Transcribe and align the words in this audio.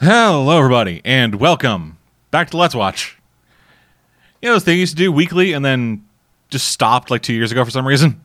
Hello, 0.00 0.56
everybody, 0.56 1.02
and 1.04 1.34
welcome 1.34 1.98
back 2.30 2.50
to 2.50 2.56
Let's 2.56 2.72
Watch. 2.72 3.18
You 4.40 4.48
know 4.48 4.54
those 4.54 4.62
things 4.62 4.76
you 4.76 4.80
used 4.80 4.96
to 4.96 5.02
do 5.02 5.10
weekly 5.10 5.54
and 5.54 5.64
then 5.64 6.06
just 6.50 6.68
stopped 6.68 7.10
like 7.10 7.20
two 7.20 7.34
years 7.34 7.50
ago 7.50 7.64
for 7.64 7.72
some 7.72 7.84
reason? 7.84 8.20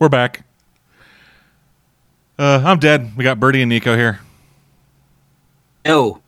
We're 0.00 0.08
back. 0.08 0.44
Uh, 2.36 2.60
I'm 2.64 2.80
dead. 2.80 3.16
We 3.16 3.22
got 3.22 3.38
Birdie 3.38 3.62
and 3.62 3.68
Nico 3.68 3.96
here. 3.96 4.18
No. 5.84 6.20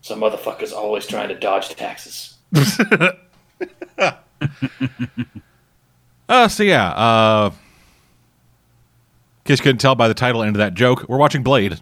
Some 0.00 0.20
motherfucker's 0.20 0.72
always 0.72 1.06
trying 1.06 1.28
to 1.30 1.34
dodge 1.34 1.70
taxes. 1.70 2.36
Uh, 6.30 6.46
so 6.46 6.62
yeah, 6.62 6.90
uh, 6.92 7.50
in 9.40 9.48
case 9.48 9.58
you 9.58 9.64
couldn't 9.64 9.80
tell 9.80 9.94
by 9.94 10.08
the 10.08 10.14
title 10.14 10.42
end 10.42 10.54
of 10.56 10.58
that 10.58 10.74
joke, 10.74 11.06
we're 11.08 11.18
watching 11.18 11.42
Blade. 11.42 11.80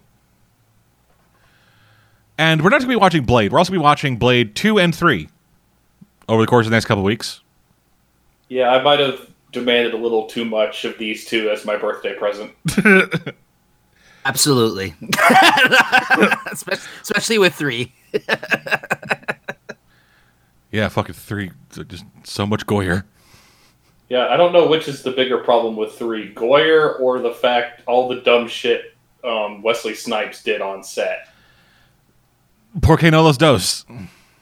And 2.37 2.61
we're 2.61 2.69
not 2.69 2.79
going 2.79 2.89
to 2.89 2.95
be 2.95 2.95
watching 2.95 3.23
Blade. 3.25 3.51
We're 3.51 3.59
also 3.59 3.71
going 3.71 3.79
to 3.79 3.81
be 3.81 3.83
watching 3.83 4.17
Blade 4.17 4.55
2 4.55 4.79
and 4.79 4.95
3 4.95 5.27
over 6.29 6.41
the 6.41 6.47
course 6.47 6.65
of 6.65 6.71
the 6.71 6.75
next 6.75 6.85
couple 6.85 7.03
weeks. 7.03 7.41
Yeah, 8.47 8.69
I 8.69 8.81
might 8.81 8.99
have 8.99 9.29
demanded 9.51 9.93
a 9.93 9.97
little 9.97 10.27
too 10.27 10.45
much 10.45 10.85
of 10.85 10.97
these 10.97 11.25
two 11.25 11.49
as 11.49 11.65
my 11.65 11.75
birthday 11.75 12.15
present. 12.15 12.51
Absolutely. 14.25 14.95
especially, 16.51 16.89
especially 17.01 17.37
with 17.39 17.53
three. 17.53 17.93
Yeah, 20.71 20.87
fucking 20.89 21.15
3. 21.15 21.51
Just 21.87 22.05
so 22.23 22.45
much 22.45 22.65
Goyer. 22.65 23.03
Yeah, 24.09 24.27
I 24.29 24.37
don't 24.37 24.51
know 24.51 24.67
which 24.67 24.87
is 24.87 25.03
the 25.03 25.11
bigger 25.11 25.37
problem 25.37 25.75
with 25.75 25.93
three, 25.93 26.33
Goyer 26.33 26.99
or 26.99 27.19
the 27.19 27.31
fact 27.31 27.83
all 27.85 28.09
the 28.09 28.21
dumb 28.21 28.47
shit 28.47 28.95
um, 29.23 29.61
Wesley 29.61 29.93
Snipes 29.93 30.41
did 30.43 30.61
on 30.61 30.83
set. 30.83 31.27
Por 32.81 32.97
que 32.97 33.11
no 33.11 33.21
los 33.23 33.37
dos? 33.37 33.85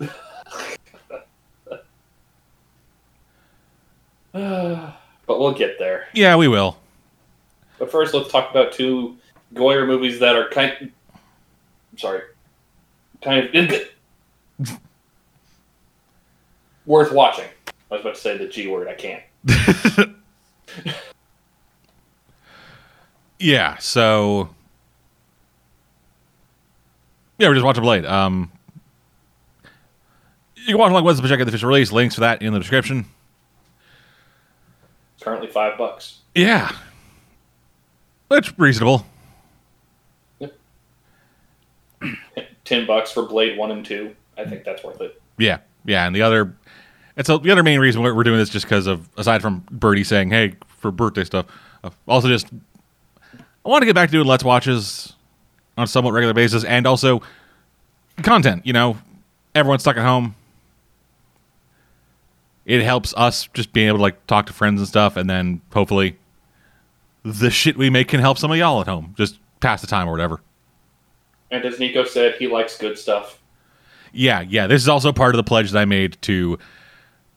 but 4.31 5.03
we'll 5.27 5.53
get 5.53 5.77
there. 5.79 6.07
Yeah, 6.13 6.37
we 6.37 6.47
will. 6.47 6.77
But 7.77 7.91
first, 7.91 8.13
let's 8.13 8.31
talk 8.31 8.49
about 8.51 8.71
two 8.71 9.17
Goyer 9.53 9.85
movies 9.85 10.19
that 10.19 10.35
are 10.35 10.49
kind. 10.49 10.91
I'm 11.91 11.97
sorry, 11.97 12.21
kind 13.21 13.53
of 13.53 13.81
worth 16.85 17.11
watching. 17.11 17.49
I 17.89 17.95
was 17.95 18.01
about 18.01 18.15
to 18.15 18.21
say 18.21 18.37
the 18.37 18.47
G 18.47 18.67
word. 18.67 18.87
I 18.87 18.93
can't. 18.93 19.23
Yeah, 23.39 23.77
so. 23.77 24.49
Yeah, 27.37 27.49
we're 27.49 27.53
just 27.53 27.65
watching 27.65 27.83
Blade. 27.83 28.05
Um, 28.05 28.51
you 30.55 30.65
can 30.73 30.77
watch 30.77 30.89
along 30.89 31.03
with 31.03 31.19
us, 31.19 31.29
check 31.29 31.39
out 31.39 31.43
the 31.43 31.49
official 31.49 31.69
release. 31.69 31.91
Links 31.91 32.15
for 32.15 32.21
that 32.21 32.41
in 32.41 32.51
the 32.51 32.59
description. 32.59 33.05
It's 35.15 35.23
currently 35.23 35.49
five 35.49 35.77
bucks. 35.77 36.21
Yeah. 36.33 36.71
That's 38.29 38.57
reasonable. 38.57 39.05
Ten 42.65 42.87
bucks 42.87 43.11
for 43.11 43.27
Blade 43.27 43.57
one 43.57 43.71
and 43.71 43.85
two. 43.85 44.15
I 44.37 44.45
think 44.45 44.63
that's 44.63 44.83
worth 44.83 44.99
it. 44.99 45.21
Yeah, 45.37 45.59
yeah, 45.85 46.05
and 46.05 46.15
the 46.15 46.21
other, 46.23 46.55
it's 47.17 47.29
a, 47.29 47.37
the 47.39 47.51
other 47.51 47.63
main 47.63 47.79
reason 47.79 48.01
we're 48.01 48.13
we're 48.13 48.23
doing 48.23 48.37
this 48.37 48.49
just 48.49 48.65
because 48.65 48.87
of 48.87 49.09
aside 49.17 49.41
from 49.41 49.65
Birdie 49.71 50.03
saying, 50.03 50.29
"Hey, 50.29 50.55
for 50.67 50.91
birthday 50.91 51.23
stuff," 51.23 51.47
uh, 51.83 51.89
also 52.07 52.27
just 52.27 52.47
I 53.33 53.69
want 53.69 53.81
to 53.81 53.85
get 53.85 53.95
back 53.95 54.09
to 54.09 54.13
doing 54.13 54.27
let's 54.27 54.43
watches 54.43 55.13
on 55.77 55.83
a 55.83 55.87
somewhat 55.87 56.11
regular 56.11 56.33
basis, 56.33 56.63
and 56.63 56.87
also 56.87 57.21
content. 58.21 58.65
You 58.65 58.73
know, 58.73 58.97
everyone's 59.53 59.81
stuck 59.81 59.97
at 59.97 60.05
home. 60.05 60.35
It 62.65 62.81
helps 62.81 63.13
us 63.17 63.49
just 63.53 63.73
being 63.73 63.87
able 63.87 63.97
to 63.97 64.03
like 64.03 64.27
talk 64.27 64.45
to 64.45 64.53
friends 64.53 64.79
and 64.79 64.87
stuff, 64.87 65.17
and 65.17 65.29
then 65.29 65.61
hopefully 65.73 66.17
the 67.23 67.49
shit 67.49 67.77
we 67.77 67.89
make 67.89 68.07
can 68.07 68.19
help 68.19 68.37
some 68.37 68.51
of 68.51 68.57
y'all 68.57 68.79
at 68.79 68.87
home, 68.87 69.15
just 69.17 69.39
pass 69.59 69.81
the 69.81 69.87
time 69.87 70.07
or 70.07 70.11
whatever. 70.11 70.41
And 71.49 71.65
as 71.65 71.79
Nico 71.79 72.03
said, 72.03 72.35
he 72.35 72.47
likes 72.47 72.77
good 72.77 72.97
stuff. 72.97 73.41
Yeah, 74.13 74.41
yeah. 74.41 74.67
This 74.67 74.81
is 74.81 74.89
also 74.89 75.11
part 75.11 75.33
of 75.33 75.37
the 75.37 75.43
pledge 75.43 75.71
that 75.71 75.79
I 75.79 75.85
made 75.85 76.21
to 76.23 76.57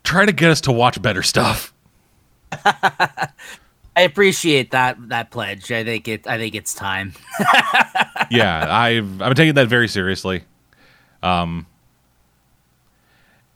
try 0.05 0.27
to 0.27 0.33
get 0.33 0.51
us 0.51 0.61
to 0.63 0.73
watch 0.73 1.01
better 1.01 1.23
stuff. 1.23 1.73
I 3.97 4.03
appreciate 4.03 4.71
that 4.71 4.97
that 5.09 5.31
pledge. 5.31 5.71
I 5.73 5.85
think 5.85 6.09
it 6.09 6.27
I 6.27 6.39
think 6.39 6.55
it's 6.55 6.75
time. 6.75 7.13
yeah, 8.31 8.67
I've 8.69 9.21
I've 9.21 9.29
been 9.29 9.35
taking 9.35 9.55
that 9.55 9.69
very 9.69 9.89
seriously. 9.89 10.45
Um 11.23 11.67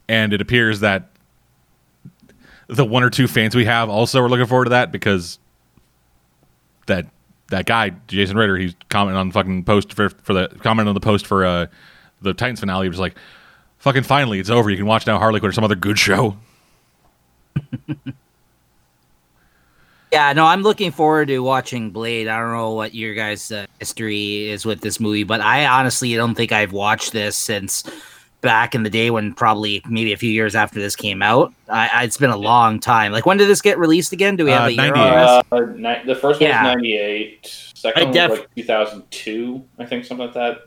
and 0.09 0.32
it 0.32 0.41
appears 0.41 0.81
that 0.81 1.10
the 2.66 2.84
one 2.84 3.03
or 3.03 3.11
two 3.11 3.26
fans 3.26 3.55
we 3.55 3.65
have 3.65 3.88
also 3.88 4.21
are 4.21 4.28
looking 4.28 4.47
forward 4.47 4.65
to 4.65 4.71
that 4.71 4.93
because 4.93 5.38
that 6.87 7.06
that 7.49 7.66
guy 7.66 7.91
Jason 8.09 8.37
Ritter 8.37 8.56
he's 8.56 8.75
commenting 8.91 9.19
on 9.19 9.28
the 9.28 9.32
fucking 9.32 9.65
post 9.65 9.93
for 9.93 10.11
for 10.11 10.34
the 10.34 10.49
comment 10.61 10.88
on 10.88 10.94
the 10.94 11.00
post 11.00 11.26
for 11.26 11.44
uh 11.44 11.66
the 12.21 12.34
Titans 12.34 12.61
finale 12.61 12.87
he 12.87 12.88
was 12.88 12.99
like 12.99 13.15
fucking 13.84 14.03
finally 14.03 14.41
it's 14.41 14.49
over 14.50 14.71
you 14.71 14.77
can 14.78 14.87
watch 14.87 15.06
now 15.06 15.19
Harley 15.19 15.39
Quinn 15.41 15.50
or 15.50 15.53
some 15.53 15.62
other 15.65 15.75
good 15.77 15.99
show. 15.99 16.37
yeah, 20.12 20.33
no, 20.33 20.47
I'm 20.47 20.62
looking 20.62 20.91
forward 20.93 21.28
to 21.28 21.41
watching 21.41 21.91
Blade. 21.91 22.28
I 22.28 22.39
don't 22.39 22.53
know 22.53 22.71
what 22.73 22.94
your 22.94 23.15
guys' 23.15 23.50
uh, 23.53 23.67
history 23.81 24.49
is 24.49 24.65
with 24.65 24.81
this 24.81 25.00
movie, 25.00 25.25
but 25.25 25.41
I 25.41 25.67
honestly 25.67 26.15
don't 26.15 26.34
think 26.34 26.53
I've 26.53 26.73
watched 26.73 27.12
this 27.12 27.37
since 27.37 27.84
back 28.41 28.75
in 28.75 28.83
the 28.84 28.91
day 28.91 29.11
when 29.11 29.33
probably 29.34 29.83
maybe 29.89 30.12
a 30.12 30.17
few 30.17 30.31
years 30.31 30.55
after 30.55 30.78
this 30.78 30.94
came 30.94 31.21
out. 31.23 31.53
I, 31.69 31.89
I, 31.93 32.05
it's 32.05 32.17
been 32.17 32.31
a 32.31 32.37
long 32.37 32.78
time. 32.78 33.11
Like 33.12 33.27
when 33.27 33.39
did 33.39 33.49
this 33.49 33.61
get 33.62 33.78
released 33.78 34.12
again? 34.12 34.37
Do 34.37 34.44
we 34.44 34.50
have 34.50 34.62
Uh, 34.62 34.67
a 34.67 34.71
year 34.71 34.94
on 34.94 35.43
this? 35.43 35.43
Uh, 35.50 35.73
ni- 35.77 36.03
the 36.06 36.15
first 36.15 36.41
one 36.41 36.49
Yeah. 36.50 36.62
was 36.65 36.75
ninety 36.75 36.97
eight. 36.97 37.71
Second 37.75 38.03
I 38.03 38.05
one 38.05 38.15
def- 38.15 38.31
was 38.31 38.39
like 38.41 38.55
two 38.55 38.62
thousand 38.65 39.11
two. 39.11 39.65
I 39.78 39.84
think 39.87 40.05
something 40.05 40.27
like 40.27 40.34
that. 40.34 40.59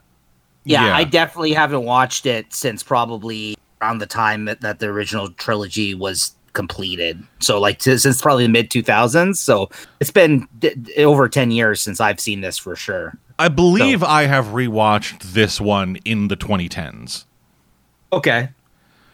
Yeah, 0.68 0.86
Yeah. 0.88 0.98
I 0.98 1.04
definitely 1.06 1.54
haven't 1.54 1.84
watched 1.84 2.26
it 2.26 2.54
since 2.54 2.84
probably 2.84 3.56
around 3.82 4.00
the 4.00 4.06
time 4.06 4.46
that, 4.46 4.62
that 4.62 4.80
the 4.80 4.88
original 4.88 5.30
trilogy 5.32 5.94
was 5.94 6.36
completed. 6.54 7.24
So 7.40 7.60
like 7.60 7.80
t- 7.80 7.98
since 7.98 8.22
probably 8.22 8.44
the 8.46 8.52
mid 8.52 8.70
2000s. 8.70 9.38
So 9.38 9.70
it's 10.00 10.12
been 10.12 10.48
d- 10.60 10.76
d- 10.76 10.96
over 11.06 11.30
10 11.30 11.52
years 11.52 11.80
since 11.82 12.02
I've 12.02 12.20
seen 12.20 12.42
this 12.42 12.58
for 12.58 12.76
sure. 12.76 13.18
I 13.40 13.48
believe 13.48 14.04
I 14.04 14.24
have 14.24 14.48
rewatched 14.48 15.22
this 15.34 15.62
one 15.62 15.98
in 16.04 16.28
the 16.28 16.36
2010s. 16.36 17.26
Okay. 18.12 18.50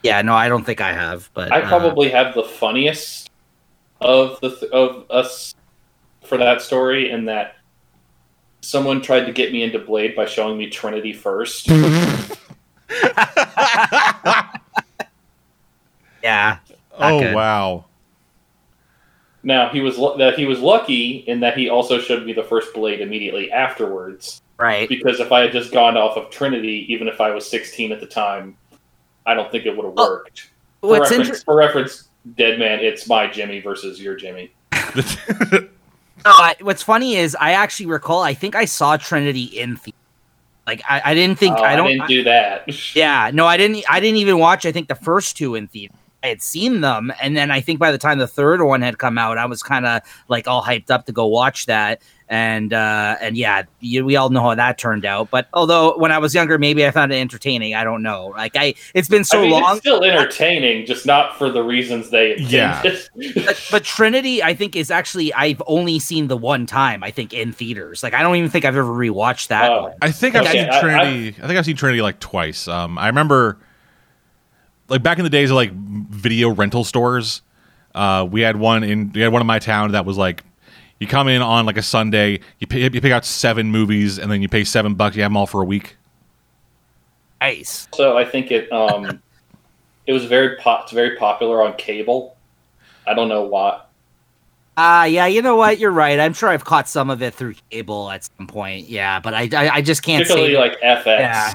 Yeah, 0.02 0.22
no, 0.22 0.34
I 0.34 0.50
don't 0.50 0.66
think 0.66 0.81
I 0.81 0.94
have, 0.94 1.30
but 1.34 1.52
I 1.52 1.62
uh, 1.62 1.68
probably 1.68 2.09
have 2.09 2.34
the 2.34 2.44
funniest 2.44 3.30
of 4.02 4.40
the 4.42 4.50
th- 4.56 4.72
of 4.72 5.06
us 5.12 5.53
for 6.24 6.38
that 6.38 6.62
story 6.62 7.12
in 7.12 7.25
that 7.25 7.56
someone 8.63 9.01
tried 9.01 9.25
to 9.25 9.31
get 9.31 9.51
me 9.51 9.63
into 9.63 9.79
Blade 9.79 10.16
by 10.16 10.25
showing 10.25 10.57
me 10.57 10.69
Trinity 10.69 11.13
first. 11.13 11.68
yeah. 16.24 16.57
Oh 16.97 17.19
good. 17.19 17.35
wow. 17.35 17.85
now 19.44 19.69
he 19.69 19.81
was 19.81 19.97
lu- 19.97 20.18
that 20.18 20.38
he 20.38 20.46
was 20.46 20.59
lucky 20.59 21.18
in 21.28 21.40
that 21.41 21.57
he 21.57 21.69
also 21.69 22.00
showed 22.00 22.25
me 22.25 22.34
the 22.34 22.44
first 22.44 22.74
Blade 22.74 23.01
immediately 23.01 23.51
afterwards. 23.51 24.41
Right. 24.57 24.88
Because 24.88 25.19
if 25.19 25.31
I 25.31 25.41
had 25.41 25.51
just 25.51 25.72
gone 25.74 25.97
off 25.97 26.16
of 26.18 26.30
Trinity, 26.30 26.85
even 26.94 27.07
if 27.07 27.19
I 27.19 27.31
was 27.31 27.50
16 27.50 27.91
at 27.91 28.00
the 28.00 28.06
time, 28.06 28.56
I 29.25 29.34
don't 29.34 29.51
think 29.51 29.66
it 29.66 29.75
would 29.75 29.85
have 29.85 29.95
Oh, 29.97 30.09
worked. 30.09 30.50
For 30.81 30.91
reference, 30.94 31.12
interesting 31.12 31.45
for 31.45 31.56
reference, 31.56 32.09
Dead 32.38 32.59
Man, 32.59 32.80
it's 32.80 33.07
my 33.07 33.28
Jimmy 33.28 33.59
versus 33.59 34.00
your 34.00 34.16
Jimmy. 34.16 34.53
what's 36.61 36.84
funny 36.84 37.16
is 37.16 37.35
I 37.39 37.51
actually 37.51 37.88
recall 37.88 38.22
I 38.22 38.34
think 38.34 38.56
I 38.56 38.66
saw 38.66 38.97
Trinity 38.97 39.44
in 39.44 39.77
theater. 39.77 39.98
Like 40.65 40.81
I, 40.89 41.01
I 41.06 41.13
didn't 41.13 41.38
think 41.39 41.57
Oh, 41.57 41.63
I 41.63 41.75
don't 41.75 41.88
didn't 41.88 42.07
do 42.07 42.24
that. 42.24 42.65
Yeah, 42.95 43.31
no, 43.33 43.45
I 43.45 43.57
didn't. 43.57 43.83
I 43.89 44.00
didn't 44.00 44.18
even 44.18 44.39
watch. 44.39 44.65
I 44.65 44.71
think 44.71 44.88
the 44.88 44.95
first 44.95 45.38
two 45.38 45.56
in 45.56 45.68
theater. 45.68 45.94
I 46.24 46.27
had 46.27 46.42
seen 46.42 46.80
them, 46.80 47.12
and 47.21 47.36
then 47.36 47.51
I 47.51 47.59
think 47.59 47.80
by 47.80 47.92
the 47.92 47.98
time 47.98 48.18
the 48.18 48.27
third 48.27 48.62
one 48.62 48.81
had 48.81 48.98
come 48.98 49.18
out, 49.18 49.38
I 49.38 49.45
was 49.45 49.62
kind 49.62 49.86
of 49.86 50.01
like 50.30 50.48
all 50.48 50.63
hyped 50.63 50.89
up 50.89 51.06
to 51.07 51.12
go 51.12 51.27
watch 51.27 51.65
that. 51.65 52.01
And 52.33 52.74
uh, 52.74 53.15
and 53.21 53.38
yeah, 53.38 53.62
you, 53.80 54.03
we 54.03 54.15
all 54.15 54.31
know 54.31 54.41
how 54.41 54.56
that 54.56 54.80
turned 54.80 55.06
out. 55.06 55.30
But 55.30 55.47
although 55.53 55.95
when 56.00 56.12
I 56.12 56.18
was 56.18 56.33
younger, 56.33 56.57
maybe 56.57 56.83
I 56.83 56.89
found 56.89 57.13
it 57.13 57.18
entertaining. 57.18 57.75
I 57.75 57.83
don't 57.83 58.01
know. 58.01 58.33
Like 58.35 58.53
I, 58.56 58.74
it's 58.95 59.07
been 59.07 59.24
so 59.24 59.38
I 59.38 59.41
mean, 59.44 59.51
long. 59.51 59.71
It's 59.74 59.81
still 59.81 60.03
entertaining, 60.03 60.88
just 60.88 61.06
not 61.06 61.38
for 61.38 61.51
the 61.51 61.62
reasons 61.62 62.09
they 62.09 62.35
Yeah. 62.39 62.81
intended. 62.83 63.45
but, 63.45 63.68
but 63.69 63.83
Trinity, 63.83 64.41
I 64.41 64.56
think, 64.56 64.75
is 64.75 64.89
actually 64.89 65.31
I've 65.35 65.62
only 65.68 66.00
seen 66.00 66.27
the 66.27 66.35
one 66.35 66.65
time. 66.65 67.03
I 67.03 67.12
think 67.12 67.33
in 67.33 67.51
theaters. 67.53 68.01
Like 68.01 68.15
I 68.15 68.24
don't 68.24 68.36
even 68.36 68.50
think 68.50 68.65
I've 68.65 68.77
ever 68.77 68.91
rewatched 68.91 69.50
that 69.50 69.69
Oh. 69.71 69.83
one. 69.83 69.94
I 70.01 70.09
think 70.09 70.33
I've 70.33 70.47
seen 70.47 70.68
I- 70.71 70.81
Trinity. 70.81 71.27
I, 71.38 71.45
think 71.45 71.59
I've 71.59 71.65
seen 71.65 71.75
Trinity 71.75 72.01
like 72.01 72.19
twice. 72.19 72.68
Um, 72.68 72.97
I 72.97 73.06
remember, 73.09 73.59
like 74.89 75.03
back 75.03 75.19
in 75.19 75.24
the 75.24 75.29
days 75.29 75.51
of 75.51 75.56
like 75.56 75.71
video 75.71 76.50
rental 76.50 76.83
stores, 76.83 77.44
uh, 77.94 78.27
we 78.27 78.41
had 78.41 78.56
one 78.56 78.83
in 78.83 79.12
we 79.13 79.21
had 79.21 79.31
one 79.31 79.41
in 79.41 79.45
my 79.47 79.59
town 79.59 79.91
that 79.91 80.03
was 80.03 80.18
like 80.18 80.44
You 81.03 81.07
come 81.07 81.27
in 81.27 81.41
on 81.41 81.65
like 81.65 81.75
a 81.75 81.81
Sunday, 81.81 82.39
you 82.59 82.67
pay, 82.67 82.79
you 82.83 83.01
pick 83.01 83.11
out 83.11 83.25
seven 83.25 83.71
movies, 83.71 84.17
and 84.17 84.31
then 84.31 84.41
you 84.41 84.47
pay 84.47 84.63
seven 84.63 84.94
bucks. 84.94 85.17
You 85.17 85.23
have 85.23 85.31
them 85.31 85.35
all 85.35 85.45
for 85.45 85.61
a 85.61 85.65
week. 85.65 85.97
Nice. 87.41 87.89
So 87.94 88.17
I 88.17 88.23
think 88.23 88.51
it 88.51 88.71
um, 88.71 89.21
it 90.07 90.13
was 90.13 90.23
very 90.23 90.55
po- 90.55 90.79
it's 90.83 90.94
very 90.94 91.17
popular 91.17 91.61
on 91.61 91.75
cable. 91.75 92.38
I 93.05 93.13
don't 93.13 93.27
know 93.27 93.44
why. 93.44 93.81
Ah, 94.77 95.03
yeah, 95.03 95.25
you 95.25 95.41
know 95.41 95.57
what? 95.57 95.77
You're 95.77 95.91
right. 95.91 96.17
I'm 96.17 96.31
sure 96.31 96.47
I've 96.47 96.63
caught 96.63 96.88
some 96.88 97.09
of 97.09 97.21
it 97.21 97.33
through 97.33 97.55
cable 97.69 98.09
at 98.09 98.23
some 98.23 98.47
point. 98.47 98.88
Yeah, 98.88 99.19
but 99.19 99.33
I, 99.33 99.50
I, 99.53 99.69
I 99.71 99.81
just 99.81 100.03
can't 100.03 100.23
Particularly 100.23 100.53
say. 100.53 100.57
like 100.57 100.79
FX. 100.79 101.05
Yeah. 101.05 101.53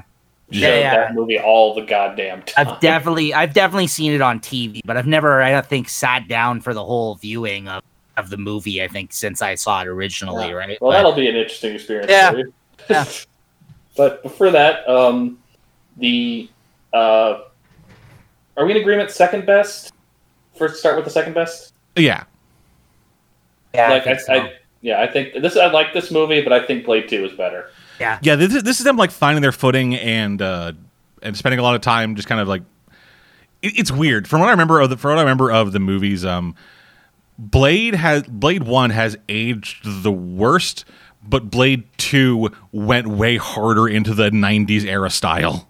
Yeah, 0.51 0.79
yeah. 0.79 0.97
that 0.97 1.15
movie 1.15 1.39
all 1.39 1.75
the 1.75 1.87
goddamn 1.87 2.43
time. 2.43 2.69
I've 2.69 2.81
definitely, 2.81 3.33
I've 3.33 3.55
definitely 3.55 3.87
seen 3.87 4.13
it 4.13 4.21
on 4.21 4.41
TV, 4.41 4.81
but 4.85 4.99
I've 4.99 5.07
never, 5.07 5.43
I 5.43 5.53
don't 5.53 5.65
think, 5.67 5.89
sat 5.89 6.29
down 6.29 6.61
for 6.61 6.75
the 6.75 6.85
whole 6.85 7.15
viewing 7.15 7.67
of, 7.69 7.83
of 8.19 8.31
the 8.31 8.37
movie. 8.37 8.83
I 8.83 8.89
think 8.89 9.13
since 9.13 9.41
I 9.43 9.55
saw 9.55 9.81
it 9.83 9.87
originally, 9.89 10.49
Yeah. 10.49 10.53
right? 10.55 10.81
Well, 10.81 10.91
But- 10.91 10.97
that'll 10.97 11.13
be 11.13 11.29
an 11.29 11.37
interesting 11.37 11.75
experience 11.75 12.11
Yeah. 12.11 12.33
Yeah. 12.89 13.05
but 13.97 14.23
before 14.23 14.51
that, 14.51 14.89
um, 14.89 15.39
the 15.97 16.49
uh, 16.93 17.41
are 18.57 18.65
we 18.65 18.71
in 18.73 18.77
agreement? 18.79 19.11
Second 19.11 19.47
best. 19.47 19.93
First, 20.57 20.79
start 20.81 20.97
with 20.97 21.05
the 21.05 21.11
second 21.11 21.35
best. 21.35 21.73
Yeah, 21.97 22.25
yeah, 23.75 23.91
like 23.91 24.07
I 24.07 24.11
I, 24.13 24.15
think 24.15 24.21
so. 24.21 24.33
I, 24.33 24.53
yeah, 24.81 25.01
I 25.03 25.07
think 25.07 25.35
this. 25.43 25.57
I 25.57 25.67
like 25.71 25.93
this 25.93 26.11
movie, 26.11 26.41
but 26.43 26.53
I 26.53 26.65
think 26.65 26.85
Blade 26.85 27.09
Two 27.09 27.25
is 27.25 27.33
better. 27.33 27.71
yeah, 28.01 28.19
yeah. 28.23 28.37
This 28.37 28.55
is, 28.55 28.63
this 28.63 28.79
is 28.79 28.85
them 28.85 28.97
like 28.97 29.11
finding 29.11 29.43
their 29.43 29.53
footing 29.53 29.95
and 29.97 30.41
uh, 30.41 30.73
and 31.23 31.37
spending 31.37 31.59
a 31.59 31.63
lot 31.63 31.75
of 31.75 31.81
time 31.81 32.15
just 32.17 32.29
kind 32.29 32.41
of 32.41 32.49
like. 32.49 32.63
It, 33.63 33.79
it's 33.79 33.91
weird. 33.91 34.29
From 34.29 34.41
what 34.41 34.49
I 34.49 34.53
remember 34.53 34.81
of 34.81 34.91
the 34.91 34.97
from 34.97 35.11
what 35.11 35.19
I 35.19 35.23
remember 35.23 35.51
of 35.53 35.73
the 35.73 35.81
movies, 35.81 36.25
um, 36.25 36.55
Blade 37.39 37.95
has 37.95 38.25
Blade 38.25 38.65
One 38.65 38.91
has 38.91 39.17
aged 39.29 40.03
the 40.03 40.11
worst, 40.11 40.85
but 41.23 41.51
Blade 41.51 41.85
Two 41.97 42.51
went 42.73 43.07
way 43.07 43.37
harder 43.37 43.89
into 43.89 44.13
the 44.13 44.31
'90s 44.31 44.85
era 44.85 45.09
style. 45.09 45.69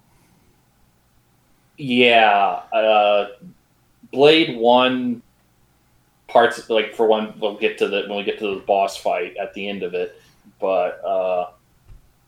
Yeah, 1.77 2.61
uh, 2.73 3.27
Blade 4.11 4.57
One 4.57 5.21
parts 6.27 6.69
like 6.69 6.95
for 6.95 7.07
one 7.07 7.33
we'll 7.39 7.57
get 7.57 7.77
to 7.79 7.87
the 7.87 8.05
when 8.07 8.17
we 8.17 8.23
get 8.23 8.39
to 8.39 8.55
the 8.55 8.61
boss 8.61 8.97
fight 8.97 9.35
at 9.37 9.53
the 9.53 9.69
end 9.69 9.83
of 9.83 9.93
it, 9.93 10.19
but 10.59 11.03
uh, 11.05 11.51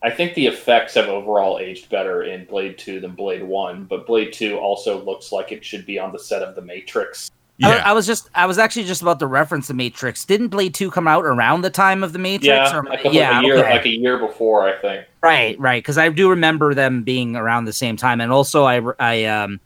I 0.04 0.12
think 0.12 0.36
the 0.36 0.48
effects 0.48 0.94
have 0.94 1.08
overall 1.08 1.60
aged 1.60 1.90
better 1.90 2.24
in 2.24 2.46
Blade 2.46 2.78
Two 2.78 3.00
than 3.00 3.16
Blade 3.16 3.44
One. 3.44 3.86
But 3.86 4.06
Blade 4.06 4.34
Two 4.34 4.58
also 4.58 5.04
looks 5.04 5.32
like 5.32 5.52
it 5.52 5.66
should 5.66 5.88
be 5.88 5.98
on 5.98 6.12
the 6.12 6.20
set 6.20 6.44
of 6.44 6.56
The 6.56 6.62
Matrix. 6.62 7.32
I, 7.64 7.70
Yeah, 7.70 7.82
I 7.86 7.94
was 7.94 8.06
just, 8.08 8.30
I 8.36 8.46
was 8.46 8.58
actually 8.58 8.86
just 8.86 9.02
about 9.02 9.20
to 9.20 9.28
reference 9.28 9.68
the 9.68 9.74
Matrix. 9.74 10.26
Didn't 10.26 10.48
Blade 10.50 10.74
Two 10.74 10.90
come 10.92 11.08
out 11.08 11.26
around 11.26 11.62
the 11.62 11.70
time 11.70 12.04
of 12.04 12.14
the 12.14 12.20
Matrix? 12.20 12.46
Yeah, 12.46 12.76
or- 12.76 12.82
a 12.82 12.98
couple 12.98 13.14
yeah, 13.14 13.40
a 13.40 13.44
year 13.44 13.58
okay. 13.60 13.72
like 13.72 13.86
a 13.86 13.90
year 13.90 14.18
before, 14.18 14.68
I 14.68 14.78
think. 14.80 15.06
Right, 15.22 15.60
right. 15.60 15.82
Because 15.84 15.98
I 15.98 16.10
do 16.10 16.30
remember 16.30 16.74
them 16.74 17.04
being 17.04 17.36
around 17.36 17.66
the 17.66 17.74
same 17.74 17.98
time, 17.98 18.22
and 18.22 18.32
also 18.32 18.64
I, 18.66 18.82
I 19.00 19.26
um, 19.26 19.60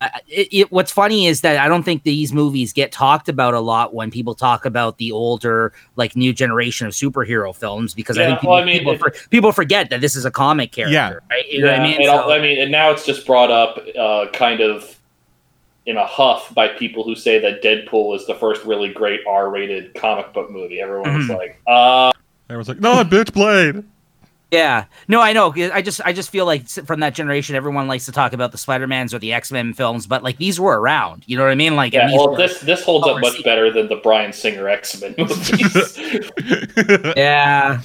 I- 0.00 0.20
it, 0.28 0.48
it, 0.52 0.72
what's 0.72 0.92
funny 0.92 1.26
is 1.26 1.40
that 1.40 1.56
I 1.58 1.68
don't 1.68 1.82
think 1.82 2.02
these 2.02 2.32
movies 2.32 2.72
get 2.72 2.92
talked 2.92 3.28
about 3.30 3.54
a 3.54 3.60
lot 3.60 3.94
when 3.94 4.10
people 4.10 4.34
talk 4.34 4.64
about 4.66 4.98
the 4.98 5.10
older, 5.10 5.72
like 5.96 6.14
new 6.14 6.32
generation 6.32 6.86
of 6.86 6.92
superhero 6.92 7.56
films, 7.56 7.94
because 7.94 8.18
I 8.18 8.26
think 8.26 8.40
people, 8.40 8.52
well, 8.54 8.62
I 8.62 8.66
mean, 8.66 8.78
people, 8.78 8.92
it- 8.92 8.98
for, 9.00 9.10
people 9.30 9.52
forget 9.52 9.88
that 9.90 10.00
this 10.02 10.14
is 10.14 10.24
a 10.24 10.30
comic 10.30 10.70
character, 10.72 10.92
Yeah. 10.92 11.14
right? 11.30 11.46
You 11.48 11.62
know 11.62 11.70
what 11.70 11.80
I 11.80 11.82
mean? 11.82 11.96
and, 11.96 12.04
So- 12.04 12.30
I 12.30 12.40
mean, 12.40 12.60
and 12.60 12.70
now 12.70 12.90
it's 12.90 13.06
just 13.06 13.26
brought 13.26 13.50
up 13.50 13.80
uh, 13.98 14.26
kind 14.32 14.60
of 14.60 14.95
in 15.86 15.96
a 15.96 16.06
huff 16.06 16.52
by 16.54 16.68
people 16.68 17.04
who 17.04 17.14
say 17.14 17.38
that 17.38 17.62
Deadpool 17.62 18.16
is 18.16 18.26
the 18.26 18.34
first 18.34 18.64
really 18.64 18.92
great 18.92 19.20
R-rated 19.26 19.94
comic 19.94 20.32
book 20.32 20.50
movie. 20.50 20.80
Everyone 20.80 21.16
was 21.16 21.26
Mhm. 21.26 21.36
like, 21.38 21.60
uh, 21.66 22.10
everyone's 22.50 22.68
like, 22.68 22.80
"No, 22.80 23.04
bitch, 23.04 23.32
Blade." 23.32 23.84
Yeah, 24.52 24.84
no, 25.08 25.20
I 25.20 25.32
know. 25.32 25.52
I 25.72 25.82
just, 25.82 26.00
I 26.04 26.12
just 26.12 26.30
feel 26.30 26.46
like 26.46 26.68
from 26.68 27.00
that 27.00 27.14
generation, 27.14 27.56
everyone 27.56 27.88
likes 27.88 28.04
to 28.06 28.12
talk 28.12 28.32
about 28.32 28.52
the 28.52 28.58
Spider 28.58 28.86
Mans 28.86 29.12
or 29.12 29.18
the 29.18 29.32
X 29.32 29.50
Men 29.50 29.72
films, 29.74 30.06
but 30.06 30.22
like 30.22 30.38
these 30.38 30.60
were 30.60 30.80
around. 30.80 31.24
You 31.26 31.36
know 31.36 31.42
what 31.42 31.50
I 31.50 31.56
mean? 31.56 31.74
Like, 31.74 31.92
yeah. 31.92 32.06
these 32.06 32.16
Well, 32.16 32.30
were- 32.30 32.36
this 32.36 32.60
this 32.60 32.82
holds 32.84 33.08
up 33.08 33.20
much 33.20 33.42
better 33.42 33.72
than 33.72 33.88
the 33.88 33.96
Bryan 33.96 34.32
Singer 34.32 34.68
X 34.68 35.00
Men 35.00 35.14
movies. 35.18 35.98
yeah, 37.16 37.80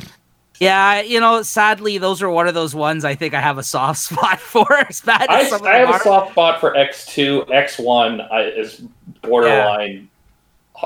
yeah. 0.61 1.01
You 1.01 1.19
know, 1.19 1.41
sadly, 1.41 1.97
those 1.97 2.21
are 2.21 2.29
one 2.29 2.47
of 2.47 2.53
those 2.53 2.73
ones 2.73 3.03
I 3.03 3.15
think 3.15 3.33
I 3.33 3.41
have 3.41 3.57
a 3.57 3.63
soft 3.63 3.99
spot 4.09 4.39
for. 4.39 4.71
As 4.73 5.01
bad 5.01 5.29
as 5.29 5.47
I, 5.47 5.57
some 5.57 5.67
I 5.67 5.79
them 5.79 5.87
have 5.87 5.95
a 6.01 6.03
soft 6.03 6.31
spot 6.31 6.59
for 6.59 6.75
X 6.75 7.05
two. 7.05 7.45
X 7.51 7.77
one 7.77 8.21
is 8.31 8.83
borderline 9.21 10.07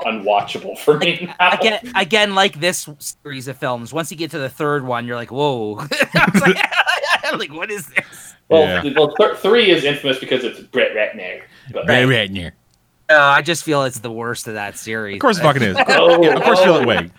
unwatchable 0.04 0.78
for 0.78 0.98
me 0.98 1.34
now. 1.40 1.52
Again, 1.52 1.92
again, 1.96 2.36
like 2.36 2.60
this 2.60 2.90
series 3.00 3.48
of 3.48 3.58
films. 3.58 3.94
Once 3.94 4.12
you 4.12 4.18
get 4.18 4.32
to 4.32 4.40
the 4.40 4.50
third 4.50 4.86
one, 4.86 5.06
you're 5.06 5.16
like, 5.16 5.32
"Whoa!" 5.32 5.78
I 5.92 6.30
was 6.34 6.42
like, 6.42 7.34
like, 7.38 7.54
"What 7.54 7.72
is 7.72 7.88
this?" 7.88 8.36
well, 8.50 8.84
Yeah. 8.84 8.94
well 8.96 9.14
th- 9.16 9.38
three 9.38 9.72
is 9.72 9.84
infamous 9.84 10.20
because 10.20 10.44
it's 10.44 10.60
Brett 10.60 10.92
Ratner. 10.92 11.42
But, 11.72 11.88
Ray 11.88 12.04
Ratner. 12.04 12.52
Uh, 13.10 13.16
I 13.20 13.42
just 13.42 13.64
feel 13.64 13.84
it's 13.84 14.00
the 14.00 14.12
worst 14.12 14.48
of 14.48 14.56
that 14.56 14.78
series. 14.78 15.16
Of 15.16 15.22
course, 15.22 15.38
it 15.38 15.42
fucking 15.42 15.62
is. 15.62 15.78
Oh, 15.90 16.24
Yeah, 16.24 16.36
of 16.36 16.44
course, 16.44 16.60
you 16.60 16.66
feel 16.66 16.74
oh. 16.76 16.80
that 16.80 17.12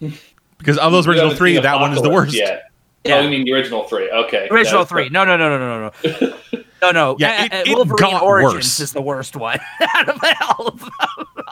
way. 0.00 0.12
Because 0.58 0.78
of 0.78 0.92
those 0.92 1.06
original 1.06 1.34
three, 1.34 1.54
seen 1.54 1.62
that 1.62 1.80
one 1.80 1.92
is 1.92 2.02
the 2.02 2.10
worst. 2.10 2.34
Yet. 2.34 2.70
Yeah. 3.04 3.16
Oh, 3.16 3.20
you 3.20 3.30
mean 3.30 3.44
the 3.44 3.52
original 3.52 3.84
three? 3.84 4.10
Okay. 4.10 4.48
Original 4.50 4.84
That's- 4.84 4.88
three. 4.88 5.08
No, 5.08 5.24
no, 5.24 5.36
no, 5.36 5.56
no, 5.56 5.58
no, 5.58 5.90
no, 5.90 6.12
no. 6.52 6.62
No, 6.80 6.92
no. 6.92 7.16
Yeah, 7.18 7.30
Uh, 7.30 7.44
it- 7.44 7.52
uh, 7.52 7.70
it 7.72 7.74
Wolverine 7.76 8.12
got 8.12 8.22
Origins 8.22 8.54
worse. 8.54 8.80
is 8.80 8.92
the 8.92 9.02
worst 9.02 9.34
one 9.34 9.58
out 9.96 10.08
of 10.08 10.20
all 10.58 10.68
of 10.68 10.78
them. 10.80 10.90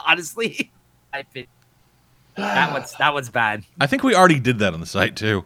Honestly, 0.05 0.71
I 1.11 1.23
think 1.23 1.49
that 2.35 2.71
one's 2.71 2.93
that 2.93 3.13
one's 3.13 3.29
bad. 3.29 3.65
I 3.81 3.87
think 3.87 4.03
we 4.03 4.15
already 4.15 4.39
did 4.39 4.59
that 4.59 4.73
on 4.73 4.79
the 4.79 4.85
site 4.85 5.17
too. 5.17 5.43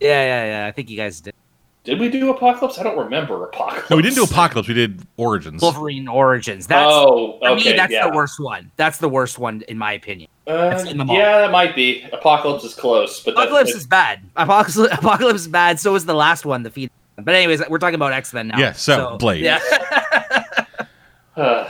Yeah, 0.00 0.24
yeah, 0.24 0.44
yeah. 0.62 0.66
I 0.66 0.72
think 0.72 0.90
you 0.90 0.96
guys 0.96 1.20
did. 1.20 1.34
Did 1.82 1.98
we 1.98 2.10
do 2.10 2.30
Apocalypse? 2.30 2.78
I 2.78 2.82
don't 2.82 2.98
remember 2.98 3.42
Apocalypse. 3.44 3.88
No, 3.88 3.96
we 3.96 4.02
didn't 4.02 4.16
do 4.16 4.24
Apocalypse. 4.24 4.68
We 4.68 4.74
did 4.74 5.06
Origins. 5.16 5.62
Wolverine 5.62 6.08
Origins. 6.08 6.66
That's 6.66 6.90
oh, 6.92 7.38
for 7.38 7.48
okay. 7.50 7.70
me. 7.70 7.76
That's 7.76 7.92
yeah. 7.92 8.08
the 8.08 8.14
worst 8.14 8.38
one. 8.38 8.70
That's 8.76 8.98
the 8.98 9.08
worst 9.08 9.38
one 9.38 9.62
in 9.62 9.78
my 9.78 9.94
opinion. 9.94 10.28
Uh, 10.46 10.84
in 10.86 10.98
the 10.98 11.06
yeah, 11.06 11.38
that 11.38 11.50
might 11.50 11.74
be. 11.74 12.02
Apocalypse 12.12 12.64
is 12.64 12.74
close, 12.74 13.22
but 13.22 13.32
Apocalypse 13.32 13.70
that's, 13.70 13.80
is 13.80 13.86
bad. 13.86 14.20
Apocalypse, 14.36 14.92
Apocalypse 14.98 15.40
is 15.40 15.48
bad. 15.48 15.80
So 15.80 15.94
is 15.94 16.04
the 16.04 16.14
last 16.14 16.44
one, 16.44 16.62
the 16.62 16.70
feed. 16.70 16.90
But 17.16 17.34
anyways, 17.34 17.62
we're 17.68 17.78
talking 17.78 17.94
about 17.94 18.12
X 18.12 18.34
Men 18.34 18.48
now. 18.48 18.58
Yeah, 18.58 18.72
so, 18.72 19.16
Blade. 19.16 19.42
Yeah. 19.42 19.60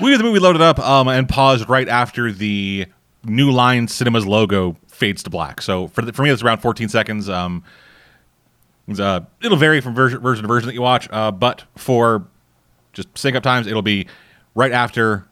We 0.01 0.11
had 0.11 0.19
the 0.19 0.25
movie 0.25 0.41
loaded 0.41 0.63
up 0.63 0.81
um, 0.81 1.07
and 1.07 1.29
paused 1.29 1.69
right 1.69 1.89
after 1.89 2.33
the 2.33 2.87
New 3.25 3.53
Line 3.53 3.87
Cinemas 3.87 4.27
logo 4.27 4.77
fades 4.89 5.23
to 5.23 5.31
black. 5.31 5.63
So 5.63 5.87
for 5.89 6.03
the, 6.03 6.13
for 6.13 6.23
me, 6.23 6.31
it's 6.31 6.43
around 6.43 6.59
14 6.59 6.89
seconds. 6.89 7.29
Um, 7.29 7.63
it's, 7.63 7.69
uh, 8.99 9.21
it'll 9.43 9.59
vary 9.59 9.81
from 9.81 9.95
version, 9.95 10.21
version 10.21 10.43
to 10.43 10.49
version 10.49 10.67
that 10.67 10.75
you 10.75 10.83
watch, 10.83 11.09
uh, 11.13 11.31
but 11.31 11.65
for 11.77 12.27
just 12.93 13.17
sync 13.17 13.37
up 13.37 13.43
times, 13.43 13.67
it'll 13.67 13.83
be 13.83 14.07
right 14.55 14.73
after 14.73 15.27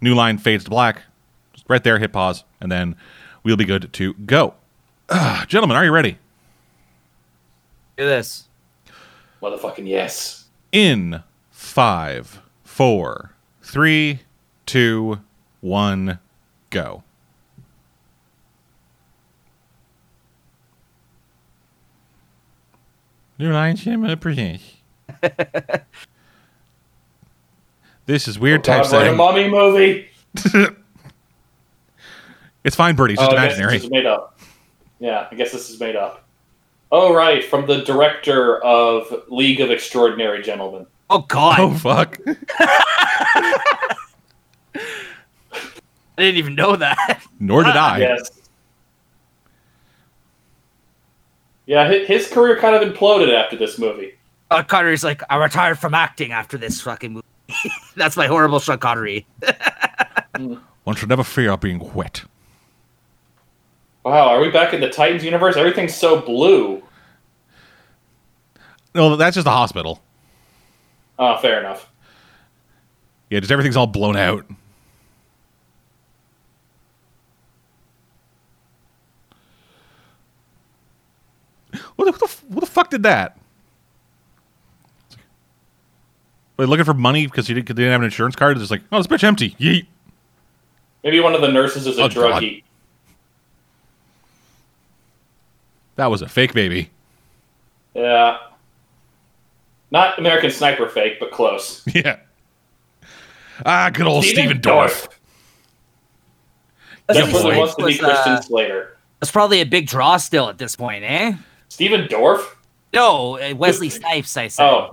New 0.00 0.14
Line 0.14 0.38
fades 0.38 0.64
to 0.64 0.70
black. 0.70 1.02
Just 1.54 1.64
right 1.68 1.82
there, 1.82 1.98
hit 1.98 2.12
pause, 2.12 2.44
and 2.60 2.70
then 2.70 2.94
we'll 3.42 3.56
be 3.56 3.64
good 3.64 3.92
to 3.94 4.14
go. 4.14 4.54
Uh, 5.08 5.44
gentlemen, 5.46 5.76
are 5.76 5.84
you 5.84 5.90
ready? 5.90 6.18
Do 7.96 8.04
this. 8.06 8.46
motherfucking 9.42 9.88
yes. 9.88 10.44
In 10.70 11.22
five, 11.50 12.40
four, 12.62 13.32
three, 13.62 14.20
two, 14.66 15.18
one, 15.60 16.18
go. 16.70 17.02
New 23.38 23.52
Line 23.52 23.76
Cinema 23.76 24.16
presents. 24.16 24.64
this 28.06 28.28
is 28.28 28.38
weird 28.38 28.60
oh, 28.60 28.62
God, 28.62 28.92
we're 28.92 29.00
in 29.00 29.14
a 29.14 29.16
typesetting. 29.16 29.16
mummy 29.16 29.48
movie. 29.48 30.08
It's 32.64 32.76
fine, 32.76 32.96
Birdie. 32.96 33.14
It's 33.14 33.22
just 33.22 33.32
oh, 33.32 33.36
I 33.36 33.46
imaginary. 33.46 33.74
This 33.74 33.84
is 33.84 33.90
made 33.90 34.04
up. 34.04 34.38
Yeah, 35.00 35.26
I 35.30 35.34
guess 35.34 35.52
this 35.52 35.70
is 35.70 35.80
made 35.80 35.96
up. 35.96 36.24
Oh 36.92 37.14
right, 37.14 37.42
from 37.42 37.66
the 37.66 37.82
director 37.82 38.62
of 38.62 39.24
League 39.28 39.62
of 39.62 39.70
Extraordinary 39.70 40.42
Gentlemen. 40.42 40.86
Oh 41.08 41.20
God! 41.20 41.60
Oh 41.60 41.74
fuck! 41.74 42.18
I 42.26 42.36
didn't 46.18 46.36
even 46.36 46.54
know 46.54 46.76
that. 46.76 47.22
Nor 47.40 47.64
did 47.64 47.74
ah. 47.74 47.94
I. 47.94 47.98
Yes. 48.00 48.30
Yeah, 51.68 51.86
his 51.86 52.26
career 52.28 52.56
kind 52.58 52.74
of 52.74 52.80
imploded 52.82 53.30
after 53.30 53.54
this 53.54 53.78
movie. 53.78 54.14
Sean 54.50 54.64
Connery's 54.64 55.04
like, 55.04 55.22
I 55.28 55.36
retired 55.36 55.78
from 55.78 55.92
acting 55.92 56.32
after 56.32 56.56
this 56.56 56.80
fucking 56.80 57.12
movie. 57.12 57.26
That's 57.94 58.16
my 58.16 58.26
horrible 58.26 58.58
Sean 58.58 58.78
Connery. 58.78 59.26
One 60.84 60.96
should 60.96 61.10
never 61.10 61.22
fear 61.22 61.58
being 61.58 61.92
wet. 61.92 62.24
Wow, 64.02 64.28
are 64.28 64.40
we 64.40 64.50
back 64.50 64.72
in 64.72 64.80
the 64.80 64.88
Titans 64.88 65.22
universe? 65.22 65.56
Everything's 65.58 65.94
so 65.94 66.22
blue. 66.22 66.82
No, 68.94 69.16
that's 69.16 69.34
just 69.34 69.46
a 69.46 69.50
hospital. 69.50 70.02
Oh, 71.18 71.36
fair 71.36 71.60
enough. 71.60 71.92
Yeah, 73.28 73.40
just 73.40 73.52
everything's 73.52 73.76
all 73.76 73.86
blown 73.86 74.16
out. 74.16 74.46
What 81.98 82.04
the, 82.04 82.10
what 82.12 82.20
the, 82.20 82.26
f- 82.26 82.44
what 82.46 82.60
the 82.60 82.66
fuck 82.66 82.90
did 82.90 83.02
that? 83.02 83.36
Wait, 86.56 86.68
looking 86.68 86.84
for 86.84 86.94
money 86.94 87.26
because 87.26 87.48
he 87.48 87.54
didn't, 87.54 87.66
'cause 87.66 87.74
they 87.74 87.82
didn't 87.82 87.92
have 87.92 88.00
an 88.02 88.04
insurance 88.04 88.36
card. 88.36 88.52
It's 88.52 88.62
just 88.62 88.70
like, 88.70 88.82
oh, 88.92 88.98
this 89.02 89.06
bitch 89.08 89.24
empty. 89.24 89.50
Yeet. 89.58 89.86
Maybe 91.02 91.18
one 91.18 91.34
of 91.34 91.40
the 91.40 91.48
nurses 91.50 91.86
is 91.88 91.98
a 91.98 92.02
Oh, 92.02 92.08
God. 92.08 92.40
druggie. 92.42 92.62
That 95.96 96.06
was 96.06 96.22
a 96.22 96.28
fake 96.28 96.54
baby. 96.54 96.90
Yeah. 97.94 98.38
Not 99.90 100.18
American 100.18 100.50
Sniper 100.52 100.88
fake, 100.88 101.18
but 101.18 101.32
close. 101.32 101.82
Yeah. 101.94 102.18
Ah, 103.66 103.90
good 103.92 104.06
old 104.06 104.22
Stephen 104.24 104.44
Stephen 104.44 104.60
Dorff. 104.60 105.08
Wesley 107.08 107.22
Definitely 107.22 107.40
Snipes 107.40 107.58
wants 107.58 107.74
to 107.74 107.78
be 107.80 107.84
was, 107.86 107.98
Christian 107.98 108.32
uh, 108.34 108.40
Slater. 108.42 108.96
was 109.18 109.30
probably 109.32 109.60
a 109.62 109.66
big 109.66 109.88
draw 109.88 110.16
still 110.16 110.48
at 110.48 110.58
this 110.58 110.76
point, 110.76 111.02
eh? 111.04 111.32
Stephen 111.68 112.06
Dorff? 112.08 112.44
No, 112.92 113.38
uh, 113.38 113.54
Wesley 113.54 113.88
Snipes. 113.90 114.36
I 114.36 114.48
said. 114.48 114.64
Oh. 114.64 114.88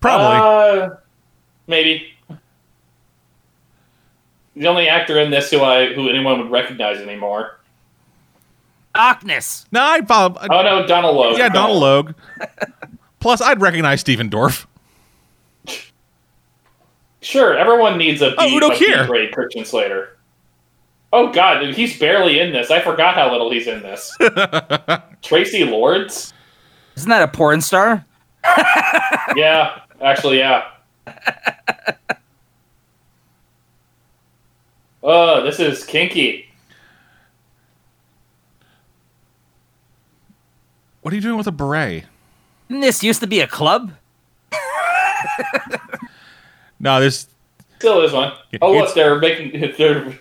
Probably. 0.00 0.80
Uh, 0.82 0.90
maybe. 1.66 2.08
The 4.54 4.66
only 4.66 4.88
actor 4.88 5.18
in 5.18 5.30
this 5.30 5.50
who 5.50 5.62
I 5.62 5.94
who 5.94 6.08
anyone 6.10 6.38
would 6.40 6.50
recognize 6.50 6.98
anymore. 7.00 7.58
Darkness. 8.94 9.64
no, 9.72 9.80
I'd 9.80 10.06
follow. 10.06 10.36
I'd- 10.38 10.48
Oh 10.54 10.62
no, 10.62 10.86
Donal 10.86 11.14
Logue. 11.14 11.38
yeah, 11.38 11.48
Donal 11.48 11.78
Logue. 11.78 12.12
Plus, 13.20 13.40
I'd 13.40 13.62
recognize 13.62 14.00
Stephen 14.00 14.28
Dorff. 14.28 14.66
Sure, 17.22 17.56
everyone 17.56 17.96
needs 17.96 18.20
a 18.20 18.30
B, 18.30 18.36
Oh, 18.38 18.56
Udo 18.56 18.66
a 18.66 18.78
B 18.78 18.84
Kier. 18.84 19.06
grade 19.06 19.32
Christian 19.32 19.64
Slater. 19.64 20.18
Oh 21.12 21.30
god, 21.32 21.60
dude, 21.60 21.74
he's 21.74 21.98
barely 21.98 22.40
in 22.40 22.52
this. 22.52 22.70
I 22.70 22.80
forgot 22.80 23.14
how 23.14 23.30
little 23.30 23.50
he's 23.50 23.66
in 23.66 23.82
this. 23.82 24.14
Traci 24.20 25.68
Lords? 25.70 26.32
Isn't 26.96 27.10
that 27.10 27.22
a 27.22 27.28
porn 27.28 27.60
star? 27.60 28.04
Yeah, 29.36 29.80
actually, 30.00 30.38
yeah. 30.38 30.64
Oh, 35.02 35.42
this 35.42 35.58
is 35.58 35.84
kinky. 35.84 36.48
What 41.00 41.12
are 41.12 41.16
you 41.16 41.22
doing 41.22 41.36
with 41.38 41.46
a 41.46 41.52
beret? 41.52 42.04
Didn't 42.68 42.82
this 42.82 43.02
used 43.02 43.20
to 43.20 43.26
be 43.26 43.40
a 43.40 43.46
club? 43.46 43.92
No, 46.80 47.00
this. 47.00 47.28
Still 47.78 48.02
is 48.02 48.12
one. 48.12 48.32
Oh, 48.60 48.72
It's- 48.74 48.86
look, 48.86 48.94
they're 48.96 49.18
making. 49.20 49.72
They're, 49.78 50.18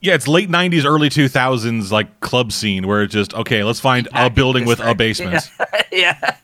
Yeah, 0.00 0.14
it's 0.14 0.28
late 0.28 0.48
'90s, 0.50 0.84
early 0.84 1.08
2000s, 1.08 1.90
like 1.90 2.20
club 2.20 2.52
scene 2.52 2.86
where 2.86 3.02
it's 3.02 3.12
just 3.12 3.34
okay. 3.34 3.64
Let's 3.64 3.80
find 3.80 4.08
a 4.12 4.30
building 4.30 4.66
with 4.66 4.80
a 4.80 4.94
district. 4.94 4.98
basement. 4.98 5.50
yeah. 5.92 6.36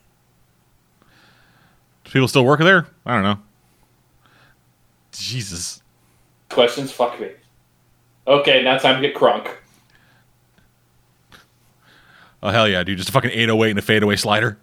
Do 2.04 2.10
people 2.10 2.28
still 2.28 2.44
work 2.44 2.60
there? 2.60 2.86
I 3.04 3.14
don't 3.14 3.22
know. 3.22 3.38
Jesus. 5.12 5.82
questions, 6.48 6.90
fuck 6.90 7.20
me. 7.20 7.30
Okay, 8.26 8.62
now 8.62 8.78
time 8.78 9.00
to 9.00 9.06
get 9.06 9.16
crunk. 9.16 9.50
Oh 12.42 12.50
hell 12.50 12.68
yeah, 12.68 12.82
dude! 12.82 12.96
Just 12.96 13.10
a 13.10 13.12
fucking 13.12 13.30
808 13.30 13.70
and 13.70 13.78
a 13.78 13.82
fadeaway 13.82 14.16
slider. 14.16 14.58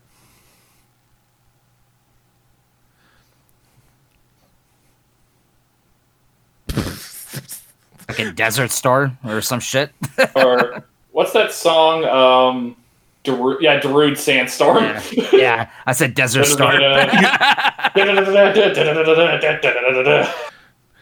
Like 8.20 8.34
a 8.34 8.36
desert 8.36 8.72
store 8.72 9.18
or 9.26 9.42
some 9.42 9.60
shit. 9.60 9.92
or 10.36 10.84
what's 11.12 11.34
that 11.34 11.52
song? 11.52 12.06
Um, 12.06 12.76
Daru- 13.24 13.58
yeah, 13.60 13.80
Darude 13.80 14.18
Sandstorm. 14.18 14.84
yeah. 14.84 15.02
yeah. 15.34 15.70
I 15.86 15.94
said 15.94 16.14
desert 16.14 16.46
store. 16.48 16.74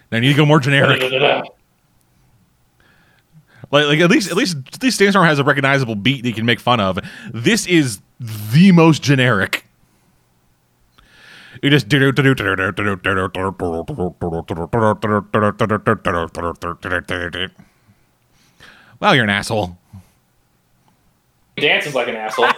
Now 0.09 0.15
you 0.17 0.21
need 0.21 0.29
to 0.29 0.37
go 0.37 0.45
more 0.45 0.59
generic. 0.61 1.01
Like, 3.69 3.87
like 3.87 3.99
at 3.99 4.09
least 4.09 4.31
at 4.31 4.37
least 4.37 4.55
at 4.73 4.81
least 4.81 4.97
Sandstorm 4.97 5.25
has 5.25 5.39
a 5.39 5.43
recognizable 5.43 5.95
beat 5.95 6.21
that 6.23 6.29
you 6.29 6.33
can 6.33 6.45
make 6.45 6.61
fun 6.61 6.79
of. 6.79 6.97
This 7.33 7.65
is 7.67 7.99
the 8.19 8.71
most 8.71 9.03
generic. 9.03 9.66
You 11.61 11.69
just 11.69 11.87
Wow, 18.99 19.11
you're 19.11 19.23
an 19.23 19.29
asshole. 19.29 19.77
He 21.55 21.61
dances 21.61 21.95
like 21.95 22.07
an 22.07 22.15
asshole. 22.15 22.49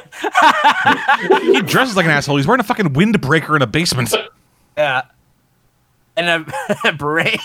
He 1.41 1.61
dresses 1.61 1.95
like 1.95 2.05
an 2.05 2.11
asshole. 2.11 2.37
He's 2.37 2.47
wearing 2.47 2.59
a 2.59 2.63
fucking 2.63 2.93
windbreaker 2.93 3.55
in 3.55 3.61
a 3.61 3.67
basement. 3.67 4.13
yeah. 4.77 5.03
And 6.17 6.45
a, 6.45 6.87
a 6.89 6.93
beret. 6.93 7.39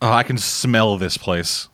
Oh, 0.00 0.12
I 0.12 0.22
can 0.22 0.36
smell 0.36 0.98
this 0.98 1.16
place. 1.16 1.68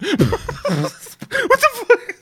What 0.00 0.18
the 0.20 1.68
fuck? 1.72 2.14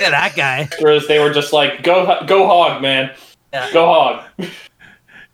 Yeah, 0.00 0.10
that 0.10 0.34
guy. 0.36 0.68
Whereas 0.80 1.06
they 1.06 1.18
were 1.18 1.32
just 1.32 1.52
like, 1.52 1.82
go, 1.82 2.24
go 2.26 2.46
hog, 2.46 2.82
man. 2.82 3.14
Yeah. 3.52 3.72
Go 3.72 3.86
hog. 3.86 4.24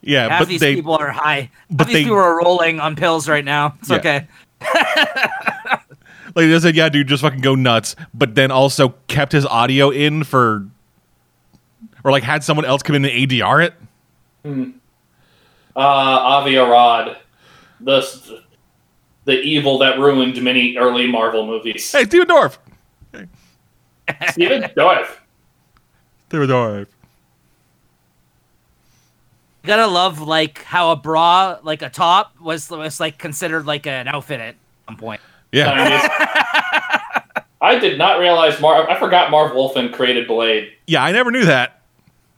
Yeah, 0.03 0.29
Half 0.29 0.41
but 0.41 0.49
these 0.49 0.61
they 0.61 0.75
people 0.77 0.95
are 0.97 1.11
high. 1.11 1.51
but 1.71 1.81
Half 1.81 1.87
these 1.89 1.95
they- 1.95 2.03
people 2.05 2.19
are 2.19 2.39
rolling 2.39 2.81
on 2.81 2.97
pills 2.97 3.29
right 3.29 3.45
now. 3.45 3.75
It's 3.81 3.91
Yeah. 3.91 3.97
okay. 3.97 4.27
like 6.35 6.47
they 6.49 6.59
said, 6.61 6.77
yeah, 6.77 6.89
dude, 6.89 7.07
just 7.09 7.23
fucking 7.23 7.41
go 7.41 7.55
nuts. 7.55 7.97
But 8.15 8.35
then 8.35 8.51
also 8.51 8.91
kept 9.07 9.33
his 9.33 9.47
audio 9.47 9.91
in 9.91 10.25
for, 10.25 10.67
or 12.05 12.11
like 12.13 12.23
had 12.23 12.43
someone 12.45 12.65
else 12.65 12.83
come 12.83 12.97
in 12.97 13.05
and 13.05 13.13
ADR 13.31 13.65
it. 13.67 13.75
Uh, 15.77 15.81
Avi 15.81 16.57
Arad, 16.57 17.17
the 17.81 18.01
the 19.29 19.39
evil 19.43 19.77
that 19.77 19.99
ruined 19.99 20.41
many 20.43 20.79
early 20.79 21.07
Marvel 21.07 21.47
movies. 21.47 21.93
Hey, 21.93 22.05
Stephen 22.05 22.27
Dorff. 22.29 22.57
Stephen 24.31 24.63
Dorff. 24.75 25.19
Stephen 26.29 26.49
Dorff. 26.49 26.87
You 29.63 29.67
gotta 29.67 29.87
love 29.87 30.19
like 30.23 30.63
how 30.63 30.93
a 30.93 30.97
bra, 30.97 31.59
like 31.63 31.83
a 31.83 31.91
top, 31.91 32.41
was 32.41 32.71
was 32.71 33.01
like 33.01 33.19
considered 33.19 33.67
like 33.67 33.87
an 33.87 34.09
outfit 34.09 34.41
at 34.41 34.57
some 34.87 34.97
point. 34.97 35.21
Yeah, 35.53 36.09
I 37.61 37.79
did 37.79 37.99
not 37.99 38.19
realize 38.19 38.59
Mar. 38.63 38.89
I 38.89 38.99
forgot 38.99 39.31
Marv 39.31 39.55
Wolfman 39.55 39.93
created 39.93 40.27
Blade. 40.27 40.73
yeah, 40.87 41.05
I 41.05 41.13
never 41.13 41.31
knew 41.31 41.45
that. 41.45 41.83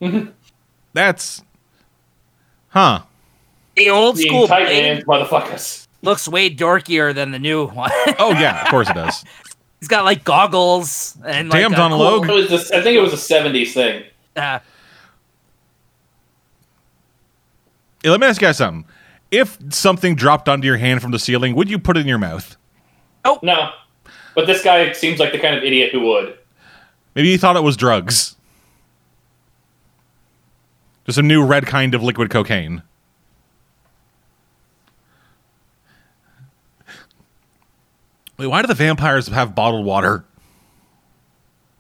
That's, 0.93 1.45
huh? 2.71 3.03
The 3.77 3.91
old 3.91 4.17
Being 4.17 4.27
school 4.27 4.49
tight 4.49 4.67
Blade 4.67 5.07
motherfuckers. 5.07 5.87
Looks 6.03 6.27
way 6.29 6.49
dorkier 6.55 7.15
than 7.15 7.31
the 7.31 7.39
new 7.39 7.67
one. 7.69 7.91
Oh 8.19 8.31
yeah, 8.33 8.63
of 8.63 8.69
course 8.69 8.89
it 8.91 8.95
does. 8.95 9.25
He's 9.81 9.89
got 9.89 10.05
like 10.05 10.25
goggles 10.25 11.17
and 11.25 11.49
like 11.49 11.61
Damn 11.63 11.73
a 11.73 11.77
Donald 11.77 12.01
cool- 12.01 12.11
Logue. 12.21 12.29
It 12.29 12.33
was 12.33 12.49
this, 12.49 12.71
I 12.71 12.83
think 12.83 12.97
it 12.97 13.01
was 13.01 13.13
a 13.13 13.17
'70s 13.17 13.73
thing. 13.73 14.05
uh, 14.37 14.59
Hey, 18.03 18.11
let 18.11 18.21
me 18.21 18.27
ask 18.27 18.41
you 18.41 18.47
guys 18.49 18.57
something. 18.59 18.91
If 19.31 19.59
something 19.71 20.15
dropped 20.15 20.49
onto 20.49 20.67
your 20.67 20.79
hand 20.79 21.03
from 21.03 21.11
the 21.13 21.19
ceiling, 21.19 21.55
would 21.55 21.69
you 21.71 21.79
put 21.79 21.97
it 21.97 22.01
in 22.01 22.07
your 22.09 22.19
mouth? 22.19 22.57
Oh 23.25 23.39
no, 23.43 23.71
but 24.35 24.47
this 24.47 24.63
guy 24.65 24.91
seems 24.93 25.21
like 25.21 25.33
the 25.33 25.39
kind 25.39 25.55
of 25.55 25.63
idiot 25.63 25.93
who 25.93 26.01
would. 26.01 26.37
Maybe 27.15 27.31
he 27.31 27.37
thought 27.37 27.57
it 27.57 27.63
was 27.63 27.77
drugs. 27.77 28.37
Just 31.07 31.19
a 31.19 31.23
new 31.23 31.45
red 31.45 31.67
kind 31.67 31.95
of 31.95 32.03
liquid 32.03 32.31
cocaine. 32.31 32.83
Wait, 38.41 38.47
why 38.47 38.63
do 38.63 38.67
the 38.69 38.75
vampires 38.75 39.29
have 39.29 39.55
bottled 39.55 39.85
water? 39.85 40.25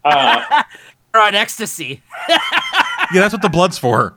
Uh, 0.04 0.62
or 1.14 1.20
on 1.22 1.34
ecstasy. 1.34 2.02
Yeah, 2.28 3.22
that's 3.22 3.32
what 3.32 3.40
the 3.40 3.48
blood's 3.48 3.78
for. 3.78 4.14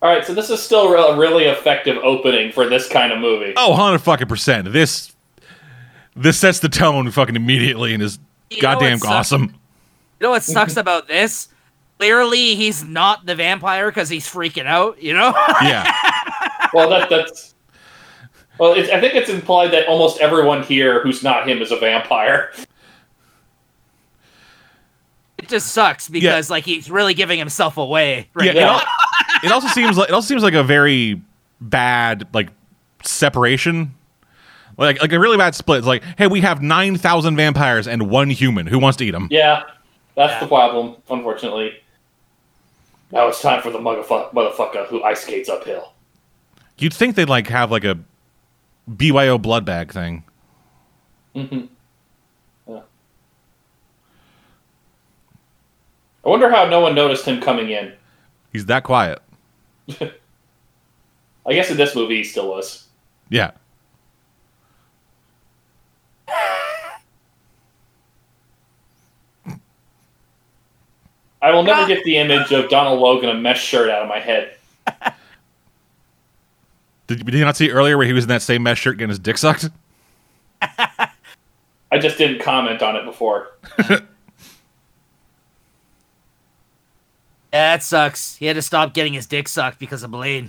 all 0.00 0.08
right, 0.08 0.24
so 0.24 0.34
this 0.34 0.50
is 0.50 0.62
still 0.62 0.94
a 0.94 1.16
really 1.18 1.46
effective 1.46 1.96
opening 1.98 2.52
for 2.52 2.68
this 2.68 2.88
kind 2.88 3.12
of 3.12 3.18
movie. 3.18 3.54
Oh, 3.56 3.70
100 3.70 3.98
fucking 3.98 4.28
percent. 4.28 4.72
This 4.72 5.12
this 6.14 6.38
sets 6.38 6.60
the 6.60 6.68
tone 6.68 7.10
fucking 7.10 7.34
immediately 7.34 7.92
and 7.92 8.04
is 8.04 8.20
You 8.50 8.62
goddamn 8.62 8.92
what 8.92 9.00
sucks? 9.00 9.12
awesome. 9.32 9.42
You 10.20 10.26
know 10.26 10.30
what 10.30 10.44
sucks 10.44 10.76
about 10.76 11.08
this? 11.08 11.48
Clearly, 11.98 12.54
he's 12.54 12.84
not 12.84 13.26
the 13.26 13.34
vampire 13.34 13.90
because 13.90 14.08
he's 14.08 14.26
freaking 14.28 14.66
out. 14.66 15.02
You 15.02 15.14
know? 15.14 15.32
Yeah. 15.60 15.92
Well, 16.72 16.88
that 16.90 17.08
that's. 17.10 17.54
Well, 18.58 18.74
it's, 18.74 18.90
I 18.90 19.00
think 19.00 19.14
it's 19.14 19.30
implied 19.30 19.72
that 19.72 19.88
almost 19.88 20.20
everyone 20.20 20.62
here 20.62 21.02
who's 21.02 21.22
not 21.22 21.48
him 21.48 21.60
is 21.62 21.72
a 21.72 21.76
vampire. 21.76 22.52
it 25.38 25.48
just 25.48 25.68
sucks 25.72 26.08
because 26.08 26.50
like 26.50 26.64
he's 26.64 26.90
really 26.90 27.14
giving 27.14 27.38
himself 27.38 27.76
away. 27.76 28.28
Right 28.34 28.54
Yeah, 28.54 28.76
it, 28.78 28.82
al- 28.82 28.86
it 29.44 29.52
also 29.52 29.68
seems 29.68 29.96
like 29.96 30.08
it 30.08 30.12
also 30.12 30.26
seems 30.26 30.42
like 30.42 30.54
a 30.54 30.62
very 30.62 31.20
bad 31.60 32.28
like 32.32 32.50
separation. 33.02 33.94
Like 34.78 35.00
like 35.00 35.12
a 35.12 35.18
really 35.18 35.36
bad 35.36 35.54
split. 35.54 35.78
It's 35.78 35.86
like, 35.86 36.02
hey, 36.16 36.26
we 36.26 36.40
have 36.42 36.62
nine 36.62 36.96
thousand 36.96 37.36
vampires 37.36 37.88
and 37.88 38.08
one 38.10 38.30
human. 38.30 38.66
Who 38.66 38.78
wants 38.78 38.96
to 38.98 39.04
eat 39.04 39.10
them? 39.12 39.28
Yeah, 39.30 39.62
that's 40.14 40.32
Yeah. 40.34 40.40
the 40.40 40.46
problem, 40.46 40.96
unfortunately. 41.10 41.72
Now 43.10 43.28
it's 43.28 43.42
time 43.42 43.60
for 43.62 43.70
the 43.70 43.78
motherfucker, 43.78 44.32
motherfucker 44.32 44.86
who 44.86 45.02
ice 45.02 45.22
skates 45.22 45.48
uphill. 45.48 45.91
You'd 46.82 46.92
think 46.92 47.14
they'd 47.14 47.28
like 47.28 47.46
have 47.46 47.70
like 47.70 47.84
a 47.84 47.96
BYO 48.88 49.38
blood 49.38 49.64
bag 49.64 49.92
thing. 49.92 50.24
hmm 51.32 51.66
Yeah. 52.66 52.80
I 56.24 56.28
wonder 56.28 56.50
how 56.50 56.68
no 56.68 56.80
one 56.80 56.96
noticed 56.96 57.24
him 57.24 57.40
coming 57.40 57.70
in. 57.70 57.92
He's 58.52 58.66
that 58.66 58.82
quiet. 58.82 59.22
I 60.00 61.52
guess 61.52 61.70
in 61.70 61.76
this 61.76 61.94
movie 61.94 62.16
he 62.16 62.24
still 62.24 62.48
was. 62.48 62.88
Yeah. 63.28 63.52
I 71.40 71.52
will 71.52 71.62
never 71.62 71.86
get 71.86 72.02
the 72.02 72.16
image 72.16 72.50
of 72.50 72.68
Donald 72.68 72.98
Logan 72.98 73.28
a 73.28 73.34
mesh 73.34 73.64
shirt 73.64 73.88
out 73.88 74.02
of 74.02 74.08
my 74.08 74.18
head. 74.18 74.56
Did, 77.16 77.26
did 77.26 77.34
you 77.34 77.44
not 77.44 77.56
see 77.56 77.70
earlier 77.70 77.96
where 77.98 78.06
he 78.06 78.12
was 78.12 78.24
in 78.24 78.28
that 78.28 78.42
same 78.42 78.62
mesh 78.62 78.80
shirt 78.80 78.98
getting 78.98 79.08
his 79.10 79.18
dick 79.18 79.38
sucked? 79.38 79.68
I 80.60 81.98
just 81.98 82.18
didn't 82.18 82.40
comment 82.40 82.82
on 82.82 82.96
it 82.96 83.04
before. 83.04 83.48
Yeah, 83.78 84.00
that 87.50 87.82
sucks. 87.82 88.36
He 88.36 88.46
had 88.46 88.56
to 88.56 88.62
stop 88.62 88.94
getting 88.94 89.12
his 89.12 89.26
dick 89.26 89.48
sucked 89.48 89.78
because 89.78 90.02
of 90.02 90.10
Blade. 90.10 90.48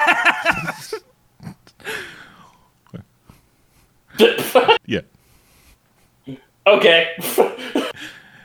Yeah. 4.86 5.00
okay. 6.66 7.10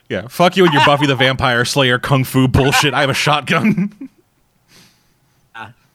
Yeah. 0.09 0.27
Fuck 0.27 0.57
you 0.57 0.65
and 0.65 0.73
your 0.73 0.85
Buffy 0.85 1.07
the 1.07 1.15
Vampire 1.15 1.65
Slayer 1.65 1.97
kung 1.97 2.23
fu 2.23 2.47
bullshit. 2.47 2.93
I 2.93 3.01
have 3.01 3.09
a 3.09 3.13
shotgun. 3.15 4.09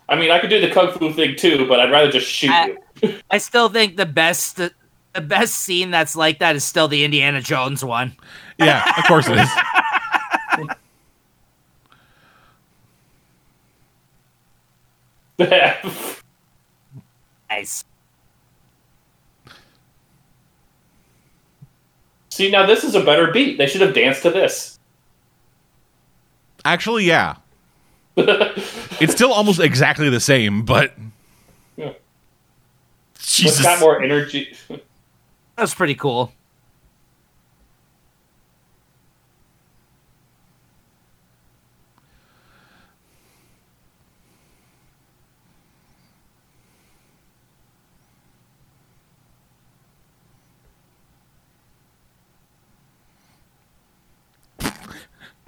I 0.09 0.17
mean, 0.17 0.31
I 0.31 0.39
could 0.39 0.51
do 0.51 0.61
the 0.61 0.71
kung 0.71 0.91
fu 0.93 1.13
thing 1.13 1.37
too, 1.37 1.67
but 1.69 1.81
I'd 1.81 1.91
rather 1.91 2.11
just 2.11 2.27
shoot 2.27 2.51
I- 2.51 2.77
you. 3.03 3.19
I 3.31 3.39
still 3.39 3.69
think 3.69 3.97
the 3.97 4.07
best 4.07 4.57
the 4.57 4.73
best 5.21 5.55
scene 5.55 5.91
that's 5.91 6.17
like 6.17 6.39
that 6.41 6.57
is 6.57 6.65
still 6.65 6.89
the 6.89 7.05
Indiana 7.05 7.41
Jones 7.41 7.85
one. 7.85 8.17
yeah, 8.59 8.83
of 8.99 9.05
course 9.05 9.29
it 9.29 9.39
is. 9.39 9.49
Nice. 17.51 17.85
See, 22.31 22.51
now 22.51 22.67
this 22.67 22.85
is 22.85 22.95
a 22.95 23.03
better 23.03 23.33
beat. 23.33 23.57
They 23.57 23.67
should 23.67 23.81
have 23.81 23.95
danced 23.95 24.23
to 24.23 24.31
this. 24.31 24.79
Actually, 26.65 27.05
yeah. 27.05 27.37
It's 29.01 29.13
still 29.13 29.33
almost 29.33 29.61
exactly 29.61 30.11
the 30.11 30.19
same, 30.19 30.65
but 30.65 30.93
Yeah. 31.77 31.93
Jesus. 33.21 33.59
It's 33.59 33.63
got 33.63 33.79
more 33.79 34.03
energy. 34.03 34.57
That's 35.57 35.73
pretty 35.73 35.95
cool. 35.95 36.33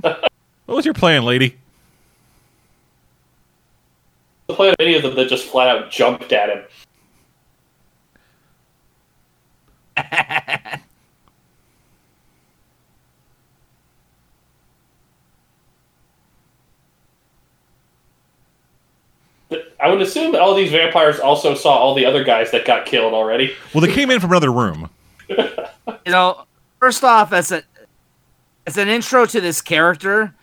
What 0.03 0.77
was 0.77 0.85
your 0.85 0.95
plan, 0.95 1.25
lady? 1.25 1.57
The 4.51 4.57
play 4.57 4.69
of 4.71 4.75
any 4.81 4.97
of 4.97 5.03
them 5.03 5.15
that 5.15 5.29
just 5.29 5.47
flat 5.47 5.69
out 5.69 5.93
jumped 5.93 6.33
at 6.33 6.49
him. 6.49 6.65
I 19.81 19.89
would 19.89 20.03
assume 20.03 20.35
all 20.35 20.57
these 20.57 20.73
vampires 20.73 21.21
also 21.21 21.55
saw 21.55 21.77
all 21.77 21.95
the 21.95 22.05
other 22.05 22.25
guys 22.25 22.51
that 22.51 22.65
got 22.65 22.87
killed 22.87 23.15
already. 23.15 23.55
Well, 23.73 23.83
they 23.83 23.93
came 23.93 24.11
in 24.11 24.19
from 24.19 24.33
another 24.33 24.51
room. 24.51 24.91
You 25.29 25.47
know, 26.09 26.45
first 26.81 27.05
off, 27.05 27.33
as 27.33 27.53
a 27.53 27.63
as 28.67 28.77
an 28.77 28.89
intro 28.89 29.27
to 29.27 29.41
this 29.41 29.63
character, 29.63 30.25
his 30.25 30.35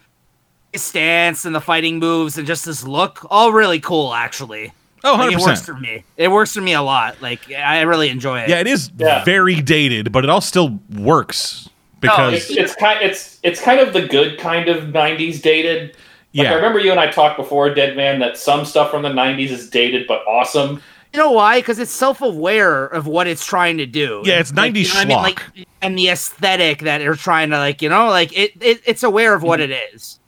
stance 0.76 1.46
and 1.46 1.56
the 1.56 1.62
fighting 1.62 2.00
moves 2.00 2.38
and 2.38 2.46
just 2.46 2.66
his 2.66 2.88
look, 2.88 3.26
all 3.30 3.52
really 3.52 3.80
cool 3.80 4.14
actually. 4.14 4.74
Oh, 5.04 5.14
Like, 5.14 5.36
100%. 5.36 5.40
it 5.40 5.42
works 5.46 5.62
for 5.62 5.74
me. 5.76 6.04
It 6.18 6.28
works 6.32 6.54
for 6.54 6.62
me 6.62 6.74
a 6.74 6.82
lot. 6.82 7.22
Like 7.22 7.52
I 7.52 7.82
really 7.82 8.10
enjoy 8.10 8.42
it. 8.42 8.50
Yeah, 8.50 8.60
it 8.60 8.68
is 8.68 8.92
Yeah. 8.98 9.24
very 9.24 9.62
dated, 9.62 10.12
but 10.12 10.24
it 10.24 10.30
all 10.30 10.42
still 10.42 10.80
works 10.96 11.70
because 12.02 12.34
It's, 12.34 12.50
it's 12.52 12.76
kind 12.76 13.00
it's 13.02 13.40
it's 13.44 13.62
kind 13.62 13.80
of 13.80 13.94
the 13.94 14.02
good 14.08 14.38
kind 14.40 14.68
of 14.70 14.86
'90s 14.86 15.42
dated. 15.42 15.96
Like 16.34 16.44
yeah, 16.46 16.52
I 16.52 16.56
remember 16.56 16.80
you 16.80 16.92
and 16.92 17.00
I 17.00 17.10
talked 17.10 17.38
before, 17.38 17.74
Dead 17.74 17.96
Man, 17.96 18.20
that 18.20 18.38
some 18.38 18.66
stuff 18.66 18.92
from 18.92 19.02
the 19.04 19.10
'90s 19.10 19.50
is 19.50 19.70
dated 19.70 20.06
but 20.08 20.20
awesome. 20.28 20.82
You 21.14 21.20
know 21.20 21.32
why? 21.32 21.60
Because 21.60 21.80
it's 21.80 21.90
self-aware 21.92 22.86
of 22.88 23.08
what 23.08 23.28
it's 23.28 23.44
trying 23.46 23.78
to 23.78 23.86
do. 23.86 24.22
Yeah, 24.26 24.40
it's 24.40 24.54
Like, 24.54 24.74
90s 24.74 24.88
you 24.90 24.94
know 24.94 25.00
I 25.00 25.06
mean? 25.06 25.18
Like, 25.18 25.42
and 25.82 25.98
the 25.98 26.10
aesthetic 26.10 26.80
that 26.80 26.98
they're 26.98 27.16
trying 27.16 27.50
to 27.52 27.58
like, 27.58 27.82
you 27.82 27.88
know, 27.90 28.08
like 28.10 28.38
it, 28.38 28.52
it 28.62 28.82
it's 28.86 29.04
aware 29.04 29.34
of 29.34 29.40
Mm-hmm. 29.40 29.48
what 29.48 29.60
it 29.62 29.72
is. 29.94 30.20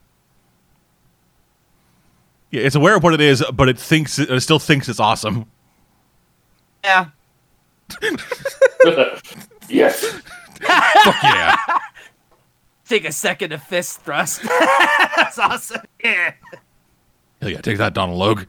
Yeah, 2.51 2.61
it's 2.61 2.75
aware 2.75 2.95
of 2.95 3.03
what 3.03 3.13
it 3.13 3.21
is, 3.21 3.43
but 3.53 3.69
it 3.69 3.77
thinks 3.77 4.17
it 4.17 4.41
still 4.41 4.59
thinks 4.59 4.89
it's 4.89 4.99
awesome. 4.99 5.45
Yeah. 6.83 7.09
yes. 9.69 10.05
Fuck 10.61 11.23
yeah. 11.23 11.55
Take 12.87 13.05
a 13.05 13.11
second 13.11 13.51
to 13.51 13.59
fist 13.59 14.01
thrust. 14.01 14.41
That's 15.15 15.37
awesome. 15.37 15.81
Yeah. 16.03 16.33
Hell 17.39 17.51
yeah, 17.51 17.61
take 17.61 17.77
that, 17.77 17.93
Donal 17.93 18.17
Logue. 18.17 18.45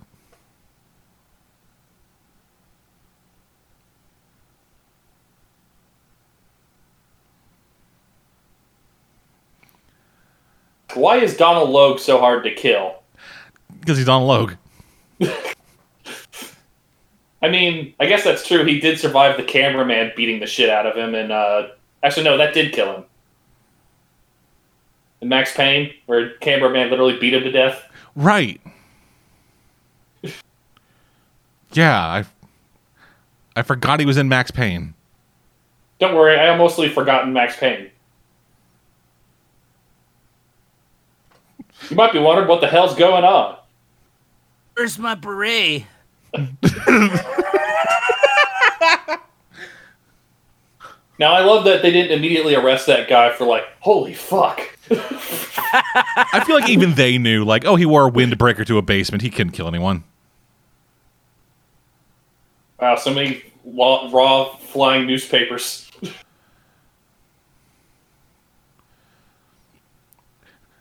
Why 10.95 11.19
is 11.19 11.37
Donal 11.37 11.67
Logue 11.67 12.01
so 12.01 12.19
hard 12.19 12.43
to 12.45 12.51
kill? 12.55 13.00
Because 13.81 13.97
he's 13.97 14.07
Donal 14.07 14.29
Logue. 14.29 14.53
I 17.43 17.49
mean, 17.49 17.95
I 17.99 18.07
guess 18.07 18.23
that's 18.23 18.47
true. 18.47 18.65
He 18.65 18.81
did 18.81 18.99
survive 18.99 19.37
the 19.37 19.43
cameraman 19.43 20.13
beating 20.15 20.41
the 20.41 20.47
shit 20.47 20.69
out 20.69 20.87
of 20.87 20.95
him, 20.95 21.15
and 21.15 21.33
uh, 21.33 21.69
actually, 22.03 22.25
no, 22.25 22.37
that 22.37 22.53
did 22.53 22.73
kill 22.73 22.97
him. 22.97 23.05
In 25.23 25.29
Max 25.29 25.55
Payne, 25.55 25.93
where 26.07 26.31
cameraman 26.39 26.91
literally 26.91 27.19
beat 27.19 27.35
him 27.35 27.43
to 27.43 27.51
death. 27.51 27.83
Right. 28.15 28.61
Yeah, 31.73 31.99
I 31.99 32.25
I 33.57 33.63
forgot 33.63 34.01
he 34.01 34.07
was 34.07 34.17
in 34.17 34.29
Max 34.29 34.51
Payne. 34.51 34.95
Don't 35.99 36.15
worry, 36.15 36.39
I 36.39 36.57
mostly 36.57 36.89
forgotten 36.89 37.33
Max 37.33 37.57
Payne. 37.57 37.91
You 41.89 41.97
might 41.97 42.13
be 42.13 42.19
wondering 42.19 42.49
what 42.49 42.61
the 42.61 42.67
hell's 42.67 42.95
going 42.95 43.25
on. 43.25 43.57
Where's 44.75 44.99
my 44.99 45.15
beret? 45.15 45.85
Now, 51.19 51.35
I 51.35 51.41
love 51.45 51.65
that 51.65 51.83
they 51.83 51.91
didn't 51.91 52.17
immediately 52.17 52.55
arrest 52.55 52.87
that 52.87 53.07
guy 53.07 53.31
for 53.33 53.45
like, 53.45 53.65
holy 53.81 54.15
fuck. 54.15 54.59
I 54.91 56.43
feel 56.47 56.57
like 56.59 56.71
even 56.71 56.95
they 56.95 57.19
knew, 57.19 57.45
like, 57.45 57.67
oh, 57.67 57.77
he 57.77 57.85
wore 57.85 58.09
a 58.09 58.11
windbreaker 58.11 58.67
to 58.67 58.79
a 58.79 58.83
basement. 58.83 59.21
He 59.21 59.29
couldn't 59.29 59.53
kill 59.53 59.69
anyone. 59.69 60.05
Wow, 62.81 62.97
so 62.97 63.13
many 63.13 63.43
raw, 63.65 64.09
raw 64.11 64.57
flying 64.57 65.07
newspapers. 65.07 65.91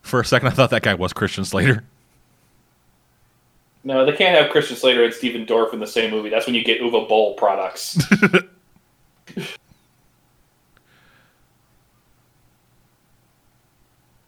For 0.01 0.21
a 0.21 0.25
second, 0.25 0.47
I 0.47 0.51
thought 0.51 0.69
that 0.69 0.83
guy 0.83 0.93
was 0.93 1.11
Christian 1.11 1.43
Slater. 1.43 1.83
No, 3.83 4.05
they 4.05 4.11
can't 4.11 4.37
have 4.37 4.51
Christian 4.51 4.75
Slater 4.75 5.03
and 5.03 5.13
Stephen 5.13 5.45
Dorff 5.45 5.73
in 5.73 5.79
the 5.79 5.87
same 5.87 6.11
movie. 6.11 6.29
That's 6.29 6.45
when 6.45 6.53
you 6.55 6.63
get 6.63 6.81
Uwe 6.81 7.07
Boll 7.07 7.33
products. 7.35 7.97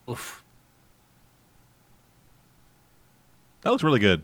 Oof. 0.10 0.44
That 3.62 3.70
looks 3.72 3.84
really 3.84 4.00
good. 4.00 4.24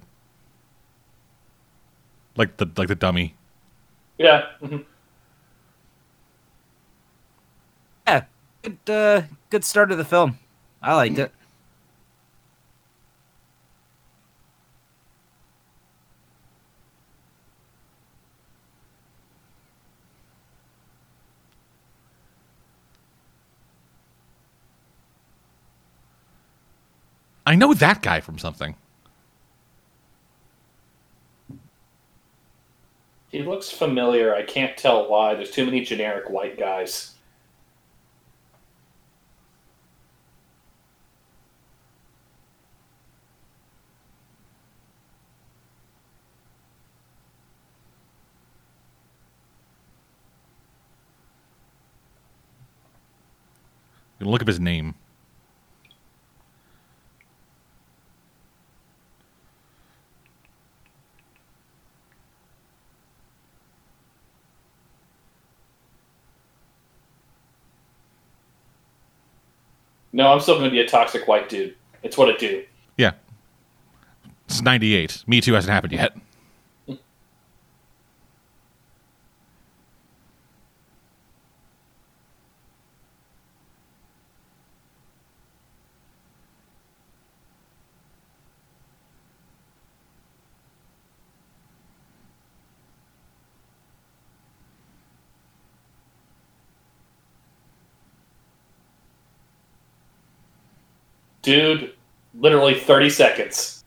Like 2.35 2.57
the 2.57 2.67
like 2.77 2.87
the 2.87 2.95
dummy. 2.95 3.35
Yeah. 4.17 4.45
mhm. 4.61 4.83
Yeah, 8.07 8.23
good, 8.61 8.77
uh, 8.89 9.21
good 9.49 9.63
start 9.65 9.91
of 9.91 9.97
the 9.97 10.05
film. 10.05 10.39
I 10.81 10.95
liked 10.95 11.19
it. 11.19 11.31
I 27.47 27.55
know 27.55 27.73
that 27.73 28.01
guy 28.01 28.19
from 28.19 28.37
something. 28.37 28.75
He 33.29 33.41
looks 33.41 33.69
familiar. 33.69 34.35
I 34.35 34.43
can't 34.43 34.75
tell 34.75 35.09
why. 35.09 35.33
There's 35.33 35.51
too 35.51 35.63
many 35.63 35.79
generic 35.79 36.29
white 36.29 36.59
guys. 36.59 37.15
Look 54.19 54.41
up 54.41 54.47
his 54.49 54.59
name. 54.59 54.95
No, 70.17 70.33
I'm 70.33 70.39
still 70.39 70.55
going 70.55 70.65
to 70.65 70.71
be 70.71 70.79
a 70.79 70.87
toxic 70.87 71.27
white 71.27 71.47
dude. 71.47 71.75
It's 72.01 72.17
what 72.17 72.27
it 72.27 72.39
do. 72.39 72.65
Yeah. 72.97 73.11
It's 74.45 74.63
98. 74.63 75.23
Me 75.27 75.41
Too 75.41 75.53
hasn't 75.53 75.71
happened 75.71 75.93
yet. 75.93 76.17
Dude, 101.47 101.93
literally 102.37 102.77
30 102.77 103.09
seconds. 103.09 103.85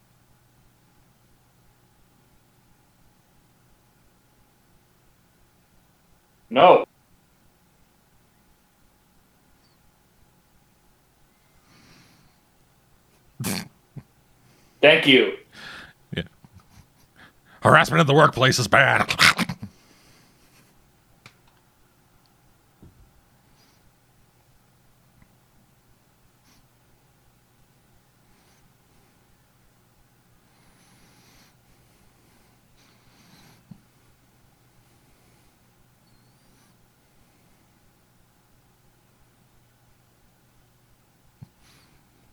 No. 6.48 6.86
Thank 14.80 15.06
you. 15.06 15.36
Yeah. 16.16 16.22
Harassment 17.62 18.00
in 18.00 18.06
the 18.06 18.14
workplace 18.14 18.58
is 18.58 18.68
bad. 18.68 19.14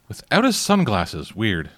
Without 0.08 0.44
his 0.46 0.56
sunglasses, 0.56 1.36
weird. 1.36 1.70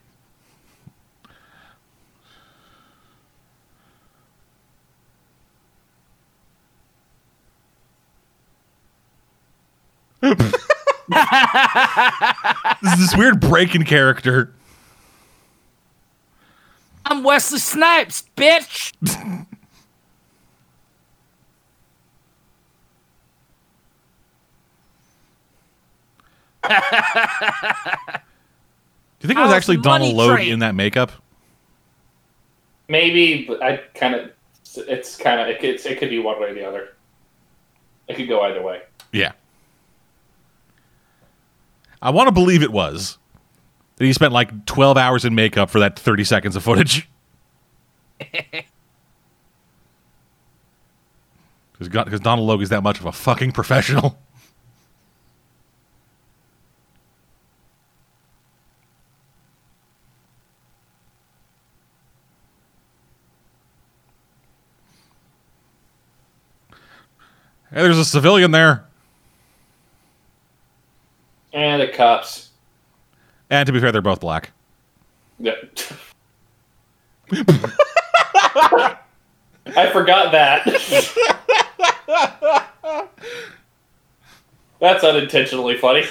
This 12.82 12.94
is 12.94 13.00
this 13.00 13.18
weird 13.18 13.40
break 13.40 13.76
in 13.76 13.84
character. 13.84 14.54
I'm 17.06 17.24
Wesley 17.24 17.60
Snipes, 17.60 18.24
bitch. 18.36 18.94
Do 26.68 26.72
you 29.22 29.28
think 29.28 29.38
it 29.38 29.42
was 29.42 29.50
How's 29.50 29.54
actually 29.54 29.78
Donal 29.78 30.14
Logue 30.14 30.42
in 30.42 30.60
that 30.60 30.74
makeup? 30.74 31.12
Maybe, 32.88 33.46
but 33.46 33.62
I 33.62 33.78
kind 33.94 34.16
of. 34.16 34.32
It's 34.76 35.16
kind 35.16 35.40
of. 35.40 35.48
It 35.48 35.60
could, 35.60 35.86
it 35.86 36.00
could 36.00 36.10
be 36.10 36.20
one 36.20 36.40
way 36.42 36.50
or 36.50 36.54
the 36.54 36.68
other. 36.68 36.96
It 38.08 38.16
could 38.16 38.28
go 38.28 38.42
either 38.42 38.62
way. 38.62 38.82
Yeah. 39.12 39.34
I 42.02 42.10
want 42.10 42.28
to 42.28 42.32
believe 42.32 42.62
it 42.62 42.72
was. 42.72 43.18
That 43.98 44.06
he 44.06 44.14
spent 44.14 44.34
like 44.34 44.66
12 44.66 44.98
hours 44.98 45.26
in 45.26 45.36
makeup 45.36 45.70
for 45.70 45.80
that 45.80 45.98
30 45.98 46.24
seconds 46.24 46.56
of 46.56 46.64
footage. 46.64 47.10
Because 51.78 52.20
Donal 52.22 52.46
Logue 52.46 52.62
is 52.62 52.70
that 52.70 52.84
much 52.84 53.00
of 53.00 53.06
a 53.06 53.12
fucking 53.12 53.52
professional. 53.52 54.18
Hey, 67.72 67.82
there's 67.82 67.98
a 67.98 68.06
civilian 68.06 68.52
there. 68.52 68.86
And 71.52 71.82
the 71.82 71.88
cops. 71.90 72.45
And 73.50 73.66
to 73.68 73.74
be 73.74 73.80
fair, 73.80 73.92
they're 73.92 74.02
both 74.02 74.20
black. 74.20 74.52
Yeah. 75.40 75.54
I 79.68 79.90
forgot 79.92 80.32
that. 80.32 80.66
That's 84.80 85.04
unintentionally 85.04 85.78
funny. 85.78 86.04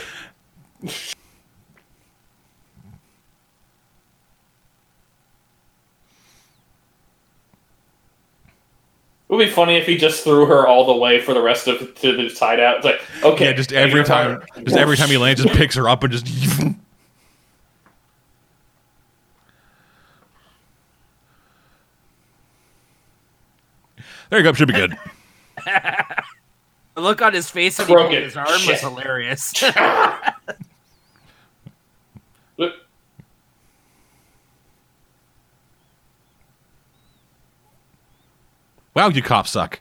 It 9.28 9.28
would 9.28 9.38
be 9.46 9.50
funny 9.50 9.76
if 9.76 9.86
he 9.86 9.96
just 9.96 10.22
threw 10.22 10.46
her 10.46 10.66
all 10.66 10.86
the 10.86 10.96
way 10.96 11.20
for 11.20 11.34
the 11.34 11.42
rest 11.42 11.66
of 11.66 11.94
to 12.00 12.16
the 12.16 12.28
side 12.28 12.60
out. 12.60 12.76
It's 12.76 12.84
like, 12.84 13.00
okay, 13.22 13.46
Yeah, 13.46 13.52
just 13.54 13.72
every 13.72 14.04
time, 14.04 14.42
just 14.62 14.76
every 14.76 14.96
time 14.96 15.08
he 15.08 15.16
lands, 15.16 15.42
just 15.42 15.54
picks 15.54 15.74
her 15.76 15.88
up 15.88 16.04
and 16.04 16.12
just. 16.12 16.26
There 24.30 24.38
you 24.40 24.44
go. 24.44 24.52
Should 24.52 24.68
be 24.68 24.74
good. 24.74 24.96
The 26.94 27.00
look 27.00 27.20
on 27.22 27.32
his 27.34 27.50
face 27.50 27.76
when 27.78 27.88
he 27.88 27.92
Broke 27.92 28.06
pulled 28.06 28.14
it. 28.14 28.22
his 28.22 28.36
arm 28.36 28.46
was 28.46 28.80
hilarious. 28.80 29.60
Look, 32.56 32.72
Wow, 38.94 39.08
you 39.08 39.22
cops 39.22 39.50
suck. 39.50 39.80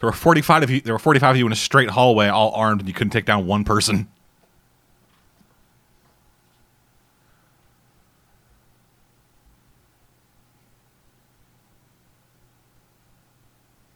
There 0.00 0.08
were 0.08 0.12
forty-five 0.12 0.62
of 0.62 0.70
you. 0.70 0.80
There 0.80 0.94
were 0.94 0.98
forty-five 0.98 1.30
of 1.34 1.36
you 1.38 1.46
in 1.46 1.52
a 1.52 1.56
straight 1.56 1.90
hallway, 1.90 2.28
all 2.28 2.52
armed, 2.52 2.80
and 2.80 2.88
you 2.88 2.94
couldn't 2.94 3.10
take 3.10 3.26
down 3.26 3.46
one 3.46 3.64
person. 3.64 4.08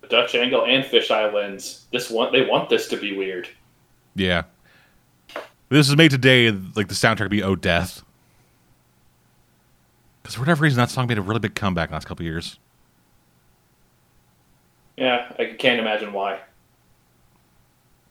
Dutch 0.08 0.34
Angle 0.34 0.64
and 0.66 0.84
fisheye 0.84 1.32
lenses. 1.32 1.86
This 1.92 2.10
one, 2.10 2.32
they 2.32 2.44
want 2.44 2.68
this 2.68 2.88
to 2.88 2.96
be 2.96 3.16
weird. 3.16 3.48
Yeah. 4.14 4.44
This 5.68 5.88
is 5.88 5.96
made 5.96 6.10
today, 6.10 6.50
like 6.50 6.88
the 6.88 6.94
soundtrack 6.94 7.20
would 7.20 7.30
be 7.30 7.42
Oh 7.42 7.56
Death. 7.56 8.02
Because 10.22 10.34
for 10.36 10.40
whatever 10.40 10.62
reason, 10.62 10.76
that 10.78 10.90
song 10.90 11.06
made 11.06 11.18
a 11.18 11.22
really 11.22 11.40
big 11.40 11.54
comeback 11.54 11.88
in 11.88 11.92
the 11.92 11.96
last 11.96 12.06
couple 12.06 12.24
years. 12.24 12.58
Yeah, 14.96 15.32
I 15.38 15.56
can't 15.58 15.80
imagine 15.80 16.12
why. 16.12 16.40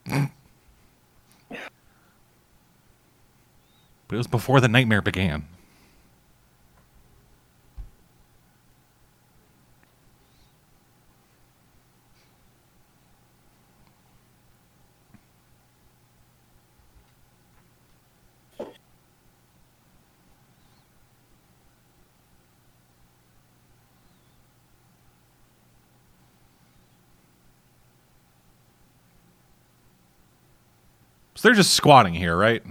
But 0.05 0.29
it 4.11 4.17
was 4.17 4.27
before 4.27 4.59
the 4.59 4.67
nightmare 4.67 5.01
began. 5.01 5.47
So 31.32 31.32
they're 31.43 31.53
just 31.53 31.73
squatting 31.73 32.13
here, 32.13 32.35
right? 32.35 32.63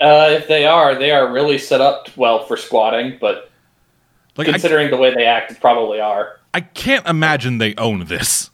Uh, 0.00 0.28
if 0.30 0.48
they 0.48 0.64
are, 0.66 0.94
they 0.98 1.10
are 1.10 1.30
really 1.32 1.58
set 1.58 1.80
up 1.80 2.08
well 2.16 2.44
for 2.46 2.56
squatting, 2.56 3.18
but 3.20 3.50
Like 4.36 4.48
I, 4.48 4.52
considering 4.52 4.90
the 4.90 4.96
way 4.96 5.14
they 5.14 5.26
act, 5.26 5.60
probably 5.60 6.00
are. 6.00 6.40
I 6.54 6.60
can't 6.62 7.06
imagine 7.06 7.58
they 7.58 7.74
own 7.76 8.06
this. 8.06 8.50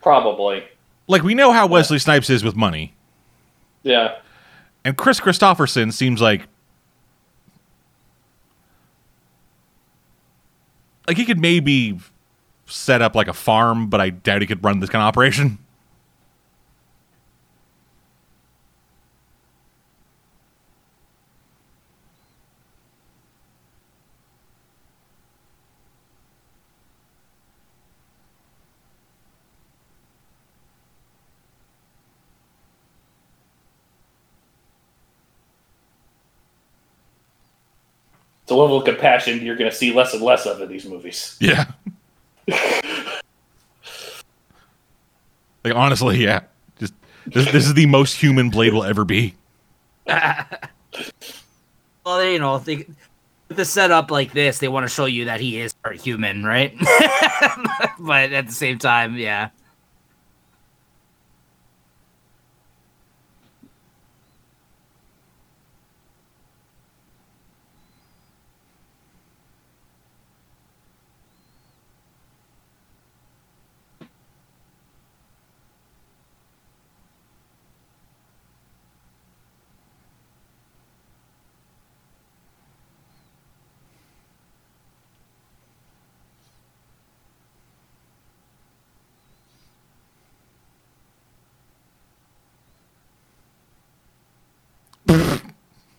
Probably. 0.00 0.64
Like 1.06 1.22
we 1.22 1.34
know 1.34 1.52
how 1.52 1.66
Wesley 1.66 1.98
Snipes 1.98 2.30
is 2.30 2.44
with 2.44 2.54
money, 2.54 2.94
Yeah. 3.82 4.18
and 4.84 4.96
Kris 4.96 5.20
Kristofferson 5.20 5.92
seems 5.92 6.20
like 6.20 6.46
like 11.06 11.16
he 11.16 11.24
could 11.24 11.40
maybe 11.40 11.98
set 12.68 13.02
up 13.02 13.14
like 13.14 13.28
a 13.28 13.32
farm, 13.32 13.88
but 13.88 14.00
I 14.00 14.10
doubt 14.10 14.40
he 14.42 14.46
could 14.46 14.62
run 14.62 14.80
this 14.80 14.90
kind 14.90 15.02
of 15.02 15.08
operation. 15.08 15.58
It's 38.48 38.52
a 38.52 38.54
level 38.54 38.78
of 38.78 38.86
compassion 38.86 39.44
you're 39.44 39.56
going 39.56 39.70
to 39.70 39.76
see 39.76 39.92
less 39.92 40.14
and 40.14 40.22
less 40.22 40.46
of 40.46 40.62
in 40.62 40.70
these 40.70 40.86
movies. 40.86 41.36
Yeah. 41.38 41.66
like 45.64 45.74
honestly, 45.74 46.22
yeah. 46.22 46.40
Just 46.78 46.94
this, 47.26 47.50
this 47.52 47.66
is 47.66 47.74
the 47.74 47.86
most 47.86 48.14
human 48.14 48.50
Blade 48.50 48.72
will 48.72 48.84
ever 48.84 49.04
be. 49.04 49.34
Well, 52.08 52.24
you 52.24 52.38
know, 52.38 52.54
with 52.54 52.86
the 53.48 53.66
setup 53.66 54.10
like 54.10 54.32
this, 54.32 54.60
they 54.60 54.68
want 54.68 54.84
to 54.84 54.88
show 54.88 55.04
you 55.04 55.26
that 55.26 55.40
he 55.40 55.60
is 55.60 55.74
part 55.74 55.96
human, 55.96 56.42
right? 56.42 56.74
but 57.98 58.32
at 58.32 58.46
the 58.46 58.52
same 58.52 58.78
time, 58.78 59.18
yeah. 59.18 59.50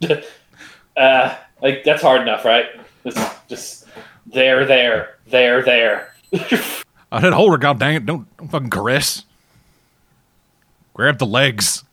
Uh, 0.98 1.34
like 1.62 1.86
that's 1.86 2.02
hard 2.02 2.22
enough, 2.22 2.44
right? 2.44 2.66
Just, 3.06 3.48
just 3.48 3.86
there, 4.26 4.66
there, 4.66 5.16
there, 5.28 5.64
there. 5.64 6.14
I 7.12 7.22
said, 7.22 7.32
hold 7.32 7.54
her, 7.54 7.58
god 7.58 7.80
dang 7.80 7.96
it! 7.96 8.06
Don't, 8.06 8.28
don't 8.36 8.50
fucking 8.50 8.70
caress. 8.70 9.24
Grab 10.94 11.18
the 11.18 11.26
legs. 11.26 11.86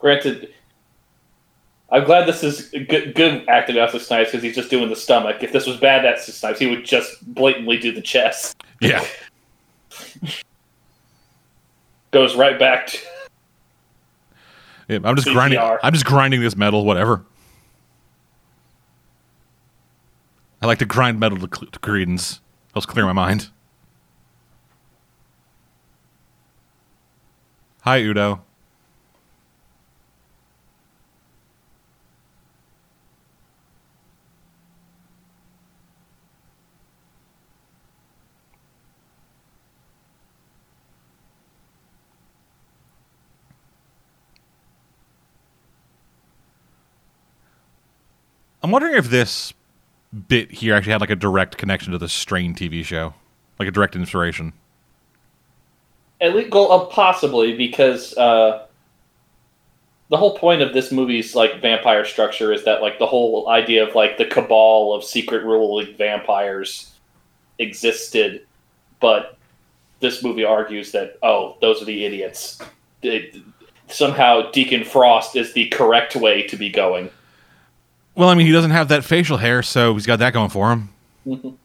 Granted, 0.00 0.52
I'm 1.90 2.04
glad 2.04 2.26
this 2.26 2.42
is 2.42 2.70
good, 2.88 3.14
good 3.14 3.48
acting 3.48 3.76
Wesley 3.76 4.00
Snipes 4.00 4.30
because 4.30 4.42
he's 4.42 4.56
just 4.56 4.68
doing 4.68 4.90
the 4.90 4.96
stomach. 4.96 5.42
If 5.42 5.52
this 5.52 5.66
was 5.66 5.76
bad 5.78 6.04
Wesley 6.04 6.34
Snipes, 6.34 6.58
he 6.58 6.66
would 6.66 6.84
just 6.84 7.24
blatantly 7.34 7.78
do 7.78 7.92
the 7.92 8.02
chest. 8.02 8.60
Yeah. 8.80 9.04
Goes 12.10 12.34
right 12.36 12.58
back 12.58 12.88
to 12.88 12.98
Yeah, 14.88 14.98
I'm 15.04 15.16
just 15.16 15.28
CPR. 15.28 15.32
grinding. 15.34 15.60
I'm 15.82 15.92
just 15.92 16.06
grinding 16.06 16.40
this 16.40 16.56
metal. 16.56 16.84
Whatever. 16.84 17.24
I 20.60 20.66
like 20.66 20.78
to 20.78 20.86
grind 20.86 21.20
metal 21.20 21.38
to, 21.38 21.48
cl- 21.56 21.70
to 21.70 21.78
Creedence. 21.78 22.40
Helps 22.74 22.86
clear 22.86 23.04
my 23.04 23.12
mind. 23.12 23.50
Hi, 27.82 27.98
Udo. 27.98 28.42
I'm 48.62 48.70
wondering 48.70 48.94
if 48.96 49.08
this 49.10 49.52
bit 50.28 50.50
here 50.50 50.74
actually 50.74 50.92
had 50.92 51.00
like 51.00 51.10
a 51.10 51.16
direct 51.16 51.56
connection 51.58 51.92
to 51.92 51.98
the 51.98 52.08
Strain 52.08 52.54
TV 52.54 52.84
show, 52.84 53.14
like 53.58 53.68
a 53.68 53.72
direct 53.72 53.94
inspiration. 53.94 54.52
at 56.20 56.34
least 56.34 56.50
go 56.50 56.68
uh, 56.68 56.86
possibly 56.86 57.56
because 57.56 58.16
uh, 58.16 58.66
the 60.10 60.16
whole 60.16 60.36
point 60.36 60.62
of 60.62 60.72
this 60.72 60.90
movie's 60.90 61.34
like 61.34 61.60
vampire 61.60 62.04
structure 62.04 62.52
is 62.52 62.64
that 62.64 62.82
like 62.82 62.98
the 62.98 63.06
whole 63.06 63.48
idea 63.48 63.86
of 63.86 63.94
like 63.94 64.16
the 64.18 64.24
cabal 64.24 64.92
of 64.94 65.04
secret 65.04 65.44
ruling 65.44 65.94
vampires 65.96 66.92
existed, 67.58 68.46
but 69.00 69.36
this 70.00 70.22
movie 70.24 70.44
argues 70.44 70.90
that 70.92 71.18
oh 71.22 71.56
those 71.60 71.80
are 71.82 71.86
the 71.86 72.04
idiots. 72.04 72.58
It- 73.02 73.36
somehow 73.90 74.50
Deacon 74.50 74.84
Frost 74.84 75.34
is 75.34 75.54
the 75.54 75.66
correct 75.70 76.14
way 76.14 76.42
to 76.48 76.56
be 76.58 76.68
going. 76.68 77.08
Well, 78.18 78.28
I 78.30 78.34
mean, 78.34 78.46
he 78.48 78.52
doesn't 78.52 78.72
have 78.72 78.88
that 78.88 79.04
facial 79.04 79.36
hair, 79.36 79.62
so 79.62 79.94
he's 79.94 80.04
got 80.04 80.18
that 80.18 80.32
going 80.32 80.50
for 80.50 80.72
him. 80.72 80.88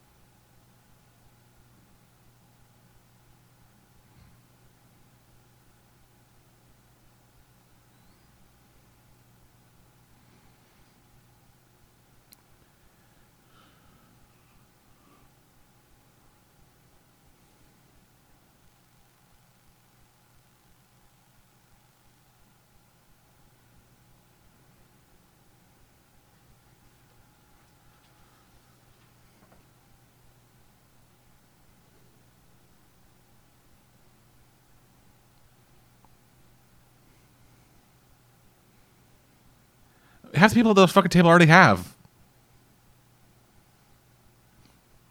Half 40.43 40.51
the 40.51 40.55
people 40.55 40.71
at 40.71 40.75
the 40.75 40.89
fucking 40.89 41.07
table 41.07 41.29
already 41.29 41.45
have. 41.45 41.95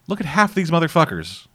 Look 0.07 0.21
at 0.21 0.27
half 0.27 0.55
these 0.55 0.71
motherfuckers. 0.71 1.47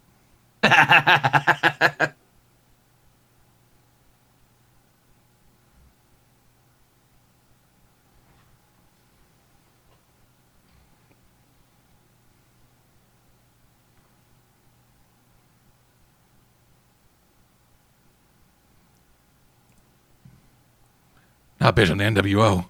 Not 21.59 21.75
bitch 21.75 21.91
on 21.91 21.99
the 21.99 22.05
NWO. 22.05 22.65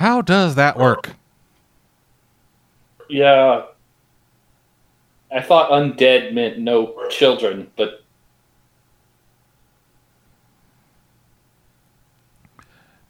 How 0.00 0.22
does 0.22 0.54
that 0.54 0.78
work? 0.78 1.10
Yeah. 3.10 3.66
I 5.30 5.42
thought 5.42 5.70
undead 5.70 6.32
meant 6.32 6.58
no 6.58 7.06
children, 7.10 7.70
but 7.76 8.02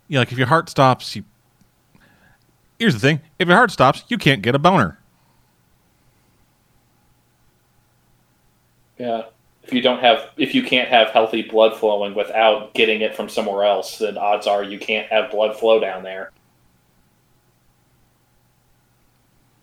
Yeah, 0.08 0.18
like 0.18 0.32
if 0.32 0.38
your 0.38 0.48
heart 0.48 0.68
stops, 0.68 1.14
you. 1.14 1.22
Here's 2.80 2.94
the 2.94 3.00
thing: 3.00 3.20
if 3.38 3.46
your 3.46 3.56
heart 3.56 3.70
stops, 3.70 4.02
you 4.08 4.18
can't 4.18 4.42
get 4.42 4.56
a 4.56 4.58
boner. 4.58 4.98
yeah. 8.98 9.22
If 9.62 9.72
you 9.72 9.82
don't 9.82 10.00
have 10.00 10.30
if 10.36 10.54
you 10.54 10.62
can't 10.64 10.88
have 10.88 11.10
healthy 11.10 11.42
blood 11.42 11.76
flowing 11.76 12.14
without 12.14 12.74
getting 12.74 13.02
it 13.02 13.14
from 13.14 13.28
somewhere 13.28 13.64
else, 13.64 13.98
then 13.98 14.18
odds 14.18 14.46
are 14.48 14.64
you 14.64 14.78
can't 14.80 15.08
have 15.08 15.30
blood 15.30 15.56
flow 15.56 15.78
down 15.78 16.02
there. 16.02 16.32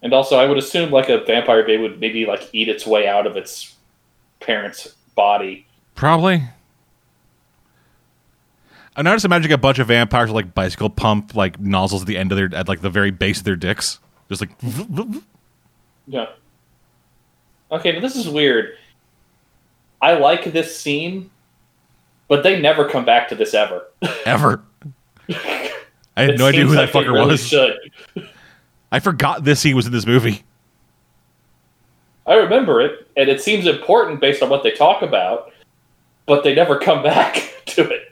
And 0.01 0.13
also 0.13 0.37
I 0.37 0.45
would 0.45 0.57
assume 0.57 0.91
like 0.91 1.09
a 1.09 1.19
vampire 1.23 1.63
baby 1.63 1.81
would 1.81 1.99
maybe 1.99 2.25
like 2.25 2.49
eat 2.53 2.69
its 2.69 2.85
way 2.85 3.07
out 3.07 3.25
of 3.25 3.35
its 3.35 3.75
parent's 4.39 4.95
body. 5.15 5.65
Probably. 5.95 6.43
I 8.95 9.01
now 9.03 9.13
just 9.13 9.25
imagine 9.25 9.51
a 9.51 9.57
bunch 9.57 9.79
of 9.79 9.87
vampires 9.87 10.29
with 10.29 10.35
like 10.35 10.55
bicycle 10.55 10.89
pump 10.89 11.35
like 11.35 11.59
nozzles 11.59 12.01
at 12.01 12.07
the 12.07 12.17
end 12.17 12.31
of 12.31 12.37
their 12.37 12.49
at 12.53 12.67
like 12.67 12.81
the 12.81 12.89
very 12.89 13.11
base 13.11 13.39
of 13.39 13.43
their 13.43 13.55
dicks, 13.55 13.99
just 14.29 14.41
like 14.41 14.51
Yeah. 16.07 16.27
Okay, 17.71 17.91
now 17.91 17.99
this 17.99 18.15
is 18.15 18.27
weird. 18.29 18.75
I 20.01 20.13
like 20.13 20.51
this 20.51 20.79
scene, 20.79 21.29
but 22.27 22.43
they 22.43 22.59
never 22.61 22.87
come 22.87 23.05
back 23.05 23.27
to 23.29 23.35
this 23.35 23.53
ever. 23.53 23.87
ever. 24.25 24.63
I 25.29 26.21
had 26.21 26.29
It 26.31 26.39
no 26.39 26.47
idea 26.47 26.65
who 26.65 26.75
like 26.75 26.91
that 26.91 26.93
they 26.93 27.05
fucker 27.05 27.13
really 27.13 27.31
was. 27.31 27.49
I 28.91 28.99
forgot 28.99 29.43
this 29.43 29.59
scene 29.59 29.75
was 29.75 29.85
in 29.85 29.91
this 29.91 30.05
movie. 30.05 30.43
I 32.25 32.35
remember 32.35 32.81
it, 32.81 33.07
and 33.15 33.29
it 33.29 33.41
seems 33.41 33.65
important 33.65 34.19
based 34.19 34.41
on 34.41 34.49
what 34.49 34.63
they 34.63 34.71
talk 34.71 35.01
about, 35.01 35.51
but 36.25 36.43
they 36.43 36.53
never 36.53 36.77
come 36.77 37.03
back 37.03 37.63
to 37.67 37.89
it. 37.89 38.03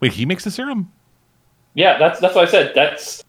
Wait, 0.00 0.12
he 0.14 0.26
makes 0.26 0.42
the 0.42 0.50
serum? 0.50 0.90
Yeah, 1.74 1.96
that's 1.96 2.18
that's 2.18 2.34
what 2.34 2.48
I 2.48 2.50
said. 2.50 2.72
That's 2.74 3.22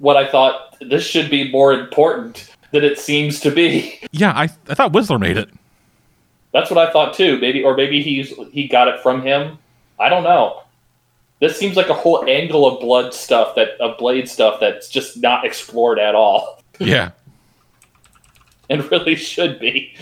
what 0.00 0.16
I 0.16 0.28
thought. 0.28 0.76
This 0.80 1.04
should 1.06 1.30
be 1.30 1.50
more 1.52 1.72
important 1.72 2.50
than 2.72 2.82
it 2.82 2.98
seems 2.98 3.38
to 3.40 3.50
be. 3.50 4.00
Yeah, 4.10 4.32
I 4.32 4.44
I 4.68 4.74
thought 4.74 4.92
Whistler 4.92 5.18
made 5.18 5.36
it. 5.36 5.48
That's 6.52 6.70
what 6.70 6.78
I 6.84 6.92
thought 6.92 7.14
too. 7.14 7.38
Maybe, 7.38 7.62
or 7.62 7.76
maybe 7.76 8.02
he's 8.02 8.34
he 8.50 8.66
got 8.66 8.88
it 8.88 9.00
from 9.00 9.22
him. 9.22 9.58
I 10.00 10.08
don't 10.08 10.24
know. 10.24 10.62
This 11.40 11.56
seems 11.58 11.76
like 11.76 11.88
a 11.88 11.94
whole 11.94 12.28
angle 12.28 12.66
of 12.66 12.80
blood 12.80 13.14
stuff 13.14 13.54
that 13.54 13.80
of 13.80 13.96
blade 13.98 14.28
stuff 14.28 14.58
that's 14.60 14.88
just 14.88 15.16
not 15.18 15.44
explored 15.46 15.98
at 15.98 16.14
all, 16.14 16.62
Yeah. 16.78 17.12
and 18.70 18.90
really 18.90 19.14
should 19.16 19.58
be. 19.60 19.94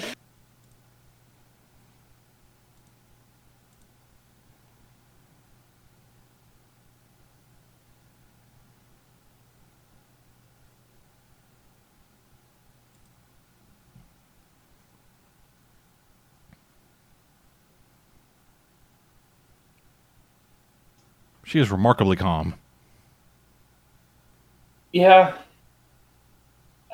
She 21.48 21.58
is 21.58 21.70
remarkably 21.70 22.14
calm. 22.14 22.56
Yeah. 24.92 25.38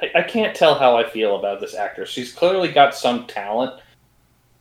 I, 0.00 0.10
I 0.14 0.22
can't 0.22 0.54
tell 0.54 0.76
how 0.76 0.96
I 0.96 1.10
feel 1.10 1.34
about 1.36 1.58
this 1.58 1.74
actress. 1.74 2.08
She's 2.08 2.32
clearly 2.32 2.68
got 2.68 2.94
some 2.94 3.26
talent, 3.26 3.80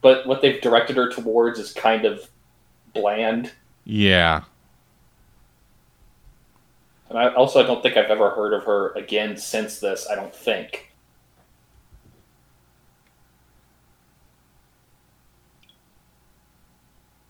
but 0.02 0.26
what 0.26 0.42
they've 0.42 0.60
directed 0.62 0.96
her 0.96 1.12
towards 1.12 1.60
is 1.60 1.74
kind 1.74 2.06
of 2.06 2.28
bland. 2.96 3.52
Yeah. 3.86 4.42
And 7.10 7.20
I 7.20 7.32
also 7.36 7.64
I 7.64 7.68
don't 7.68 7.84
think 7.84 7.96
I've 7.96 8.10
ever 8.10 8.32
heard 8.32 8.54
of 8.54 8.64
her 8.64 8.94
again 8.94 9.38
since 9.38 9.78
this, 9.78 10.08
I 10.10 10.16
don't 10.16 10.34
think. 10.34 10.92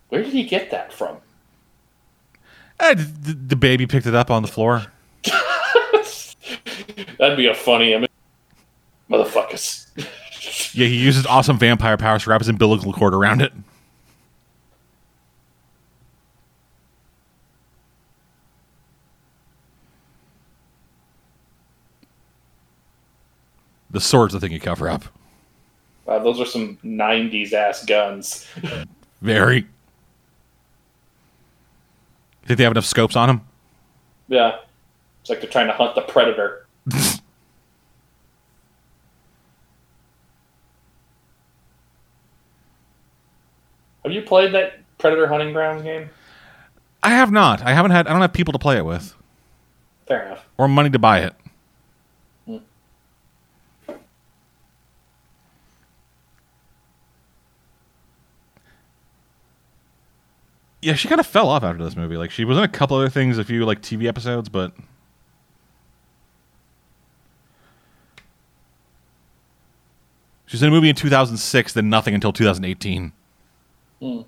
Where 0.08 0.24
did 0.24 0.32
he 0.32 0.46
get 0.46 0.72
that 0.72 0.94
from? 0.94 1.18
Eh, 2.84 2.94
d- 2.96 3.04
d- 3.04 3.34
the 3.48 3.56
baby 3.56 3.88
picked 3.88 4.06
it 4.06 4.14
up 4.16 4.30
on 4.30 4.42
the 4.42 4.48
floor. 4.48 4.86
That'd 7.18 7.38
be 7.38 7.48
a 7.48 7.56
funny 7.56 7.94
image. 7.94 8.12
Motherfuckers. 9.10 9.88
Yeah, 10.76 10.88
he 10.88 10.98
uses 10.98 11.26
awesome 11.26 11.58
vampire 11.58 11.96
powers 11.96 12.24
to 12.24 12.30
wrap 12.30 12.42
his 12.42 12.50
umbilical 12.50 12.92
cord 12.92 13.14
around 13.14 13.42
it. 13.42 13.54
The 23.92 24.02
sword's 24.02 24.34
the 24.34 24.40
thing 24.40 24.52
you 24.52 24.60
cover 24.60 24.90
up. 24.90 25.04
Wow, 26.06 26.20
those 26.20 26.40
are 26.42 26.46
some 26.46 26.78
90s 26.84 27.54
ass 27.54 27.86
guns. 27.86 28.48
Very. 29.22 29.68
Think 32.46 32.58
they 32.58 32.64
have 32.64 32.74
enough 32.74 32.86
scopes 32.86 33.16
on 33.16 33.30
him? 33.30 33.42
Yeah. 34.28 34.58
It's 35.22 35.30
like 35.30 35.42
they're 35.42 35.50
trying 35.50 35.68
to 35.68 35.74
hunt 35.74 35.96
the 35.96 36.02
predator. 36.02 36.66
Have 44.04 44.12
you 44.12 44.22
played 44.22 44.54
that 44.54 44.80
Predator 44.98 45.28
Hunting 45.28 45.54
Grounds 45.54 45.84
game? 45.84 46.10
I 47.02 47.10
have 47.12 47.32
not. 47.32 47.62
I 47.62 47.74
haven't 47.74 47.92
had. 47.92 48.08
I 48.08 48.12
don't 48.14 48.22
have 48.22 48.34
people 48.34 48.52
to 48.54 48.60
play 48.60 48.78
it 48.78 48.86
with, 48.86 49.14
Fair 50.08 50.26
enough. 50.28 50.46
or 50.58 50.68
money 50.68 50.90
to 50.90 51.00
buy 51.00 51.20
it. 51.20 51.34
Yeah, 60.84 60.96
she 60.96 61.08
kind 61.08 61.22
of 61.22 61.26
fell 61.26 61.48
off 61.48 61.64
after 61.64 61.82
this 61.82 61.96
movie. 61.96 62.18
Like 62.18 62.30
she 62.30 62.44
was 62.44 62.58
in 62.58 62.64
a 62.64 62.68
couple 62.68 62.98
other 62.98 63.10
things, 63.10 63.38
a 63.38 63.46
few 63.46 63.66
like 63.66 63.82
TV 63.82 64.06
episodes, 64.06 64.50
but 64.50 64.74
she's 70.46 70.62
in 70.62 70.68
a 70.68 70.72
movie 70.72 70.90
in 70.90 70.96
2006, 70.96 71.72
then 71.72 71.90
nothing 71.90 72.14
until 72.14 72.34
2018. 72.34 73.14
Hmm. 74.02 74.22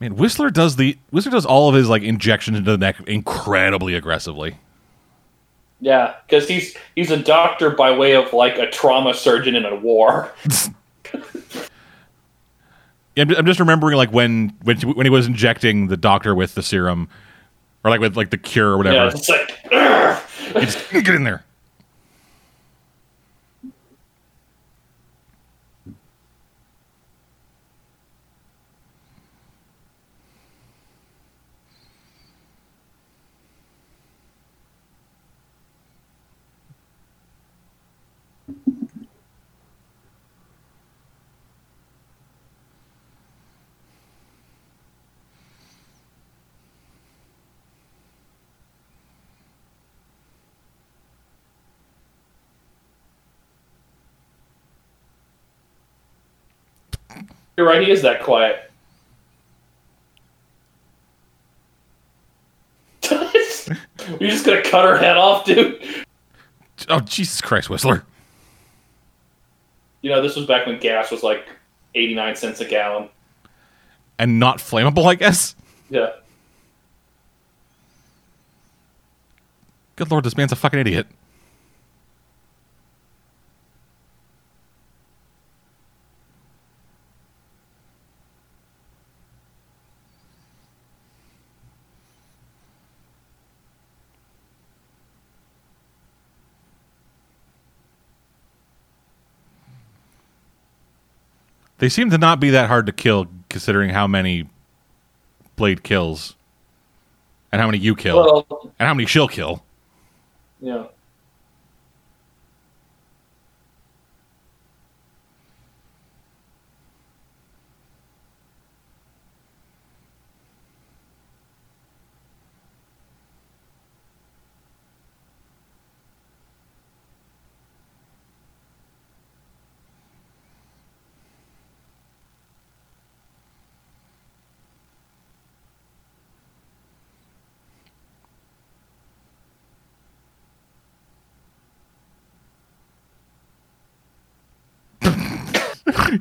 Man, 0.00 0.16
Whistler 0.16 0.50
does 0.50 0.76
the 0.76 0.98
Whistler 1.10 1.32
does 1.32 1.46
all 1.46 1.68
of 1.68 1.74
his 1.74 1.88
like 1.88 2.02
injections 2.02 2.58
into 2.58 2.70
the 2.72 2.78
neck 2.78 2.96
incredibly 3.06 3.94
aggressively. 3.94 4.58
Yeah, 5.80 6.14
because 6.26 6.48
he's 6.48 6.76
he's 6.94 7.10
a 7.10 7.16
doctor 7.16 7.70
by 7.70 7.96
way 7.96 8.14
of 8.14 8.32
like 8.32 8.58
a 8.58 8.70
trauma 8.70 9.14
surgeon 9.14 9.54
in 9.54 9.64
a 9.64 9.74
war. 9.76 10.32
Yeah, 13.16 13.26
I'm 13.38 13.46
just 13.46 13.60
remembering 13.60 13.96
like 13.96 14.10
when 14.12 14.52
when 14.64 14.76
when 14.80 15.06
he 15.06 15.10
was 15.10 15.26
injecting 15.28 15.86
the 15.86 15.96
doctor 15.96 16.34
with 16.34 16.56
the 16.56 16.64
serum, 16.64 17.08
or 17.84 17.90
like 17.92 18.00
with 18.00 18.16
like 18.16 18.30
the 18.30 18.38
cure 18.38 18.76
or 18.76 18.84
Yeah, 18.84 19.04
whatever. 19.04 19.16
it's 19.16 19.28
like 19.28 19.52
"Ugh." 19.72 20.22
Just, 20.54 20.90
get 20.90 21.08
in 21.10 21.22
there. 21.22 21.44
You're 57.56 57.66
right. 57.66 57.82
He 57.82 57.90
is 57.90 58.02
that 58.02 58.22
quiet. 58.22 58.70
You're 64.20 64.30
just 64.30 64.44
gonna 64.44 64.62
cut 64.62 64.84
her 64.84 64.98
head 64.98 65.16
off, 65.16 65.44
dude. 65.44 65.82
Oh 66.88 67.00
Jesus 67.00 67.40
Christ, 67.40 67.70
Whistler! 67.70 68.04
You 70.02 70.10
know, 70.10 70.20
this 70.20 70.36
was 70.36 70.46
back 70.46 70.66
when 70.66 70.78
gas 70.78 71.10
was 71.10 71.22
like 71.22 71.48
89 71.94 72.36
cents 72.36 72.60
a 72.60 72.64
gallon. 72.64 73.08
And 74.18 74.38
not 74.38 74.58
flammable, 74.58 75.06
I 75.06 75.14
guess. 75.14 75.56
Yeah. 75.90 76.10
Good 79.96 80.10
lord, 80.10 80.24
this 80.24 80.36
man's 80.36 80.52
a 80.52 80.56
fucking 80.56 80.78
idiot. 80.78 81.06
They 101.78 101.88
seem 101.88 102.10
to 102.10 102.18
not 102.18 102.40
be 102.40 102.50
that 102.50 102.68
hard 102.68 102.86
to 102.86 102.92
kill, 102.92 103.26
considering 103.48 103.90
how 103.90 104.06
many 104.06 104.48
Blade 105.56 105.82
kills, 105.82 106.34
and 107.52 107.60
how 107.60 107.66
many 107.68 107.78
you 107.78 107.94
kill, 107.94 108.16
Well, 108.48 108.72
and 108.78 108.86
how 108.86 108.94
many 108.94 109.06
she'll 109.06 109.28
kill. 109.28 109.62
yeah. 110.60 110.86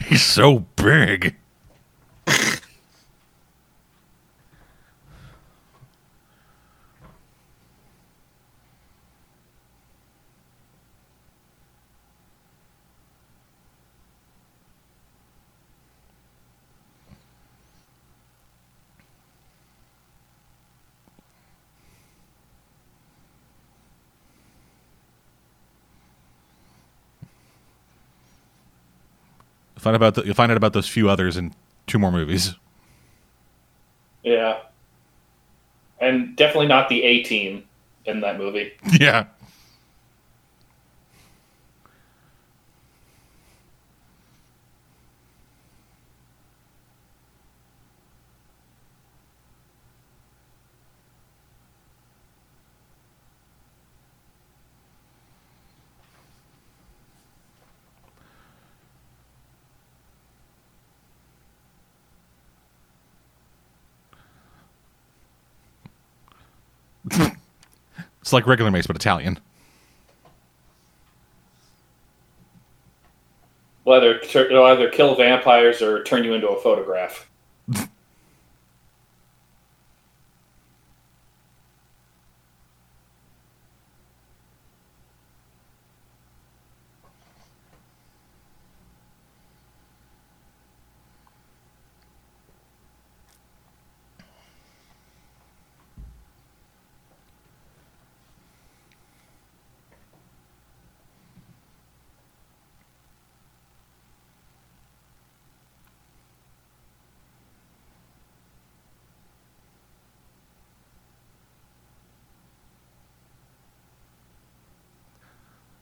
He's 0.07 0.22
so 0.33 0.65
big. 0.75 1.35
Find 29.83 29.97
about 29.97 30.15
the, 30.15 30.23
you'll 30.23 30.33
find 30.33 30.49
out 30.49 30.55
about 30.55 30.71
those 30.71 30.87
few 30.87 31.09
others 31.09 31.35
in 31.35 31.53
two 31.87 31.99
more 31.99 32.11
movies. 32.11 32.55
Yeah. 34.23 34.59
And 35.99 36.37
definitely 36.37 36.67
not 36.67 36.87
the 36.87 37.03
A 37.03 37.21
team 37.23 37.65
in 38.05 38.21
that 38.21 38.37
movie. 38.37 38.71
yeah. 38.99 39.25
It's 68.23 68.31
like 68.31 68.47
regular 68.47 68.71
mace, 68.71 68.87
but 68.87 68.95
Italian. 68.95 69.37
Will 73.83 73.95
either, 73.95 74.15
it'll 74.15 74.63
either 74.63 74.89
kill 74.89 75.15
vampires 75.15 75.81
or 75.81 76.01
turn 76.03 76.23
you 76.23 76.33
into 76.33 76.47
a 76.47 76.61
photograph. 76.61 77.29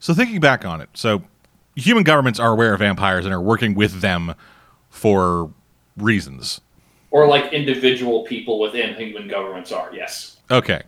So 0.01 0.15
thinking 0.15 0.39
back 0.39 0.65
on 0.65 0.81
it, 0.81 0.89
so 0.93 1.23
human 1.75 2.03
governments 2.03 2.39
are 2.39 2.51
aware 2.51 2.73
of 2.73 2.79
vampires 2.79 3.23
and 3.23 3.33
are 3.33 3.39
working 3.39 3.75
with 3.75 4.01
them 4.01 4.33
for 4.89 5.53
reasons. 5.95 6.59
Or 7.11 7.27
like 7.27 7.53
individual 7.53 8.23
people 8.23 8.59
within 8.59 8.95
human 8.95 9.27
governments 9.27 9.71
are, 9.71 9.93
yes. 9.93 10.37
Okay. 10.49 10.81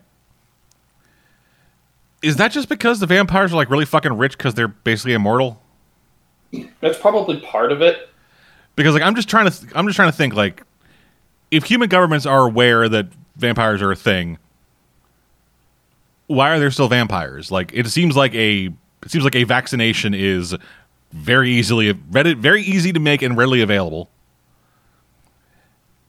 Is 2.22 2.36
that 2.36 2.50
just 2.50 2.68
because 2.68 2.98
the 2.98 3.06
vampires 3.06 3.52
are 3.52 3.56
like 3.56 3.70
really 3.70 3.84
fucking 3.84 4.14
rich 4.14 4.36
because 4.36 4.54
they're 4.54 4.68
basically 4.68 5.12
immortal? 5.12 5.62
That's 6.80 6.98
probably 6.98 7.38
part 7.40 7.70
of 7.70 7.82
it. 7.82 8.08
Because 8.74 8.94
like 8.94 9.02
I'm 9.02 9.14
just 9.14 9.28
trying 9.28 9.48
to 9.48 9.60
th- 9.60 9.72
I'm 9.76 9.86
just 9.86 9.94
trying 9.94 10.10
to 10.10 10.16
think 10.16 10.34
like 10.34 10.62
if 11.52 11.64
human 11.64 11.88
governments 11.88 12.26
are 12.26 12.46
aware 12.46 12.88
that 12.88 13.06
vampires 13.36 13.80
are 13.80 13.92
a 13.92 13.96
thing, 13.96 14.38
why 16.26 16.50
are 16.50 16.58
there 16.58 16.72
still 16.72 16.88
vampires? 16.88 17.52
Like 17.52 17.70
it 17.74 17.86
seems 17.86 18.16
like 18.16 18.34
a 18.34 18.70
it 19.04 19.10
seems 19.10 19.24
like 19.24 19.36
a 19.36 19.44
vaccination 19.44 20.14
is 20.14 20.54
very 21.12 21.50
easily 21.50 21.92
very 21.92 22.62
easy 22.62 22.92
to 22.92 23.00
make 23.00 23.22
and 23.22 23.36
readily 23.36 23.60
available. 23.60 24.10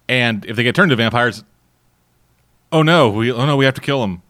And 0.08 0.46
if 0.46 0.56
they 0.56 0.64
get 0.64 0.76
turned 0.76 0.92
into 0.92 1.02
vampires, 1.02 1.44
oh 2.72 2.82
no, 2.82 3.10
we 3.10 3.32
oh 3.32 3.46
no, 3.46 3.58
we 3.58 3.66
have 3.66 3.76
to 3.76 3.82
kill 3.82 4.02
them. 4.02 4.22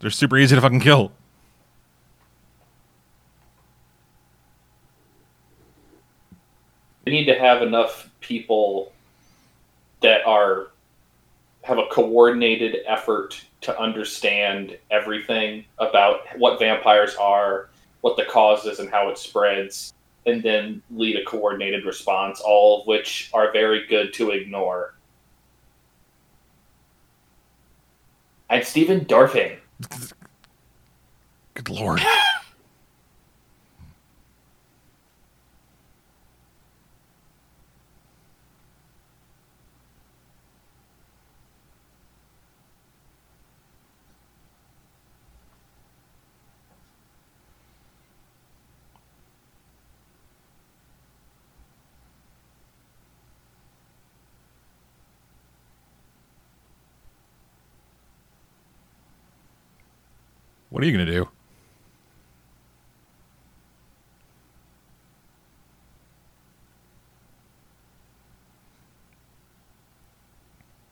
They're 0.00 0.10
super 0.10 0.38
easy 0.38 0.54
to 0.54 0.60
fucking 0.60 0.80
kill. 0.80 1.12
We 7.04 7.12
need 7.12 7.26
to 7.26 7.38
have 7.38 7.62
enough 7.62 8.10
people 8.20 8.92
that 10.00 10.26
are 10.26 10.69
have 11.62 11.78
a 11.78 11.86
coordinated 11.90 12.78
effort 12.86 13.40
to 13.60 13.78
understand 13.78 14.76
everything 14.90 15.64
about 15.78 16.20
what 16.38 16.58
vampires 16.58 17.14
are, 17.16 17.68
what 18.00 18.16
the 18.16 18.24
cause 18.24 18.64
is, 18.64 18.78
and 18.78 18.90
how 18.90 19.08
it 19.08 19.18
spreads, 19.18 19.92
and 20.26 20.42
then 20.42 20.82
lead 20.90 21.16
a 21.16 21.24
coordinated 21.24 21.84
response, 21.84 22.40
all 22.40 22.80
of 22.80 22.86
which 22.86 23.30
are 23.34 23.52
very 23.52 23.86
good 23.86 24.12
to 24.14 24.30
ignore. 24.30 24.94
I'm 28.48 28.62
Stephen 28.62 29.04
Dorfing. 29.04 29.58
Good 31.54 31.68
lord. 31.68 32.00
What 60.80 60.86
are 60.86 60.90
you 60.90 60.96
going 60.96 61.06
to 61.08 61.12
do? 61.12 61.28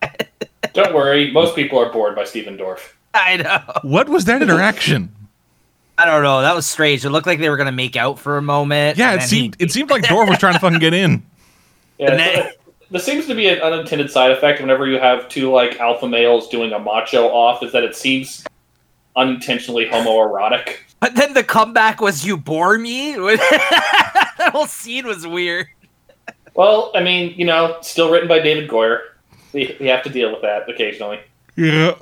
Don't 0.74 0.94
worry, 0.94 1.30
most 1.30 1.54
people 1.56 1.78
are 1.78 1.90
bored 1.92 2.14
by 2.14 2.24
Stephen 2.24 2.56
Dorff. 2.56 2.92
I 3.14 3.36
know. 3.38 3.62
What 3.82 4.08
was 4.08 4.24
that 4.26 4.42
interaction? 4.42 5.14
I 5.96 6.04
don't 6.04 6.22
know. 6.22 6.42
That 6.42 6.54
was 6.54 6.64
strange. 6.66 7.04
It 7.04 7.10
looked 7.10 7.26
like 7.26 7.40
they 7.40 7.48
were 7.48 7.56
gonna 7.56 7.72
make 7.72 7.96
out 7.96 8.18
for 8.20 8.36
a 8.38 8.42
moment. 8.42 8.98
yeah, 8.98 9.14
it 9.14 9.22
seemed 9.22 9.56
he- 9.58 9.64
it 9.64 9.72
seemed 9.72 9.90
like 9.90 10.04
Dorff 10.04 10.28
was 10.28 10.38
trying 10.38 10.52
to 10.54 10.60
fucking 10.60 10.78
get 10.78 10.94
in. 10.94 11.22
Yeah, 11.98 12.12
And 12.12 12.20
so- 12.20 12.50
there 12.92 13.00
seems 13.00 13.26
to 13.26 13.34
be 13.34 13.48
an 13.48 13.58
unintended 13.60 14.08
side 14.10 14.30
effect 14.30 14.60
whenever 14.60 14.86
you 14.86 15.00
have 15.00 15.28
two 15.28 15.50
like 15.50 15.80
alpha 15.80 16.06
males 16.06 16.46
doing 16.48 16.72
a 16.72 16.78
macho 16.78 17.26
off, 17.28 17.62
is 17.64 17.72
that 17.72 17.82
it 17.82 17.96
seems 17.96 18.44
unintentionally 19.18 19.86
homoerotic. 19.86 20.76
But 21.00 21.14
then 21.14 21.34
the 21.34 21.44
comeback 21.44 22.00
was 22.00 22.24
"You 22.24 22.36
bore 22.36 22.78
me." 22.78 23.12
that 23.16 24.50
whole 24.52 24.66
scene 24.66 25.06
was 25.06 25.26
weird. 25.26 25.66
Well, 26.54 26.90
I 26.94 27.02
mean, 27.02 27.34
you 27.36 27.44
know, 27.44 27.76
still 27.82 28.10
written 28.10 28.28
by 28.28 28.40
David 28.40 28.68
Goyer. 28.68 29.00
We, 29.52 29.76
we 29.78 29.86
have 29.86 30.02
to 30.04 30.10
deal 30.10 30.32
with 30.32 30.42
that 30.42 30.68
occasionally. 30.68 31.20
Yeah. 31.56 31.94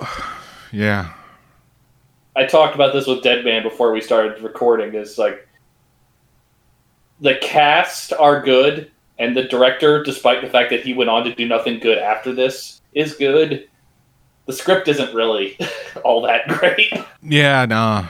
Yeah. 0.73 1.13
I 2.35 2.45
talked 2.45 2.75
about 2.75 2.93
this 2.93 3.07
with 3.07 3.23
Dead 3.23 3.45
Man 3.45 3.63
before 3.63 3.93
we 3.93 4.01
started 4.01 4.43
recording. 4.43 4.95
Is 4.95 5.19
like 5.19 5.47
the 7.21 7.37
cast 7.37 8.13
are 8.13 8.43
good, 8.43 8.91
and 9.19 9.37
the 9.37 9.45
director, 9.45 10.03
despite 10.03 10.43
the 10.43 10.49
fact 10.49 10.71
that 10.71 10.83
he 10.83 10.95
went 10.95 11.11
on 11.11 11.25
to 11.25 11.35
do 11.35 11.47
nothing 11.47 11.79
good 11.79 11.99
after 11.99 12.33
this, 12.33 12.81
is 12.93 13.15
good. 13.15 13.69
The 14.47 14.53
script 14.53 14.89
isn't 14.89 15.15
really 15.15 15.59
all 16.05 16.23
that 16.23 16.49
great. 16.49 16.93
Yeah, 17.23 17.67
nah. 17.67 18.07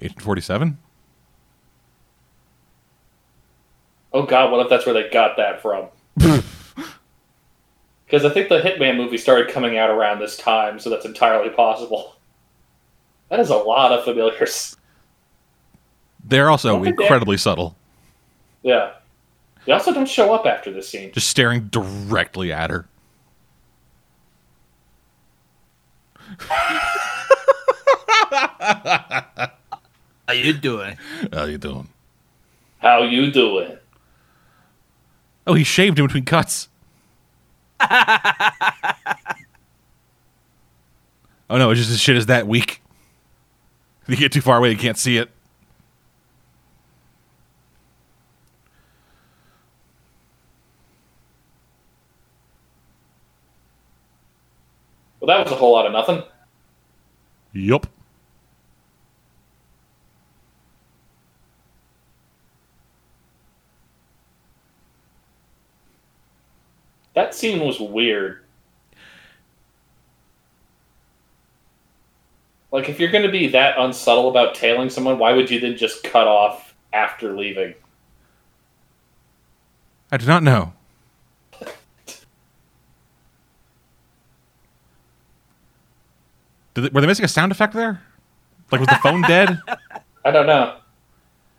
Agent 0.00 0.22
47? 0.22 0.78
Oh 4.12 4.22
God, 4.24 4.50
what 4.50 4.60
if 4.64 4.70
that's 4.70 4.86
where 4.86 4.94
they 4.94 5.08
got 5.10 5.36
that 5.36 5.60
from? 5.62 5.86
Because 8.06 8.24
I 8.24 8.30
think 8.34 8.48
the 8.48 8.58
Hitman 8.60 8.96
movie 8.96 9.18
started 9.18 9.54
coming 9.54 9.78
out 9.78 9.88
around 9.88 10.18
this 10.18 10.36
time, 10.36 10.80
so 10.80 10.90
that's 10.90 11.04
entirely 11.06 11.48
possible. 11.50 12.16
That 13.28 13.38
is 13.38 13.50
a 13.50 13.56
lot 13.56 13.92
of 13.92 14.02
familiars. 14.02 14.76
They're 16.24 16.50
also 16.50 16.76
Look 16.76 16.88
at 16.88 16.96
that. 16.96 17.02
incredibly 17.02 17.36
subtle, 17.36 17.76
Yeah. 18.64 18.94
They 19.64 19.70
also 19.70 19.94
don't 19.94 20.08
show 20.08 20.34
up 20.34 20.44
after 20.44 20.72
this 20.72 20.88
scene. 20.88 21.12
just 21.12 21.28
staring 21.28 21.68
directly 21.68 22.52
at 22.52 22.70
her. 22.70 22.88
How 30.30 30.34
you 30.36 30.52
doing? 30.52 30.96
How 31.32 31.44
you 31.46 31.58
doing? 31.58 31.88
How 32.78 33.02
you 33.02 33.32
doing? 33.32 33.76
Oh, 35.44 35.54
he 35.54 35.64
shaved 35.64 35.98
in 35.98 36.06
between 36.06 36.24
cuts. 36.24 36.68
oh 37.80 37.88
no, 41.50 41.72
it's 41.72 41.80
just 41.80 41.90
his 41.90 41.98
shit 41.98 42.16
is 42.16 42.26
that 42.26 42.46
weak. 42.46 42.80
If 44.02 44.10
you 44.10 44.16
get 44.16 44.30
too 44.30 44.40
far 44.40 44.58
away, 44.58 44.70
you 44.70 44.76
can't 44.76 44.96
see 44.96 45.16
it. 45.16 45.28
Well, 55.18 55.26
that 55.26 55.42
was 55.42 55.52
a 55.52 55.56
whole 55.56 55.72
lot 55.72 55.86
of 55.86 55.92
nothing. 55.92 56.22
Yup. 57.52 57.88
That 67.20 67.34
scene 67.34 67.60
was 67.60 67.78
weird. 67.78 68.40
Like, 72.72 72.88
if 72.88 72.98
you're 72.98 73.10
going 73.10 73.26
to 73.26 73.30
be 73.30 73.48
that 73.48 73.78
unsubtle 73.78 74.30
about 74.30 74.54
tailing 74.54 74.88
someone, 74.88 75.18
why 75.18 75.34
would 75.34 75.50
you 75.50 75.60
then 75.60 75.76
just 75.76 76.02
cut 76.02 76.26
off 76.26 76.74
after 76.94 77.36
leaving? 77.36 77.74
I 80.10 80.16
do 80.16 80.24
not 80.24 80.42
know. 80.42 80.72
Did 86.72 86.84
they, 86.84 86.88
were 86.88 87.02
they 87.02 87.06
missing 87.06 87.26
a 87.26 87.28
sound 87.28 87.52
effect 87.52 87.74
there? 87.74 88.00
Like 88.72 88.80
was 88.80 88.88
the 88.88 88.98
phone 89.02 89.20
dead? 89.20 89.60
I 90.24 90.30
don't 90.30 90.46
know. 90.46 90.78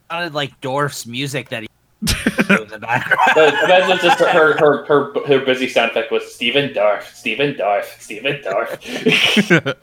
Sounded 0.09 0.33
like 0.33 0.59
Dorff's 0.59 1.05
music 1.05 1.49
that 1.49 1.61
he 1.61 1.69
in 2.01 2.67
the 2.67 2.79
background. 2.79 3.19
But 3.35 3.53
imagine 3.63 3.97
just 4.01 4.19
her, 4.19 4.57
her, 4.57 4.85
her, 4.85 5.27
her 5.27 5.45
busy 5.45 5.67
sound 5.67 5.91
effect 5.91 6.11
was 6.11 6.33
Stephen 6.33 6.73
Darf, 6.73 7.13
Stephen 7.13 7.55
Darf, 7.55 7.99
Stephen 7.99 8.41
Darf. 8.41 9.75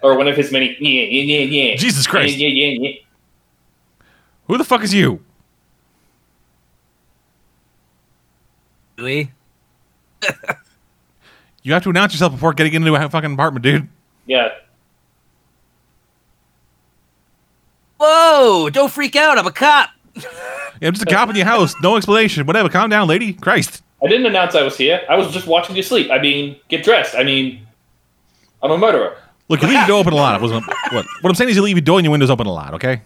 or 0.02 0.16
one 0.16 0.28
of 0.28 0.36
his 0.36 0.52
many, 0.52 0.76
yeah, 0.80 1.02
yeah, 1.04 1.38
yeah, 1.38 1.70
yeah. 1.70 1.76
Jesus 1.76 2.06
Christ. 2.06 2.36
Yeah, 2.36 2.48
yeah, 2.48 2.66
yeah, 2.66 2.88
yeah. 2.88 2.96
Who 4.46 4.58
the 4.58 4.64
fuck 4.64 4.82
is 4.82 4.94
you? 4.94 5.20
Really? 8.96 9.32
You 11.68 11.74
have 11.74 11.82
to 11.82 11.90
announce 11.90 12.14
yourself 12.14 12.32
before 12.32 12.54
getting 12.54 12.72
into 12.72 12.94
a 12.94 13.08
fucking 13.10 13.34
apartment, 13.34 13.62
dude. 13.62 13.88
Yeah. 14.24 14.54
Whoa! 17.98 18.70
Don't 18.70 18.90
freak 18.90 19.16
out. 19.16 19.36
I'm 19.36 19.46
a 19.46 19.52
cop. 19.52 19.90
I'm 20.82 20.92
just 20.94 21.02
a 21.02 21.06
cop 21.06 21.28
in 21.30 21.36
your 21.36 21.46
house. 21.46 21.74
No 21.82 21.96
explanation. 21.96 22.46
Whatever. 22.46 22.68
Calm 22.68 22.90
down, 22.90 23.08
lady. 23.08 23.32
Christ. 23.32 23.82
I 24.02 24.06
didn't 24.08 24.26
announce 24.26 24.54
I 24.54 24.62
was 24.62 24.76
here. 24.76 25.00
I 25.08 25.16
was 25.16 25.32
just 25.32 25.46
watching 25.46 25.74
you 25.76 25.82
sleep. 25.82 26.10
I 26.10 26.18
mean, 26.20 26.56
get 26.68 26.84
dressed. 26.84 27.14
I 27.16 27.24
mean, 27.24 27.66
I'm 28.62 28.70
a 28.70 28.78
murderer. 28.78 29.16
Look, 29.48 29.62
you 29.62 29.68
leave 29.68 29.78
your 29.78 29.86
door 29.86 30.00
open 30.00 30.12
a 30.12 30.16
lot. 30.16 30.40
Wasn't- 30.40 30.64
What? 30.66 31.06
What 31.20 31.30
I'm 31.30 31.34
saying 31.34 31.50
is 31.50 31.56
you 31.56 31.62
leave 31.62 31.76
your 31.76 31.82
door 31.84 31.98
and 31.98 32.04
your 32.04 32.12
windows 32.12 32.30
open 32.30 32.46
a 32.46 32.52
lot, 32.52 32.74
okay? 32.74 33.00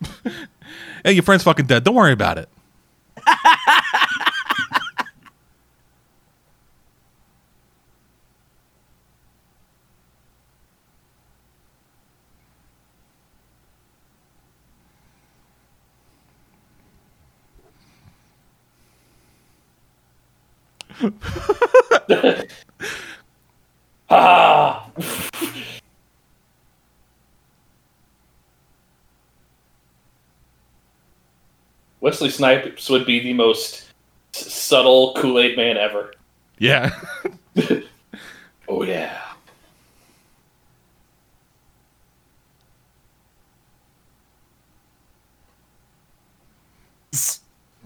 hey, 1.04 1.12
your 1.12 1.22
friend's 1.22 1.42
fucking 1.44 1.66
dead. 1.66 1.84
Don't 1.84 1.94
worry 1.94 2.12
about 2.12 2.38
it. 2.38 2.48
ah. 24.10 24.90
Wesley 32.00 32.30
Snipes 32.30 32.88
would 32.88 33.06
be 33.06 33.20
the 33.20 33.32
most 33.32 33.92
s- 34.34 34.52
subtle 34.52 35.14
Kool 35.14 35.38
Aid 35.40 35.56
man 35.56 35.76
ever. 35.76 36.12
Yeah. 36.58 36.94
Oh 38.68 38.82
yeah. 38.82 39.22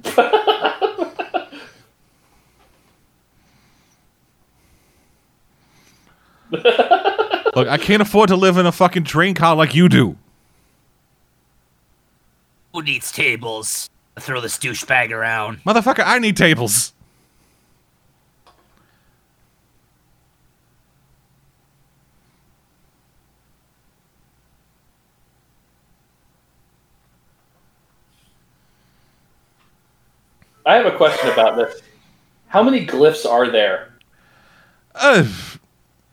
Look, 6.51 7.68
I 7.68 7.78
can't 7.78 8.03
afford 8.03 8.28
to 8.28 8.36
live 8.36 8.57
in 8.57 8.66
a 8.66 8.72
fucking 8.72 9.05
train 9.05 9.34
car 9.34 9.55
like 9.57 9.74
you 9.74 9.88
do. 9.88 10.16
Who 12.72 12.82
needs 12.82 13.11
tables? 13.12 13.88
Throw 14.18 14.40
this 14.40 14.59
douchebag 14.59 15.11
around. 15.11 15.62
Motherfucker, 15.64 16.05
I 16.05 16.18
need 16.18 16.36
tables. 16.36 16.92
I 30.66 30.74
have 30.74 30.86
a 30.86 30.96
question 30.96 31.30
about 31.30 31.57
this. 31.57 31.82
How 32.46 32.62
many 32.62 32.86
glyphs 32.86 33.28
are 33.28 33.51
there? 33.51 33.94
Uh, 34.94 35.26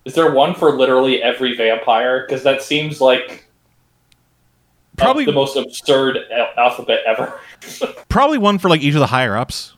Is 0.08 0.14
there 0.14 0.32
one 0.32 0.56
for 0.56 0.72
literally 0.72 1.22
every 1.22 1.54
vampire? 1.58 2.26
Because 2.26 2.42
that 2.44 2.62
seems 2.62 3.02
like 3.02 3.46
uh, 4.98 5.04
probably 5.04 5.26
the 5.26 5.34
most 5.34 5.58
absurd 5.58 6.20
al- 6.32 6.48
alphabet 6.56 7.02
ever. 7.06 7.38
probably 8.08 8.38
one 8.38 8.58
for 8.58 8.70
like 8.70 8.80
each 8.80 8.94
of 8.94 9.02
the 9.02 9.08
higher 9.08 9.36
ups. 9.36 9.74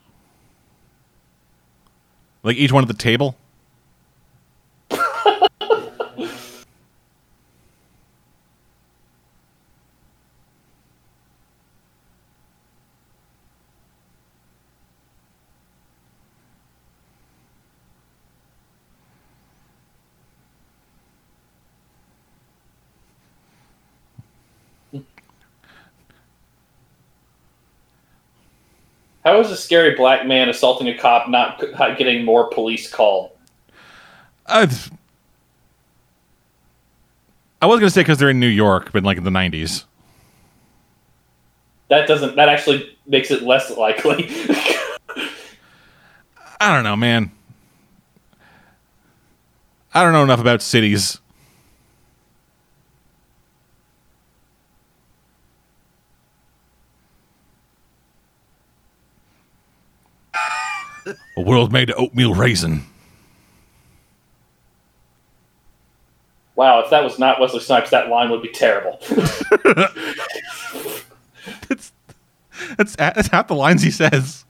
Like 2.44 2.56
each 2.58 2.70
one 2.70 2.84
at 2.84 2.86
the 2.86 2.94
table. 2.94 3.36
How 29.30 29.38
is 29.38 29.48
a 29.52 29.56
scary 29.56 29.94
black 29.94 30.26
man 30.26 30.48
assaulting 30.48 30.88
a 30.88 30.98
cop 30.98 31.28
not 31.28 31.60
getting 31.96 32.24
more 32.24 32.48
police 32.48 32.90
called? 32.90 33.30
Uh, 34.44 34.66
I 37.62 37.66
was 37.66 37.78
gonna 37.78 37.90
say 37.90 38.00
because 38.00 38.18
they're 38.18 38.30
in 38.30 38.40
New 38.40 38.48
York, 38.48 38.90
but 38.90 39.04
like 39.04 39.18
in 39.18 39.22
the 39.22 39.30
'90s. 39.30 39.84
That 41.90 42.08
doesn't. 42.08 42.34
That 42.34 42.48
actually 42.48 42.98
makes 43.06 43.30
it 43.30 43.44
less 43.44 43.70
likely. 43.70 44.28
I 46.60 46.74
don't 46.74 46.82
know, 46.82 46.96
man. 46.96 47.30
I 49.94 50.02
don't 50.02 50.12
know 50.12 50.24
enough 50.24 50.40
about 50.40 50.60
cities. 50.60 51.20
A 61.40 61.42
world 61.42 61.72
made 61.72 61.88
of 61.88 61.98
oatmeal 61.98 62.34
raisin. 62.34 62.84
wow, 66.54 66.80
if 66.80 66.90
that 66.90 67.02
was 67.02 67.18
not 67.18 67.40
Wesley 67.40 67.60
Snipes, 67.60 67.88
that 67.88 68.10
line 68.10 68.28
would 68.30 68.42
be 68.42 68.50
terrible. 68.50 69.00
That's 72.76 72.94
that's 72.94 73.28
half 73.28 73.48
the 73.48 73.54
lines 73.54 73.82
he 73.82 73.90
says. 73.90 74.44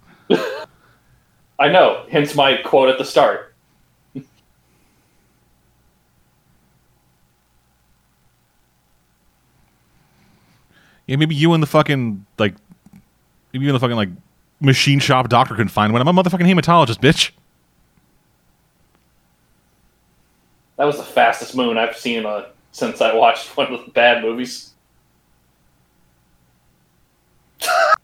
I 1.61 1.69
know. 1.69 2.05
Hence 2.11 2.35
my 2.35 2.57
quote 2.57 2.89
at 2.89 2.99
the 2.99 3.05
start. 3.05 3.55
Yeah, 11.07 11.15
maybe 11.17 11.37
you 11.37 11.55
and 11.55 11.63
the 11.63 11.69
fucking 11.69 12.27
like, 12.37 12.57
maybe 13.53 13.65
you 13.65 13.71
and 13.71 13.77
the 13.77 13.81
fucking 13.81 13.97
like 13.97 14.09
machine 14.61 15.01
shop 15.01 15.29
doctor 15.29 15.55
can 15.55 15.69
find 15.69 15.93
one. 15.93 16.01
I'm 16.01 16.09
a 16.09 16.23
motherfucking 16.23 16.47
hematologist, 16.47 17.01
bitch. 17.01 17.33
That 20.77 20.85
was 20.85 20.97
the 20.97 21.03
fastest 21.03 21.55
moon 21.55 21.77
I've 21.77 21.97
seen 21.97 22.25
uh, 22.25 22.47
since 22.73 23.01
I 23.01 23.15
watched 23.15 23.49
one 23.57 23.73
of 23.73 23.85
the 23.85 23.91
bad 23.91 24.23
movies. 24.23 24.73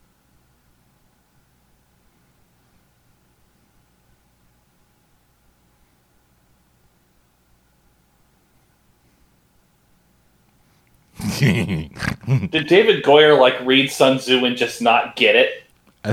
Did 11.39 12.67
David 12.67 13.03
Goyer 13.03 13.39
like 13.39 13.59
read 13.65 13.91
Sun 13.91 14.19
Tzu 14.19 14.45
and 14.45 14.55
just 14.55 14.81
not 14.81 15.15
get 15.15 15.35
it? 15.35 15.63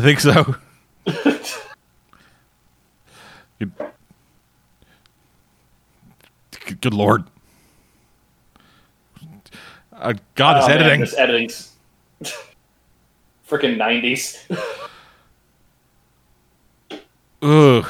Think 0.00 0.20
so. 0.20 0.56
Good, 3.58 3.60
good- 6.80 6.94
lord. 6.94 7.24
Uh, 9.92 10.14
God, 10.34 10.56
this 10.58 10.64
Oh, 10.64 10.68
man, 10.68 10.78
editing. 10.78 11.00
this 11.00 11.16
editing's 11.16 11.72
freaking 13.48 13.76
nineties. 13.76 14.44
Ugh. 17.42 17.42
Ugh. 17.42 17.86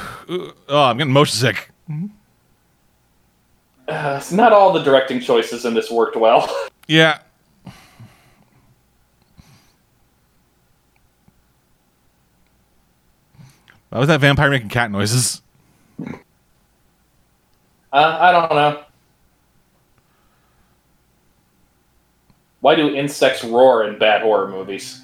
Oh, 0.68 0.82
I'm 0.84 0.98
getting 0.98 1.12
motion 1.12 1.34
sick. 1.36 1.70
Uh, 3.88 4.16
it's 4.18 4.32
not 4.32 4.52
all 4.52 4.72
the 4.72 4.82
directing 4.82 5.20
choices 5.20 5.64
in 5.64 5.74
this 5.74 5.90
worked 5.90 6.16
well. 6.16 6.48
Yeah. 6.86 7.20
Why 13.94 14.00
was 14.00 14.08
that 14.08 14.20
vampire 14.20 14.50
making 14.50 14.70
cat 14.70 14.90
noises? 14.90 15.40
Uh, 16.00 16.18
I 17.92 18.32
don't 18.32 18.50
know. 18.50 18.82
Why 22.58 22.74
do 22.74 22.92
insects 22.92 23.44
roar 23.44 23.84
in 23.86 23.96
bad 23.96 24.22
horror 24.22 24.48
movies? 24.48 25.03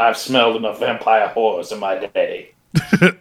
I've 0.00 0.16
smelled 0.16 0.56
enough 0.56 0.80
vampire 0.80 1.28
horrors 1.28 1.70
in 1.72 1.78
my 1.78 1.94
day. 1.94 2.54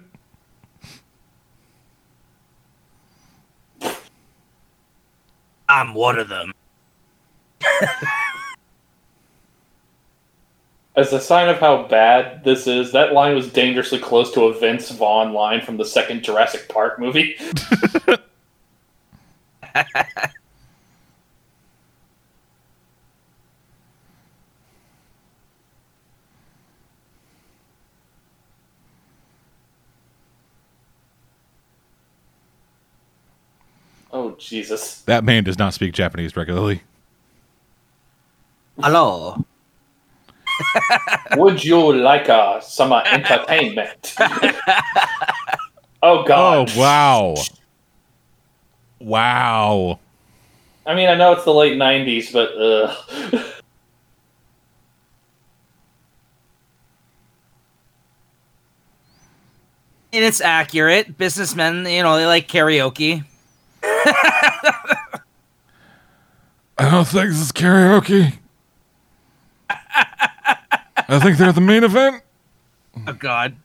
I'm 5.68 5.94
one 5.94 6.18
of 6.18 6.30
them. 6.30 6.54
As 10.96 11.12
a 11.12 11.20
sign 11.20 11.50
of 11.50 11.60
how 11.60 11.84
bad 11.84 12.46
this 12.46 12.66
is, 12.66 12.94
that 12.94 13.12
line 13.12 13.36
was 13.36 13.52
dangerously 13.52 14.00
close 14.00 14.32
to 14.34 14.46
a 14.46 14.58
Vince 14.58 14.90
Vaughn 14.92 15.34
line 15.34 15.60
from 15.60 15.76
the 15.76 15.84
second 15.84 16.24
Jurassic 16.24 16.70
Park 16.70 16.98
movie. 16.98 17.36
Oh 34.12 34.32
Jesus! 34.40 35.02
That 35.02 35.24
man 35.24 35.44
does 35.44 35.60
not 35.60 35.74
speak 35.74 35.94
Japanese 35.94 36.36
regularly. 36.36 36.82
Hello. 38.80 39.46
Would 41.38 41.64
you 41.64 41.94
like 41.94 42.28
uh, 42.30 42.60
some 42.60 42.92
uh, 42.92 43.04
entertainment? 43.06 44.16
oh 46.02 46.24
God! 46.24 46.70
Oh 46.70 46.80
wow, 46.80 47.36
wow. 49.00 50.00
I 50.86 50.96
mean, 50.96 51.10
I 51.10 51.16
know 51.16 51.34
it's 51.34 51.46
the 51.46 51.54
late 51.54 51.78
'90s, 51.78 52.34
but 52.34 52.58
uh, 52.58 53.44
And 60.12 60.26
it's 60.26 60.42
accurate. 60.42 61.18
Businessmen, 61.18 61.86
you 61.86 62.02
know, 62.02 62.18
they 62.18 62.26
like 62.26 62.48
karaoke. 62.48 63.24
I 63.84 65.20
don't 66.78 67.08
think 67.08 67.30
this 67.30 67.42
is 67.42 67.52
karaoke. 67.52 68.38
I 69.70 71.20
think 71.20 71.38
they're 71.38 71.52
the 71.52 71.62
main 71.62 71.84
event. 71.84 72.24
Oh 73.08 73.14
God. 73.14 73.56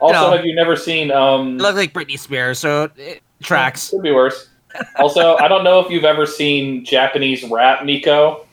also, 0.00 0.30
know. 0.30 0.36
have 0.36 0.44
you 0.44 0.54
never 0.54 0.76
seen? 0.76 1.10
Um, 1.10 1.58
They 1.58 1.62
look 1.64 1.76
like 1.76 1.92
Britney 1.92 2.18
Spears, 2.18 2.58
so 2.58 2.90
it 2.96 3.22
tracks. 3.42 3.90
Could 3.90 4.02
be 4.02 4.12
worse. 4.12 4.48
Also, 4.96 5.36
I 5.36 5.48
don't 5.48 5.64
know 5.64 5.80
if 5.80 5.90
you've 5.90 6.04
ever 6.04 6.26
seen 6.26 6.84
Japanese 6.84 7.44
rap, 7.48 7.84
Nico. 7.84 8.46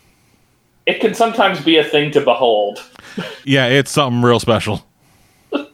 It 0.86 1.00
can 1.00 1.14
sometimes 1.14 1.60
be 1.64 1.78
a 1.78 1.84
thing 1.84 2.12
to 2.12 2.22
behold. 2.22 2.84
Yeah, 3.44 3.68
it's 3.68 3.92
something 3.92 4.22
real 4.22 4.40
special. 4.40 4.86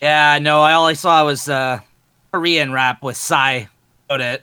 Yeah, 0.00 0.38
no, 0.40 0.62
I 0.62 0.72
all 0.72 0.86
I 0.86 0.94
saw 0.94 1.24
was 1.26 1.48
uh 1.48 1.80
Korean 2.32 2.72
rap 2.72 3.02
with 3.02 3.16
Psy. 3.16 3.64
About 4.08 4.20
it. 4.20 4.42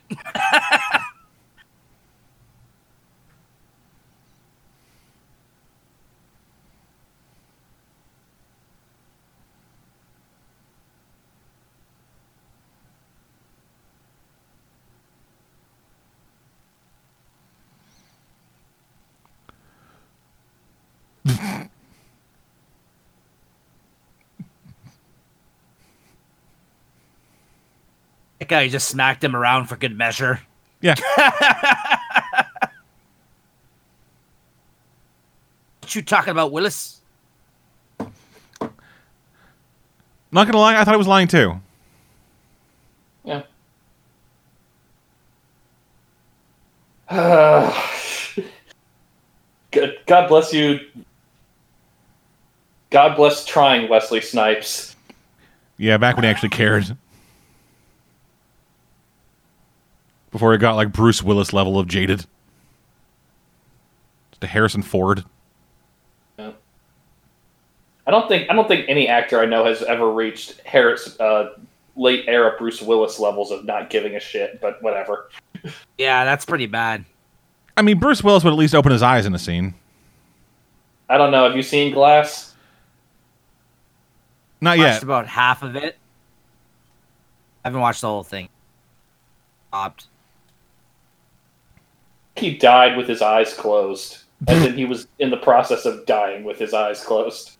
That 28.48 28.62
guy 28.62 28.68
just 28.70 28.88
smacked 28.88 29.22
him 29.26 29.36
around 29.36 29.66
for 29.66 29.76
good 29.76 29.98
measure. 29.98 30.40
Yeah, 30.80 30.96
What 35.82 35.94
you 35.94 36.02
talking 36.02 36.32
about, 36.32 36.54
Willis? 36.54 37.02
not 38.00 38.10
gonna 40.32 40.58
lie, 40.60 40.80
I 40.80 40.86
thought 40.86 40.94
I 40.94 40.98
was 40.98 41.08
lying 41.08 41.28
too. 41.28 41.60
Yeah. 43.26 43.44
Good- 49.72 50.00
God 50.06 50.30
bless 50.30 50.54
you. 50.54 50.80
God 52.92 53.18
bless 53.18 53.44
trying, 53.44 53.90
Wesley 53.90 54.22
Snipes. 54.22 54.96
Yeah, 55.78 55.98
back 55.98 56.16
when 56.16 56.24
he 56.24 56.30
actually 56.30 56.50
cared. 56.50 56.96
Before 60.32 60.52
he 60.52 60.58
got 60.58 60.76
like 60.76 60.92
Bruce 60.92 61.24
Willis 61.24 61.54
level 61.54 61.80
of 61.80 61.88
jaded. 61.88 62.26
To 64.42 64.48
Harrison 64.48 64.84
Ford. 64.84 65.24
I 66.40 68.12
don't 68.12 68.28
think 68.30 68.50
I 68.50 68.54
don't 68.54 68.68
think 68.68 68.86
any 68.88 69.08
actor 69.08 69.42
I 69.42 69.46
know 69.46 69.66
has 69.66 69.82
ever 69.84 70.12
reached 70.12 70.62
Harris 70.62 71.20
uh, 71.20 71.56
late 71.98 72.24
era 72.28 72.54
Bruce 72.58 72.82
Willis 72.82 73.20
levels 73.20 73.52
of 73.52 73.66
not 73.66 73.90
giving 73.90 74.16
a 74.16 74.20
shit. 74.20 74.62
But 74.62 74.82
whatever. 74.82 75.30
Yeah, 75.98 76.24
that's 76.24 76.46
pretty 76.46 76.68
bad. 76.68 77.04
I 77.76 77.82
mean, 77.82 77.98
Bruce 78.00 78.24
Willis 78.24 78.44
would 78.44 78.54
at 78.54 78.60
least 78.60 78.76
open 78.76 78.92
his 78.92 79.02
eyes 79.02 79.26
in 79.26 79.34
a 79.34 79.40
scene. 79.40 79.74
I 81.10 81.18
don't 81.18 81.32
know. 81.32 81.44
Have 81.46 81.56
you 81.56 81.64
seen 81.64 81.92
Glass? 81.94 82.54
Not 84.62 84.78
Watched 84.78 84.88
yet. 84.94 85.04
about 85.04 85.26
half 85.28 85.64
of 85.64 85.76
it. 85.76 85.98
I 87.66 87.68
haven't 87.70 87.82
watched 87.82 88.02
the 88.02 88.08
whole 88.08 88.24
thing. 88.24 88.50
Stopped. 89.70 90.08
He 92.38 92.56
died 92.58 92.96
with 92.98 93.08
his 93.08 93.22
eyes 93.22 93.54
closed, 93.54 94.20
and 94.48 94.62
then 94.64 94.78
he 94.78 94.86
was 94.86 95.08
in 95.20 95.30
the 95.32 95.38
process 95.38 95.86
of 95.86 96.06
dying 96.06 96.44
with 96.44 96.60
his 96.60 96.74
eyes 96.74 97.04
closed. 97.04 97.58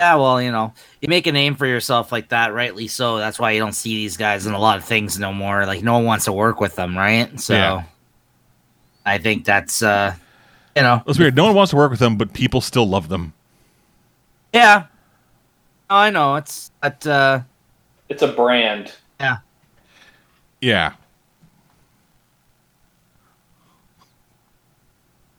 Yeah, 0.00 0.14
well, 0.14 0.40
you 0.40 0.52
know, 0.52 0.72
you 1.00 1.08
make 1.08 1.26
a 1.26 1.32
name 1.32 1.56
for 1.56 1.66
yourself 1.66 2.12
like 2.12 2.28
that, 2.28 2.54
rightly 2.54 2.86
so. 2.86 3.18
That's 3.18 3.38
why 3.38 3.50
you 3.50 3.58
don't 3.58 3.72
see 3.72 3.96
these 3.96 4.16
guys 4.16 4.46
in 4.46 4.52
a 4.52 4.58
lot 4.58 4.78
of 4.78 4.84
things 4.84 5.18
no 5.18 5.32
more. 5.32 5.66
Like 5.66 5.82
no 5.82 5.94
one 5.94 6.04
wants 6.04 6.26
to 6.26 6.32
work 6.32 6.60
with 6.60 6.76
them, 6.76 6.96
right? 6.96 7.38
So 7.40 7.54
Yeah. 7.54 7.82
I 9.04 9.18
think 9.18 9.44
that's 9.44 9.82
uh 9.82 10.14
you 10.76 10.82
know 10.82 11.02
It's 11.06 11.18
weird. 11.18 11.34
No 11.34 11.46
one 11.46 11.54
wants 11.54 11.70
to 11.70 11.76
work 11.76 11.90
with 11.90 11.98
them, 11.98 12.16
but 12.16 12.32
people 12.32 12.60
still 12.60 12.88
love 12.88 13.08
them. 13.08 13.32
Yeah. 14.52 14.86
Oh, 15.90 15.96
I 15.96 16.10
know. 16.10 16.36
It's 16.36 16.70
that 16.82 17.06
uh 17.06 17.40
It's 18.08 18.22
a 18.22 18.28
brand. 18.28 18.94
Yeah. 19.20 19.38
Yeah. 20.60 20.92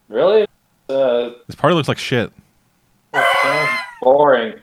Really? 0.08 0.46
Uh, 0.88 1.30
This 1.46 1.54
party 1.56 1.74
looks 1.74 1.86
like 1.88 1.98
shit. 1.98 2.32
boring. 4.02 4.58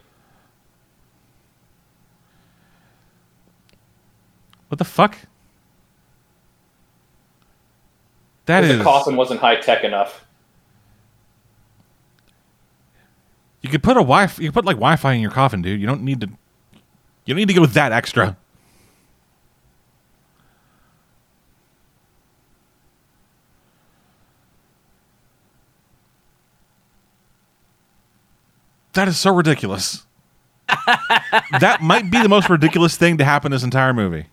What 4.67 4.77
the 4.77 4.83
fuck? 4.85 5.17
That 8.45 8.61
Because 8.61 8.71
is. 8.73 8.77
the 8.79 8.83
coffin 8.83 9.15
wasn't 9.15 9.39
high 9.39 9.55
tech 9.55 9.83
enough. 9.85 10.25
You 13.61 13.69
could 13.69 13.83
put 13.83 13.97
a 13.97 14.01
Wi. 14.01 14.23
You 14.37 14.49
could 14.49 14.53
put 14.53 14.65
like 14.65 14.77
Wi-Fi 14.77 15.13
in 15.13 15.21
your 15.21 15.31
coffin, 15.31 15.61
dude. 15.61 15.79
You 15.81 15.87
don't 15.87 16.01
need 16.01 16.21
to. 16.21 16.27
You 17.25 17.33
don't 17.33 17.37
need 17.37 17.47
to 17.47 17.53
go 17.53 17.61
with 17.61 17.73
that 17.73 17.91
extra. 17.91 18.37
That 28.93 29.07
is 29.07 29.19
so 29.19 29.31
ridiculous. 29.31 30.07
that 31.59 31.79
might 31.81 32.09
be 32.09 32.19
the 32.19 32.29
most 32.29 32.49
ridiculous 32.49 32.97
thing 32.97 33.19
to 33.19 33.23
happen 33.23 33.51
this 33.51 33.61
entire 33.63 33.93
movie. 33.93 34.25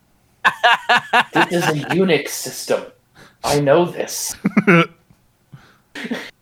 This 1.35 1.53
is 1.53 1.64
a 1.64 1.85
Unix 1.91 2.29
system. 2.29 2.85
I 3.45 3.61
know 3.61 3.85
this. 3.85 4.35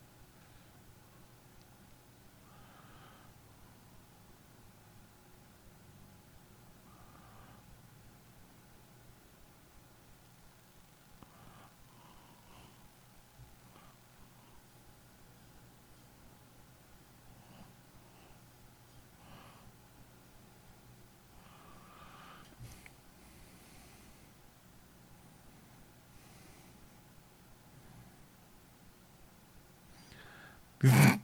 They 30.83 31.19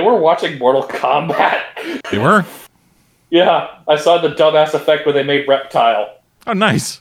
were 0.00 0.14
watching 0.14 0.56
Mortal 0.58 0.84
Kombat. 0.84 1.62
They 2.12 2.18
were. 2.18 2.44
yeah, 3.30 3.80
I 3.88 3.96
saw 3.96 4.18
the 4.18 4.28
dumbass 4.28 4.74
effect 4.74 5.04
where 5.04 5.12
they 5.12 5.24
made 5.24 5.48
Reptile. 5.48 6.18
Oh, 6.46 6.52
nice. 6.52 7.00